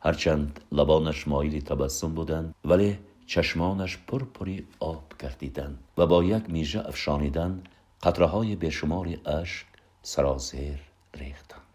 هرچند 0.00 0.60
لبانش 0.72 1.28
مایلی 1.28 1.62
تبسم 1.62 2.14
بودند 2.14 2.54
ولی 2.64 2.98
چشمانش 3.26 3.98
پرپری 4.06 4.66
آب 4.80 5.12
گردیدند 5.18 5.78
و 5.98 6.06
با 6.06 6.24
یک 6.24 6.50
میژه 6.50 6.88
افشانیدن 6.88 7.62
قطره 8.02 8.26
های 8.26 8.56
بشمار 8.56 9.08
اشک 9.26 9.66
سرازیر 10.02 10.80
ریختند. 11.14 11.69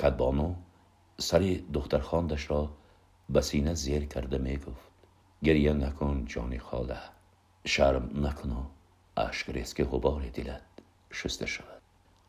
کدبانو 0.00 0.54
سری 1.18 1.66
دختر 1.72 1.98
خاندش 1.98 2.50
را 2.50 2.70
به 3.30 3.40
سینه 3.40 3.74
زیر 3.74 4.04
کرده 4.04 4.38
می 4.38 4.56
گفت. 4.56 4.90
گریه 5.44 5.72
نکن 5.72 6.24
جانی 6.24 6.58
خاله. 6.58 6.98
شرم 7.64 8.26
نکن 8.26 8.50
و 8.50 8.62
اشک 9.16 9.50
ریز 9.50 9.74
که 9.74 9.84
غبار 9.84 10.28
دلت 10.28 10.62
شسته 11.10 11.46
شود. 11.46 11.82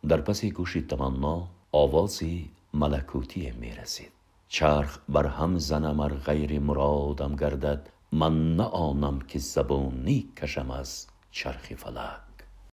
در 0.08 0.22
پس 0.22 0.46
گوشی 0.46 0.82
تمنا 0.82 1.48
آوازی 1.72 2.52
ملکوتی 2.74 3.52
می 3.52 3.72
رسید. 3.72 4.12
چرخ 4.48 5.00
بر 5.10 5.28
هم 5.28 5.58
زنم 5.58 6.00
ار 6.00 6.14
غیر 6.14 6.60
مرادم 6.60 7.36
گردد. 7.36 7.90
من 8.12 8.56
نه 8.56 8.64
آنم 8.64 9.20
که 9.20 9.40
زبونی 9.40 10.32
کشم 10.38 10.72
از 10.72 11.08
چرخی 11.32 11.76
فلک. 11.76 12.27